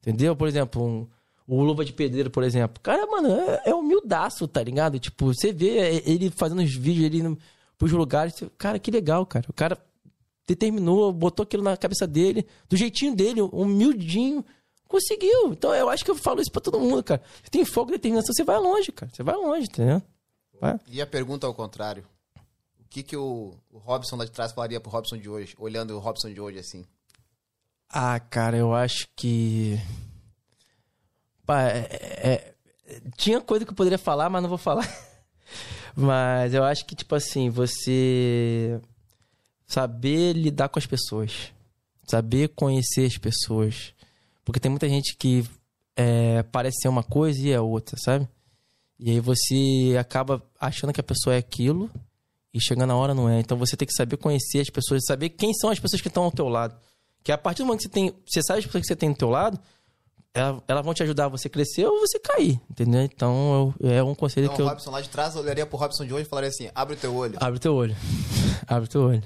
Entendeu? 0.00 0.36
Por 0.36 0.46
exemplo, 0.46 0.84
um, 0.84 1.08
o 1.48 1.62
Luva 1.64 1.84
de 1.84 1.92
Pedreiro, 1.92 2.30
por 2.30 2.44
exemplo. 2.44 2.80
Cara, 2.80 3.04
mano, 3.06 3.28
é, 3.32 3.70
é 3.70 3.74
humildaço, 3.74 4.46
tá 4.46 4.62
ligado? 4.62 5.00
Tipo, 5.00 5.34
você 5.34 5.52
vê 5.52 6.02
ele 6.06 6.30
fazendo 6.30 6.62
os 6.62 6.72
vídeos 6.72 7.22
no, 7.22 7.36
pros 7.78 7.92
lugares. 7.92 8.34
Cara, 8.58 8.78
que 8.78 8.90
legal, 8.90 9.24
cara. 9.24 9.46
O 9.48 9.52
cara 9.52 9.78
determinou, 10.46 11.12
botou 11.12 11.44
aquilo 11.44 11.62
na 11.62 11.76
cabeça 11.76 12.06
dele, 12.06 12.46
do 12.68 12.76
jeitinho 12.76 13.14
dele, 13.14 13.40
humildinho. 13.40 14.44
Conseguiu. 14.86 15.52
Então 15.52 15.74
eu 15.74 15.88
acho 15.88 16.04
que 16.04 16.10
eu 16.10 16.14
falo 16.16 16.40
isso 16.40 16.50
pra 16.50 16.60
todo 16.62 16.80
mundo, 16.80 17.02
cara. 17.04 17.22
Você 17.42 17.50
tem 17.50 17.64
foco 17.64 17.90
e 17.90 17.92
determinação, 17.92 18.34
você 18.34 18.42
vai 18.44 18.58
longe, 18.58 18.90
cara. 18.90 19.12
Você 19.14 19.22
vai 19.22 19.36
longe, 19.36 19.66
entendeu? 19.66 20.02
Vai. 20.60 20.80
E 20.88 21.00
a 21.00 21.06
pergunta 21.06 21.46
ao 21.46 21.54
contrário. 21.54 22.04
O 22.80 22.88
que, 22.88 23.02
que 23.02 23.16
o, 23.16 23.52
o 23.70 23.78
Robson 23.78 24.16
lá 24.16 24.24
de 24.24 24.30
trás 24.30 24.50
falaria 24.52 24.80
pro 24.80 24.90
Robson 24.90 25.18
de 25.18 25.28
hoje, 25.28 25.54
olhando 25.58 25.94
o 25.94 25.98
Robson 25.98 26.32
de 26.32 26.40
hoje 26.40 26.58
assim? 26.58 26.86
Ah, 27.90 28.18
cara, 28.18 28.56
eu 28.56 28.74
acho 28.74 29.06
que. 29.14 29.78
Pá, 31.44 31.64
é- 31.64 31.88
é- 31.90 32.54
é- 32.86 33.00
Tinha 33.16 33.40
coisa 33.42 33.64
que 33.66 33.70
eu 33.70 33.76
poderia 33.76 33.98
falar, 33.98 34.30
mas 34.30 34.40
não 34.42 34.48
vou 34.48 34.56
falar. 34.58 34.86
mas 36.00 36.54
eu 36.54 36.62
acho 36.62 36.86
que, 36.86 36.94
tipo 36.94 37.12
assim, 37.16 37.50
você. 37.50 38.80
Saber 39.66 40.32
lidar 40.32 40.68
com 40.68 40.78
as 40.78 40.86
pessoas. 40.86 41.52
Saber 42.04 42.48
conhecer 42.50 43.04
as 43.04 43.18
pessoas. 43.18 43.92
Porque 44.44 44.60
tem 44.60 44.70
muita 44.70 44.88
gente 44.88 45.16
que 45.16 45.44
é, 45.96 46.44
parece 46.44 46.82
ser 46.82 46.88
uma 46.88 47.02
coisa 47.02 47.40
e 47.40 47.50
é 47.50 47.60
outra, 47.60 47.96
sabe? 47.98 48.28
E 48.98 49.10
aí 49.10 49.20
você 49.20 49.96
acaba 49.98 50.40
achando 50.58 50.92
que 50.92 51.00
a 51.00 51.04
pessoa 51.04 51.34
é 51.34 51.38
aquilo 51.38 51.90
e 52.54 52.60
chegando 52.60 52.88
na 52.88 52.96
hora 52.96 53.12
não 53.12 53.28
é. 53.28 53.40
Então 53.40 53.58
você 53.58 53.76
tem 53.76 53.86
que 53.86 53.92
saber 53.92 54.16
conhecer 54.16 54.60
as 54.60 54.70
pessoas, 54.70 55.04
saber 55.04 55.30
quem 55.30 55.52
são 55.52 55.68
as 55.68 55.80
pessoas 55.80 56.00
que 56.00 56.08
estão 56.08 56.22
ao 56.22 56.32
teu 56.32 56.48
lado. 56.48 56.78
Que 57.24 57.32
a 57.32 57.36
partir 57.36 57.58
do 57.62 57.66
momento 57.66 57.80
que 57.80 57.88
você 57.88 57.92
tem, 57.92 58.14
você 58.24 58.40
sabe 58.42 58.60
as 58.60 58.66
pessoas 58.66 58.82
que 58.82 58.88
você 58.88 58.96
tem 58.96 59.10
do 59.10 59.18
teu 59.18 59.28
lado, 59.28 59.60
ela- 60.34 60.62
elas 60.68 60.84
vão 60.84 60.94
te 60.94 61.02
ajudar 61.02 61.26
a 61.26 61.28
você 61.28 61.48
crescer 61.48 61.86
ou 61.86 62.00
você 62.00 62.18
cair, 62.18 62.60
entendeu? 62.70 63.02
Então 63.02 63.74
eu- 63.80 63.90
é 63.90 64.02
um 64.02 64.14
conselho 64.14 64.44
Então 64.46 64.56
que 64.56 64.62
o 64.62 64.64
eu 64.64 64.68
Robson 64.68 64.90
lá 64.90 65.00
de 65.00 65.08
trás 65.08 65.34
olharia 65.36 65.66
pro 65.66 65.78
Robson 65.78 66.04
de 66.06 66.12
hoje 66.14 66.26
e 66.26 66.28
falaria 66.28 66.50
assim: 66.50 66.70
abre 66.74 66.94
o 66.94 66.96
teu 66.98 67.14
olho. 67.14 67.36
abre 67.40 67.58
teu 67.58 67.74
olho, 67.74 67.96
abre 68.68 68.88
teu 68.88 69.02
olho. 69.02 69.22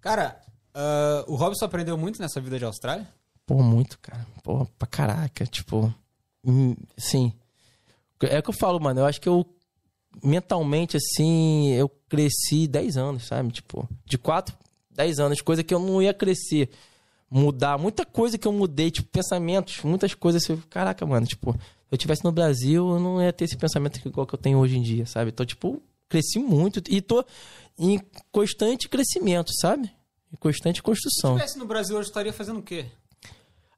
Cara, 0.00 0.40
ah, 0.74 1.24
o 1.26 1.34
Robson 1.36 1.64
aprendeu 1.64 1.96
muito 1.96 2.20
nessa 2.20 2.40
vida 2.40 2.58
de 2.58 2.64
Austrália? 2.64 3.06
Pô, 3.44 3.62
muito, 3.62 3.98
cara. 4.00 4.26
Pô, 4.42 4.66
pra 4.78 4.86
caraca, 4.88 5.46
tipo, 5.46 5.92
hum, 6.44 6.74
sim. 6.98 7.32
É 8.22 8.38
o 8.38 8.42
que 8.42 8.50
eu 8.50 8.54
falo, 8.54 8.80
mano. 8.80 9.00
Eu 9.00 9.06
acho 9.06 9.20
que 9.20 9.28
eu 9.28 9.46
mentalmente 10.24 10.96
assim, 10.96 11.72
eu 11.74 11.88
cresci 12.08 12.66
10 12.66 12.96
anos, 12.96 13.26
sabe? 13.26 13.52
Tipo, 13.52 13.88
de 14.04 14.16
4, 14.16 14.56
10 14.90 15.18
anos, 15.20 15.40
coisa 15.42 15.62
que 15.62 15.74
eu 15.74 15.78
não 15.78 16.00
ia 16.00 16.14
crescer, 16.14 16.70
mudar, 17.30 17.78
muita 17.78 18.04
coisa 18.04 18.38
que 18.38 18.46
eu 18.46 18.52
mudei, 18.52 18.90
tipo, 18.90 19.08
pensamentos, 19.08 19.82
muitas 19.82 20.14
coisas, 20.14 20.48
eu, 20.48 20.60
caraca, 20.70 21.04
mano, 21.04 21.26
tipo, 21.26 21.52
se 21.52 21.58
eu 21.92 21.98
tivesse 21.98 22.24
no 22.24 22.32
Brasil, 22.32 22.88
eu 22.88 23.00
não 23.00 23.22
ia 23.22 23.32
ter 23.32 23.44
esse 23.44 23.56
pensamento 23.56 24.00
igual 24.06 24.26
que 24.26 24.34
eu 24.34 24.38
tenho 24.38 24.58
hoje 24.58 24.76
em 24.76 24.82
dia, 24.82 25.06
sabe? 25.06 25.30
Então, 25.30 25.44
tipo, 25.44 25.82
cresci 26.08 26.38
muito 26.38 26.80
e 26.88 27.00
tô 27.00 27.24
em 27.78 28.00
constante 28.30 28.88
crescimento, 28.88 29.50
sabe? 29.60 29.90
Em 30.32 30.36
constante 30.36 30.76
Se 30.76 30.82
construção. 30.82 31.34
estivesse 31.36 31.58
no 31.58 31.66
Brasil 31.66 31.96
hoje, 31.96 32.08
estaria 32.08 32.32
fazendo 32.32 32.58
o 32.60 32.62
quê? 32.62 32.86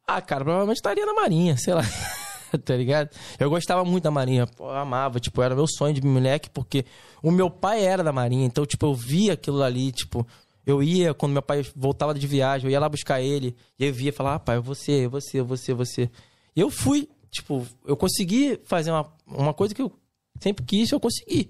Ah, 0.07 0.21
cara, 0.23 0.45
provavelmente 0.45 0.79
estaria 0.79 1.05
na 1.05 1.13
Marinha, 1.13 1.57
sei 1.57 1.75
lá. 1.75 1.83
tá 2.65 2.75
ligado? 2.77 3.11
Eu 3.39 3.51
gostava 3.51 3.85
muito 3.85 4.05
da 4.05 4.11
Marinha, 4.11 4.47
eu 4.59 4.71
amava, 4.71 5.21
tipo, 5.21 5.43
era 5.43 5.55
meu 5.55 5.67
sonho 5.67 5.93
de 5.93 6.03
moleque, 6.03 6.49
porque 6.49 6.85
o 7.23 7.31
meu 7.31 7.51
pai 7.51 7.85
era 7.85 8.03
da 8.03 8.13
Marinha, 8.13 8.47
então, 8.47 8.65
tipo, 8.65 8.87
eu 8.87 8.95
via 8.95 9.35
aquilo 9.35 9.63
ali, 9.63 9.93
tipo, 9.93 10.27
eu 10.69 10.83
ia, 10.83 11.15
quando 11.15 11.33
meu 11.33 11.41
pai 11.41 11.65
voltava 11.75 12.13
de 12.13 12.27
viagem, 12.27 12.67
eu 12.67 12.71
ia 12.71 12.79
lá 12.79 12.91
buscar 12.91 13.23
ele, 13.23 13.57
e 13.79 13.87
eu 13.87 13.95
via, 13.95 14.13
falava, 14.13 14.37
ah, 14.37 14.39
pai, 14.39 14.61
você, 14.61 15.09
você, 15.09 15.41
você, 15.41 15.73
você. 15.73 16.11
E 16.55 16.61
eu 16.61 16.71
fui, 16.71 17.09
tipo, 17.31 17.67
eu 17.87 17.97
consegui 17.97 18.61
fazer 18.67 18.91
uma, 18.91 19.11
uma 19.27 19.55
coisa 19.55 19.75
que 19.75 19.81
eu 19.81 19.91
sempre 20.39 20.63
quis, 20.67 20.93
eu 20.93 21.01
consegui. 21.01 21.49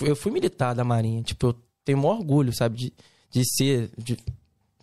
Eu 0.00 0.14
fui 0.14 0.30
militar 0.30 0.72
da 0.72 0.84
Marinha, 0.84 1.20
tipo, 1.20 1.48
eu 1.48 1.56
tenho 1.84 1.98
o 1.98 2.02
maior 2.02 2.18
orgulho, 2.18 2.54
sabe, 2.54 2.76
de, 2.76 2.92
de 3.28 3.42
ser, 3.44 3.90
de, 3.98 4.16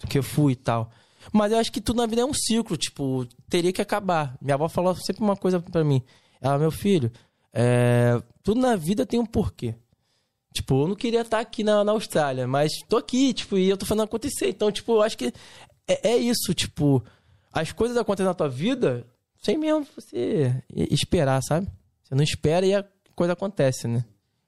que 0.09 0.17
eu 0.17 0.23
fui 0.23 0.51
e 0.51 0.57
tal. 0.57 0.91
Mas 1.31 1.53
eu 1.53 1.57
acho 1.57 1.71
que 1.71 1.79
tudo 1.79 1.95
na 2.01 2.05
vida 2.05 2.23
é 2.23 2.25
um 2.25 2.33
ciclo, 2.33 2.75
tipo, 2.75 3.25
teria 3.47 3.71
que 3.71 3.81
acabar. 3.81 4.35
Minha 4.41 4.55
avó 4.55 4.67
falou 4.67 4.93
sempre 4.95 5.23
uma 5.23 5.37
coisa 5.37 5.61
pra 5.61 5.81
mim. 5.81 6.01
Ela, 6.41 6.57
meu 6.57 6.71
filho, 6.71 7.09
é, 7.53 8.21
tudo 8.43 8.59
na 8.59 8.75
vida 8.75 9.05
tem 9.05 9.17
um 9.17 9.25
porquê. 9.25 9.75
Tipo, 10.53 10.83
eu 10.83 10.87
não 10.89 10.95
queria 10.95 11.21
estar 11.21 11.39
aqui 11.39 11.63
na, 11.63 11.83
na 11.83 11.93
Austrália, 11.93 12.45
mas 12.45 12.71
tô 12.89 12.97
aqui, 12.97 13.33
tipo, 13.33 13.57
e 13.57 13.69
eu 13.69 13.77
tô 13.77 13.85
fazendo 13.85 14.03
acontecer. 14.03 14.49
Então, 14.49 14.71
tipo, 14.71 14.93
eu 14.93 15.01
acho 15.01 15.17
que 15.17 15.33
é, 15.87 16.09
é 16.11 16.17
isso, 16.17 16.53
tipo, 16.53 17.03
as 17.53 17.71
coisas 17.71 17.97
acontecem 17.97 18.27
na 18.27 18.33
tua 18.33 18.49
vida 18.49 19.05
sem 19.41 19.57
mesmo 19.57 19.87
você 19.95 20.63
esperar, 20.69 21.41
sabe? 21.41 21.67
Você 22.03 22.13
não 22.13 22.23
espera 22.23 22.65
e 22.65 22.75
a 22.75 22.85
coisa 23.15 23.33
acontece, 23.33 23.87
né? 23.87 24.05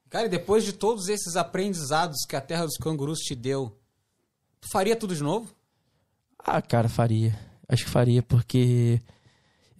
Cara, 0.09 0.27
e 0.27 0.29
depois 0.29 0.63
de 0.63 0.73
todos 0.73 1.07
esses 1.07 1.35
aprendizados 1.35 2.17
que 2.29 2.35
a 2.35 2.41
Terra 2.41 2.65
dos 2.65 2.77
Cangurus 2.77 3.19
te 3.19 3.33
deu, 3.33 3.75
tu 4.61 4.69
faria 4.69 4.95
tudo 4.95 5.15
de 5.15 5.23
novo? 5.23 5.51
Ah, 6.37 6.61
cara, 6.61 6.87
faria. 6.87 7.37
Acho 7.67 7.85
que 7.85 7.89
faria, 7.89 8.21
porque. 8.21 9.01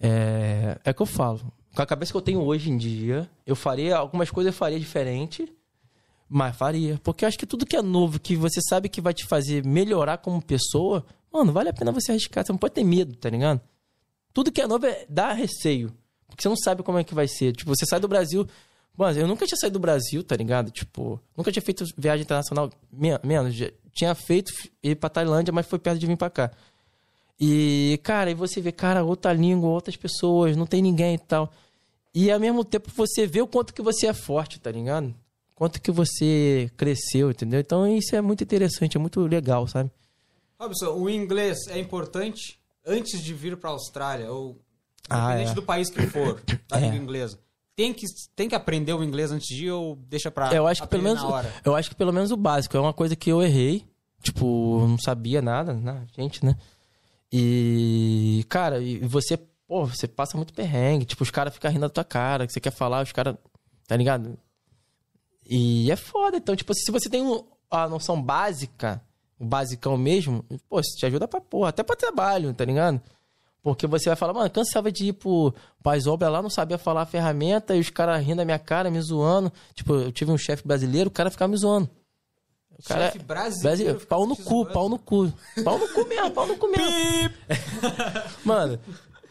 É, 0.00 0.78
é 0.84 0.90
o 0.90 0.94
que 0.94 1.02
eu 1.02 1.06
falo. 1.06 1.40
Com 1.74 1.82
a 1.82 1.86
cabeça 1.86 2.12
que 2.12 2.16
eu 2.16 2.22
tenho 2.22 2.40
hoje 2.40 2.70
em 2.70 2.76
dia, 2.76 3.30
eu 3.46 3.54
faria. 3.54 3.96
Algumas 3.96 4.30
coisas 4.30 4.52
eu 4.52 4.58
faria 4.58 4.80
diferente, 4.80 5.46
mas 6.36 6.56
faria. 6.56 7.00
Porque 7.04 7.24
eu 7.24 7.28
acho 7.28 7.38
que 7.38 7.46
tudo 7.46 7.64
que 7.64 7.76
é 7.76 7.82
novo, 7.82 8.18
que 8.18 8.34
você 8.34 8.60
sabe 8.60 8.88
que 8.88 9.00
vai 9.00 9.14
te 9.14 9.24
fazer 9.24 9.64
melhorar 9.64 10.18
como 10.18 10.42
pessoa, 10.42 11.06
mano, 11.32 11.52
vale 11.52 11.68
a 11.68 11.72
pena 11.72 11.92
você 11.92 12.10
arriscar. 12.10 12.44
Você 12.44 12.50
não 12.50 12.58
pode 12.58 12.74
ter 12.74 12.82
medo, 12.82 13.14
tá 13.14 13.30
ligado? 13.30 13.60
Tudo 14.32 14.50
que 14.50 14.60
é 14.60 14.66
novo 14.66 14.84
é, 14.86 15.06
dá 15.08 15.32
receio. 15.32 15.94
Porque 16.26 16.42
você 16.42 16.48
não 16.48 16.56
sabe 16.56 16.82
como 16.82 16.98
é 16.98 17.04
que 17.04 17.14
vai 17.14 17.28
ser. 17.28 17.52
Tipo, 17.54 17.74
você 17.74 17.86
sai 17.86 18.00
do 18.00 18.08
Brasil. 18.08 18.44
Mano, 18.96 19.18
eu 19.18 19.28
nunca 19.28 19.46
tinha 19.46 19.56
saído 19.56 19.78
do 19.78 19.82
Brasil, 19.82 20.24
tá 20.24 20.34
ligado? 20.36 20.70
Tipo, 20.72 21.20
nunca 21.36 21.52
tinha 21.52 21.62
feito 21.62 21.84
viagem 21.96 22.22
internacional. 22.24 22.68
me- 22.92 23.18
Menos. 23.22 23.54
Tinha 23.92 24.12
feito 24.16 24.52
ir 24.82 24.96
pra 24.96 25.08
Tailândia, 25.08 25.52
mas 25.52 25.66
foi 25.66 25.78
perto 25.78 26.00
de 26.00 26.06
vir 26.06 26.16
pra 26.16 26.30
cá. 26.30 26.50
E, 27.40 27.98
cara, 28.02 28.30
aí 28.30 28.34
você 28.34 28.60
vê, 28.60 28.72
cara, 28.72 29.04
outra 29.04 29.32
língua, 29.32 29.68
outras 29.70 29.96
pessoas, 29.96 30.56
não 30.56 30.66
tem 30.66 30.80
ninguém 30.82 31.14
e 31.14 31.18
tal. 31.18 31.52
E 32.14 32.30
ao 32.30 32.38
mesmo 32.40 32.64
tempo 32.64 32.90
você 32.94 33.26
vê 33.26 33.40
o 33.42 33.46
quanto 33.46 33.74
que 33.74 33.82
você 33.82 34.06
é 34.06 34.12
forte, 34.14 34.60
tá 34.60 34.70
ligado? 34.70 35.14
Quanto 35.54 35.80
que 35.80 35.90
você 35.92 36.70
cresceu, 36.76 37.30
entendeu? 37.30 37.60
Então 37.60 37.86
isso 37.86 38.14
é 38.16 38.20
muito 38.20 38.42
interessante, 38.42 38.96
é 38.96 39.00
muito 39.00 39.20
legal, 39.20 39.66
sabe? 39.68 39.90
Robson, 40.58 40.92
o 40.94 41.08
inglês 41.08 41.66
é 41.68 41.78
importante 41.78 42.58
antes 42.86 43.22
de 43.22 43.32
vir 43.34 43.56
pra 43.56 43.70
Austrália, 43.70 44.30
ou 44.32 44.60
Ah, 45.08 45.26
independente 45.26 45.52
é. 45.52 45.54
do 45.54 45.62
país 45.62 45.90
que 45.90 46.02
for, 46.06 46.40
da 46.68 46.76
É. 46.78 46.80
língua 46.80 46.96
inglesa. 46.96 47.38
Tem 47.76 47.92
que, 47.92 48.06
tem 48.36 48.48
que 48.48 48.54
aprender 48.54 48.92
o 48.92 49.02
inglês 49.02 49.32
antes 49.32 49.46
de 49.48 49.66
ir 49.66 49.70
ou 49.72 49.96
deixa 49.96 50.30
pra 50.30 50.52
eu 50.54 50.66
acho 50.66 50.82
que 50.82 50.88
pelo 50.88 51.02
menos 51.02 51.20
eu 51.64 51.74
acho 51.74 51.88
que 51.90 51.96
pelo 51.96 52.12
menos 52.12 52.30
o 52.30 52.36
básico 52.36 52.76
é 52.76 52.80
uma 52.80 52.92
coisa 52.92 53.16
que 53.16 53.30
eu 53.30 53.42
errei 53.42 53.84
tipo 54.22 54.86
não 54.86 54.96
sabia 54.96 55.42
nada 55.42 55.74
né 55.74 56.06
gente 56.16 56.44
né 56.44 56.56
e 57.32 58.44
cara 58.48 58.80
e 58.80 58.98
você 59.00 59.36
pô 59.66 59.84
você 59.86 60.06
passa 60.06 60.36
muito 60.36 60.54
perrengue 60.54 61.04
tipo 61.04 61.24
os 61.24 61.30
caras 61.32 61.52
ficam 61.52 61.68
rindo 61.68 61.80
da 61.80 61.88
tua 61.88 62.04
cara 62.04 62.46
que 62.46 62.52
você 62.52 62.60
quer 62.60 62.70
falar 62.70 63.02
os 63.02 63.10
caras 63.10 63.34
tá 63.88 63.96
ligado 63.96 64.38
e 65.46 65.90
é 65.90 65.96
foda 65.96 66.36
então 66.36 66.56
tipo 66.56 66.72
se 66.74 66.90
você 66.90 67.08
tem 67.08 67.22
a 67.70 67.88
noção 67.88 68.20
básica 68.20 69.02
o 69.38 69.44
basicão 69.44 69.96
mesmo 69.96 70.44
pô 70.68 70.80
isso 70.80 70.96
te 70.96 71.06
ajuda 71.06 71.28
pra 71.28 71.40
porra 71.40 71.70
até 71.70 71.82
pra 71.82 71.96
trabalho 71.96 72.54
tá 72.54 72.64
ligado 72.64 73.00
Porque 73.64 73.86
você 73.86 74.10
vai 74.10 74.16
falar, 74.16 74.34
mano, 74.34 74.50
cansava 74.50 74.92
de 74.92 75.06
ir 75.06 75.14
pro 75.14 75.54
Paz 75.82 76.06
Obra 76.06 76.28
lá, 76.28 76.42
não 76.42 76.50
sabia 76.50 76.76
falar 76.76 77.00
a 77.00 77.06
ferramenta, 77.06 77.74
e 77.74 77.80
os 77.80 77.88
caras 77.88 78.22
rindo 78.22 78.36
da 78.36 78.44
minha 78.44 78.58
cara, 78.58 78.90
me 78.90 79.00
zoando. 79.00 79.50
Tipo, 79.74 79.94
eu 79.94 80.12
tive 80.12 80.30
um 80.30 80.36
chefe 80.36 80.68
brasileiro, 80.68 81.08
o 81.08 81.10
cara 81.10 81.30
ficava 81.30 81.50
me 81.50 81.56
zoando. 81.56 81.88
O 82.78 82.82
cara, 82.86 83.06
Chefe 83.06 83.20
brasileiro 83.20 84.00
pau 84.00 84.26
no 84.26 84.36
cu, 84.36 84.66
pau 84.66 84.88
no 84.90 84.98
cu. 84.98 85.32
Pau 85.64 85.78
no 85.78 85.88
cu 85.88 86.04
mesmo, 86.06 86.30
pau 86.32 86.46
no 86.46 86.56
cu 86.58 86.68
mesmo. 86.68 87.34
Mano, 88.44 88.78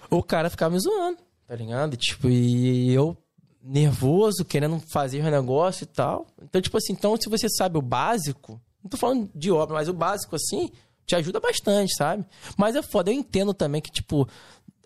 o 0.10 0.24
cara 0.24 0.50
ficava 0.50 0.74
me 0.74 0.80
zoando, 0.80 1.20
tá 1.46 1.56
ligado? 1.56 1.96
Tipo, 1.96 2.28
e 2.28 2.92
eu 2.92 3.16
nervoso, 3.64 4.44
querendo 4.44 4.80
fazer 4.92 5.22
o 5.26 5.32
negócio 5.32 5.84
e 5.84 5.88
tal. 5.88 6.28
Então, 6.42 6.62
tipo 6.62 6.78
assim, 6.78 6.94
então 6.94 7.16
se 7.18 7.30
você 7.30 7.48
sabe 7.50 7.78
o 7.78 7.82
básico, 7.82 8.60
não 8.84 8.90
tô 8.90 8.98
falando 8.98 9.30
de 9.34 9.50
obra, 9.52 9.76
mas 9.76 9.88
o 9.88 9.94
básico 9.94 10.36
assim, 10.36 10.70
te 11.06 11.16
ajuda 11.16 11.40
bastante, 11.40 11.96
sabe? 11.96 12.26
Mas 12.58 12.76
é 12.76 12.82
foda, 12.82 13.10
eu 13.10 13.16
entendo 13.16 13.54
também 13.54 13.82
que, 13.82 13.92
tipo, 13.92 14.28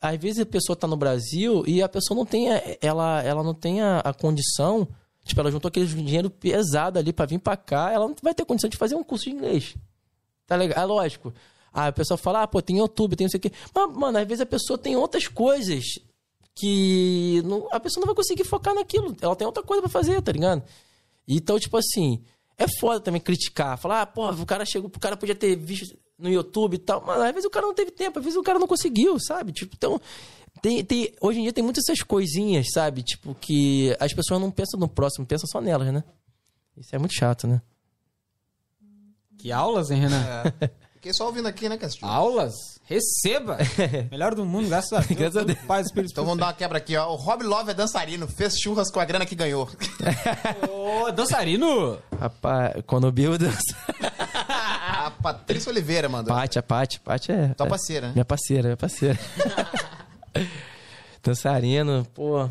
às 0.02 0.18
vezes 0.20 0.40
a 0.40 0.46
pessoa 0.46 0.76
tá 0.76 0.88
no 0.88 0.96
Brasil 0.96 1.64
e 1.66 1.82
a 1.82 1.90
pessoa 1.90 2.16
não 2.16 2.26
tem, 2.26 2.52
a- 2.52 2.62
ela, 2.82 3.22
ela 3.24 3.44
não 3.44 3.54
tem 3.56 3.82
a, 3.82 4.00
a 4.00 4.14
condição, 4.14 4.88
tipo, 5.26 5.40
ela 5.42 5.52
juntou 5.52 5.70
aquele 5.70 5.88
dinheiro 5.88 6.30
pesado 6.30 7.00
ali 7.00 7.12
pra 7.12 7.26
vir 7.26 7.40
pra 7.40 7.58
cá, 7.58 7.92
ela 7.92 8.08
não 8.08 8.16
vai 8.22 8.34
ter 8.36 8.46
condição 8.46 8.70
de 8.70 8.78
fazer 8.78 8.96
um 8.96 9.04
curso 9.04 9.26
de 9.26 9.32
inglês. 9.32 9.76
Tá 10.46 10.56
legal? 10.56 10.82
É 10.82 10.86
lógico. 10.86 11.34
A 11.74 11.92
pessoa 11.92 12.18
fala, 12.18 12.44
ah, 12.44 12.48
pô, 12.48 12.62
tem 12.62 12.78
YouTube, 12.78 13.16
tem 13.16 13.26
não 13.26 13.30
sei 13.32 13.38
o 13.38 13.42
quê. 13.42 13.52
Mas, 13.74 13.94
mano, 13.96 14.18
às 14.18 14.28
vezes 14.28 14.42
a 14.42 14.46
pessoa 14.46 14.78
tem 14.80 14.96
outras 14.96 15.28
coisas 15.28 16.00
que 16.58 17.42
não- 17.46 17.68
a 17.72 17.80
pessoa 17.80 18.02
não 18.02 18.08
vai 18.08 18.16
conseguir 18.16 18.44
focar 18.44 18.74
naquilo. 18.74 19.16
Ela 19.22 19.36
tem 19.36 19.46
outra 19.46 19.62
coisa 19.64 19.82
pra 19.82 19.90
fazer, 19.90 20.22
tá 20.22 20.32
ligado? 20.32 20.64
Então, 21.28 21.60
tipo 21.60 21.78
assim, 21.78 22.24
é 22.58 22.66
foda 22.80 23.00
também 23.00 23.22
criticar. 23.22 23.78
Falar, 23.78 24.02
ah, 24.02 24.06
pô, 24.06 24.30
o 24.32 24.46
cara 24.46 24.66
chegou, 24.66 24.90
o 24.94 25.00
cara 25.00 25.16
podia 25.16 25.36
ter 25.36 25.56
visto 25.56 25.98
no 26.18 26.30
YouTube 26.30 26.74
e 26.76 26.78
tal. 26.80 27.04
Mas 27.06 27.22
às 27.22 27.32
vezes 27.32 27.46
o 27.46 27.50
cara 27.50 27.66
não 27.68 27.74
teve 27.76 27.92
tempo, 27.92 28.18
às 28.20 28.26
vezes 28.26 28.40
o 28.40 28.44
cara 28.44 28.58
não 28.58 28.68
conseguiu, 28.68 29.18
sabe? 29.20 29.52
Tipo, 29.52 29.76
então. 29.76 30.02
Tem, 30.60 30.84
tem, 30.84 31.14
hoje 31.22 31.40
em 31.40 31.44
dia 31.44 31.54
tem 31.54 31.64
muitas 31.64 31.84
essas 31.88 32.02
coisinhas, 32.02 32.72
sabe? 32.74 33.04
Tipo, 33.04 33.36
que 33.36 33.96
as 34.00 34.12
pessoas 34.12 34.42
não 34.42 34.50
pensam 34.50 34.80
no 34.80 34.88
próximo, 34.88 35.24
pensam 35.24 35.46
só 35.48 35.62
nelas, 35.62 35.94
né? 35.94 36.04
Isso 36.76 36.96
é 36.96 36.98
muito 36.98 37.14
chato, 37.14 37.46
né? 37.46 37.62
Que 39.38 39.52
aulas, 39.52 39.92
hein, 39.92 40.00
Renan? 40.00 40.24
Fiquei 40.98 41.14
só 41.14 41.28
ouvindo 41.28 41.48
aqui, 41.48 41.70
né, 41.70 41.78
Castilho? 41.78 42.08
Aulas? 42.08 42.56
Receba! 42.84 43.60
Melhor 44.10 44.34
do 44.34 44.44
mundo, 44.44 44.68
graças 44.68 44.92
a 44.92 45.00
Deus. 45.00 45.20
Graças 45.20 45.38
a 45.38 45.44
Deus. 45.44 45.60
Paz, 45.60 45.86
Espírito 45.86 46.12
Então 46.12 46.26
vamos 46.26 46.40
dar 46.40 46.48
uma 46.48 46.54
quebra 46.54 46.80
aqui, 46.80 46.98
ó. 46.98 47.12
O 47.12 47.16
Rob 47.16 47.44
Love 47.44 47.70
é 47.70 47.74
dançarino, 47.76 48.28
fez 48.28 48.58
churras 48.58 48.90
com 48.90 49.00
a 49.00 49.06
grana 49.06 49.24
que 49.24 49.36
ganhou. 49.36 49.70
Ô, 50.72 51.12
dançarino! 51.12 52.00
Rapaz, 52.20 52.82
quando 52.88 53.08
o 53.08 53.12
Bill 53.12 53.38
dança. 53.38 53.60
a 54.02 55.12
Patrícia 55.12 55.70
Oliveira 55.70 56.10
mandou. 56.10 56.36
Paty, 56.36 56.58
a 56.58 56.64
Paty, 56.64 57.00
Paty 57.00 57.32
é. 57.32 57.54
Tua 57.54 57.68
parceira, 57.68 58.08
né? 58.08 58.14
Minha 58.14 58.26
parceira, 58.26 58.64
minha 58.64 58.78
parceira. 58.78 59.20
Dançarino, 61.22 62.08
pô. 62.16 62.50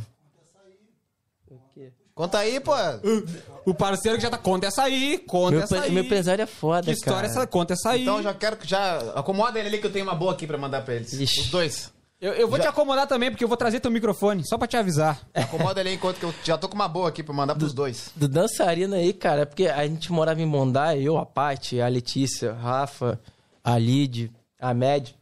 Conta 2.15 2.39
aí, 2.39 2.61
pô. 2.61 2.73
O 3.67 3.75
parceiro 3.75 4.17
que 4.17 4.23
já 4.23 4.31
tá. 4.31 4.39
Conta 4.39 4.69
essa 4.69 4.85
aí, 4.85 5.19
conta 5.19 5.51
Meu, 5.57 5.65
essa 5.65 5.81
aí. 5.83 5.91
meu 5.91 6.05
empresário 6.05 6.41
é 6.41 6.47
foda, 6.47 6.85
Que 6.85 6.93
história 6.93 7.29
cara. 7.29 7.41
essa? 7.41 7.47
Conta 7.49 7.73
essa 7.75 7.91
aí. 7.91 8.03
Então 8.03 8.23
já 8.23 8.33
quero 8.33 8.57
que 8.57 8.67
já. 8.67 8.99
Acomoda 9.17 9.59
ele 9.59 9.69
ali 9.69 9.79
que 9.79 9.87
eu 9.87 9.93
tenho 9.93 10.05
uma 10.05 10.15
boa 10.15 10.33
aqui 10.33 10.47
pra 10.47 10.57
mandar 10.57 10.83
pra 10.83 10.95
eles. 10.95 11.13
Ixi. 11.13 11.41
Os 11.41 11.51
dois. 11.51 11.93
Eu, 12.19 12.33
eu 12.33 12.49
vou 12.49 12.59
te 12.59 12.67
acomodar 12.67 13.07
também, 13.07 13.31
porque 13.31 13.45
eu 13.45 13.49
vou 13.49 13.59
trazer 13.59 13.79
teu 13.79 13.91
microfone, 13.91 14.43
só 14.49 14.57
pra 14.57 14.67
te 14.67 14.75
avisar. 14.77 15.21
Acomoda 15.35 15.81
ele 15.81 15.91
aí 15.91 15.95
enquanto 15.97 16.17
que 16.19 16.25
eu 16.25 16.35
já 16.43 16.57
tô 16.57 16.67
com 16.67 16.75
uma 16.75 16.89
boa 16.89 17.11
aqui 17.11 17.23
pra 17.23 17.35
mandar 17.35 17.55
pros 17.57 17.75
dois. 17.75 18.11
Do 18.17 18.27
dançarino 18.27 18.95
aí, 18.95 19.13
cara, 19.13 19.43
é 19.43 19.45
porque 19.45 19.67
a 19.67 19.87
gente 19.87 20.11
morava 20.11 20.41
em 20.41 20.47
Mondai, 20.47 21.03
eu, 21.03 21.19
a 21.19 21.27
Paty, 21.27 21.79
a 21.79 21.89
Letícia, 21.89 22.53
a 22.53 22.55
Rafa, 22.55 23.21
a 23.63 23.77
Lid, 23.77 24.33
a 24.59 24.73
Med. 24.73 25.15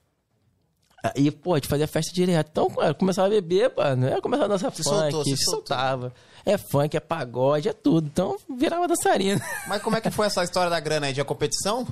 E, 1.16 1.30
pô, 1.32 1.54
a 1.54 1.56
gente 1.56 1.66
fazia 1.68 1.88
festa 1.88 2.12
direto. 2.14 2.48
Então, 2.50 2.70
cara, 2.70 2.94
começava 2.94 3.26
a 3.26 3.30
beber, 3.30 3.72
mano. 3.76 4.06
Eu 4.06 4.22
começava 4.22 4.46
a 4.46 4.56
dançar 4.56 4.72
Se 4.72 4.82
funk, 4.84 4.94
soltou, 4.96 5.24
se 5.24 5.36
se 5.36 5.44
soltou. 5.44 6.12
É 6.46 6.58
funk, 6.58 6.96
é 6.96 7.00
pagode, 7.00 7.68
é 7.68 7.72
tudo. 7.72 8.06
Então, 8.06 8.36
virava 8.56 8.86
dançarino. 8.86 9.40
Mas 9.66 9.82
como 9.82 9.96
é 9.96 10.00
que 10.00 10.10
foi 10.10 10.26
essa 10.26 10.44
história 10.44 10.68
da 10.70 10.78
grana 10.80 11.06
aí? 11.06 11.12
De 11.12 11.20
a 11.20 11.24
competição? 11.24 11.86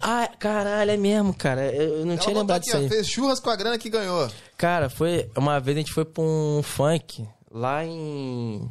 Ah, 0.00 0.28
caralho, 0.38 0.90
é 0.90 0.96
mesmo, 0.96 1.34
cara. 1.34 1.72
Eu 1.74 2.04
não 2.06 2.12
Ela 2.14 2.20
tinha 2.22 2.38
lembrado 2.38 2.62
disso 2.62 2.76
aí. 2.76 2.88
fez 2.88 3.06
churras 3.06 3.38
com 3.38 3.50
a 3.50 3.56
grana 3.56 3.78
que 3.78 3.90
ganhou. 3.90 4.30
Cara, 4.56 4.88
foi. 4.88 5.30
Uma 5.36 5.60
vez 5.60 5.76
a 5.76 5.80
gente 5.80 5.92
foi 5.92 6.04
pra 6.04 6.22
um 6.22 6.62
funk 6.62 7.26
lá 7.50 7.84
em. 7.84 8.68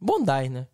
Bondai, 0.00 0.48
né? 0.48 0.66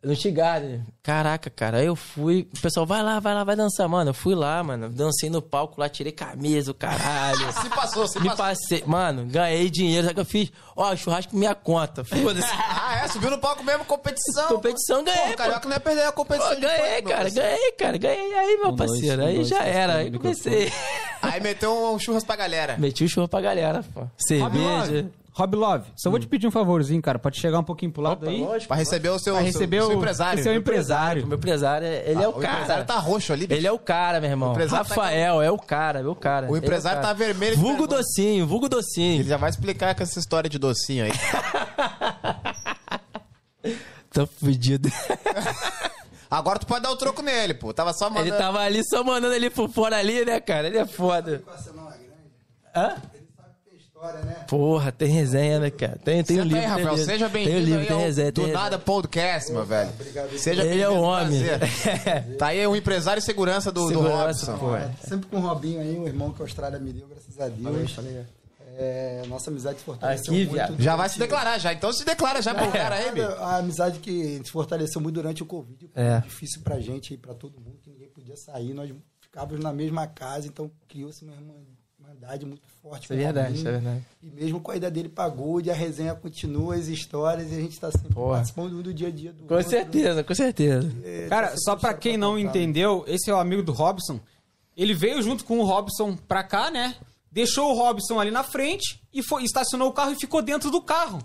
No 0.00 0.14
Tigare. 0.14 0.80
Caraca, 1.02 1.50
cara. 1.50 1.78
Aí 1.78 1.86
eu 1.86 1.96
fui. 1.96 2.48
O 2.56 2.60
pessoal, 2.60 2.86
vai 2.86 3.02
lá, 3.02 3.18
vai 3.18 3.34
lá, 3.34 3.42
vai 3.42 3.56
dançar. 3.56 3.88
Mano, 3.88 4.10
eu 4.10 4.14
fui 4.14 4.32
lá, 4.32 4.62
mano. 4.62 4.88
Dancei 4.88 5.28
no 5.28 5.42
palco 5.42 5.80
lá, 5.80 5.88
tirei 5.88 6.12
camisa, 6.12 6.70
o 6.70 6.74
caralho. 6.74 7.50
Se 7.60 7.68
passou, 7.68 8.06
se 8.06 8.20
Me 8.20 8.28
passou. 8.28 8.44
passei. 8.44 8.84
Mano, 8.86 9.24
ganhei 9.26 9.68
dinheiro. 9.68 10.06
Sabe 10.06 10.12
o 10.12 10.14
que 10.14 10.20
eu 10.20 10.24
fiz? 10.24 10.52
Ó, 10.76 10.94
churrasco 10.94 11.36
minha 11.36 11.52
conta. 11.54 12.04
Foda-se. 12.04 12.46
Ah, 12.90 13.04
é? 13.04 13.08
Subiu 13.08 13.28
no 13.30 13.38
palco 13.38 13.62
mesmo, 13.62 13.84
competição. 13.84 14.48
Competição, 14.48 15.04
ganhei, 15.04 15.26
Pô, 15.26 15.32
o 15.32 15.36
Carioca 15.36 15.68
não 15.68 15.74
ia 15.76 15.80
perder 15.80 16.02
a 16.06 16.12
competição. 16.12 16.54
Pô, 16.54 16.60
ganhei, 16.60 17.02
cara, 17.02 17.28
ganhei, 17.28 17.72
cara, 17.72 17.98
ganhei. 17.98 18.34
Aí, 18.34 18.56
meu 18.56 18.68
Um, 18.70 18.76
parceiro, 18.76 19.22
um, 19.22 19.26
aí 19.26 19.34
dois, 19.34 19.48
já 19.48 19.62
era. 19.62 19.96
Aí 19.96 20.10
comecei. 20.10 20.72
Aí 21.20 21.38
meteu 21.40 21.92
um 21.92 21.98
churras 21.98 22.24
pra 22.24 22.34
galera. 22.36 22.76
Meti 22.78 23.04
o 23.04 23.08
churro 23.08 23.28
pra 23.28 23.42
galera, 23.42 23.84
pô. 23.92 24.06
Cerveja. 24.16 25.10
Rob 25.38 25.54
Love, 25.54 25.84
só 25.94 26.10
vou 26.10 26.18
te 26.18 26.26
pedir 26.26 26.48
um 26.48 26.50
favorzinho, 26.50 27.00
cara, 27.00 27.16
pode 27.16 27.38
chegar 27.40 27.60
um 27.60 27.62
pouquinho 27.62 27.92
pro 27.92 28.02
lado 28.02 28.28
aí. 28.28 28.44
Pra 28.66 28.76
receber 28.76 29.08
o 29.10 29.18
seu, 29.20 29.34
Pra 29.34 29.42
seu- 29.44 29.52
receber 29.52 29.80
seu 29.82 29.90
o 29.90 29.92
empresário. 29.92 30.40
o 30.40 30.42
seu 30.42 30.52
empresário. 30.54 31.24
O 31.24 31.28
meu 31.28 31.38
empresário, 31.38 31.86
ele 31.86 32.20
é 32.20 32.24
Ah, 32.24 32.28
o 32.28 32.32
o 32.32 32.40
cara. 32.40 32.54
empresário 32.54 32.84
tá 32.84 32.98
roxo 32.98 33.32
ali, 33.32 33.46
bicho. 33.46 33.60
Ele 33.60 33.66
é 33.66 33.72
o 33.72 33.78
cara, 33.78 34.20
meu 34.20 34.28
irmão. 34.30 34.50
empresário 34.50 34.84
tá 34.88 34.94
Rafael, 34.96 35.40
é 35.40 35.48
o 35.50 35.56
cara, 35.56 36.00
é 36.00 36.06
o 36.06 36.14
cara. 36.16 36.46
O 36.50 36.56
Ele 36.56 36.64
é 36.64 36.66
empresário 36.66 37.00
cara. 37.00 37.14
tá 37.14 37.18
vermelho 37.18 37.54
de 37.54 37.62
Vulgo 37.62 37.78
vergonha. 37.86 38.02
docinho, 38.02 38.46
vulgo 38.48 38.68
docinho. 38.68 39.20
Ele 39.20 39.28
já 39.28 39.36
vai 39.36 39.48
explicar 39.50 39.94
com 39.94 40.02
essa 40.02 40.18
história 40.18 40.50
de 40.50 40.58
docinho 40.58 41.04
aí. 41.04 41.12
Tô 44.12 44.26
fudido. 44.26 44.88
Agora 46.30 46.58
tu 46.58 46.66
pode 46.66 46.82
dar 46.82 46.90
o 46.90 46.96
troco 46.96 47.22
nele, 47.22 47.54
pô. 47.54 47.72
Tava 47.72 47.92
só 47.92 48.08
mandando. 48.10 48.28
Ele 48.28 48.36
tava 48.36 48.60
ali 48.60 48.82
só 48.84 49.02
mandando 49.04 49.34
ele 49.34 49.50
por 49.50 49.68
fora 49.70 49.96
ali, 49.96 50.24
né, 50.24 50.40
cara? 50.40 50.66
Ele 50.66 50.78
é 50.78 50.86
foda. 50.86 51.42
Essa 51.54 51.72
não 51.72 51.86
é 51.88 51.96
grande. 51.96 52.04
Hã? 52.74 52.96
Ele 53.14 53.28
sabe 53.36 53.48
que 53.64 53.70
tem 53.70 53.78
história, 53.98 54.20
né? 54.24 54.44
Porra, 54.48 54.92
tem 54.92 55.08
resenha, 55.08 55.58
né, 55.60 55.70
cara? 55.70 55.98
Tem, 56.04 56.22
tem 56.22 56.38
o 56.38 56.42
Senta 56.42 56.42
livro. 56.44 56.56
aí, 56.58 56.60
tem 56.62 56.68
Rafael. 56.70 56.90
livro. 56.96 57.04
Seja 57.04 57.18
Tem 57.18 57.26
o 57.28 57.30
bem-vindo 57.30 57.66
livro, 57.66 57.80
aí 57.80 57.86
tem 57.86 57.98
resenha. 57.98 58.32
Do 58.32 58.42
tem 58.44 58.52
Nada 58.52 58.64
resenha. 58.64 58.78
Podcast, 58.84 59.52
meu 59.52 59.64
velho. 59.66 59.90
Seja 60.38 60.64
Ele 60.64 60.80
é 60.80 60.88
o 60.88 60.92
bem-vindo, 60.92 61.02
homem. 61.08 61.42
Tá 62.38 62.46
aí 62.48 62.66
o 62.66 62.76
empresário 62.76 63.20
e 63.20 63.22
segurança 63.22 63.72
do, 63.72 63.82
do 63.82 63.88
Segurança, 63.88 64.52
Robson. 64.52 64.58
pô. 64.58 64.76
É, 64.76 64.90
sempre 65.06 65.26
com 65.28 65.36
o 65.36 65.40
Robinho 65.40 65.80
aí, 65.80 65.98
um 65.98 66.06
irmão 66.06 66.32
que 66.32 66.40
a 66.40 66.44
Austrália 66.44 66.78
me 66.78 66.92
deu, 66.92 67.06
graças 67.08 67.38
a 67.40 67.48
Deus. 67.48 67.96
É, 68.80 69.22
nossa 69.26 69.50
amizade 69.50 69.80
se 69.80 69.84
fortaleceu 69.84 70.32
Aqui, 70.32 70.46
muito. 70.46 70.80
Já 70.80 70.94
vai 70.94 71.08
se 71.08 71.18
declarar 71.18 71.58
já. 71.58 71.72
Então 71.72 71.92
se 71.92 72.04
declara 72.04 72.40
já 72.40 72.54
pro 72.54 72.70
cara 72.70 72.94
aí, 72.94 73.10
bicho. 73.10 73.26
A 73.40 73.56
amizade 73.56 73.98
que 73.98 74.40
se 74.44 74.52
fortaleceu 74.52 75.00
muito 75.00 75.16
durante 75.16 75.42
o 75.42 75.46
Covid. 75.46 75.88
Foi 75.92 76.00
É. 76.02 76.20
difícil 76.20 76.60
pra 76.62 76.78
gente 76.78 77.14
e 77.14 77.16
pra 77.16 77.34
todo 77.34 77.60
mundo, 77.60 77.78
que 77.82 77.90
ninguém 77.90 78.08
podia 78.08 78.36
sair. 78.36 78.72
Nós 78.72 78.88
ficávamos 79.20 79.64
na 79.64 79.72
mesma 79.72 80.06
casa, 80.06 80.46
então 80.46 80.70
criou-se 80.86 81.24
uma 81.24 81.34
irmandade 81.98 82.46
muito 82.46 82.62
forte. 82.88 83.04
Isso 83.04 83.12
é 83.12 83.16
verdade, 83.16 83.54
isso 83.56 83.68
é 83.68 83.72
verdade. 83.72 84.04
E 84.22 84.26
mesmo 84.30 84.60
com 84.60 84.70
a 84.70 84.76
ida 84.76 84.90
dele 84.90 85.08
pagou, 85.08 85.60
e 85.60 85.70
a 85.70 85.74
resenha 85.74 86.14
continua, 86.14 86.74
as 86.74 86.86
histórias, 86.86 87.50
e 87.50 87.54
a 87.54 87.60
gente 87.60 87.72
está 87.72 87.90
sempre 87.90 88.14
Porra. 88.14 88.34
participando 88.36 88.82
do 88.82 88.94
dia 88.94 89.08
a 89.08 89.10
dia 89.10 89.32
do 89.32 89.44
Com 89.44 89.54
outro. 89.54 89.70
certeza, 89.70 90.24
com 90.24 90.34
certeza. 90.34 90.92
É, 91.04 91.22
tá 91.24 91.28
Cara, 91.28 91.46
só 91.56 91.72
pra 91.76 91.90
história 91.90 91.98
quem 91.98 92.16
não 92.16 92.36
contar. 92.36 92.48
entendeu, 92.48 93.04
esse 93.06 93.30
é 93.30 93.34
o 93.34 93.38
amigo 93.38 93.62
do 93.62 93.72
Robson. 93.72 94.18
Ele 94.76 94.94
veio 94.94 95.20
junto 95.22 95.44
com 95.44 95.58
o 95.58 95.64
Robson 95.64 96.16
pra 96.16 96.42
cá, 96.42 96.70
né? 96.70 96.94
Deixou 97.30 97.72
o 97.72 97.74
Robson 97.76 98.18
ali 98.18 98.30
na 98.30 98.42
frente 98.42 99.00
e 99.12 99.22
foi, 99.22 99.42
estacionou 99.44 99.88
o 99.88 99.92
carro 99.92 100.12
e 100.12 100.16
ficou 100.16 100.40
dentro 100.40 100.70
do 100.70 100.80
carro. 100.80 101.18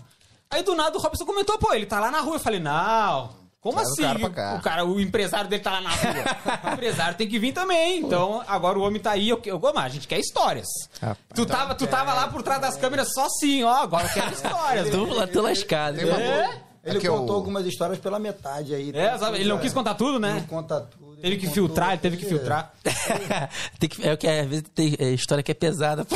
Aí 0.50 0.62
do 0.62 0.74
nada 0.74 0.96
o 0.96 1.00
Robson 1.00 1.24
comentou, 1.24 1.58
pô, 1.58 1.72
ele 1.72 1.86
tá 1.86 1.98
lá 1.98 2.10
na 2.10 2.20
rua. 2.20 2.36
Eu 2.36 2.40
falei, 2.40 2.60
não, 2.60 3.30
como 3.64 3.76
Traz 3.78 3.88
o 3.88 3.92
assim? 3.92 4.02
cara 4.02 4.18
pra 4.18 4.30
cá. 4.30 4.54
O, 4.54 4.60
cara, 4.62 4.84
o 4.84 5.00
empresário 5.00 5.48
dele 5.48 5.62
tá 5.62 5.70
lá 5.72 5.80
na 5.80 5.88
rua. 5.88 6.70
o 6.70 6.74
empresário 6.74 7.16
tem 7.16 7.26
que 7.26 7.38
vir 7.38 7.52
também. 7.54 8.00
Então, 8.00 8.44
agora 8.46 8.78
o 8.78 8.82
homem 8.82 9.00
tá 9.00 9.12
aí. 9.12 9.30
Eu, 9.30 9.40
eu, 9.46 9.58
eu, 9.58 9.78
a 9.78 9.88
gente 9.88 10.06
quer 10.06 10.18
histórias. 10.18 10.66
Rapaz. 11.00 11.18
tu, 11.34 11.46
tava, 11.46 11.74
tu 11.74 11.86
tava 11.86 12.12
lá 12.12 12.28
por 12.28 12.42
trás 12.42 12.60
das 12.60 12.76
câmeras 12.76 13.08
só 13.14 13.24
assim, 13.24 13.62
ó. 13.64 13.72
Agora 13.82 14.04
eu 14.06 14.10
quero 14.10 14.32
histórias. 14.34 14.90
Tô, 14.90 15.04
lá, 15.06 15.26
tô 15.26 15.40
lascado. 15.40 15.96
Tem 15.96 16.10
É? 16.10 16.60
Ele 16.84 16.98
Aqui, 16.98 17.08
contou 17.08 17.30
o- 17.30 17.38
algumas 17.38 17.64
histórias 17.64 17.98
pela 17.98 18.18
metade 18.18 18.74
aí. 18.74 18.92
É, 18.94 19.16
sabe? 19.16 19.38
Ele 19.38 19.48
não 19.48 19.58
quis 19.58 19.72
contar 19.72 19.94
tudo, 19.94 20.20
Não 20.20 20.28
né? 20.34 20.44
conta 20.46 20.82
tudo. 20.82 21.16
Teve 21.16 21.38
que 21.38 21.46
filtrar, 21.48 21.92
ele 21.92 21.98
teve 22.02 22.18
que 22.18 22.26
É. 22.26 22.28
filtrar. 22.28 22.74
tem 23.80 23.88
que, 23.88 24.06
é 24.06 24.12
o 24.12 24.18
que 24.18 24.28
às 24.28 24.46
vezes 24.46 24.64
tem 24.74 24.94
é, 24.98 25.08
história 25.12 25.42
que 25.42 25.50
é 25.50 25.54
pesada, 25.54 26.04
pô. 26.04 26.14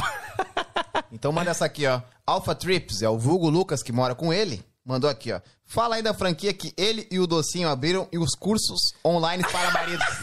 Então 1.11 1.33
manda 1.33 1.51
essa 1.51 1.65
aqui, 1.65 1.87
ó. 1.87 2.03
Alpha 2.27 2.55
Trips, 2.55 3.01
é 3.01 3.09
o 3.09 3.17
vulgo 3.19 3.49
Lucas 3.49 3.83
que 3.83 3.93
mora 3.93 4.15
com 4.15 4.31
ele. 4.31 4.63
Mandou 4.85 5.09
aqui, 5.09 5.33
ó. 5.33 5.41
Fala 5.69 5.97
aí 5.97 6.03
da 6.03 6.15
franquia 6.15 6.53
que 6.55 6.73
ele 6.77 7.07
e 7.11 7.19
o 7.21 7.27
Docinho 7.27 7.69
abriram 7.69 8.09
e 8.11 8.19
os 8.19 8.35
cursos 8.35 8.81
online 9.05 9.45
para 9.45 9.71
maridos. 9.71 10.07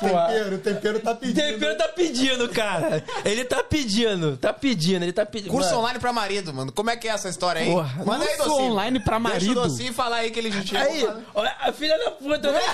Tempero, 0.00 0.56
o 0.56 0.58
tempero 0.58 0.98
tá 1.00 1.12
O 1.12 1.16
pedindo. 1.16 1.36
tempero 1.40 1.76
tá 1.78 1.88
pedindo, 1.88 2.48
cara. 2.48 3.04
Ele 3.24 3.44
tá 3.44 3.62
pedindo, 3.62 4.36
tá 4.36 4.52
pedindo, 4.52 5.04
ele 5.04 5.12
tá 5.12 5.24
pedindo. 5.24 5.52
Curso 5.52 5.68
Mano, 5.68 5.80
online 5.82 6.00
pra 6.00 6.12
marido, 6.12 6.52
mano. 6.52 6.72
Como 6.72 6.90
é 6.90 6.96
que 6.96 7.06
é 7.08 7.12
essa 7.12 7.28
história 7.28 7.62
aí? 7.62 7.70
Porra. 7.70 8.04
Manda 8.04 8.24
aí, 8.24 8.36
Curso 8.36 8.50
Docinho. 8.50 8.72
online 8.72 8.98
pra 8.98 9.18
Deixa 9.20 9.32
marido? 9.32 9.50
o 9.60 9.62
Docinho 9.68 9.92
falar 9.94 10.16
aí 10.16 10.32
que 10.32 10.40
ele 10.40 10.50
já 10.50 10.60
tinha... 10.64 10.82
Aí, 10.82 11.06
olha, 11.32 11.54
a 11.60 11.72
filha 11.72 11.96
da 12.04 12.10
puta. 12.10 12.50
né? 12.50 12.60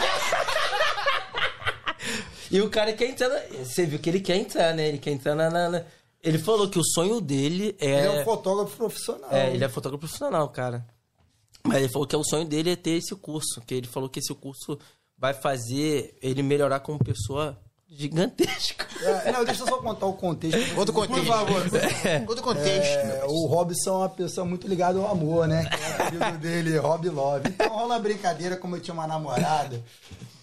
E 2.51 2.63
o 2.63 2.71
cara 2.71 2.95
quer 2.95 3.11
entrar. 3.11 3.29
na- 3.29 3.41
Você 3.63 3.85
viu 3.85 3.99
que 3.99 4.09
ele 4.09 4.21
quer 4.21 4.37
entrar, 4.37 4.73
né? 4.73 4.89
Ele 4.89 4.97
quer 4.97 5.11
entrar 5.11 5.35
na. 5.35 5.51
na- 5.51 5.69
na- 5.69 5.83
Ele 6.23 6.39
falou 6.39 6.69
que 6.69 6.79
o 6.79 6.85
sonho 6.85 7.21
dele 7.21 7.77
é. 7.79 8.07
Ele 8.07 8.17
é 8.19 8.21
um 8.21 8.25
fotógrafo 8.25 8.77
profissional. 8.77 9.31
É, 9.31 9.55
ele 9.55 9.65
é 9.65 9.69
fotógrafo 9.69 10.01
profissional, 10.01 10.49
cara. 10.49 10.87
Mas 11.65 11.79
ele 11.79 11.89
falou 11.89 12.07
que 12.07 12.17
o 12.17 12.25
sonho 12.25 12.45
dele 12.45 12.71
é 12.71 12.77
ter 12.77 12.93
esse 12.93 13.15
curso. 13.15 13.61
Que 13.67 13.75
ele 13.75 13.87
falou 13.87 14.09
que 14.09 14.19
esse 14.19 14.35
curso 14.35 14.79
vai 15.17 15.35
fazer 15.35 16.17
ele 16.23 16.43
melhorar 16.43 16.81
como 16.81 16.99
pessoa 16.99 17.59
gigantesca. 17.89 18.87
É, 18.99 19.31
não, 19.31 19.45
deixa 19.45 19.63
eu 19.63 19.69
só 19.69 19.79
contar 19.79 20.07
o 20.07 20.13
contexto. 20.13 20.77
Outro 20.77 20.93
contexto. 20.93 21.25
Por 21.25 21.33
favor. 21.33 21.63
Outro 22.27 22.43
contexto. 22.43 22.97
É, 22.97 23.25
o 23.29 23.47
Robson 23.47 23.91
é 23.91 23.93
uma 23.93 24.09
pessoa 24.09 24.45
muito 24.45 24.67
ligada 24.67 24.99
ao 24.99 25.09
amor, 25.09 25.47
né? 25.47 25.67
Que 25.67 25.85
é 25.85 25.89
o 25.89 26.03
apelido 26.03 26.39
dele, 26.39 26.79
Rob 26.79 27.09
Love. 27.09 27.49
Então 27.49 27.69
rola 27.69 27.95
uma 27.95 27.99
brincadeira, 28.01 28.57
como 28.57 28.75
eu 28.75 28.81
tinha 28.81 28.93
uma 28.93 29.07
namorada, 29.07 29.81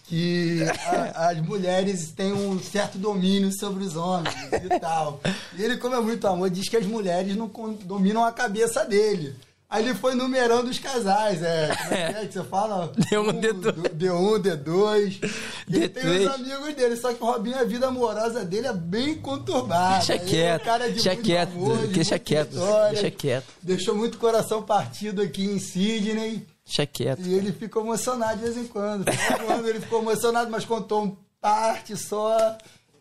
que 0.08 0.60
a- 0.88 1.30
as 1.30 1.42
mulheres 1.42 2.12
têm 2.12 2.32
um 2.34 2.60
certo 2.60 2.98
domínio 2.98 3.52
sobre 3.58 3.84
os 3.84 3.96
homens 3.96 4.36
e 4.52 4.80
tal. 4.80 5.20
E 5.58 5.64
ele, 5.64 5.78
como 5.78 5.96
é 5.96 6.00
muito 6.02 6.28
amor, 6.28 6.50
diz 6.50 6.70
que 6.70 6.78
as 6.78 6.86
mulheres 6.86 7.36
não 7.36 7.48
dominam 7.84 8.24
a 8.24 8.32
cabeça 8.32 8.86
dele. 8.86 9.36
Aí 9.68 9.84
ele 9.84 9.96
foi 9.96 10.14
numerando 10.14 10.70
os 10.70 10.78
casais, 10.78 11.42
é. 11.42 11.76
Como 11.76 11.94
é 11.96 12.14
que, 12.14 12.20
é 12.20 12.26
que 12.28 12.34
você 12.34 12.44
fala? 12.44 12.94
D1, 13.12 13.20
Um, 13.30 13.34
D2. 13.42 13.54
do- 13.54 13.90
D1, 13.90 14.40
D2. 14.40 15.20
E 15.68 15.76
ele 15.76 15.90
tem 15.90 16.04
D3. 16.04 16.28
os 16.28 16.34
amigos 16.36 16.76
dele, 16.76 16.96
só 16.96 17.12
que 17.12 17.22
o 17.22 17.26
Robinho, 17.26 17.58
a 17.60 17.64
vida 17.64 17.88
amorosa 17.88 18.46
dele 18.46 18.68
é 18.68 18.74
bem 18.74 19.16
conturbada. 19.16 19.96
Deixa 19.98 20.14
Ele 20.14 20.22
é 20.22 20.26
um 20.26 20.30
quieto, 20.30 20.64
cara 20.64 20.88
de 20.88 20.94
deixa 20.94 21.16
quieto, 21.16 21.52
amor, 21.54 21.78
de 21.80 21.88
deixa 21.88 22.20
quieto, 22.20 22.52
história. 22.54 22.92
deixa 22.94 23.12
quieto. 23.12 23.46
Deixou 23.64 23.96
muito 23.96 24.20
coração 24.20 24.62
partido 24.62 25.22
aqui 25.24 25.44
em 25.46 25.58
Sydney. 25.60 26.46
Deixa 26.66 26.86
quieto. 26.86 27.22
E 27.22 27.34
ele 27.34 27.52
fica 27.52 27.80
emocionado 27.80 28.38
de 28.38 28.44
vez 28.44 28.58
em 28.58 28.68
quando. 28.68 29.12
Final 29.12 29.40
do 29.40 29.54
ano 29.54 29.70
ele 29.70 29.80
ficou 29.80 30.02
emocionado, 30.02 30.50
mas 30.50 30.66
contou 30.66 31.04
um 31.04 31.18
parte 31.40 31.96
só. 31.96 32.58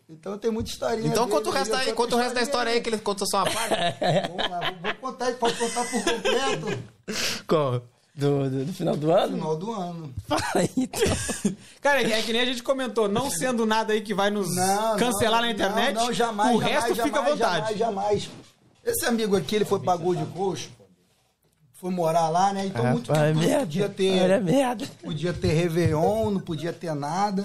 Então 0.07 0.37
tem 0.37 0.51
muita 0.51 0.69
historinha. 0.69 1.07
Então 1.07 1.25
dele 1.25 1.35
conta 1.35 1.49
o 1.49 1.51
resto 1.51 1.75
aí, 1.75 1.93
conta 1.93 2.15
o 2.15 2.19
resto 2.19 2.35
da 2.35 2.41
história 2.43 2.71
aí, 2.71 2.79
que 2.79 2.89
ele 2.89 2.99
contou 2.99 3.27
só 3.27 3.37
uma 3.39 3.51
parte. 3.51 3.73
Vamos 4.29 4.51
lá, 4.51 4.71
vou, 4.71 4.79
vou 4.81 4.95
contar, 5.01 5.33
pode 5.33 5.57
contar 5.57 5.83
por 5.85 6.03
completo 6.03 6.83
Qual? 7.47 7.81
Do, 8.13 8.49
do, 8.49 8.65
do 8.65 8.73
final 8.73 8.95
do 8.95 9.07
no 9.07 9.13
ano? 9.13 9.33
final 9.33 9.57
do 9.57 9.71
ano. 9.73 10.13
Fala 10.27 10.43
aí, 10.55 10.69
então. 10.77 11.01
Cara, 11.81 12.01
é 12.01 12.21
que 12.21 12.31
nem 12.31 12.41
a 12.41 12.45
gente 12.45 12.63
comentou, 12.63 13.09
não 13.09 13.29
sendo 13.29 13.65
nada 13.65 13.93
aí 13.93 14.01
que 14.01 14.13
vai 14.13 14.29
nos 14.29 14.55
Não, 14.55 14.95
cancelar 14.95 15.41
não, 15.41 15.47
na 15.47 15.51
internet, 15.51 15.95
Não, 15.95 16.05
não, 16.05 16.13
jamais, 16.13 16.55
o 16.55 16.59
jamais, 16.59 16.73
resto 16.75 16.95
jamais, 16.95 17.03
fica 17.03 17.19
à 17.19 17.29
vontade. 17.29 17.77
Jamais, 17.77 17.77
jamais. 17.77 18.29
Esse 18.85 19.05
amigo 19.05 19.35
aqui, 19.35 19.55
ele 19.55 19.65
foi 19.65 19.79
pra 19.79 19.97
Gold 19.97 20.23
Coast, 20.27 20.69
foi 21.75 21.91
morar 21.91 22.29
lá, 22.29 22.51
né? 22.53 22.65
Então 22.65 22.85
muito 22.91 23.11
Rapaz, 23.11 23.27
tempo 23.35 23.39
merda. 23.47 23.59
podia 23.65 23.89
ter, 23.89 24.41
merda. 24.41 24.87
podia 25.03 25.33
ter 25.33 25.53
Réveillon, 25.53 26.31
não 26.31 26.39
podia 26.39 26.73
ter 26.73 26.93
nada. 26.95 27.43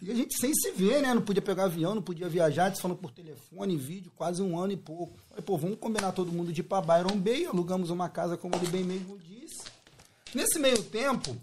E 0.00 0.10
a 0.10 0.14
gente 0.14 0.38
sem 0.38 0.54
se 0.54 0.70
ver, 0.72 1.02
né? 1.02 1.12
Não 1.12 1.22
podia 1.22 1.42
pegar 1.42 1.64
avião, 1.64 1.94
não 1.94 2.02
podia 2.02 2.28
viajar, 2.28 2.64
a 2.64 2.68
gente 2.68 2.80
falando 2.80 2.98
por 2.98 3.10
telefone, 3.10 3.76
vídeo, 3.76 4.10
quase 4.16 4.42
um 4.42 4.58
ano 4.58 4.72
e 4.72 4.76
pouco. 4.76 5.18
Falei, 5.28 5.42
pô, 5.44 5.56
vamos 5.58 5.78
combinar 5.78 6.12
todo 6.12 6.32
mundo 6.32 6.52
de 6.52 6.60
ir 6.60 6.64
pra 6.64 6.80
Byron 6.80 7.16
Bay, 7.16 7.46
alugamos 7.46 7.90
uma 7.90 8.08
casa, 8.08 8.36
como 8.36 8.54
ele 8.56 8.68
bem 8.68 8.84
mesmo 8.84 9.18
disse. 9.18 9.64
Nesse 10.34 10.58
meio 10.58 10.82
tempo, 10.82 11.36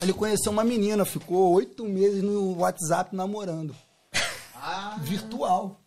ele 0.00 0.12
conheceu 0.12 0.52
uma 0.52 0.62
menina, 0.62 1.04
ficou 1.04 1.52
oito 1.54 1.84
meses 1.84 2.22
no 2.22 2.58
WhatsApp 2.58 3.14
namorando. 3.16 3.74
Virtual. 5.00 5.79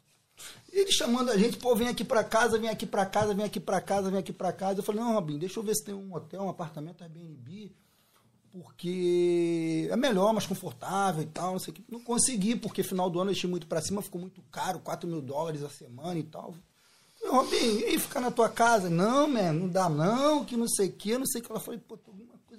Ele 0.73 0.91
chamando 0.91 1.29
a 1.29 1.37
gente, 1.37 1.57
pô, 1.57 1.75
vem 1.75 1.87
aqui 1.87 2.03
pra 2.03 2.23
casa, 2.23 2.57
vem 2.57 2.67
aqui 2.67 2.87
pra 2.87 3.05
casa, 3.05 3.31
vem 3.35 3.45
aqui 3.45 3.59
pra 3.59 3.79
casa, 3.79 4.09
vem 4.09 4.19
aqui 4.19 4.33
pra 4.33 4.51
casa. 4.51 4.79
Eu 4.79 4.83
falei, 4.83 5.01
não, 5.01 5.13
Robinho, 5.13 5.37
deixa 5.37 5.59
eu 5.59 5.63
ver 5.63 5.75
se 5.75 5.83
tem 5.83 5.93
um 5.93 6.11
hotel, 6.15 6.41
um 6.41 6.49
apartamento 6.49 7.03
Airbnb, 7.03 7.71
porque 8.51 9.87
é 9.91 9.95
melhor, 9.95 10.33
mais 10.33 10.47
confortável 10.47 11.21
e 11.21 11.27
tal, 11.27 11.51
não 11.51 11.59
sei 11.59 11.71
o 11.71 11.75
que. 11.75 11.83
Não 11.87 11.99
consegui, 11.99 12.55
porque 12.55 12.81
final 12.81 13.07
do 13.07 13.19
ano 13.19 13.29
eu 13.29 13.33
deixei 13.33 13.47
muito 13.47 13.67
pra 13.67 13.83
cima, 13.83 14.01
ficou 14.01 14.19
muito 14.19 14.41
caro, 14.51 14.79
4 14.79 15.07
mil 15.07 15.21
dólares 15.21 15.61
a 15.61 15.69
semana 15.69 16.17
e 16.17 16.23
tal. 16.23 16.55
Eu 17.21 17.29
falei, 17.29 17.35
Robinho, 17.35 17.89
e 17.89 17.99
ficar 17.99 18.19
na 18.19 18.31
tua 18.31 18.49
casa? 18.49 18.89
Não, 18.89 19.27
man, 19.27 19.53
não 19.53 19.69
dá 19.69 19.87
não, 19.87 20.43
que 20.43 20.57
não 20.57 20.67
sei 20.67 20.89
o 20.89 20.93
que, 20.93 21.17
não 21.19 21.25
sei 21.27 21.39
o 21.39 21.43
que. 21.43 21.51
Ela 21.51 21.59
falei, 21.59 21.79
pô, 21.79 21.95
tô 21.97 22.11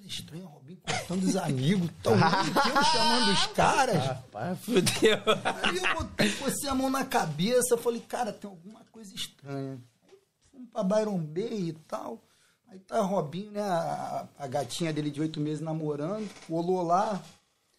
coisa 0.05 0.07
estranha, 0.07 0.45
Robinho 0.45 0.79
cortando 0.81 1.23
os 1.25 1.37
amigos, 1.37 1.91
tão 2.03 2.13
eu 2.13 2.85
chamando 2.85 3.33
os 3.33 3.47
caras. 3.49 4.05
Rapaz, 4.05 4.59
fudeu. 4.61 5.19
Aí 5.63 5.77
eu 5.77 5.95
botei, 5.95 6.29
você 6.29 6.69
a 6.69 6.75
mão 6.75 6.91
na 6.91 7.05
cabeça, 7.05 7.77
falei, 7.79 8.01
cara, 8.01 8.33
tem 8.33 8.49
alguma 8.49 8.81
coisa 8.93 9.15
estranha. 9.15 9.81
Aí 10.07 10.19
fomos 10.51 10.69
pra 10.71 10.83
Byron 10.83 11.19
Bay 11.19 11.69
e 11.69 11.73
tal. 11.73 12.23
Aí 12.69 12.79
tá 12.81 13.01
Robinho, 13.01 13.53
né? 13.53 13.63
A, 13.63 14.29
a 14.39 14.47
gatinha 14.47 14.93
dele 14.93 15.11
de 15.11 15.21
oito 15.21 15.41
meses 15.41 15.61
namorando, 15.61 16.29
colou 16.47 16.83
lá. 16.83 17.23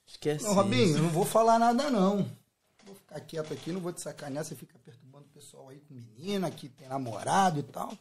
Esquece. 0.07 0.45
Não, 0.45 0.53
Robinho, 0.53 0.97
eu 0.97 1.03
não 1.03 1.09
vou 1.09 1.25
falar 1.25 1.59
nada 1.59 1.89
não. 1.89 2.29
Vou 2.85 2.95
ficar 2.95 3.19
quieto 3.19 3.53
aqui, 3.53 3.71
não 3.71 3.81
vou 3.81 3.91
te 3.91 4.01
sacanear, 4.01 4.45
você 4.45 4.55
fica 4.55 4.77
perturbando 4.79 5.25
o 5.25 5.33
pessoal 5.33 5.69
aí 5.69 5.79
com 5.79 5.93
menina, 5.93 6.51
que 6.51 6.69
tem 6.69 6.87
namorado 6.87 7.59
e 7.59 7.63
tal. 7.63 7.97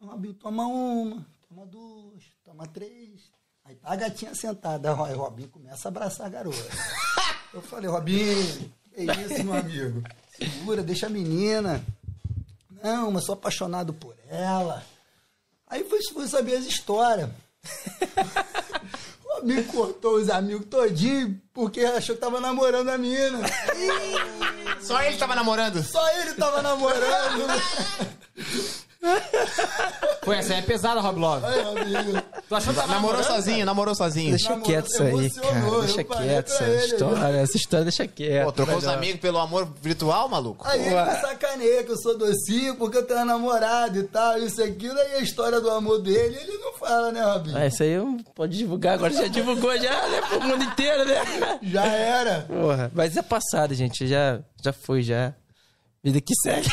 Robinho, 0.00 0.34
toma 0.34 0.66
uma, 0.66 1.26
toma 1.48 1.66
duas, 1.66 2.22
toma 2.48 2.66
três. 2.66 3.20
Aí 3.62 3.74
tá 3.74 3.92
a 3.92 3.96
gatinha 3.96 4.34
sentada. 4.34 4.90
Aí 5.04 5.14
o 5.14 5.18
Robinho 5.18 5.50
começa 5.50 5.88
a 5.88 5.90
abraçar 5.90 6.26
a 6.26 6.30
garota. 6.30 6.56
Eu 7.52 7.60
falei, 7.60 7.90
Robinho, 7.90 8.72
é 8.94 9.02
isso, 9.02 9.44
meu 9.44 9.54
amigo. 9.54 10.02
Segura, 10.36 10.82
deixa 10.82 11.06
a 11.06 11.10
menina. 11.10 11.84
Não, 12.82 13.10
mas 13.10 13.24
sou 13.24 13.34
apaixonado 13.34 13.92
por 13.92 14.14
ela. 14.28 14.82
Aí 15.66 15.84
fui, 15.84 15.98
fui 16.12 16.26
saber 16.26 16.56
as 16.56 16.64
histórias. 16.64 17.30
O 19.30 19.40
Robinho 19.40 19.64
cortou 19.66 20.16
os 20.16 20.28
amigos 20.28 20.66
todinho 20.66 21.40
porque 21.52 21.80
achou 21.82 22.16
que 22.16 22.20
tava 22.20 22.40
namorando 22.40 22.88
a 22.88 22.98
mina. 22.98 23.38
Só 24.80 25.00
ele 25.02 25.16
tava 25.16 25.36
namorando. 25.36 25.80
Só 25.84 26.10
ele 26.18 26.34
tava 26.34 26.60
namorando. 26.60 27.46
Pô, 30.22 30.32
essa 30.32 30.52
aí 30.54 30.58
é 30.58 30.62
pesada, 30.62 31.00
Rob 31.00 31.18
Love. 31.20 31.46
Aí, 31.46 31.60
amigo. 32.02 32.22
Tu 32.48 32.54
achou 32.54 32.74
que 32.74 32.80
tava 32.80 32.92
Namorou 32.92 33.22
sozinho, 33.22 33.64
namorou 33.64 33.94
sozinho. 33.94 34.30
Deixa 34.30 34.50
Namorou, 34.50 34.66
quieto 34.66 34.86
isso 34.88 35.02
aí, 35.02 35.30
cara. 35.30 35.80
Deixa 35.80 36.04
quieto 36.04 36.48
essa 36.50 36.64
ele, 36.64 36.84
história. 36.84 37.36
Essa 37.38 37.56
história 37.56 37.84
deixa 37.84 38.06
quieto. 38.08 38.44
Pô, 38.46 38.52
trocou 38.52 38.76
os 38.76 38.84
Melhor. 38.84 38.96
amigos 38.98 39.20
pelo 39.20 39.38
amor 39.38 39.68
virtual, 39.80 40.28
maluco? 40.28 40.66
Aí 40.66 40.80
ele 40.86 40.94
me 41.04 41.20
sacaneia 41.20 41.84
que 41.84 41.92
eu 41.92 41.96
sou 41.98 42.18
docinho 42.18 42.74
porque 42.76 42.98
eu 42.98 43.06
tenho 43.06 43.20
uma 43.20 43.26
namorada 43.26 43.98
e 43.98 44.02
tal, 44.02 44.38
isso 44.38 44.60
e 44.60 44.64
aquilo. 44.64 44.98
Aí 44.98 45.14
a 45.14 45.20
história 45.20 45.60
do 45.60 45.70
amor 45.70 46.00
dele, 46.02 46.36
ele 46.36 46.58
não 46.58 46.72
fala, 46.74 47.12
né, 47.12 47.22
Robinho? 47.24 47.56
Ah, 47.56 47.66
isso 47.66 47.82
aí 47.82 47.90
eu- 47.90 48.16
pode 48.34 48.56
divulgar 48.58 48.94
agora. 48.94 49.12
Já 49.14 49.28
divulgou 49.28 49.76
já, 49.78 50.08
né? 50.08 50.20
Pro 50.28 50.40
mundo 50.42 50.64
inteiro, 50.64 51.04
né? 51.04 51.58
Já 51.62 51.86
era. 51.86 52.40
Porra. 52.42 52.90
Mas 52.94 53.16
é 53.16 53.22
passado, 53.22 53.72
gente. 53.74 54.06
Já, 54.06 54.40
já 54.62 54.72
foi, 54.72 55.02
já. 55.02 55.32
Vida 56.02 56.20
que 56.20 56.34
segue. 56.42 56.68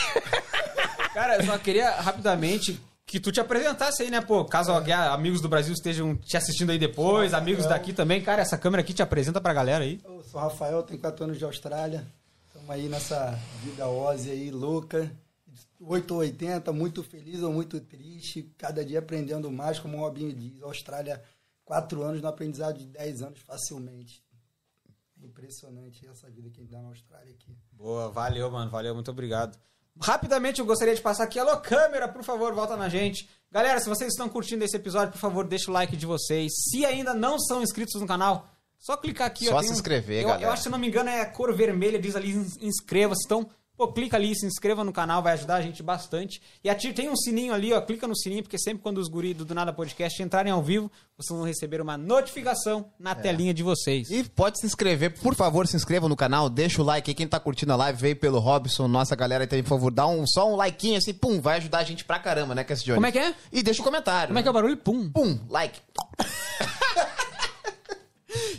Cara, 1.15 1.37
eu 1.37 1.45
só 1.45 1.57
queria 1.57 1.91
rapidamente 1.91 2.77
que 3.05 3.21
tu 3.21 3.31
te 3.31 3.39
apresentasse 3.39 4.03
aí, 4.03 4.11
né, 4.11 4.19
pô? 4.19 4.43
Caso 4.43 4.73
alguém, 4.73 4.93
amigos 4.93 5.39
do 5.39 5.47
Brasil 5.47 5.73
estejam 5.73 6.13
te 6.13 6.35
assistindo 6.35 6.71
aí 6.71 6.77
depois, 6.77 7.33
amigos 7.33 7.65
daqui 7.65 7.93
também. 7.93 8.21
Cara, 8.21 8.41
essa 8.41 8.57
câmera 8.57 8.81
aqui 8.81 8.93
te 8.93 9.01
apresenta 9.01 9.39
pra 9.39 9.53
galera 9.53 9.85
aí. 9.85 10.01
Eu 10.03 10.21
sou 10.23 10.41
o 10.41 10.43
Rafael, 10.43 10.83
tenho 10.83 10.99
4 10.99 11.23
anos 11.23 11.37
de 11.37 11.45
Austrália. 11.45 12.05
Estamos 12.47 12.69
aí 12.69 12.89
nessa 12.89 13.31
vida 13.63 13.87
Ozzy 13.87 14.29
aí, 14.29 14.51
louca. 14.51 15.09
8 15.79 16.11
ou 16.13 16.19
80, 16.19 16.73
muito 16.73 17.01
feliz 17.01 17.41
ou 17.41 17.53
muito 17.53 17.79
triste. 17.79 18.53
Cada 18.57 18.83
dia 18.83 18.99
aprendendo 18.99 19.49
mais, 19.49 19.79
como 19.79 19.95
o 19.97 20.01
Robinho 20.01 20.33
diz. 20.33 20.61
Austrália, 20.61 21.23
4 21.63 22.03
anos 22.03 22.21
no 22.21 22.27
aprendizado 22.27 22.77
de 22.77 22.87
10 22.87 23.21
anos 23.21 23.39
facilmente. 23.39 24.21
É 25.23 25.25
impressionante 25.25 26.05
essa 26.07 26.29
vida 26.29 26.49
que 26.49 26.59
a 26.59 26.63
gente 26.63 26.73
dá 26.73 26.81
na 26.81 26.89
Austrália 26.89 27.31
aqui. 27.31 27.55
Boa, 27.71 28.11
valeu, 28.11 28.51
mano. 28.51 28.69
Valeu, 28.69 28.93
muito 28.93 29.11
obrigado. 29.11 29.57
Rapidamente 30.01 30.59
eu 30.59 30.65
gostaria 30.65 30.93
de 30.95 31.01
passar 31.01 31.23
aqui. 31.23 31.39
Alô, 31.39 31.55
câmera, 31.57 32.07
por 32.07 32.23
favor, 32.23 32.53
volta 32.53 32.75
na 32.75 32.89
gente. 32.89 33.29
Galera, 33.51 33.79
se 33.79 33.87
vocês 33.87 34.11
estão 34.11 34.27
curtindo 34.27 34.63
esse 34.65 34.75
episódio, 34.75 35.13
por 35.13 35.19
favor, 35.19 35.47
deixa 35.47 35.71
o 35.71 35.73
like 35.73 35.95
de 35.95 36.05
vocês. 36.05 36.51
Se 36.69 36.85
ainda 36.85 37.13
não 37.13 37.39
são 37.39 37.61
inscritos 37.61 37.99
no 38.01 38.05
canal, 38.07 38.47
só 38.77 38.97
clicar 38.97 39.27
aqui. 39.27 39.45
Só 39.45 39.55
ó, 39.55 39.61
se 39.61 39.69
um- 39.69 39.73
inscrever, 39.73 40.23
eu, 40.23 40.27
galera. 40.27 40.45
Eu 40.47 40.51
acho, 40.51 40.63
se 40.63 40.69
não 40.69 40.77
me 40.77 40.87
engano, 40.87 41.09
é 41.09 41.23
cor 41.25 41.53
vermelha, 41.55 41.97
diz 41.97 42.15
ali, 42.15 42.31
ins- 42.31 42.57
inscreva-se. 42.61 43.23
Então, 43.25 43.49
pô, 43.77 43.87
clica 43.87 44.17
ali, 44.17 44.35
se 44.35 44.45
inscreva 44.45 44.83
no 44.83 44.93
canal, 44.93 45.21
vai 45.21 45.33
ajudar 45.33 45.55
a 45.55 45.61
gente 45.61 45.83
bastante. 45.83 46.41
E 46.63 46.69
ative, 46.69 46.93
tem 46.93 47.09
um 47.09 47.15
sininho 47.15 47.53
ali, 47.53 47.73
ó, 47.73 47.81
clica 47.81 48.07
no 48.07 48.15
sininho, 48.15 48.43
porque 48.43 48.57
sempre 48.57 48.81
quando 48.81 48.97
os 48.97 49.07
guri 49.07 49.33
do 49.33 49.45
Do 49.45 49.53
Nada 49.53 49.73
Podcast 49.73 50.21
entrarem 50.21 50.51
ao 50.51 50.61
vivo, 50.61 50.91
vocês 51.17 51.37
vão 51.37 51.45
receber 51.45 51.81
uma 51.81 51.97
notificação 51.97 52.85
na 52.99 53.13
telinha 53.15 53.53
de 53.53 53.63
vocês. 53.63 54.09
E 54.09 54.23
pode 54.23 54.59
se 54.59 54.65
inscrever, 54.65 55.19
por 55.19 55.35
favor, 55.35 55.67
se 55.67 55.75
inscreva 55.75 56.07
no 56.07 56.15
canal, 56.15 56.49
deixa 56.49 56.81
o 56.81 56.85
like 56.85 57.09
aí. 57.09 57.15
Quem 57.15 57.27
tá 57.27 57.39
curtindo 57.39 57.73
a 57.73 57.75
live 57.75 57.99
veio 57.99 58.15
pelo 58.15 58.39
Robson, 58.39 58.87
nossa 58.87 59.15
galera 59.15 59.47
aí, 59.49 59.63
por 59.63 59.69
favor, 59.69 59.91
dá 59.91 60.07
um, 60.07 60.25
só 60.27 60.51
um 60.51 60.55
likeinho 60.55 60.97
assim, 60.97 61.13
pum, 61.13 61.41
vai 61.41 61.57
ajudar 61.57 61.79
a 61.79 61.83
gente 61.83 62.03
pra 62.03 62.19
caramba, 62.19 62.55
né, 62.55 62.63
Jones? 62.63 62.93
Como 62.93 63.05
é 63.05 63.11
que 63.11 63.19
é? 63.19 63.33
E 63.51 63.63
deixa 63.63 63.81
o 63.81 63.85
comentário. 63.85 64.27
Como 64.27 64.39
é 64.39 64.41
que 64.41 64.47
é 64.47 64.51
o 64.51 64.53
barulho? 64.53 64.77
Pum. 64.77 65.09
Pum, 65.09 65.39
like. 65.49 65.79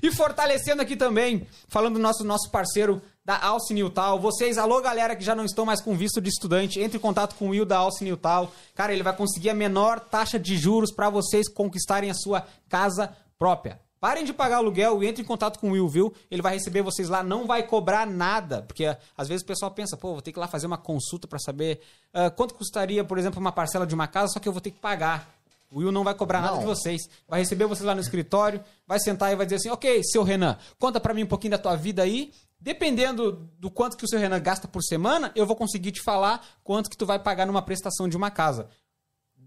E 0.02 0.10
fortalecendo 0.10 0.82
aqui 0.82 0.96
também, 0.96 1.46
falando 1.68 1.94
do 1.94 2.00
nosso, 2.00 2.24
nosso 2.24 2.50
parceiro 2.50 3.02
da 3.26 3.44
Alce 3.44 3.74
Newtal. 3.74 4.20
Vocês, 4.20 4.56
alô 4.56 4.80
galera 4.80 5.16
que 5.16 5.24
já 5.24 5.34
não 5.34 5.44
estão 5.44 5.66
mais 5.66 5.80
com 5.80 5.96
visto 5.96 6.20
de 6.20 6.28
estudante, 6.28 6.78
entre 6.78 6.96
em 6.96 7.00
contato 7.00 7.34
com 7.34 7.48
o 7.48 7.50
Will 7.50 7.66
da 7.66 7.78
Alce 7.78 8.04
Newtal. 8.04 8.52
Cara, 8.72 8.92
ele 8.92 9.02
vai 9.02 9.16
conseguir 9.16 9.50
a 9.50 9.54
menor 9.54 9.98
taxa 9.98 10.38
de 10.38 10.56
juros 10.56 10.92
para 10.92 11.10
vocês 11.10 11.48
conquistarem 11.48 12.08
a 12.08 12.14
sua 12.14 12.46
casa 12.68 13.16
própria. 13.36 13.80
Parem 13.98 14.24
de 14.24 14.32
pagar 14.32 14.58
aluguel 14.58 15.02
e 15.02 15.08
entre 15.08 15.22
em 15.22 15.26
contato 15.26 15.58
com 15.58 15.70
o 15.70 15.72
Will, 15.72 15.88
viu? 15.88 16.14
Ele 16.30 16.40
vai 16.40 16.54
receber 16.54 16.82
vocês 16.82 17.08
lá, 17.08 17.24
não 17.24 17.48
vai 17.48 17.64
cobrar 17.64 18.06
nada. 18.06 18.62
Porque 18.62 18.86
ah, 18.86 18.96
às 19.16 19.26
vezes 19.26 19.42
o 19.42 19.46
pessoal 19.46 19.72
pensa, 19.72 19.96
pô, 19.96 20.12
vou 20.12 20.22
ter 20.22 20.30
que 20.30 20.38
ir 20.38 20.40
lá 20.40 20.46
fazer 20.46 20.68
uma 20.68 20.78
consulta 20.78 21.26
pra 21.26 21.40
saber 21.40 21.80
ah, 22.14 22.30
quanto 22.30 22.54
custaria, 22.54 23.02
por 23.02 23.18
exemplo, 23.18 23.40
uma 23.40 23.50
parcela 23.50 23.84
de 23.84 23.94
uma 23.94 24.06
casa, 24.06 24.34
só 24.34 24.38
que 24.38 24.48
eu 24.48 24.52
vou 24.52 24.60
ter 24.60 24.70
que 24.70 24.78
pagar. 24.78 25.34
O 25.68 25.80
Will 25.80 25.90
não 25.90 26.04
vai 26.04 26.14
cobrar 26.14 26.40
nada 26.40 26.54
Não. 26.54 26.60
de 26.60 26.66
vocês. 26.66 27.02
Vai 27.28 27.40
receber 27.40 27.66
vocês 27.66 27.84
lá 27.84 27.94
no 27.94 28.00
escritório, 28.00 28.62
vai 28.86 29.00
sentar 29.00 29.32
e 29.32 29.36
vai 29.36 29.44
dizer 29.44 29.56
assim: 29.56 29.70
ok, 29.70 30.00
seu 30.04 30.22
Renan, 30.22 30.56
conta 30.78 31.00
pra 31.00 31.12
mim 31.12 31.24
um 31.24 31.26
pouquinho 31.26 31.50
da 31.50 31.58
tua 31.58 31.74
vida 31.74 32.02
aí. 32.02 32.32
Dependendo 32.58 33.50
do 33.58 33.70
quanto 33.70 33.96
que 33.96 34.04
o 34.04 34.08
seu 34.08 34.18
Renan 34.18 34.40
gasta 34.40 34.66
por 34.66 34.82
semana, 34.82 35.30
eu 35.34 35.46
vou 35.46 35.54
conseguir 35.54 35.92
te 35.92 36.02
falar 36.02 36.44
quanto 36.64 36.90
que 36.90 36.96
tu 36.96 37.06
vai 37.06 37.18
pagar 37.18 37.46
numa 37.46 37.62
prestação 37.62 38.08
de 38.08 38.16
uma 38.16 38.30
casa. 38.30 38.68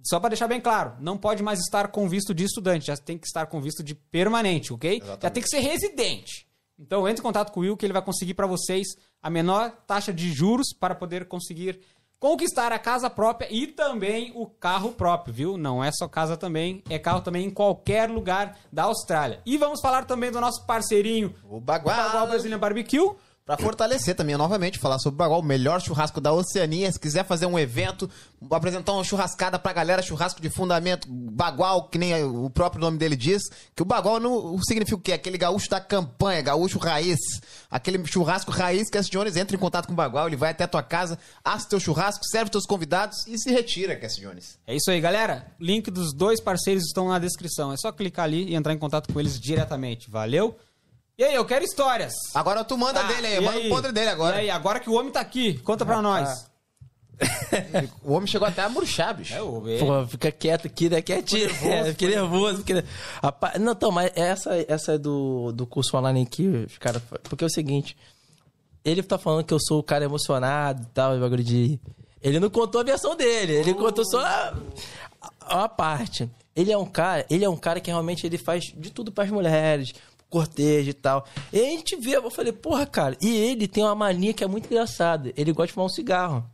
Só 0.04 0.20
pra 0.20 0.30
deixar 0.30 0.48
bem 0.48 0.62
claro, 0.62 0.96
não 1.02 1.18
pode 1.18 1.44
mais 1.44 1.60
estar 1.60 1.90
com 1.90 2.08
visto 2.08 2.34
de 2.34 2.46
estudante, 2.46 2.88
já 2.88 2.96
tem 2.96 3.18
que 3.18 3.28
estar 3.28 3.46
com 3.48 3.60
visto 3.60 3.84
de 3.84 3.94
permanente, 3.94 4.72
ok? 4.72 5.02
Já 5.22 5.30
tem 5.30 5.44
que 5.44 5.50
ser 5.50 5.60
residente. 5.60 6.48
Então 6.78 7.06
entre 7.08 7.20
em 7.20 7.24
contato 7.24 7.52
com 7.52 7.60
o 7.60 7.64
Will 7.64 7.76
que 7.76 7.86
ele 7.86 7.92
vai 7.92 8.02
conseguir 8.02 8.34
pra 8.34 8.48
vocês 8.48 8.88
a 9.22 9.30
menor 9.30 9.72
taxa 9.86 10.14
de 10.14 10.32
juros 10.32 10.74
para 10.74 10.96
poder 10.96 11.28
conseguir 11.28 11.82
conquistar 12.20 12.72
a 12.72 12.80
casa 12.80 13.10
própria 13.10 13.48
e 13.50 13.66
também 13.68 14.32
o 14.36 14.46
carro 14.46 14.92
próprio, 14.92 15.34
viu? 15.34 15.58
Não 15.58 15.84
é 15.84 15.92
só 15.92 16.08
casa 16.08 16.36
também, 16.36 16.84
é 16.90 17.00
carro 17.00 17.22
também 17.22 17.46
em 17.46 17.50
qualquer 17.50 18.10
lugar 18.10 18.58
da 18.72 18.84
Austrália. 18.84 19.42
E 19.46 19.58
vamos 19.58 19.80
falar 19.82 20.06
também 20.06 20.32
do 20.32 20.42
nosso 20.42 20.66
parceirinho, 20.66 21.34
O 21.50 21.60
Bagual. 21.60 21.96
Bagual 21.96 22.28
Brazilian 22.28 22.60
Barbecue. 22.60 23.16
Pra 23.50 23.58
fortalecer 23.58 24.16
também, 24.16 24.38
novamente, 24.38 24.78
falar 24.78 25.00
sobre 25.00 25.16
o 25.16 25.18
Bagual, 25.18 25.40
o 25.40 25.44
melhor 25.44 25.82
churrasco 25.82 26.22
da 26.22 26.32
Oceania. 26.32 26.92
Se 26.92 27.00
quiser 27.00 27.26
fazer 27.26 27.48
um 27.48 27.58
evento, 27.58 28.08
apresentar 28.52 28.94
uma 28.94 29.04
churrascada 29.04 29.58
pra 29.58 29.74
galera, 29.74 30.04
churrasco 30.04 30.40
de 30.40 30.52
fundamento, 30.52 31.08
Bagual, 31.10 31.90
que 31.90 31.98
nem 31.98 32.24
o 32.24 32.48
próprio 32.52 32.80
nome 32.80 33.00
dele 33.00 33.16
diz, 33.16 33.42
que 33.76 33.82
o 33.82 33.86
Bagual 33.86 34.20
não 34.20 34.62
significa 34.62 34.96
o 34.96 35.02
quê? 35.02 35.14
Aquele 35.14 35.36
gaúcho 35.36 35.68
da 35.68 35.82
campanha, 35.82 36.44
gaúcho 36.44 36.78
raiz. 36.78 37.18
Aquele 37.72 38.06
churrasco 38.06 38.52
raiz 38.52 38.88
que 38.88 39.00
a 39.00 39.02
Jones 39.02 39.36
entra 39.36 39.56
em 39.56 39.60
contato 39.60 39.88
com 39.88 39.94
o 39.94 39.96
Bagual, 39.96 40.28
ele 40.28 40.36
vai 40.36 40.52
até 40.52 40.66
a 40.66 40.68
tua 40.68 40.84
casa, 40.84 41.18
assa 41.44 41.70
teu 41.70 41.80
churrasco, 41.80 42.24
serve 42.26 42.52
teus 42.52 42.68
convidados 42.68 43.26
e 43.26 43.36
se 43.40 43.50
retira, 43.50 43.96
Cassie 43.96 44.22
Jones. 44.22 44.60
É 44.68 44.76
isso 44.76 44.92
aí, 44.92 45.02
galera. 45.02 45.48
Link 45.60 45.90
dos 45.90 46.14
dois 46.14 46.40
parceiros 46.40 46.84
estão 46.84 47.08
na 47.08 47.18
descrição. 47.18 47.74
É 47.74 47.78
só 47.78 47.92
clicar 47.92 48.26
ali 48.26 48.44
e 48.44 48.54
entrar 48.54 48.74
em 48.74 48.78
contato 48.78 49.12
com 49.12 49.20
eles 49.20 49.40
diretamente. 49.40 50.08
Valeu? 50.08 50.56
E 51.20 51.24
aí, 51.26 51.36
eu 51.36 51.44
quero 51.44 51.66
histórias. 51.66 52.14
Agora 52.34 52.64
tu 52.64 52.78
manda 52.78 53.02
Tá, 53.02 53.08
dele 53.08 53.28
aí, 53.28 53.36
e 53.36 53.42
manda 53.42 53.60
o 53.60 53.68
podre 53.68 53.92
dele 53.92 54.08
E 54.08 54.10
agora. 54.10 54.38
aí, 54.38 54.50
agora 54.50 54.80
que 54.80 54.90
o 54.90 54.94
homem 54.94 55.12
tá 55.12 55.20
aqui, 55.20 55.60
conta 55.60 55.86
pra 55.86 56.02
nós. 56.02 56.48
O 58.02 58.14
homem 58.14 58.26
chegou 58.26 58.48
até 58.48 58.62
a 58.62 58.70
murchar, 58.70 59.14
bicho. 59.14 59.34
É 59.34 59.42
o. 59.42 59.62
Pô, 59.62 60.08
fica 60.08 60.32
quieto 60.32 60.68
aqui, 60.68 60.90
né? 60.90 61.02
Quietinho. 61.02 61.50
É, 61.66 61.84
Fiquei 61.92 62.08
nervoso. 62.08 62.60
Fiquei... 62.64 62.82
Rapaz, 63.22 63.60
não, 63.60 63.74
então, 63.74 63.92
mas 63.92 64.10
essa, 64.16 64.52
essa 64.70 64.94
é 64.94 64.98
do, 64.98 65.52
do 65.52 65.68
curso 65.68 65.98
online 65.98 66.22
aqui, 66.22 66.48
os 66.48 66.78
cara, 66.78 67.02
porque 67.24 67.44
é 67.44 67.48
o 67.48 67.50
seguinte, 67.50 67.98
ele 68.86 69.04
tá 69.04 69.18
falando 69.18 69.44
que 69.44 69.54
eu 69.54 69.60
sou 69.60 69.80
o 69.80 69.84
cara 69.84 70.06
emocionado 70.06 70.84
e 70.84 70.86
tal, 70.94 71.18
e 71.18 71.20
bagulho 71.20 71.44
de... 71.44 71.78
Ele 72.22 72.40
não 72.40 72.50
contou 72.50 72.80
a 72.80 72.86
versão 72.86 73.14
dele, 73.14 73.52
ele 73.52 73.74
contou 73.74 74.06
só 74.06 74.22
a, 74.26 74.54
a 75.42 75.68
parte. 75.68 76.30
Ele 76.56 76.72
é 76.72 76.78
um 76.78 76.86
cara, 76.86 77.26
ele 77.30 77.44
é 77.44 77.50
um 77.50 77.58
cara 77.58 77.82
que 77.82 77.92
realmente 77.92 78.26
ele 78.26 78.38
faz 78.38 78.64
de 78.74 78.92
tudo 78.92 79.12
pras 79.12 79.30
mulheres, 79.30 79.94
cortejo 80.30 80.90
e 80.90 80.94
tal. 80.94 81.26
E 81.52 81.60
a 81.60 81.64
gente 81.64 81.96
vê, 81.96 82.18
eu 82.18 82.30
falei, 82.30 82.52
porra, 82.54 82.86
cara, 82.86 83.18
e 83.22 83.36
ele 83.36 83.68
tem 83.68 83.84
uma 83.84 83.96
mania 83.96 84.34
que 84.34 84.44
é 84.44 84.48
muito 84.48 84.68
engraçada, 84.68 85.34
ele 85.36 85.52
gosta 85.52 85.68
de 85.68 85.74
fumar 85.74 85.88
um 85.88 85.90
cigarro. 85.90 86.46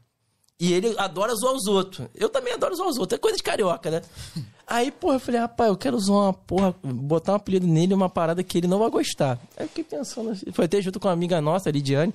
E 0.58 0.72
ele 0.72 0.96
adora 0.98 1.36
zoar 1.36 1.54
os 1.54 1.68
outros. 1.68 2.08
Eu 2.16 2.30
também 2.30 2.54
adoro 2.54 2.76
zoar 2.76 2.88
os 2.88 2.98
outros. 2.98 3.18
É 3.18 3.20
coisa 3.20 3.36
de 3.36 3.44
carioca, 3.44 3.92
né? 3.92 4.02
Aí, 4.66 4.90
porra, 4.90 5.16
eu 5.16 5.20
falei, 5.20 5.42
rapaz, 5.42 5.70
eu 5.70 5.78
quero 5.78 6.00
zoar 6.00 6.24
uma 6.24 6.34
porra, 6.34 6.74
botar 6.82 7.34
um 7.34 7.36
apelido 7.36 7.68
nele, 7.68 7.94
uma 7.94 8.10
parada 8.10 8.44
que 8.44 8.58
ele 8.58 8.68
não 8.68 8.80
vai 8.80 8.90
gostar. 8.90 9.40
Aí 9.56 9.66
eu 9.66 9.68
fiquei 9.68 9.84
pensando 9.84 10.32
assim, 10.32 10.52
foi 10.52 10.66
até 10.66 10.82
junto 10.82 11.00
com 11.00 11.08
uma 11.08 11.14
amiga 11.14 11.40
nossa, 11.40 11.70
a 11.70 11.72
Lidiane. 11.72 12.14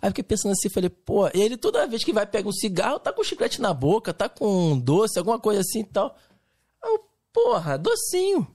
Aí 0.00 0.08
eu 0.08 0.10
fiquei 0.10 0.22
pensando 0.22 0.52
assim, 0.52 0.68
falei, 0.68 0.88
pô, 0.88 1.28
ele 1.34 1.56
toda 1.56 1.86
vez 1.86 2.04
que 2.04 2.12
vai 2.12 2.26
pegar 2.26 2.48
um 2.48 2.52
cigarro, 2.52 3.00
tá 3.00 3.12
com 3.12 3.24
chiclete 3.24 3.60
na 3.60 3.74
boca, 3.74 4.14
tá 4.14 4.28
com 4.28 4.72
um 4.72 4.78
doce, 4.78 5.18
alguma 5.18 5.40
coisa 5.40 5.62
assim 5.62 5.80
e 5.80 5.84
tal. 5.84 6.16
Eu, 6.84 7.00
porra, 7.32 7.76
docinho. 7.76 8.46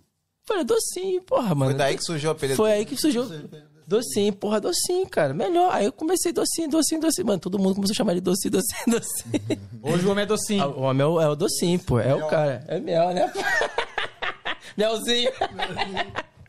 Falei, 0.45 0.63
docinho, 0.63 1.21
porra, 1.21 1.53
mano. 1.53 1.71
Foi 1.71 1.77
daí 1.77 1.97
que 1.97 2.03
surgiu 2.03 2.29
o 2.29 2.33
apelido 2.33 2.57
Foi 2.57 2.71
aí 2.71 2.85
que 2.85 2.97
surgiu. 2.97 3.25
Docinho, 3.87 4.33
porra, 4.33 4.59
docinho, 4.61 5.07
cara. 5.07 5.33
Melhor. 5.33 5.69
Aí 5.73 5.85
eu 5.85 5.91
comecei 5.91 6.31
docinho, 6.31 6.69
docinho, 6.69 7.01
docinho. 7.01 7.27
Mano, 7.27 7.39
todo 7.39 7.59
mundo 7.59 7.75
começou 7.75 7.93
a 7.93 7.95
chamar 7.95 8.13
ele 8.13 8.21
docinho, 8.21 8.51
docinho, 8.51 8.85
docinho. 8.87 9.61
Hoje 9.83 10.05
o 10.05 10.11
homem 10.11 10.23
é 10.23 10.25
docinho. 10.25 10.65
O 10.69 10.81
homem 10.81 11.01
é 11.03 11.05
o, 11.05 11.21
é 11.21 11.27
o 11.27 11.35
docinho, 11.35 11.79
pô. 11.79 11.99
É 11.99 12.15
o 12.15 12.27
cara. 12.27 12.63
É 12.67 12.79
mel, 12.79 13.13
né? 13.13 13.31
Melzinho. 14.77 15.31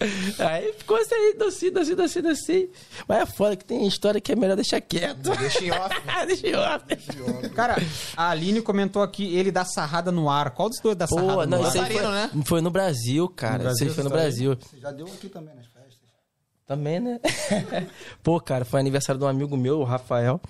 Aí 0.38 0.72
ficou 0.72 0.96
assim 0.96 1.14
aí, 1.14 1.34
docinho, 1.38 1.72
docinho, 1.72 1.96
docinho, 1.96 2.24
docinho. 2.24 2.68
Mas 3.06 3.18
é 3.22 3.26
foda 3.26 3.56
que 3.56 3.64
tem 3.64 3.86
história 3.86 4.20
que 4.20 4.32
é 4.32 4.36
melhor 4.36 4.56
deixar 4.56 4.80
quieto. 4.80 5.30
Deixa 5.38 5.64
em 5.64 5.70
off. 5.70 6.02
Deixa 6.26 6.48
em 6.48 6.54
off. 6.54 7.48
Cara, 7.54 7.76
a 8.16 8.30
Aline 8.30 8.62
comentou 8.62 9.02
aqui, 9.02 9.36
ele 9.36 9.50
dá 9.50 9.64
sarrada 9.64 10.10
no 10.12 10.28
ar. 10.28 10.50
Qual 10.50 10.68
dos 10.68 10.80
dois 10.80 10.96
dá 10.96 11.06
Pô, 11.06 11.16
sarrada 11.16 11.46
não, 11.46 11.58
no 11.58 11.66
ar? 11.66 11.72
foi, 11.72 12.02
né? 12.02 12.30
foi 12.44 12.60
no 12.60 12.70
Brasil, 12.70 13.28
cara. 13.28 13.58
No 13.58 13.64
Brasil, 13.64 13.86
isso 13.86 13.90
aí 13.90 13.94
foi 13.94 14.04
no. 14.04 14.10
Brasil. 14.10 14.58
Você 14.60 14.78
já 14.78 14.90
deu 14.90 15.06
aqui 15.06 15.28
também 15.28 15.54
nas 15.54 15.66
festas. 15.66 15.98
Também, 16.66 17.00
né? 17.00 17.20
pô, 18.22 18.40
cara, 18.40 18.64
foi 18.64 18.80
aniversário 18.80 19.18
de 19.18 19.24
um 19.24 19.28
amigo 19.28 19.56
meu, 19.56 19.80
o 19.80 19.84
Rafael. 19.84 20.40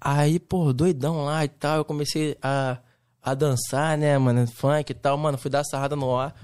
Aí, 0.00 0.38
pô, 0.38 0.72
doidão 0.72 1.24
lá 1.24 1.44
e 1.44 1.48
tal. 1.48 1.78
Eu 1.78 1.84
comecei 1.84 2.36
a, 2.42 2.78
a 3.22 3.34
dançar, 3.34 3.96
né, 3.96 4.16
mano? 4.18 4.46
Funk 4.46 4.90
e 4.90 4.94
tal. 4.94 5.16
Mano, 5.16 5.38
fui 5.38 5.50
dar 5.50 5.64
sarrada 5.64 5.94
no 5.94 6.16
ar. 6.16 6.34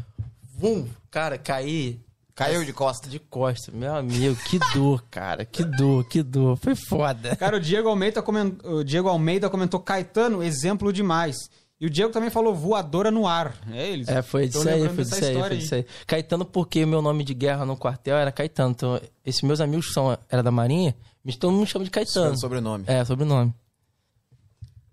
Vum! 0.59 0.87
Cara, 1.11 1.37
caí 1.39 2.01
Caiu 2.37 2.65
de 2.67 2.73
costa. 2.73 3.09
de 3.09 3.19
costa. 3.19 3.73
Meu 3.73 3.95
amigo, 3.97 4.37
que 4.45 4.59
dor, 4.75 5.03
cara. 5.11 5.43
Que 5.47 5.65
dor, 5.65 6.07
que 6.07 6.23
dor. 6.23 6.59
Foi 6.59 6.75
foda. 6.77 7.35
Cara, 7.35 7.57
o 7.57 7.61
Diego 7.61 7.89
Almeida, 7.89 8.21
coment... 8.21 8.53
o 8.63 8.85
Diego 8.85 9.09
Almeida 9.09 9.49
comentou 9.49 9.81
Caetano, 9.81 10.43
exemplo 10.43 10.93
demais. 10.93 11.35
E 11.81 11.87
o 11.87 11.91
Diego 11.91 12.13
também 12.13 12.29
falou 12.29 12.55
voadora 12.55 13.11
no 13.11 13.27
ar. 13.27 13.57
É, 13.71 13.89
eles 13.89 14.07
É, 14.09 14.21
foi 14.21 14.49
disso 14.49 14.69
aí, 14.69 14.87
foi 14.89 15.05
disso 15.05 15.25
aí, 15.25 15.35
foi 15.35 15.57
disso 15.57 15.75
aí. 15.77 15.87
Caetano, 16.07 16.45
porque 16.45 16.85
meu 16.85 17.01
nome 17.01 17.25
de 17.25 17.33
guerra 17.33 17.65
no 17.65 17.75
quartel 17.77 18.17
era 18.17 18.31
Caetano. 18.31 18.71
Então, 18.71 19.01
esses 19.25 19.41
meus 19.41 19.61
amigos 19.61 19.93
são, 19.95 20.17
era 20.29 20.43
da 20.43 20.51
Marinha, 20.51 20.95
mas 21.25 21.37
todo 21.37 21.53
mundo 21.53 21.67
chama 21.67 21.87
de 21.87 21.91
Caetano. 21.91 22.39
Sobrenome. 22.39 22.85
É, 22.87 23.03
sobrenome. 23.03 23.55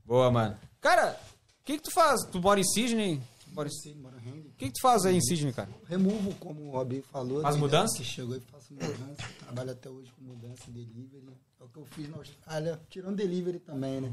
Boa, 0.05 0.31
mano. 0.31 0.57
Cara, 0.79 1.17
o 1.61 1.65
que 1.65 1.77
que 1.77 1.83
tu 1.83 1.91
faz? 1.91 2.21
Tu 2.31 2.39
mora 2.41 2.59
em 2.59 2.63
Sydney? 2.63 3.21
Mora 3.51 3.67
em 3.67 3.71
Sydney? 3.71 4.01
Mora 4.01 4.15
em. 4.25 4.42
O 4.53 4.57
que 4.57 4.65
que 4.67 4.73
tu 4.73 4.81
faz 4.81 5.05
aí 5.05 5.15
em 5.17 5.21
Sydney, 5.21 5.51
cara? 5.51 5.69
Removo, 5.87 6.33
como 6.39 6.67
o 6.67 6.71
Robinho 6.71 7.03
falou. 7.11 7.41
Faz 7.41 7.55
né, 7.55 7.61
mudança? 7.61 7.97
Que 7.97 8.03
chegou 8.03 8.35
e 8.37 8.39
faço 8.39 8.73
mudança. 8.73 9.23
Trabalho 9.39 9.71
até 9.71 9.89
hoje 9.89 10.11
com 10.17 10.23
mudança 10.25 10.61
e 10.67 10.71
delivery. 10.71 11.23
É 11.59 11.63
o 11.63 11.67
que 11.67 11.77
eu 11.79 11.85
fiz 11.85 12.09
na 12.09 12.17
Austrália, 12.17 12.79
tirando 12.89 13.15
delivery 13.15 13.59
também, 13.59 13.99
né? 14.01 14.11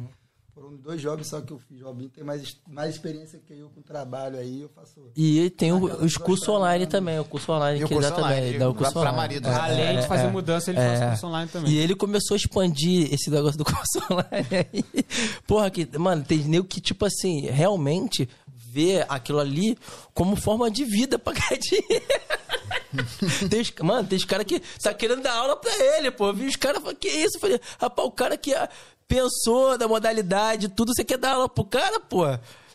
Foram 0.52 0.74
dois 0.76 1.00
jobs 1.00 1.28
só 1.28 1.40
que 1.40 1.52
eu 1.52 1.58
fiz. 1.60 1.80
O 1.80 1.84
Robinho 1.84 2.10
tem 2.10 2.24
mais, 2.24 2.56
mais 2.68 2.94
experiência 2.94 3.38
que 3.46 3.52
eu 3.54 3.70
com 3.70 3.80
trabalho 3.80 4.36
aí. 4.38 4.62
Eu 4.62 4.68
faço. 4.68 5.00
E 5.16 5.48
tem 5.50 5.72
o- 5.72 5.84
os 6.04 6.16
cursos 6.16 6.48
online 6.48 6.86
também, 6.86 7.18
o 7.20 7.24
curso 7.24 7.52
online 7.52 7.80
E 7.80 7.84
o 7.84 7.88
que 7.88 7.94
ele 7.94 8.00
dá 8.02 8.16
online, 8.16 8.34
também, 8.46 8.58
dá 8.58 8.68
o 8.68 8.74
curso 8.74 8.92
pra 8.92 9.00
online. 9.02 9.16
marido. 9.16 9.48
É, 9.48 9.54
Além 9.54 9.92
de 9.98 10.04
é, 10.04 10.08
fazer 10.08 10.24
é. 10.24 10.30
mudança, 10.30 10.70
ele 10.70 10.78
faz 10.80 11.10
curso 11.10 11.26
online 11.28 11.50
também. 11.50 11.72
E 11.72 11.78
ele 11.78 11.94
começou 11.94 12.34
a 12.34 12.36
expandir 12.36 13.12
esse 13.14 13.30
negócio 13.30 13.56
do 13.56 13.64
curso 13.64 14.00
online 14.10 14.48
aí. 14.72 15.04
Porra, 15.46 15.70
que, 15.70 15.86
mano, 15.96 16.24
tem 16.24 16.38
nego 16.40 16.66
que, 16.66 16.80
tipo 16.80 17.04
assim, 17.06 17.42
realmente 17.46 18.28
vê 18.72 19.04
aquilo 19.08 19.38
ali 19.40 19.76
como 20.14 20.36
forma 20.36 20.70
de 20.70 20.84
vida 20.84 21.18
pra 21.18 21.32
ganhar 21.32 21.58
dinheiro. 21.60 23.48
tem 23.48 23.60
os, 23.60 23.72
mano, 23.82 24.06
tem 24.08 24.16
os 24.18 24.24
caras 24.24 24.46
que 24.46 24.60
tá 24.82 24.92
querendo 24.94 25.22
dar 25.22 25.34
aula 25.34 25.56
pra 25.56 25.72
ele, 25.96 26.10
pô. 26.10 26.28
Eu 26.28 26.34
vi 26.34 26.46
os 26.46 26.56
caras 26.56 26.80
falando, 26.80 26.96
que 26.98 27.08
isso? 27.08 27.36
Eu 27.36 27.40
falei, 27.40 27.60
rapaz, 27.80 28.08
o 28.08 28.12
cara 28.12 28.36
que 28.36 28.54
ah, 28.54 28.68
pensou 29.08 29.76
da 29.76 29.88
modalidade, 29.88 30.68
tudo, 30.68 30.92
você 30.94 31.04
quer 31.04 31.18
dar 31.18 31.32
aula 31.34 31.48
pro 31.48 31.64
cara, 31.64 31.98
pô? 32.00 32.24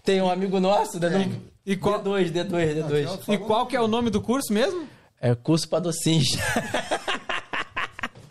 Tem 0.03 0.21
um 0.21 0.29
amigo 0.29 0.59
nosso, 0.59 0.99
né? 0.99 1.31
E 1.65 1.75
qual- 1.75 1.99
D2, 2.03 2.31
D2, 2.31 2.83
D2. 2.85 3.33
E 3.33 3.37
qual 3.39 3.65
que 3.65 3.75
é 3.75 3.81
o 3.81 3.87
nome 3.87 4.09
do 4.09 4.21
curso 4.21 4.53
mesmo? 4.53 4.87
É 5.19 5.33
curso 5.33 5.67
pra 5.67 5.79
docinhos. 5.79 6.27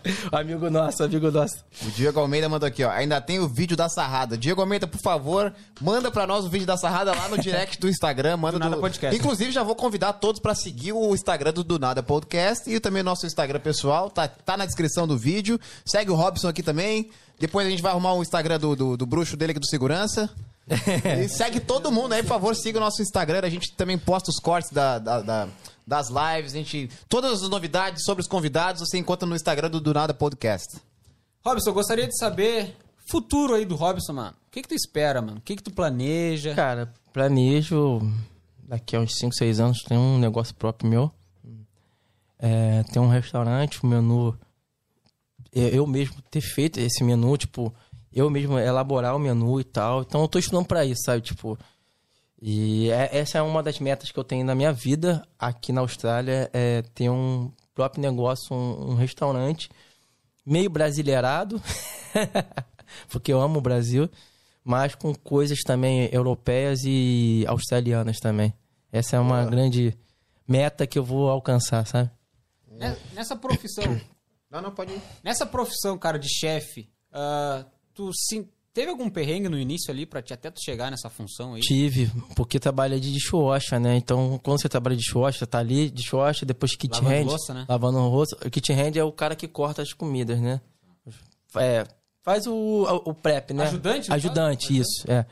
amigo 0.33 0.69
nosso, 0.71 1.03
amigo 1.03 1.31
nosso. 1.31 1.57
O 1.87 1.91
Diego 1.91 2.21
Almeida 2.21 2.49
mandou 2.49 2.67
aqui, 2.67 2.85
ó. 2.85 2.91
Ainda 2.91 3.21
tem 3.21 3.39
o 3.39 3.49
vídeo 3.49 3.77
da 3.77 3.89
sarrada. 3.89 4.37
Diego 4.37 4.61
Almeida, 4.61 4.87
por 4.87 5.01
favor, 5.01 5.53
manda 5.81 6.11
pra 6.11 6.27
nós 6.27 6.45
o 6.45 6.49
vídeo 6.49 6.67
da 6.67 6.77
sarrada 6.77 7.13
lá 7.15 7.29
no 7.29 7.39
direct 7.39 7.79
do 7.81 7.89
Instagram. 7.89 8.37
Manda 8.37 8.59
Do 8.59 8.65
Nada 8.65 8.77
Podcast. 8.77 9.17
Inclusive, 9.19 9.51
já 9.53 9.63
vou 9.63 9.75
convidar 9.75 10.13
todos 10.15 10.41
pra 10.41 10.55
seguir 10.55 10.93
o 10.93 11.15
Instagram 11.15 11.53
do 11.53 11.65
Do 11.65 11.79
Nada 11.79 12.03
Podcast 12.03 12.69
e 12.71 12.79
também 12.81 13.03
o 13.03 13.05
nosso 13.05 13.27
Instagram 13.27 13.61
pessoal. 13.61 14.11
Tá, 14.11 14.29
tá 14.29 14.57
na 14.57 14.67
descrição 14.67 15.07
do 15.07 15.17
vídeo. 15.17 15.59
Segue 15.85 16.11
o 16.11 16.15
Robson 16.15 16.49
aqui 16.49 16.63
também. 16.63 17.11
Depois 17.39 17.67
a 17.67 17.71
gente 17.71 17.83
vai 17.83 17.91
arrumar 17.93 18.15
o 18.15 18.23
Instagram 18.23 18.59
do, 18.61 18.77
do, 18.77 18.97
do 18.97 19.07
bruxo 19.07 19.37
dele 19.37 19.51
aqui 19.53 19.61
do 19.61 19.67
segurança. 19.67 20.31
e 21.23 21.29
segue 21.29 21.61
todo 21.61 21.93
mundo 21.93 22.13
aí, 22.15 22.23
por 22.23 22.29
favor, 22.29 22.55
siga 22.57 22.79
o 22.79 22.81
nosso 22.81 23.03
Instagram. 23.03 23.41
A 23.43 23.51
gente 23.51 23.73
também 23.75 23.99
posta 23.99 24.31
os 24.31 24.39
cortes 24.39 24.71
da- 24.73 24.99
da- 24.99 25.21
da- 25.21 25.49
das 25.87 26.09
lives. 26.09 26.53
A 26.55 26.57
gente, 26.57 26.89
todas 27.09 27.43
as 27.43 27.49
novidades 27.49 28.05
sobre 28.05 28.23
os 28.23 28.29
convidados 28.29 28.81
você 28.81 28.99
encontra 28.99 29.27
no 29.29 29.37
Instagram 29.37 29.71
do 29.71 29.81
Do 29.81 29.93
Nada 29.95 30.15
Podcast. 30.15 30.79
Robson, 31.45 31.71
eu 31.71 31.75
gostaria 31.75 32.07
de 32.07 32.17
saber 32.19 32.77
futuro 33.07 33.55
aí 33.55 33.65
do 33.65 33.75
Robson, 33.77 34.15
mano. 34.15 34.37
O 34.49 34.51
que 34.51 34.63
que 34.63 34.69
tu 34.69 34.75
espera, 34.75 35.21
mano? 35.21 35.39
O 35.39 35.41
que 35.41 35.57
que 35.57 35.63
tu 35.63 35.71
planeja? 35.73 36.55
Cara, 36.55 36.93
planejo 37.13 38.01
daqui 38.67 38.97
a 38.97 39.01
uns 39.01 39.15
5, 39.19 39.35
6 39.35 39.61
anos 39.61 39.83
tem 39.83 39.99
um 39.99 40.19
negócio 40.19 40.55
próprio 40.55 40.89
meu. 40.89 41.13
é, 42.39 42.83
ter 42.85 42.99
um 42.99 43.09
restaurante, 43.09 43.85
um 43.85 43.89
menu. 43.89 44.39
Eu, 45.53 45.69
eu 45.69 45.87
mesmo 45.87 46.17
ter 46.31 46.41
feito 46.41 46.79
esse 46.81 47.05
menu, 47.05 47.37
tipo, 47.37 47.73
eu 48.13 48.29
mesmo 48.31 48.59
elaborar 48.59 49.15
o 49.15 49.19
menu 49.19 49.61
e 49.61 49.65
tal. 49.65 50.03
Então 50.03 50.23
eu 50.23 50.29
tô 50.29 50.39
estudando 50.39 50.67
pra 50.67 50.85
isso, 50.85 51.03
sabe? 51.05 51.21
Tipo. 51.23 51.59
E 52.41 52.91
é- 52.91 53.17
essa 53.19 53.39
é 53.39 53.43
uma 53.43 53.63
das 53.63 53.79
metas 53.79 54.11
que 54.11 54.19
eu 54.19 54.25
tenho 54.25 54.45
na 54.45 54.55
minha 54.55 54.73
vida 54.73 55.27
aqui 55.39 55.73
na 55.73 55.81
Austrália, 55.81 56.51
é 56.53 56.83
ter 56.95 57.09
um 57.11 57.51
próprio 57.75 58.03
negócio, 58.03 58.55
um, 58.55 58.91
um 58.91 58.95
restaurante 58.95 59.69
meio 60.45 60.69
brasileirado, 60.69 61.61
porque 63.09 63.33
eu 63.33 63.41
amo 63.41 63.59
o 63.59 63.63
Brasil, 63.63 64.09
mas 64.63 64.95
com 64.95 65.15
coisas 65.15 65.59
também 65.65 66.09
europeias 66.13 66.81
e 66.85 67.45
australianas 67.49 68.19
também. 68.19 68.53
Essa 68.93 69.17
é 69.17 69.21
uma 69.21 69.45
grande 69.47 69.97
meta 70.47 70.87
que 70.87 70.99
eu 70.99 71.05
vou 71.05 71.29
alcançar, 71.31 71.87
sabe? 71.87 72.11
Ne- 72.71 72.97
Nessa 73.15 73.37
profissão, 73.37 73.85
Não, 74.51 74.61
não, 74.61 74.71
pode 74.71 74.93
ir. 74.93 75.03
nessa 75.23 75.45
profissão, 75.45 75.99
cara, 75.99 76.17
de 76.19 76.29
chefe, 76.29 76.89
ah, 77.13 77.65
tu 77.93 78.11
sim, 78.29 78.49
teve 78.75 78.91
algum 78.91 79.09
perrengue 79.09 79.49
no 79.49 79.57
início 79.57 79.91
ali 79.91 80.05
te, 80.05 80.35
até 80.35 80.51
tu 80.51 80.61
chegar 80.63 80.91
nessa 80.91 81.09
função 81.09 81.55
aí? 81.55 81.61
Tive, 81.61 82.11
porque 82.35 82.59
trabalha 82.59 82.99
de 82.99 83.13
dishwasher, 83.13 83.79
né? 83.79 83.97
Então, 83.97 84.39
quando 84.43 84.61
você 84.61 84.69
trabalha 84.69 84.97
de 84.97 85.03
dishwasher, 85.03 85.47
tá 85.47 85.61
ali, 85.61 85.89
dishwasher, 85.89 86.45
depois 86.45 86.77
kit 86.77 86.93
Lavando 86.93 87.15
hand. 87.15 87.25
louça, 87.25 87.55
né? 87.55 87.65
Lavando 87.69 87.99
louça. 88.01 88.37
O 88.45 88.51
kit 88.51 88.73
hand 88.73 88.97
é 88.97 89.05
o 89.05 89.13
cara 89.13 89.37
que 89.37 89.47
corta 89.47 89.81
as 89.81 89.93
comidas, 89.93 90.41
né? 90.41 90.61
É, 91.57 91.87
faz 92.21 92.49
o, 92.49 92.83
o 93.05 93.15
prep, 93.15 93.55
né? 93.55 93.65
Ajudante, 93.65 94.13
Ajudante, 94.13 94.77
isso, 94.77 95.05
é. 95.07 95.25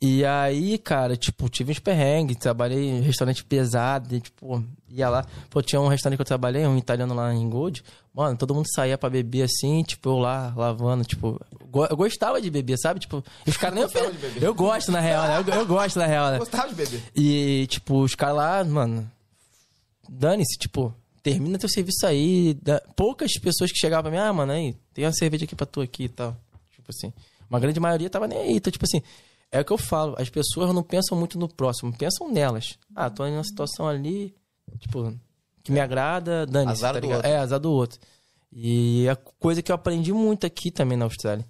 E 0.00 0.22
aí, 0.26 0.76
cara, 0.76 1.16
tipo, 1.16 1.48
tive 1.48 1.72
uns 1.72 1.78
perrengues, 1.78 2.36
trabalhei 2.36 2.84
em 2.90 3.00
restaurante 3.00 3.42
pesado, 3.42 4.14
e, 4.14 4.20
tipo, 4.20 4.62
ia 4.90 5.08
lá. 5.08 5.24
Pô, 5.48 5.62
tinha 5.62 5.80
um 5.80 5.88
restaurante 5.88 6.18
que 6.18 6.20
eu 6.22 6.26
trabalhei, 6.26 6.66
um 6.66 6.76
italiano 6.76 7.14
lá 7.14 7.32
em 7.32 7.48
Gold. 7.48 7.82
Mano, 8.12 8.36
todo 8.36 8.54
mundo 8.54 8.66
saía 8.74 8.98
pra 8.98 9.08
beber 9.08 9.42
assim, 9.44 9.82
tipo, 9.82 10.10
eu 10.10 10.18
lá, 10.18 10.52
lavando, 10.54 11.02
tipo. 11.02 11.40
go- 11.70 11.86
Eu 11.86 11.96
gostava 11.96 12.42
de 12.42 12.50
beber, 12.50 12.76
sabe? 12.78 13.00
Tipo, 13.00 13.24
os 13.46 13.56
caras 13.56 13.74
nem 13.74 13.84
Gostava 13.88 14.12
de 14.12 14.18
beber. 14.18 14.42
Eu 14.42 14.54
gosto, 14.54 14.92
na 14.92 15.00
real, 15.00 15.26
né? 15.28 15.38
Eu, 15.50 15.54
eu 15.60 15.66
gosto, 15.66 15.98
na 15.98 16.06
real, 16.06 16.30
né? 16.30 16.38
Gostava 16.38 16.68
de 16.68 16.74
beber. 16.74 17.02
E, 17.14 17.66
tipo, 17.68 17.98
os 18.02 18.14
caras 18.14 18.36
lá, 18.36 18.64
mano, 18.64 19.10
dane-se, 20.08 20.58
tipo, 20.58 20.94
termina 21.22 21.58
teu 21.58 21.68
serviço 21.70 22.06
aí. 22.06 22.54
da- 22.62 22.82
Poucas 22.94 23.32
pessoas 23.40 23.72
que 23.72 23.78
chegavam 23.78 24.10
pra 24.10 24.10
mim, 24.10 24.18
ah, 24.28 24.32
mano, 24.32 24.52
aí, 24.52 24.74
tem 24.92 25.06
uma 25.06 25.12
cerveja 25.12 25.44
aqui 25.46 25.56
pra 25.56 25.66
tu 25.66 25.80
aqui 25.80 26.04
e 26.04 26.08
tal. 26.10 26.36
Tipo 26.74 26.90
assim, 26.90 27.12
uma 27.48 27.58
grande 27.58 27.80
maioria 27.80 28.10
tava 28.10 28.26
nem 28.28 28.38
aí. 28.38 28.56
Então, 28.56 28.70
tipo 28.70 28.84
assim, 28.84 29.02
é 29.50 29.60
o 29.60 29.64
que 29.64 29.72
eu 29.72 29.78
falo, 29.78 30.14
as 30.18 30.28
pessoas 30.28 30.74
não 30.74 30.82
pensam 30.82 31.16
muito 31.16 31.38
no 31.38 31.48
próximo, 31.48 31.96
pensam 31.96 32.30
nelas. 32.30 32.78
Ah, 32.94 33.08
tô 33.08 33.26
em 33.26 33.34
uma 33.34 33.44
situação 33.44 33.88
ali, 33.88 34.34
tipo, 34.78 35.14
que 35.62 35.72
me 35.72 35.80
agrada, 35.80 36.46
dane-se, 36.46 36.84
Azar 36.84 36.94
tá 36.94 37.00
do 37.00 37.02
ligado? 37.02 37.16
outro. 37.18 37.30
É, 37.30 37.36
azar 37.38 37.60
do 37.60 37.72
outro. 37.72 37.98
E 38.52 39.08
a 39.08 39.16
coisa 39.16 39.62
que 39.62 39.70
eu 39.70 39.74
aprendi 39.74 40.12
muito 40.12 40.46
aqui 40.46 40.70
também 40.70 40.96
na 40.96 41.04
Austrália. 41.04 41.44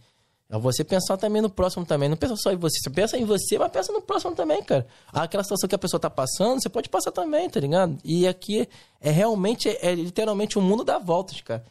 É 0.48 0.56
você 0.59 0.85
pensar 0.85 1.16
também 1.16 1.43
no 1.43 1.51
próximo 1.51 1.85
também. 1.85 2.09
Não 2.09 2.16
pensa 2.16 2.36
só 2.36 2.52
em 2.52 2.56
você. 2.56 2.78
Você 2.78 2.90
pensa 2.90 3.18
em 3.18 3.24
você, 3.24 3.59
mas 3.59 3.70
pensa 3.70 3.93
no 3.93 4.01
próximo 4.01 4.35
também, 4.35 4.62
cara. 4.62 4.86
Aquela 5.12 5.43
situação 5.43 5.68
que 5.68 5.74
a 5.74 5.78
pessoa 5.78 6.01
tá 6.01 6.09
passando, 6.09 6.62
você 6.62 6.68
pode 6.68 6.89
passar 6.89 7.10
também, 7.10 7.51
tá 7.51 7.59
ligado? 7.59 7.98
E 8.05 8.27
aqui 8.28 8.68
é 9.01 9.10
realmente, 9.10 9.68
é, 9.68 9.94
literalmente 9.94 10.56
o 10.56 10.62
mundo 10.62 10.85
dá 10.85 10.98
voltas, 10.98 11.40
cara. 11.40 11.64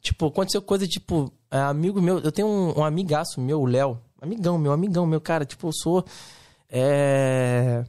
Tipo, 0.00 0.26
aconteceu 0.26 0.62
coisa, 0.62 0.86
tipo, 0.86 1.32
é, 1.50 1.58
amigo 1.58 2.00
meu, 2.00 2.20
eu 2.20 2.32
tenho 2.32 2.48
um, 2.48 2.78
um 2.78 2.84
amigaço 2.84 3.40
meu, 3.40 3.60
o 3.60 3.66
Léo. 3.66 4.00
Amigão 4.20 4.58
meu, 4.58 4.72
amigão 4.72 5.06
meu, 5.06 5.20
cara. 5.20 5.44
Tipo, 5.44 5.68
eu 5.68 5.72
sou. 5.72 6.04
É. 6.68 7.84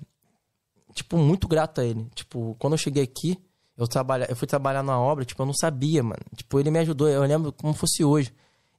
Tipo, 0.93 1.17
muito 1.17 1.47
grato 1.47 1.81
a 1.81 1.85
ele. 1.85 2.05
Tipo, 2.15 2.55
quando 2.59 2.73
eu 2.73 2.77
cheguei 2.77 3.03
aqui, 3.03 3.37
eu, 3.77 3.87
trabalha, 3.87 4.27
eu 4.29 4.35
fui 4.35 4.47
trabalhar 4.47 4.83
numa 4.83 4.99
obra, 4.99 5.23
tipo, 5.23 5.41
eu 5.41 5.45
não 5.45 5.53
sabia, 5.53 6.03
mano. 6.03 6.21
Tipo, 6.35 6.59
ele 6.59 6.69
me 6.71 6.79
ajudou, 6.79 7.07
eu 7.07 7.21
lembro 7.23 7.51
como 7.51 7.73
fosse 7.73 8.03
hoje. 8.03 8.33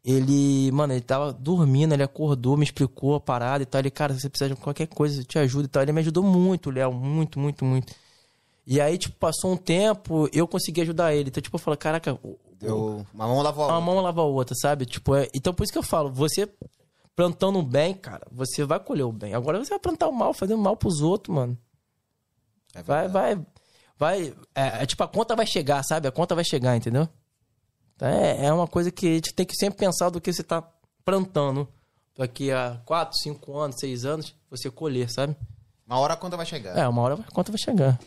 Ele, 0.05 0.70
mano, 0.73 0.93
ele 0.93 1.01
tava 1.01 1.33
dormindo, 1.33 1.95
ele 1.95 2.03
acordou, 2.03 2.57
me 2.57 2.65
explicou 2.65 3.15
a 3.15 3.20
parada 3.20 3.62
e 3.62 3.66
tal. 3.66 3.81
Ele, 3.81 3.91
cara, 3.91 4.15
se 4.15 4.20
você 4.20 4.29
precisar 4.29 4.55
de 4.55 4.61
qualquer 4.61 4.89
coisa, 4.89 5.20
eu 5.20 5.24
te 5.24 5.39
ajudo 5.39 5.66
e 5.66 5.69
tal. 5.69 5.83
Ele 5.83 5.93
me 5.93 6.01
ajudou 6.01 6.23
muito, 6.24 6.70
Léo, 6.70 6.93
muito, 6.93 7.39
muito, 7.39 7.65
muito. 7.65 7.95
E 8.66 8.81
aí, 8.81 8.99
tipo, 8.99 9.16
passou 9.16 9.53
um 9.53 9.57
tempo, 9.57 10.29
eu 10.33 10.47
consegui 10.47 10.83
ajudar 10.83 11.15
ele. 11.15 11.29
Então, 11.29 11.43
tipo, 11.43 11.57
eu 11.57 11.61
falo, 11.61 11.77
caraca, 11.77 12.19
Deu 12.62 13.05
uma 13.12 13.27
mão 13.27 13.43
lavou 13.43 13.65
a 13.65 13.69
uma 13.69 13.74
outra. 13.79 13.93
mão 13.93 14.03
lava 14.03 14.20
a 14.20 14.24
outra, 14.24 14.55
sabe? 14.55 14.87
Tipo, 14.87 15.16
é... 15.16 15.29
então 15.35 15.53
por 15.53 15.65
isso 15.65 15.73
que 15.73 15.79
eu 15.79 15.83
falo, 15.83 16.12
você 16.12 16.49
plantando 17.15 17.59
o 17.59 17.63
bem, 17.63 17.95
cara, 17.95 18.27
você 18.31 18.65
vai 18.65 18.81
colher 18.81 19.05
o 19.05 19.13
bem. 19.13 19.35
Agora 19.35 19.59
você 19.59 19.71
vai 19.71 19.79
plantar 19.79 20.09
o 20.09 20.13
mal, 20.13 20.33
fazendo 20.33 20.61
mal 20.61 20.77
pros 20.77 21.01
outros, 21.01 21.35
mano. 21.35 21.59
É 22.75 22.83
Vai, 22.83 23.07
vai, 23.07 23.47
vai. 23.99 24.35
É, 24.55 24.83
é 24.83 24.87
tipo, 24.87 25.03
a 25.03 25.09
conta 25.09 25.37
vai 25.37 25.47
chegar, 25.47 25.83
sabe? 25.83 26.09
A 26.09 26.13
conta 26.13 26.35
vai 26.35 26.45
chegar, 26.45 26.77
entendeu? 26.77 27.07
Então, 27.95 28.09
é, 28.09 28.47
é 28.47 28.53
uma 28.53 28.67
coisa 28.67 28.91
que 28.91 29.07
a 29.07 29.15
gente 29.15 29.35
tem 29.35 29.45
que 29.45 29.55
sempre 29.55 29.79
pensar 29.79 30.09
do 30.09 30.21
que 30.21 30.33
você 30.33 30.43
tá 30.43 30.63
plantando. 31.05 31.69
Daqui 32.17 32.51
a 32.51 32.81
4, 32.85 33.19
5 33.19 33.59
anos, 33.59 33.77
6 33.79 34.05
anos, 34.05 34.35
você 34.51 34.71
colher, 34.71 35.11
sabe? 35.11 35.37
Uma 35.87 35.99
hora 35.99 36.15
a 36.15 36.17
conta 36.17 36.37
vai 36.37 36.47
chegar. 36.47 36.77
É, 36.77 36.89
uma 36.89 37.03
hora 37.03 37.15
a 37.15 37.33
conta 37.33 37.53
vai 37.53 37.59
chegar. 37.59 37.99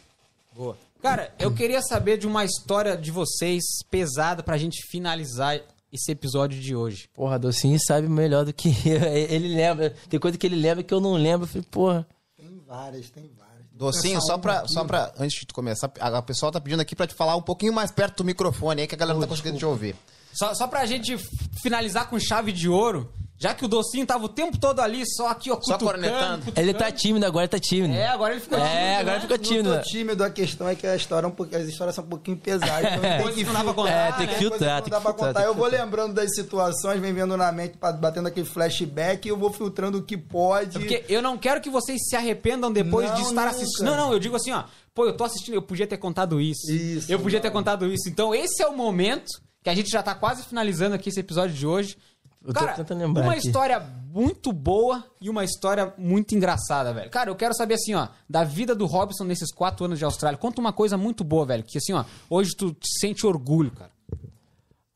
Boa. 0.54 0.78
Cara, 1.02 1.34
eu 1.38 1.54
queria 1.54 1.82
saber 1.82 2.18
de 2.18 2.26
uma 2.26 2.44
história 2.44 2.98
de 2.98 3.12
vocês 3.12 3.64
pesada 3.92 4.42
pra 4.42 4.58
gente 4.58 4.82
finalizar 4.90 5.60
esse 5.96 6.12
episódio 6.12 6.60
de 6.60 6.76
hoje. 6.76 7.10
Porra, 7.14 7.40
Docinho 7.40 7.78
sabe 7.80 8.08
melhor 8.08 8.46
do 8.46 8.54
que 8.54 8.70
eu. 8.86 9.02
Ele 9.14 9.56
lembra. 9.56 9.96
Tem 10.10 10.20
coisa 10.20 10.38
que 10.38 10.46
ele 10.46 10.56
lembra 10.56 10.84
que 10.84 10.94
eu 10.94 11.02
não 11.02 11.14
lembro. 11.14 11.44
Eu 11.44 11.48
falei, 11.48 11.68
porra. 11.70 12.08
Tem 12.38 12.62
várias, 12.68 13.10
tem 13.10 13.32
várias. 13.38 13.66
Docinho, 13.72 14.22
só 14.22 14.38
pra, 14.38 14.60
aqui, 14.60 14.72
só 14.72 14.86
pra, 14.86 15.14
antes 15.20 15.40
de 15.40 15.48
tu 15.48 15.54
começar, 15.54 15.92
a 16.00 16.18
a 16.18 16.22
pessoa 16.22 16.52
tá 16.52 16.62
pedindo 16.62 16.80
aqui 16.80 16.96
pra 16.96 17.06
te 17.06 17.14
falar 17.14 17.36
um 17.36 17.42
pouquinho 17.42 17.74
mais 17.74 17.92
perto 17.92 18.18
do 18.18 18.24
microfone 18.24 18.82
aí, 18.82 18.88
que 18.88 18.96
a 18.96 18.98
galera 18.98 19.20
não 19.20 19.22
tá 19.22 19.28
conseguindo 19.28 19.58
te 19.58 19.66
ouvir. 19.66 19.96
Só, 20.34 20.54
só 20.54 20.68
pra 20.68 20.86
gente 20.86 21.18
finalizar 21.62 22.10
com 22.10 22.18
chave 22.20 22.52
de 22.54 22.70
ouro, 22.70 23.12
já 23.38 23.54
que 23.54 23.66
o 23.66 23.68
Docinho 23.68 24.06
tava 24.06 24.24
o 24.26 24.30
tempo 24.30 24.58
todo 24.58 24.80
ali, 24.80 25.04
só 25.06 25.28
aqui, 25.28 25.52
ó, 25.52 25.56
Só 25.56 25.74
cutucando, 25.78 25.86
cornetando. 25.86 26.40
cutucando. 26.46 26.60
Ele 26.60 26.74
tá 26.74 26.90
tímido 26.92 27.26
agora, 27.26 27.44
ele 27.44 27.50
tá 27.52 27.60
tímido. 27.60 27.94
É, 27.94 28.08
agora 28.08 28.34
ele 28.34 28.42
ficou 28.42 28.58
É, 28.58 28.62
tímido, 28.62 28.86
agora 28.92 29.04
né? 29.06 29.14
ele 29.14 29.22
ficou 29.22 29.38
tímido. 29.38 29.70
Não 29.70 29.78
tô 29.78 29.84
tímido, 29.84 30.24
a 30.24 30.30
questão 30.30 30.70
é 30.70 30.76
que 30.76 30.88
a 30.88 30.96
história 30.96 31.26
é 31.26 31.30
um 31.30 31.32
pouquinho, 31.32 31.62
as 31.62 31.68
histórias 31.68 31.96
são 31.96 32.04
um 32.06 32.08
pouquinho 32.08 32.38
pesadas. 32.38 32.92
Então 32.94 33.02
tem 33.02 33.22
Coisa 33.22 33.38
que 33.38 33.44
não 33.44 33.54
dá 33.54 33.64
pra 33.64 33.74
contar, 33.74 33.92
É, 33.92 34.12
tem 34.14 34.28
que 34.28 34.34
né? 34.34 34.40
filtrar, 34.40 34.82
tem 34.82 34.92
não 34.92 34.98
dá 34.98 35.02
pra 35.02 35.12
filtrar, 35.12 35.28
contar. 35.34 35.40
tem 35.42 35.50
Eu 35.50 35.54
vou 35.54 35.68
lembrando 35.68 36.14
das 36.14 36.34
situações, 36.34 37.00
vem 37.02 37.14
vendo 37.14 37.36
na 37.36 37.52
mente, 37.52 37.78
batendo 37.78 38.28
aquele 38.28 38.46
flashback 38.48 39.28
e 39.28 39.30
eu 39.30 39.38
vou 39.38 39.52
filtrando 39.52 39.98
o 39.98 40.02
que 40.04 40.18
pode. 40.18 40.78
É 40.78 40.80
Porque 40.80 41.06
eu 41.10 41.22
não 41.22 41.38
quero 41.38 41.60
que 41.60 41.70
vocês 41.70 42.00
se 42.08 42.16
arrependam 42.16 42.72
depois 42.72 43.08
de 43.16 43.22
Não, 43.22 43.30
estar 43.30 43.46
nunca. 43.46 43.50
assistindo. 43.58 43.86
Não, 43.86 43.98
não, 43.98 44.14
eu 44.14 44.20
digo 44.20 44.36
assim, 44.36 44.52
ó. 44.52 44.64
Pô, 44.94 45.06
eu 45.06 45.18
tô 45.18 45.26
assistindo, 45.26 45.56
eu 45.56 45.62
podia 45.62 45.86
ter 45.86 45.98
contado 45.98 46.40
isso. 46.40 46.72
Isso, 46.72 47.12
Eu 47.12 47.20
podia 47.20 47.42
ter 47.42 47.50
não. 47.50 47.54
contado 47.56 47.86
isso. 47.92 48.08
Então, 48.08 48.34
esse 48.34 48.64
é 48.64 48.68
o 48.68 48.76
momento 48.78 49.28
que 49.62 49.70
a 49.70 49.76
gente 49.76 49.90
já 49.90 50.02
tá 50.02 50.16
quase 50.16 50.44
finalizando 50.44 50.96
aqui 50.96 51.10
esse 51.10 51.20
episódio 51.20 51.54
de 51.54 51.68
hoje. 51.68 51.98
Eu 52.46 52.54
tô 52.54 52.60
Cara, 52.60 52.74
tentando 52.74 53.00
lembrar 53.00 53.24
uma 53.24 53.34
aqui. 53.34 53.48
história 53.48 53.80
muito 53.80 54.54
boa 54.54 55.04
e 55.20 55.32
uma 55.32 55.44
história 55.44 55.92
muito 55.98 56.36
engraçada, 56.36 56.94
velho. 56.94 57.10
Cara, 57.10 57.32
eu 57.32 57.36
quero 57.36 57.56
saber 57.56 57.74
assim, 57.74 57.96
ó, 57.96 58.08
da 58.30 58.44
vida 58.44 58.76
do 58.76 58.86
Robson 58.86 59.24
nesses 59.24 59.52
quatro 59.52 59.84
anos 59.84 59.98
de 59.98 60.06
Austrália. 60.06 60.38
Conta 60.38 60.62
uma 60.62 60.72
coisa 60.72 60.96
muito 60.96 61.24
boa, 61.24 61.44
velho. 61.44 61.64
Que 61.64 61.80
assim, 61.80 61.94
ó, 61.94 62.06
hoje 62.30 62.52
tu 62.56 62.72
te 62.72 62.88
sente 63.00 63.26
orgulho, 63.26 63.72
cara. 63.72 63.92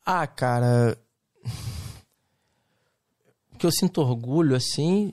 Ah, 0.06 0.26
cara. 0.28 0.96
O 3.52 3.58
que 3.58 3.66
eu 3.66 3.72
sinto 3.72 4.00
orgulho, 4.00 4.54
assim. 4.54 5.12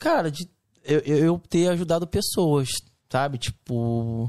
Cara, 0.00 0.32
de 0.32 0.50
eu 0.84 1.00
eu 1.00 1.38
ter 1.48 1.68
ajudado 1.68 2.08
pessoas, 2.08 2.68
sabe? 3.08 3.38
Tipo. 3.38 4.28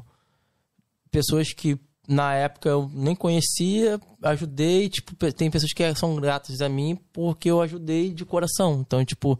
Pessoas 1.09 1.51
que 1.51 1.79
na 2.09 2.33
época 2.33 2.67
eu 2.67 2.89
nem 2.93 3.15
conhecia, 3.15 3.99
ajudei. 4.23 4.89
Tipo, 4.89 5.15
tem 5.31 5.49
pessoas 5.49 5.71
que 5.71 5.95
são 5.95 6.15
gratas 6.15 6.61
a 6.61 6.67
mim 6.67 6.97
porque 7.13 7.49
eu 7.49 7.61
ajudei 7.61 8.13
de 8.13 8.25
coração. 8.25 8.81
Então, 8.81 9.03
tipo. 9.05 9.39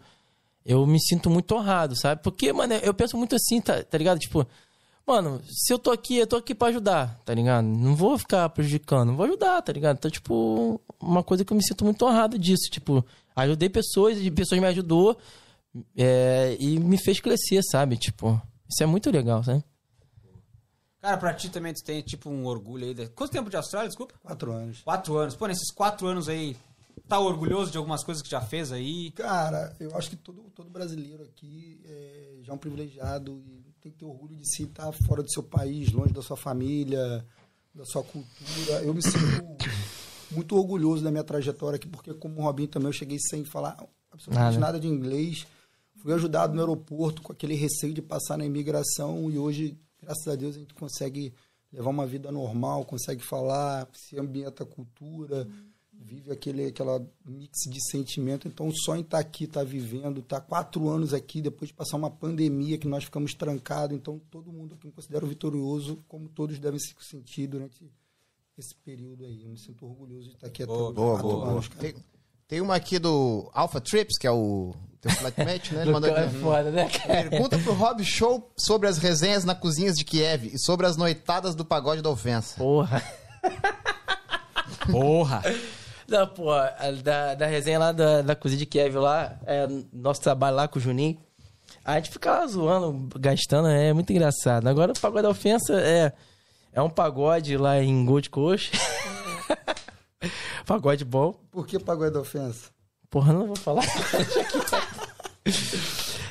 Eu 0.65 0.85
me 0.85 0.99
sinto 1.01 1.31
muito 1.31 1.55
honrado, 1.55 1.95
sabe? 1.95 2.21
Porque, 2.21 2.53
mano, 2.53 2.75
eu 2.75 2.93
penso 2.93 3.17
muito 3.17 3.35
assim, 3.35 3.59
tá, 3.59 3.81
tá 3.81 3.97
ligado? 3.97 4.19
Tipo, 4.19 4.45
Mano, 5.09 5.41
se 5.43 5.73
eu 5.73 5.79
tô 5.79 5.89
aqui, 5.89 6.17
eu 6.17 6.27
tô 6.27 6.35
aqui 6.35 6.53
pra 6.53 6.67
ajudar, 6.67 7.19
tá 7.25 7.33
ligado? 7.33 7.65
Não 7.65 7.95
vou 7.95 8.15
ficar 8.15 8.47
prejudicando, 8.49 9.15
vou 9.15 9.25
ajudar, 9.25 9.59
tá 9.63 9.73
ligado? 9.73 9.97
Então, 9.97 10.11
tipo, 10.11 10.79
uma 11.01 11.23
coisa 11.23 11.43
que 11.43 11.51
eu 11.51 11.57
me 11.57 11.65
sinto 11.65 11.83
muito 11.83 12.05
honrado 12.05 12.37
disso. 12.37 12.69
Tipo, 12.69 13.03
ajudei 13.35 13.69
pessoas 13.69 14.19
e 14.19 14.29
pessoas 14.29 14.61
me 14.61 14.67
ajudou 14.67 15.17
é, 15.97 16.55
e 16.59 16.79
me 16.79 16.95
fez 16.95 17.19
crescer, 17.19 17.63
sabe? 17.63 17.97
Tipo, 17.97 18.39
isso 18.69 18.83
é 18.83 18.85
muito 18.85 19.09
legal, 19.09 19.43
sabe? 19.43 19.63
Cara, 21.01 21.17
pra 21.17 21.33
ti 21.33 21.49
também 21.49 21.73
tu 21.73 21.83
tem, 21.83 22.01
tipo, 22.01 22.29
um 22.29 22.45
orgulho 22.45 22.85
aí. 22.85 22.93
de- 22.93 23.07
Quanto 23.09 23.31
tempo 23.31 23.49
de 23.49 23.55
Austrália, 23.55 23.87
desculpa? 23.87 24.15
Quatro 24.21 24.51
anos. 24.51 24.81
Quatro 24.81 25.17
anos. 25.17 25.35
Pô, 25.35 25.47
nesses 25.47 25.71
quatro 25.71 26.07
anos 26.07 26.27
aí, 26.27 26.57
tá 27.07 27.19
orgulhoso 27.19 27.71
de 27.71 27.77
algumas 27.77 28.03
coisas 28.03 28.21
que 28.21 28.29
já 28.29 28.41
fez 28.41 28.71
aí? 28.71 29.11
Cara, 29.11 29.75
eu 29.79 29.95
acho 29.95 30.09
que 30.09 30.15
todo, 30.17 30.43
todo 30.53 30.69
brasileiro 30.69 31.23
aqui 31.23 31.79
é 31.85 32.39
já 32.43 32.51
é 32.53 32.55
um 32.55 32.59
privilegiado 32.59 33.41
e 33.45 33.73
tem 33.81 33.91
que 33.91 33.97
ter 33.99 34.05
orgulho 34.05 34.35
de 34.35 34.45
si 34.49 34.63
estar 34.63 34.91
fora 34.91 35.21
do 35.23 35.31
seu 35.31 35.43
país, 35.43 35.91
longe 35.91 36.11
da 36.13 36.21
sua 36.21 36.35
família, 36.37 37.25
da 37.73 37.85
sua 37.85 38.03
cultura. 38.03 38.81
Eu 38.83 38.93
me 38.93 39.01
sinto 39.01 39.17
muito 40.31 40.55
orgulhoso 40.57 41.03
da 41.03 41.11
minha 41.11 41.23
trajetória 41.23 41.75
aqui, 41.77 41.87
porque 41.87 42.13
como 42.13 42.39
o 42.39 42.43
Robinho 42.43 42.67
também 42.67 42.87
eu 42.87 42.93
cheguei 42.93 43.17
sem 43.19 43.43
falar 43.45 43.77
absolutamente 44.11 44.55
Nada. 44.57 44.59
nada, 44.73 44.79
de 44.79 44.87
inglês. 44.87 45.45
Fui 46.01 46.13
ajudado 46.13 46.53
no 46.53 46.59
aeroporto 46.61 47.21
com 47.21 47.31
aquele 47.31 47.55
receio 47.55 47.93
de 47.93 48.01
passar 48.01 48.37
na 48.37 48.45
imigração 48.45 49.29
e 49.29 49.37
hoje, 49.37 49.77
graças 50.01 50.27
a 50.27 50.35
Deus, 50.35 50.55
a 50.55 50.59
gente 50.59 50.73
consegue 50.73 51.33
levar 51.71 51.89
uma 51.89 52.07
vida 52.07 52.31
normal, 52.31 52.85
consegue 52.85 53.21
falar, 53.21 53.87
se 53.93 54.17
ambienta 54.19 54.63
a 54.63 54.65
cultura, 54.65 55.47
vive 55.93 56.31
aquele 56.31 56.65
aquela 56.65 57.05
mix 57.25 57.69
de 57.69 57.79
sentimento. 57.91 58.47
Então, 58.47 58.67
o 58.67 58.75
sonho 58.75 59.01
está 59.01 59.19
aqui, 59.19 59.43
está 59.43 59.63
vivendo, 59.63 60.21
está 60.21 60.39
quatro 60.39 60.89
anos 60.89 61.13
aqui, 61.13 61.41
depois 61.41 61.69
de 61.69 61.73
passar 61.73 61.97
uma 61.97 62.09
pandemia 62.09 62.77
que 62.77 62.87
nós 62.87 63.03
ficamos 63.03 63.33
trancados. 63.33 63.95
Então, 63.95 64.19
todo 64.31 64.51
mundo 64.51 64.75
aqui 64.75 64.87
me 64.87 64.93
considera 64.93 65.25
vitorioso, 65.25 66.03
como 66.07 66.29
todos 66.29 66.57
devem 66.59 66.79
se 66.79 66.95
sentir 67.01 67.47
durante 67.47 67.91
esse 68.57 68.75
período 68.75 69.25
aí. 69.25 69.43
Eu 69.43 69.49
me 69.49 69.57
sinto 69.57 69.85
orgulhoso 69.85 70.29
de 70.29 70.35
estar 70.35 70.47
aqui 70.47 70.63
até 70.63 70.71
Boa, 70.71 70.91
Boa, 70.91 71.11
quatro 71.13 71.27
boa, 71.27 71.39
boa. 71.41 71.51
anos, 71.51 71.67
cara. 71.67 71.95
Tem, 72.49 72.61
uma 72.61 72.75
aqui 72.75 72.97
do 72.97 73.47
Alpha 73.53 73.79
Trips, 73.79 74.17
que 74.17 74.25
é 74.25 74.31
o 74.31 74.73
teu 74.99 75.11
flatmate, 75.11 75.71
né? 75.75 75.83
Ele 75.83 75.91
mandou 75.91 76.09
é 76.09 76.25
aqui. 76.25 76.39
foda, 76.39 76.71
né, 76.71 76.89
cara? 76.89 77.29
Pergunta 77.29 77.59
pro 77.59 77.73
Rob 77.73 78.03
Show 78.03 78.51
sobre 78.57 78.87
as 78.87 78.97
resenhas 78.97 79.45
na 79.45 79.53
cozinhas 79.53 79.95
de 79.95 80.03
Kiev 80.03 80.47
e 80.47 80.57
sobre 80.57 80.87
as 80.87 80.97
noitadas 80.97 81.53
do 81.53 81.63
pagode 81.63 82.01
da 82.01 82.09
ofensa. 82.09 82.55
Porra. 82.57 83.03
Porra! 84.91 85.43
Não, 86.07 86.25
pô, 86.25 86.49
da, 87.03 87.35
da 87.35 87.45
resenha 87.45 87.77
lá 87.77 87.91
da, 87.91 88.23
da 88.23 88.35
cozinha 88.35 88.57
de 88.57 88.65
Kiev 88.65 88.95
lá, 88.95 89.37
é, 89.45 89.67
nosso 89.93 90.21
trabalho 90.21 90.55
lá 90.55 90.67
com 90.67 90.79
o 90.79 90.81
Juninho, 90.81 91.19
a 91.85 91.97
gente 91.97 92.09
fica 92.09 92.31
lá 92.31 92.47
zoando, 92.47 93.09
gastando, 93.19 93.67
é 93.67 93.93
muito 93.93 94.11
engraçado. 94.11 94.67
Agora 94.67 94.91
o 94.91 94.99
pagode 94.99 95.21
da 95.21 95.29
ofensa 95.29 95.79
é, 95.79 96.11
é 96.73 96.81
um 96.81 96.89
pagode 96.89 97.55
lá 97.57 97.79
em 97.79 98.03
Gold 98.03 98.27
Coast. 98.31 98.71
pagode 100.65 101.05
bom. 101.05 101.33
Por 101.51 101.65
que 101.65 101.79
pagode 101.79 102.13
da 102.13 102.19
ofensa? 102.19 102.69
Porra, 103.09 103.33
não 103.33 103.47
vou 103.47 103.55
falar. 103.55 103.83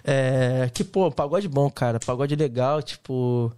é, 0.05 0.71
que, 0.73 0.85
pô, 0.85 1.11
pagode 1.11 1.49
bom, 1.49 1.71
cara. 1.71 1.99
Pagode 1.99 2.37
legal, 2.37 2.83
tipo. 2.83 3.53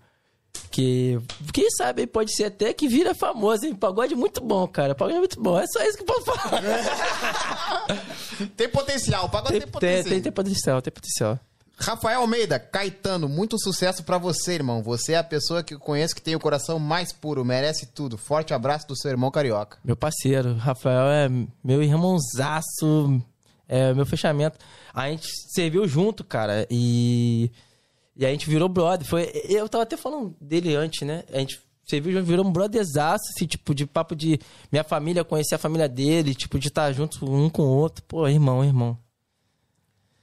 Que. 0.70 1.19
Quem 1.52 1.70
sabe 1.70 2.07
pode 2.07 2.35
ser 2.35 2.44
até 2.44 2.73
que 2.73 2.89
vira 2.89 3.15
famoso, 3.15 3.66
hein? 3.66 3.74
Pagode 3.74 4.15
muito 4.15 4.40
bom, 4.40 4.66
cara. 4.66 4.94
Pagode 4.94 5.19
muito 5.19 5.40
bom. 5.40 5.59
É 5.59 5.66
só 5.66 5.82
isso 5.82 5.97
que 5.97 6.02
eu 6.02 6.07
posso 6.07 6.24
falar. 6.24 6.62
Tem 8.57 8.69
potencial, 8.69 9.27
o 9.27 9.28
pagode 9.28 9.52
Tem, 9.52 9.61
tem, 9.61 9.69
tem, 9.69 9.73
potencial. 9.73 10.05
tem, 10.05 10.23
tem 10.23 10.32
potencial, 10.32 10.82
tem 10.82 10.93
potencial. 10.93 11.40
Rafael 11.81 12.20
Almeida, 12.20 12.59
Caetano, 12.59 13.27
muito 13.27 13.59
sucesso 13.59 14.05
pra 14.05 14.19
você, 14.19 14.52
irmão. 14.52 14.82
Você 14.82 15.12
é 15.12 15.19
a 15.19 15.24
pessoa 15.24 15.62
que 15.62 15.73
eu 15.73 15.81
conheço 15.81 16.15
que 16.15 16.20
tem 16.20 16.36
o 16.36 16.40
coração 16.40 16.78
mais 16.78 17.11
puro, 17.11 17.43
merece 17.43 17.86
tudo. 17.86 18.19
Forte 18.19 18.52
abraço 18.52 18.86
do 18.86 18.97
seu 18.97 19.11
irmão 19.11 19.31
carioca. 19.31 19.78
Meu 19.82 19.97
parceiro, 19.97 20.55
Rafael 20.55 21.07
é 21.07 21.28
meu 21.65 21.82
irmãozaço, 21.82 23.23
é 23.66 23.94
meu 23.94 24.05
fechamento. 24.05 24.59
A 24.93 25.09
gente 25.09 25.27
serviu 25.55 25.89
junto, 25.89 26.23
cara, 26.23 26.66
e, 26.70 27.51
e 28.15 28.27
a 28.27 28.31
gente 28.31 28.48
virou 28.48 28.69
brother. 28.69 29.07
Foi, 29.07 29.31
eu 29.48 29.66
tava 29.66 29.85
até 29.85 29.97
falando 29.97 30.36
dele 30.39 30.77
antes, 30.77 31.07
né? 31.07 31.24
A 31.32 31.39
gente 31.39 31.62
serviu 31.89 32.12
junto, 32.12 32.27
virou 32.27 32.47
um 32.47 32.52
brotherzaço, 32.52 33.24
assim, 33.35 33.47
tipo, 33.47 33.74
de 33.74 33.86
papo 33.86 34.15
de 34.15 34.39
minha 34.70 34.85
família 34.85 35.24
conhecer 35.24 35.55
a 35.55 35.59
família 35.59 35.89
dele, 35.89 36.35
tipo, 36.35 36.59
de 36.59 36.69
estar 36.69 36.93
junto 36.93 37.24
um 37.24 37.48
com 37.48 37.62
o 37.62 37.77
outro. 37.77 38.05
Pô, 38.05 38.28
irmão, 38.28 38.62
irmão. 38.62 38.98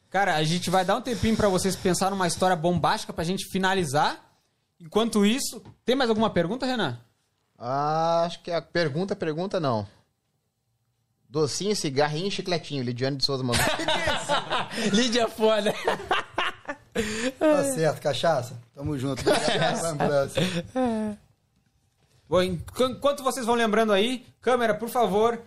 Cara, 0.10 0.36
a 0.36 0.44
gente 0.44 0.70
vai 0.70 0.86
dar 0.86 0.96
um 0.96 1.02
tempinho 1.02 1.36
pra 1.36 1.50
vocês 1.50 1.76
pensar 1.76 2.10
numa 2.10 2.28
história 2.28 2.56
bombástica 2.56 3.12
pra 3.12 3.24
gente 3.24 3.46
finalizar. 3.50 4.20
Enquanto 4.80 5.26
isso, 5.26 5.62
tem 5.84 5.96
mais 5.96 6.10
alguma 6.10 6.30
pergunta, 6.30 6.66
Renan? 6.66 7.00
Ah, 7.58 8.24
acho 8.26 8.42
que 8.42 8.52
a 8.52 8.62
pergunta, 8.62 9.16
pergunta 9.16 9.60
não. 9.60 9.88
Docinho, 11.30 11.76
cigarrinho 11.76 12.28
e 12.28 12.32
chicletinho. 12.32 12.84
Lidiane 12.84 13.18
de 13.18 13.26
Souza 13.26 13.44
mandou. 13.44 13.64
Lídia 14.94 15.24
é 15.24 15.28
foda. 15.28 15.74
Tá 17.38 17.64
certo, 17.76 18.02
cachaça? 18.02 18.60
Tamo 18.74 18.98
junto. 18.98 19.24
Lembrança. 19.84 20.40
Bom, 22.30 22.42
enqu- 22.42 22.84
enquanto 22.92 23.24
vocês 23.24 23.46
vão 23.46 23.56
lembrando 23.56 23.92
aí, 23.92 24.26
câmera, 24.42 24.74
por 24.74 24.90
favor. 24.90 25.42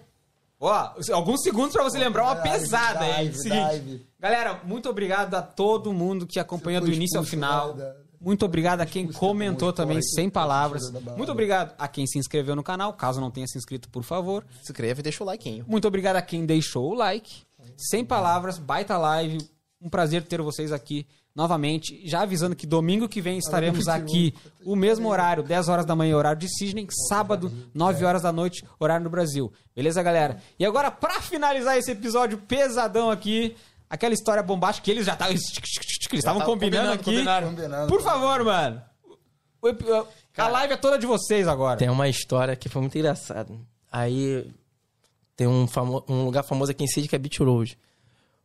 Ó, 0.60 0.92
alguns 1.12 1.42
segundos 1.42 1.72
pra 1.72 1.82
você 1.82 1.98
lembrar 1.98 2.24
uma 2.24 2.36
pesada 2.36 3.00
aí. 3.00 3.30
dive, 3.30 3.38
Seguinte. 3.38 4.06
Galera, 4.18 4.60
muito 4.62 4.90
obrigado 4.90 5.34
a 5.34 5.40
todo 5.40 5.90
mundo 5.90 6.26
que 6.26 6.38
acompanhou 6.38 6.82
do 6.82 6.92
início 6.92 7.18
ao 7.18 7.24
final. 7.24 7.74
Muito 8.20 8.44
obrigado 8.44 8.82
a 8.82 8.86
quem 8.86 9.10
comentou 9.10 9.72
também, 9.72 10.02
sem 10.02 10.28
palavras. 10.28 10.82
Muito 11.16 11.32
obrigado 11.32 11.74
a 11.78 11.88
quem 11.88 12.06
se 12.06 12.18
inscreveu 12.18 12.54
no 12.54 12.62
canal. 12.62 12.92
Caso 12.92 13.18
não 13.18 13.30
tenha 13.30 13.46
se 13.46 13.56
inscrito, 13.56 13.88
por 13.88 14.02
favor. 14.02 14.44
Se 14.62 14.70
inscreve 14.70 15.00
e 15.00 15.02
deixa 15.02 15.24
o 15.24 15.26
like, 15.26 15.48
hein? 15.48 15.64
Muito 15.66 15.88
obrigado 15.88 16.16
a 16.16 16.22
quem 16.22 16.44
deixou 16.44 16.90
o 16.90 16.94
like. 16.94 17.42
Sem 17.78 18.04
palavras, 18.04 18.58
baita 18.58 18.98
live. 18.98 19.38
Um 19.80 19.88
prazer 19.88 20.22
ter 20.24 20.42
vocês 20.42 20.72
aqui 20.72 21.06
novamente. 21.34 22.00
Já 22.06 22.22
avisando 22.22 22.54
que 22.56 22.66
domingo 22.66 23.08
que 23.08 23.20
vem 23.20 23.38
estaremos 23.38 23.88
aqui, 23.88 24.34
o 24.64 24.74
mesmo 24.76 25.08
horário, 25.08 25.42
10 25.42 25.68
horas 25.68 25.86
da 25.86 25.94
manhã, 25.96 26.16
horário 26.16 26.38
de 26.40 26.48
Sydney. 26.48 26.86
Sábado, 27.08 27.50
9 27.74 28.04
horas 28.04 28.22
da 28.22 28.32
noite, 28.32 28.64
horário 28.78 29.04
no 29.04 29.10
Brasil. 29.10 29.52
Beleza, 29.74 30.02
galera? 30.02 30.42
E 30.58 30.64
agora, 30.64 30.90
pra 30.90 31.20
finalizar 31.20 31.76
esse 31.78 31.90
episódio 31.90 32.38
pesadão 32.38 33.10
aqui, 33.10 33.56
aquela 33.88 34.14
história 34.14 34.42
bombástica 34.42 34.84
que 34.84 34.90
eles 34.90 35.06
já 35.06 35.12
estavam. 35.14 35.34
Eles 36.12 36.24
estavam 36.24 36.40
tavam 36.40 36.54
combinando, 36.54 36.88
combinando, 36.88 36.92
aqui. 36.94 37.04
combinaram. 37.04 37.48
Combinado. 37.50 37.88
Por 37.88 38.02
favor, 38.02 38.42
mano. 38.44 38.82
A 40.36 40.48
live 40.48 40.72
é 40.72 40.76
toda 40.76 40.98
de 40.98 41.06
vocês 41.06 41.46
agora. 41.46 41.78
Tem 41.78 41.88
uma 41.88 42.08
história 42.08 42.56
que 42.56 42.68
foi 42.68 42.80
muito 42.80 42.96
engraçada. 42.98 43.52
Aí 43.92 44.50
tem 45.36 45.46
um, 45.46 45.66
famo- 45.68 46.04
um 46.08 46.24
lugar 46.24 46.42
famoso 46.42 46.72
aqui 46.72 46.82
em 46.82 46.86
Sydney 46.88 47.08
que 47.08 47.14
é 47.14 47.18
Beach 47.18 47.42
Road. 47.42 47.78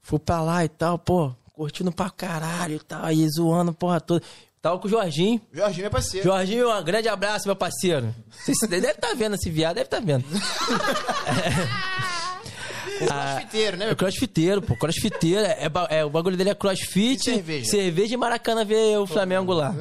Fui 0.02 0.20
pra 0.20 0.42
lá 0.42 0.64
e 0.64 0.70
tal, 0.70 1.00
pô, 1.00 1.34
curtindo 1.56 1.92
pra 1.92 2.10
caralho 2.10 2.76
e 2.76 2.80
tal, 2.80 3.04
aí 3.06 3.28
zoando, 3.30 3.74
porra 3.74 4.00
toda. 4.02 4.24
Tava 4.62 4.80
com 4.80 4.88
o 4.88 4.90
Jorginho. 4.90 5.40
Jorginho 5.54 5.86
é 5.88 5.90
parceiro. 5.90 6.28
Jorginho, 6.28 6.72
um 6.76 6.84
grande 6.84 7.08
abraço, 7.08 7.48
meu 7.48 7.56
parceiro. 7.56 8.14
Você 8.46 8.66
deve 8.68 8.88
estar 8.92 9.14
vendo 9.16 9.36
esse 9.36 9.50
viado, 9.50 9.76
deve 9.76 9.86
estar 9.88 10.00
vendo. 10.02 10.26
Crossfiteiro, 12.98 13.78
né? 13.78 13.90
É 13.92 13.96
crossfiteiro, 13.96 14.62
pô, 14.62 14.76
crossfiteiro. 14.78 15.46
É, 15.46 15.68
ba- 15.70 15.88
é, 15.90 16.06
o 16.06 16.10
bagulho 16.10 16.38
dele 16.38 16.52
é 16.52 16.56
crossfit, 16.56 17.20
E 17.30 17.34
cerveja? 17.36 17.70
cerveja 17.70 18.14
e 18.14 18.18
Maracanã 18.18 18.64
ver 18.66 18.98
o 18.98 19.06
Flamengo 19.06 19.54
lá. 19.54 19.76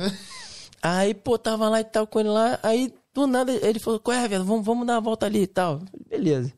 Aí, 0.83 1.15
pô, 1.15 1.39
tava 1.39 1.69
lá 1.69 1.81
e 1.81 1.85
tal 1.85 2.07
com 2.07 2.21
ele 2.21 2.29
lá. 2.29 2.59
Aí, 2.63 2.93
do 3.15 3.27
nada, 3.27 3.53
ele 3.53 3.79
falou: 3.79 4.01
Qual 4.01 4.17
é, 4.17 4.27
velho? 4.29 4.45
Vamos, 4.45 4.65
vamos 4.67 4.87
dar 4.87 4.95
uma 4.95 5.01
volta 5.01 5.27
ali 5.27 5.43
e 5.43 5.47
tal. 5.47 5.81
Beleza. 6.11 6.53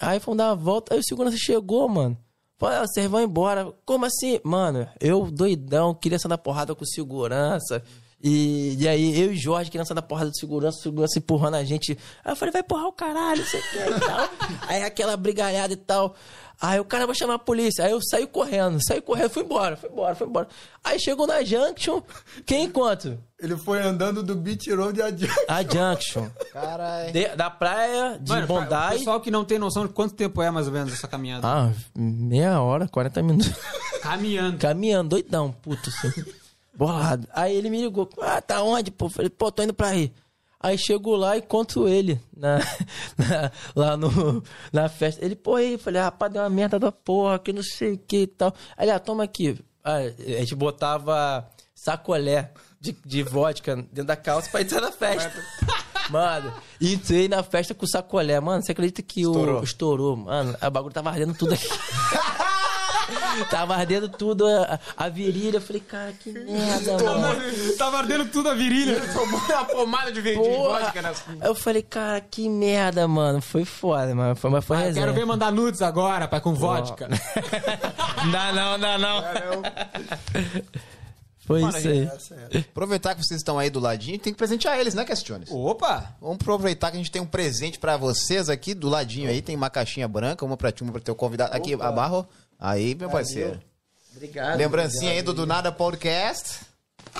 Aí 0.00 0.18
fomos 0.18 0.38
dar 0.38 0.48
uma 0.48 0.56
volta. 0.56 0.92
Aí 0.94 1.00
o 1.00 1.04
segurança 1.04 1.36
chegou, 1.38 1.88
mano. 1.88 2.18
Falou: 2.60 2.76
"Ah, 2.76 2.86
Vocês 2.86 3.10
vão 3.10 3.22
embora. 3.22 3.72
Como 3.86 4.04
assim? 4.04 4.38
Mano, 4.44 4.86
eu 5.00 5.30
doidão, 5.30 5.94
queria 5.94 6.18
sair 6.18 6.28
da 6.28 6.36
porrada 6.36 6.74
com 6.74 6.84
segurança. 6.84 7.82
E, 8.22 8.76
e 8.78 8.86
aí, 8.88 9.18
eu 9.20 9.32
e 9.32 9.36
Jorge 9.36 9.70
sair 9.70 9.94
da 9.94 10.02
porrada 10.02 10.30
do 10.30 10.36
segurança, 10.38 10.78
o 10.78 10.82
segurança 10.82 11.18
empurrando 11.18 11.54
a 11.54 11.64
gente. 11.64 11.96
Aí 12.24 12.32
eu 12.32 12.36
falei, 12.36 12.52
vai 12.52 12.60
empurrar 12.60 12.86
o 12.86 12.92
caralho, 12.92 13.40
não 13.40 13.48
sei 13.48 13.60
o 13.60 13.62
que 13.62 13.78
e 13.78 14.00
tal. 14.00 14.28
aí 14.68 14.82
aquela 14.82 15.16
brigalhada 15.16 15.72
e 15.72 15.76
tal. 15.76 16.14
Aí 16.62 16.78
o 16.78 16.84
cara 16.84 17.06
vai 17.06 17.14
chamar 17.16 17.34
a 17.34 17.38
polícia. 17.38 17.82
Aí 17.86 17.90
eu 17.92 18.00
saí 18.02 18.26
correndo, 18.26 18.78
saí 18.86 19.00
correndo, 19.00 19.30
fui 19.30 19.42
embora, 19.42 19.74
fui 19.78 19.88
embora, 19.88 20.14
fui 20.14 20.26
embora. 20.26 20.46
Aí 20.84 21.00
chegou 21.00 21.26
na 21.26 21.42
Junction, 21.42 22.02
quem 22.44 22.64
encontra? 22.64 23.18
Ele 23.38 23.56
foi 23.56 23.80
andando 23.80 24.22
do 24.22 24.34
Beach 24.36 24.70
Road 24.70 25.00
adiante. 25.00 25.34
A 25.48 25.62
Junction. 25.62 26.28
Caralho. 26.52 27.10
De- 27.14 27.34
da 27.34 27.48
praia 27.48 28.18
de 28.20 28.30
Mano, 28.30 28.46
pra- 28.46 28.88
o 28.88 28.98
pessoal 28.98 29.20
que 29.22 29.30
não 29.30 29.46
tem 29.46 29.58
noção 29.58 29.86
de 29.86 29.94
quanto 29.94 30.14
tempo 30.14 30.42
é 30.42 30.50
mais 30.50 30.66
ou 30.66 30.72
menos 30.74 30.92
essa 30.92 31.08
caminhada. 31.08 31.48
Ah, 31.48 31.70
meia 31.96 32.60
hora, 32.60 32.86
40 32.86 33.22
minutos. 33.22 33.50
Caminhando. 34.02 34.58
Caminhando, 34.58 35.08
doidão, 35.08 35.50
puto. 35.50 35.88
Assim. 35.88 36.22
Bolado. 36.80 37.28
Aí 37.34 37.54
ele 37.54 37.68
me 37.68 37.78
ligou. 37.82 38.08
Ah, 38.22 38.40
tá 38.40 38.62
onde, 38.62 38.90
pô? 38.90 39.10
Falei, 39.10 39.28
pô, 39.28 39.52
tô 39.52 39.62
indo 39.62 39.74
pra 39.74 39.88
aí. 39.88 40.10
Aí 40.58 40.78
chego 40.78 41.14
lá 41.14 41.36
e 41.36 41.40
encontro 41.40 41.86
ele 41.86 42.18
na, 42.34 42.56
na- 43.18 43.52
lá 43.76 43.96
no, 43.98 44.42
na 44.72 44.88
festa. 44.88 45.22
Ele, 45.22 45.36
pô, 45.36 45.56
aí, 45.56 45.76
falei, 45.76 46.00
rapaz, 46.00 46.32
deu 46.32 46.40
uma 46.40 46.48
merda 46.48 46.78
da 46.78 46.90
porra, 46.90 47.38
que 47.38 47.52
não 47.52 47.62
sei 47.62 47.92
o 47.92 47.98
que 47.98 48.22
e 48.22 48.26
tal. 48.26 48.54
Aí 48.78 48.88
ah, 48.88 48.98
toma 48.98 49.24
aqui. 49.24 49.62
Aí, 49.84 50.14
a 50.36 50.40
gente 50.40 50.54
botava 50.54 51.46
sacolé 51.74 52.50
de, 52.80 52.96
de 53.04 53.22
vodka 53.24 53.76
dentro 53.76 54.04
da 54.04 54.16
calça 54.16 54.48
pra 54.50 54.62
entrar 54.62 54.80
na 54.80 54.90
festa. 54.90 55.30
Mano, 56.08 56.50
entrei 56.80 57.28
na 57.28 57.42
festa 57.42 57.74
com 57.74 57.86
sacolé. 57.86 58.40
Mano, 58.40 58.62
você 58.62 58.72
acredita 58.72 59.02
que 59.02 59.20
Estourou. 59.20 59.60
o. 59.60 59.64
Estourou, 59.64 60.16
mano. 60.16 60.56
O 60.60 60.70
bagulho 60.70 60.92
tava 60.94 61.10
ardendo 61.10 61.34
tudo 61.34 61.52
aqui. 61.54 61.68
Tava 63.50 63.74
ardendo 63.74 64.08
tudo 64.08 64.46
a, 64.46 64.78
a 64.96 65.08
virilha. 65.08 65.56
Eu 65.56 65.60
falei, 65.60 65.80
cara, 65.80 66.12
que 66.12 66.30
merda, 66.32 66.92
mano. 67.02 67.42
Tava 67.78 67.98
ardendo 67.98 68.24
tudo 68.26 68.48
a 68.48 68.54
virilha. 68.54 69.00
Tomou 69.12 69.40
uma 69.40 69.64
pomada 69.64 70.12
de 70.12 70.20
Porra. 70.34 70.80
vodka 70.80 71.02
nas... 71.02 71.24
Aí 71.28 71.36
eu 71.48 71.54
falei, 71.54 71.82
cara, 71.82 72.20
que 72.20 72.48
merda, 72.48 73.06
mano. 73.08 73.40
Foi 73.40 73.64
foda, 73.64 74.14
mano. 74.14 74.36
Foi, 74.36 74.50
mas 74.50 74.64
foi 74.64 74.76
Ah, 74.76 74.80
resenha. 74.80 75.06
quero 75.06 75.16
ver 75.18 75.24
mandar 75.26 75.50
nudes 75.52 75.82
agora, 75.82 76.26
pai, 76.28 76.40
com 76.40 76.54
vodka. 76.54 77.08
Não, 78.30 78.52
não, 78.54 78.78
não, 78.78 78.98
não. 78.98 79.22
Foi 81.46 81.62
isso 81.64 81.88
aí. 81.88 82.08
É. 82.52 82.58
Aproveitar 82.58 83.14
que 83.14 83.24
vocês 83.24 83.40
estão 83.40 83.58
aí 83.58 83.70
do 83.70 83.80
ladinho, 83.80 84.18
tem 84.18 84.32
que 84.32 84.36
presentear 84.38 84.78
eles, 84.78 84.94
né, 84.94 85.04
Questiones? 85.04 85.50
Opa! 85.50 86.14
Vamos 86.20 86.36
aproveitar 86.36 86.90
que 86.90 86.96
a 86.96 86.98
gente 86.98 87.10
tem 87.10 87.20
um 87.20 87.26
presente 87.26 87.78
pra 87.78 87.96
vocês 87.96 88.48
aqui 88.48 88.74
do 88.74 88.88
ladinho 88.88 89.28
aí. 89.28 89.40
Tem 89.42 89.56
uma 89.56 89.70
caixinha 89.70 90.06
branca, 90.06 90.44
uma 90.44 90.56
pra 90.56 90.70
ti, 90.70 90.82
uma 90.82 90.92
pro 90.92 91.00
teu 91.00 91.14
convidado. 91.14 91.56
Aqui, 91.56 91.74
abarro. 91.74 92.26
Aí, 92.60 92.94
meu 92.94 93.08
parceiro. 93.08 93.58
Obrigado. 94.14 94.58
Lembrancinha 94.58 95.12
aí 95.12 95.22
do 95.22 95.32
Do 95.32 95.46
Nada 95.46 95.72
Podcast. 95.72 96.60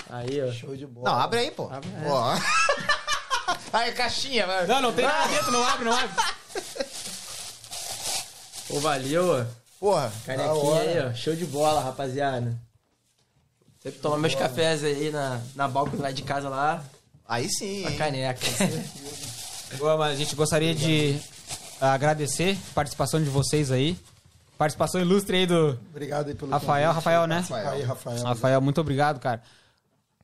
Aí, 0.07 0.39
ó. 0.41 0.51
Show 0.51 0.75
de 0.75 0.85
bola. 0.85 1.09
Não, 1.09 1.19
abre 1.19 1.39
aí, 1.39 1.51
pô. 1.51 1.69
Ó. 2.05 2.37
Ai, 3.73 3.91
caixinha, 3.93 4.45
vai. 4.45 4.67
Não, 4.67 4.81
não 4.81 4.93
tem 4.93 5.05
nada 5.05 5.27
dentro, 5.33 5.51
não 5.51 5.65
abre, 5.65 5.85
não 5.85 5.93
abre. 5.93 6.23
Pô, 8.67 8.79
valeu, 8.79 9.39
ó. 9.41 9.45
Porra. 9.79 10.13
Canequinha 10.25 10.81
aí, 10.81 11.09
ó. 11.09 11.13
Show 11.13 11.35
de 11.35 11.45
bola, 11.45 11.81
rapaziada. 11.81 12.55
Sempre 13.81 13.99
tomar 13.99 14.17
meus 14.17 14.35
cafés 14.35 14.83
aí 14.83 15.09
na, 15.09 15.41
na 15.55 15.67
balcona 15.67 16.03
lá 16.03 16.11
de 16.11 16.21
casa 16.21 16.49
lá. 16.49 16.85
Aí 17.27 17.49
sim. 17.49 17.83
A 17.87 17.97
caneca. 17.97 18.45
Boa, 19.79 19.97
mas 19.97 20.13
a 20.13 20.15
gente 20.15 20.35
gostaria 20.35 20.75
de 20.75 21.19
agradecer 21.79 22.57
a 22.71 22.73
participação 22.75 23.23
de 23.23 23.29
vocês 23.29 23.71
aí. 23.71 23.97
Participação 24.61 25.01
ilustre 25.01 25.37
aí 25.37 25.47
do 25.47 25.75
Obrigado 25.89 26.27
aí 26.27 26.35
pelo 26.35 26.51
Rafael, 26.51 26.89
convite. 26.89 26.95
Rafael, 26.95 27.25
né? 27.25 27.43
Aí, 27.71 27.81
Rafael. 27.81 28.23
Rafael, 28.23 28.61
muito 28.61 28.79
obrigado, 28.79 29.19
cara. 29.19 29.41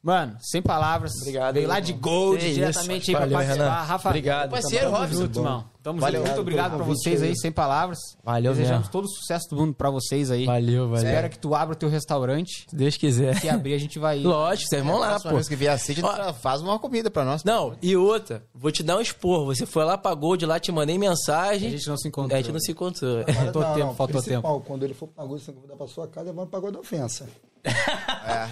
Mano, 0.03 0.37
sem 0.39 0.61
palavras. 0.61 1.11
Obrigado, 1.21 1.55
Veio 1.55 1.67
lá 1.67 1.75
irmão. 1.79 1.85
de 1.85 1.93
Gold, 1.93 2.53
diretamente 2.53 3.01
isso. 3.03 3.11
aí 3.11 3.15
pra 3.15 3.25
Valeu, 3.25 3.37
participar. 3.37 3.63
Renan. 3.65 3.85
Rafa, 3.85 4.09
Obrigado. 4.09 4.49
Parceiro, 4.51 4.85
Tamo 4.85 4.97
Robson. 4.97 5.13
junto, 5.15 5.39
irmão. 5.39 5.65
Tamo 5.83 5.99
Valeu. 6.01 6.19
junto. 6.19 6.27
Muito 6.27 6.41
obrigado 6.41 6.75
pra 6.75 6.85
vocês 6.85 7.21
aí. 7.23 7.33
sem 7.37 7.51
palavras. 7.51 7.97
Valeu 8.23 8.51
Desejamos 8.51 8.79
mesmo. 8.79 8.91
todo 8.91 9.05
o 9.05 9.09
sucesso 9.09 9.47
do 9.49 9.55
mundo 9.55 9.73
pra 9.73 9.89
vocês 9.89 10.29
aí. 10.31 10.45
Valeu, 10.45 10.89
valeu. 10.89 11.05
Espero 11.05 11.29
que 11.29 11.39
tu 11.39 11.55
abra 11.55 11.73
o 11.73 11.77
teu 11.77 11.87
restaurante. 11.89 12.65
Se 12.69 12.75
Deus 12.75 12.97
quiser. 12.97 13.39
Se 13.39 13.47
abrir, 13.49 13.73
a 13.73 13.77
gente 13.77 13.97
vai 13.97 14.19
ir. 14.19 14.23
Lógico, 14.27 14.67
vocês 14.69 14.83
vão 14.83 14.97
lá, 14.99 15.09
Próxima 15.11 15.31
pô. 15.31 15.35
vez 15.37 15.47
que 15.47 15.55
vier 15.55 15.73
a 15.73 15.77
Cid, 15.77 16.01
Ó. 16.03 16.33
faz 16.33 16.61
uma 16.61 16.77
comida 16.77 17.09
pra 17.09 17.23
nós. 17.23 17.43
Não, 17.43 17.75
e 17.81 17.95
outra, 17.95 18.43
vou 18.53 18.71
te 18.71 18.83
dar 18.83 18.97
um 18.97 19.01
esporro. 19.01 19.45
Você 19.45 19.65
foi 19.65 19.85
lá 19.85 19.97
pra 19.97 20.13
Gold, 20.13 20.45
lá 20.45 20.59
te 20.59 20.71
mandei 20.71 20.97
mensagem. 20.97 21.69
A 21.69 21.71
gente 21.71 21.87
não 21.87 21.97
se 21.97 22.07
É, 22.07 22.09
encontrou. 22.09 22.37
a 22.37 22.41
gente 22.41 22.51
não 22.51 22.59
se 22.59 22.71
encontrou. 22.71 23.23
Faltou 23.23 23.61
Não, 23.61 23.73
tempo, 23.73 23.87
não, 23.87 23.95
faltou 23.95 24.21
principal, 24.21 24.61
Quando 24.61 24.83
ele 24.83 24.93
for 24.93 25.07
pro 25.07 25.15
pagode, 25.23 25.41
você 25.43 25.51
convidar 25.53 25.75
pra 25.75 25.87
sua 25.87 26.07
casa, 26.07 26.33
vamos 26.33 26.49
pro 26.49 26.59
pagode 26.59 26.73
da 26.73 26.79
ofensa. 26.81 27.25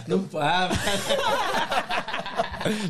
Não, 0.08 0.26
ah, 0.36 0.70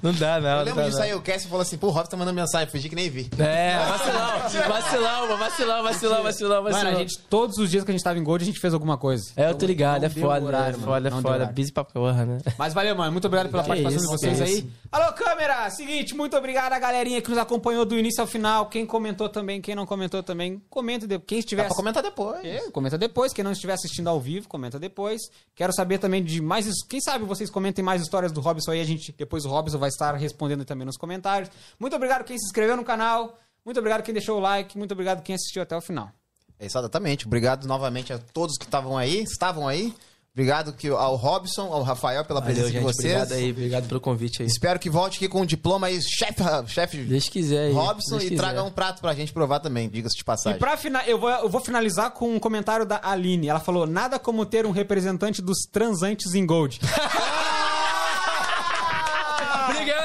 não 0.02 0.14
dá, 0.14 0.40
não. 0.40 0.50
Eu 0.50 0.56
não 0.58 0.64
lembro 0.66 0.84
dá, 0.84 0.90
disso 0.90 1.02
aí, 1.02 1.14
o 1.14 1.22
Cassie 1.22 1.48
falou 1.48 1.62
assim, 1.62 1.78
pô, 1.78 1.88
o 1.88 1.92
Robson 1.92 2.12
tá 2.12 2.18
mandando 2.18 2.36
mensagem, 2.36 2.68
fingi 2.70 2.90
que 2.90 2.96
nem 2.96 3.10
vi. 3.10 3.30
não. 3.38 3.46
É, 3.46 3.78
vacilão, 3.86 4.40
vacilão, 4.40 5.38
vacilão, 5.38 5.84
vacilão, 5.84 6.24
vacilão, 6.24 6.64
Mano, 6.64 6.74
vacilão. 6.74 6.94
a 6.94 7.00
gente, 7.00 7.20
todos 7.30 7.58
os 7.58 7.70
dias 7.70 7.84
que 7.84 7.92
a 7.92 7.94
gente 7.94 8.04
tava 8.04 8.18
em 8.20 8.24
Gold, 8.24 8.44
a 8.44 8.48
gente 8.48 8.60
fez 8.60 8.74
alguma 8.74 8.98
coisa. 8.98 9.32
É, 9.36 9.50
eu 9.50 9.56
tô 9.56 9.66
ligado, 9.66 10.04
é 10.04 10.10
Não 10.10 10.16
foda, 10.16 10.46
horário, 10.46 10.68
é 10.68 10.72
mano, 10.78 10.86
foda, 10.86 11.08
é 11.08 11.12
não 11.12 11.22
foda. 11.22 11.46
Busy 11.48 11.72
pra 11.72 11.84
porra, 11.84 12.26
né? 12.26 12.38
Mas 12.58 12.74
valeu, 12.74 12.96
mano. 12.96 13.12
Muito 13.12 13.26
obrigado 13.26 13.50
pela 13.50 13.64
Que 13.64 13.70
participação 13.70 13.98
isso, 14.02 14.12
de 14.12 14.18
vocês 14.18 14.42
aí. 14.42 14.60
isso. 14.60 14.68
Alô, 14.92 15.14
câmera! 15.14 15.70
Seguinte, 15.70 16.16
muito 16.16 16.36
obrigado 16.38 16.74
a 16.74 16.80
galerinha 16.80 17.22
que 17.22 17.30
nos 17.30 17.38
acompanhou 17.38 17.86
do 17.86 17.98
início 17.98 18.22
ao 18.22 18.28
final. 18.28 18.68
Quem 18.68 18.86
comentou 18.86 19.28
também, 19.30 19.62
quem 19.62 19.76
não 19.76 19.86
comentou 19.86 20.22
também, 20.24 20.62
comenta. 20.70 21.08
De... 21.08 21.20
Quem 21.20 21.40
estiver 21.40 21.64
Dá 21.64 21.68
pra 21.68 21.76
comentar 21.76 22.04
depois. 22.04 22.44
É, 22.46 22.70
comenta 22.72 22.98
depois. 22.98 23.34
Quem 23.34 23.44
não 23.44 23.52
estiver 23.52 23.74
assistindo 23.74 24.08
ao 24.08 24.20
vivo, 24.20 24.48
comenta 24.48 24.80
depois. 24.80 25.22
Quero 25.56 25.74
saber 25.74 25.98
também 25.98 26.24
de 26.24 26.42
mais. 26.42 26.66
Quem 26.88 27.02
sabe 27.02 27.26
vocês 27.26 27.50
comentem 27.50 27.84
mais 27.84 28.02
histórias 28.02 28.32
do 28.32 28.42
Robson 28.42 28.72
aí. 28.72 28.82
A 28.82 28.86
gente, 28.86 29.14
depois 29.18 29.46
o 29.46 29.50
Robson 29.50 29.65
vai 29.74 29.90
estar 29.90 30.14
respondendo 30.16 30.64
também 30.66 30.86
nos 30.86 30.98
comentários. 30.98 31.50
Muito 31.80 31.96
obrigado 31.96 32.24
quem 32.24 32.38
se 32.38 32.46
inscreveu 32.46 32.78
no 32.78 32.84
canal. 32.86 33.38
Muito 33.66 33.78
obrigado 33.80 34.04
quem 34.04 34.14
deixou 34.14 34.38
o 34.38 34.42
like. 34.42 34.78
Muito 34.78 34.92
obrigado 34.92 35.24
quem 35.24 35.36
assistiu 35.36 35.62
até 35.64 35.76
o 35.76 35.82
final. 35.82 36.12
É, 36.60 36.66
Exatamente. 36.66 37.26
Obrigado 37.26 37.68
novamente 37.68 38.14
a 38.14 38.18
todos 38.20 38.58
que 38.58 38.66
estavam 38.66 38.98
aí, 38.98 39.24
estavam 39.24 39.68
aí. 39.68 39.94
Obrigado 40.34 40.74
que, 40.74 40.90
ao 40.90 41.16
Robson, 41.16 41.72
ao 41.72 41.82
Rafael 41.82 42.26
pela 42.26 42.42
Valeu, 42.42 42.56
presença 42.56 42.74
gente. 42.74 42.86
de 42.86 42.94
vocês. 42.94 43.14
Obrigado 43.14 43.32
aí, 43.40 43.52
obrigado 43.52 43.88
pelo 43.88 44.02
convite 44.02 44.42
aí. 44.42 44.48
Espero 44.50 44.78
que 44.78 44.90
volte 44.90 45.16
aqui 45.16 45.30
com 45.30 45.40
um 45.40 45.46
diploma 45.46 45.88
aí, 45.88 45.98
chefe 46.02 46.44
chefe 46.68 46.98
Deus 47.04 47.30
quiser 47.30 47.68
aí. 47.68 47.72
Robson, 47.72 48.18
Deus 48.18 48.24
e 48.24 48.30
quiser. 48.32 48.42
traga 48.42 48.62
um 48.62 48.70
prato 48.70 49.00
pra 49.00 49.14
gente 49.14 49.32
provar 49.32 49.62
também, 49.62 49.88
diga-se 49.90 50.14
de 50.16 50.22
E 50.24 50.26
passagem. 50.26 50.60
pra 50.60 50.76
final, 50.76 51.02
eu 51.04 51.18
vou, 51.18 51.30
eu 51.30 51.48
vou 51.48 51.62
finalizar 51.62 52.12
com 52.12 52.36
um 52.36 52.38
comentário 52.40 52.86
da 52.86 53.00
Aline. 53.02 53.48
Ela 53.48 53.62
falou: 53.62 53.88
nada 53.88 54.20
como 54.20 54.46
ter 54.46 54.66
um 54.66 54.72
representante 54.72 55.42
dos 55.42 55.60
transantes 55.72 56.34
em 56.34 56.46
Gold. 56.46 56.82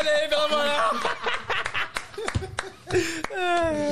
det 0.02 0.14
er 0.22 0.48
bra. 0.48 0.66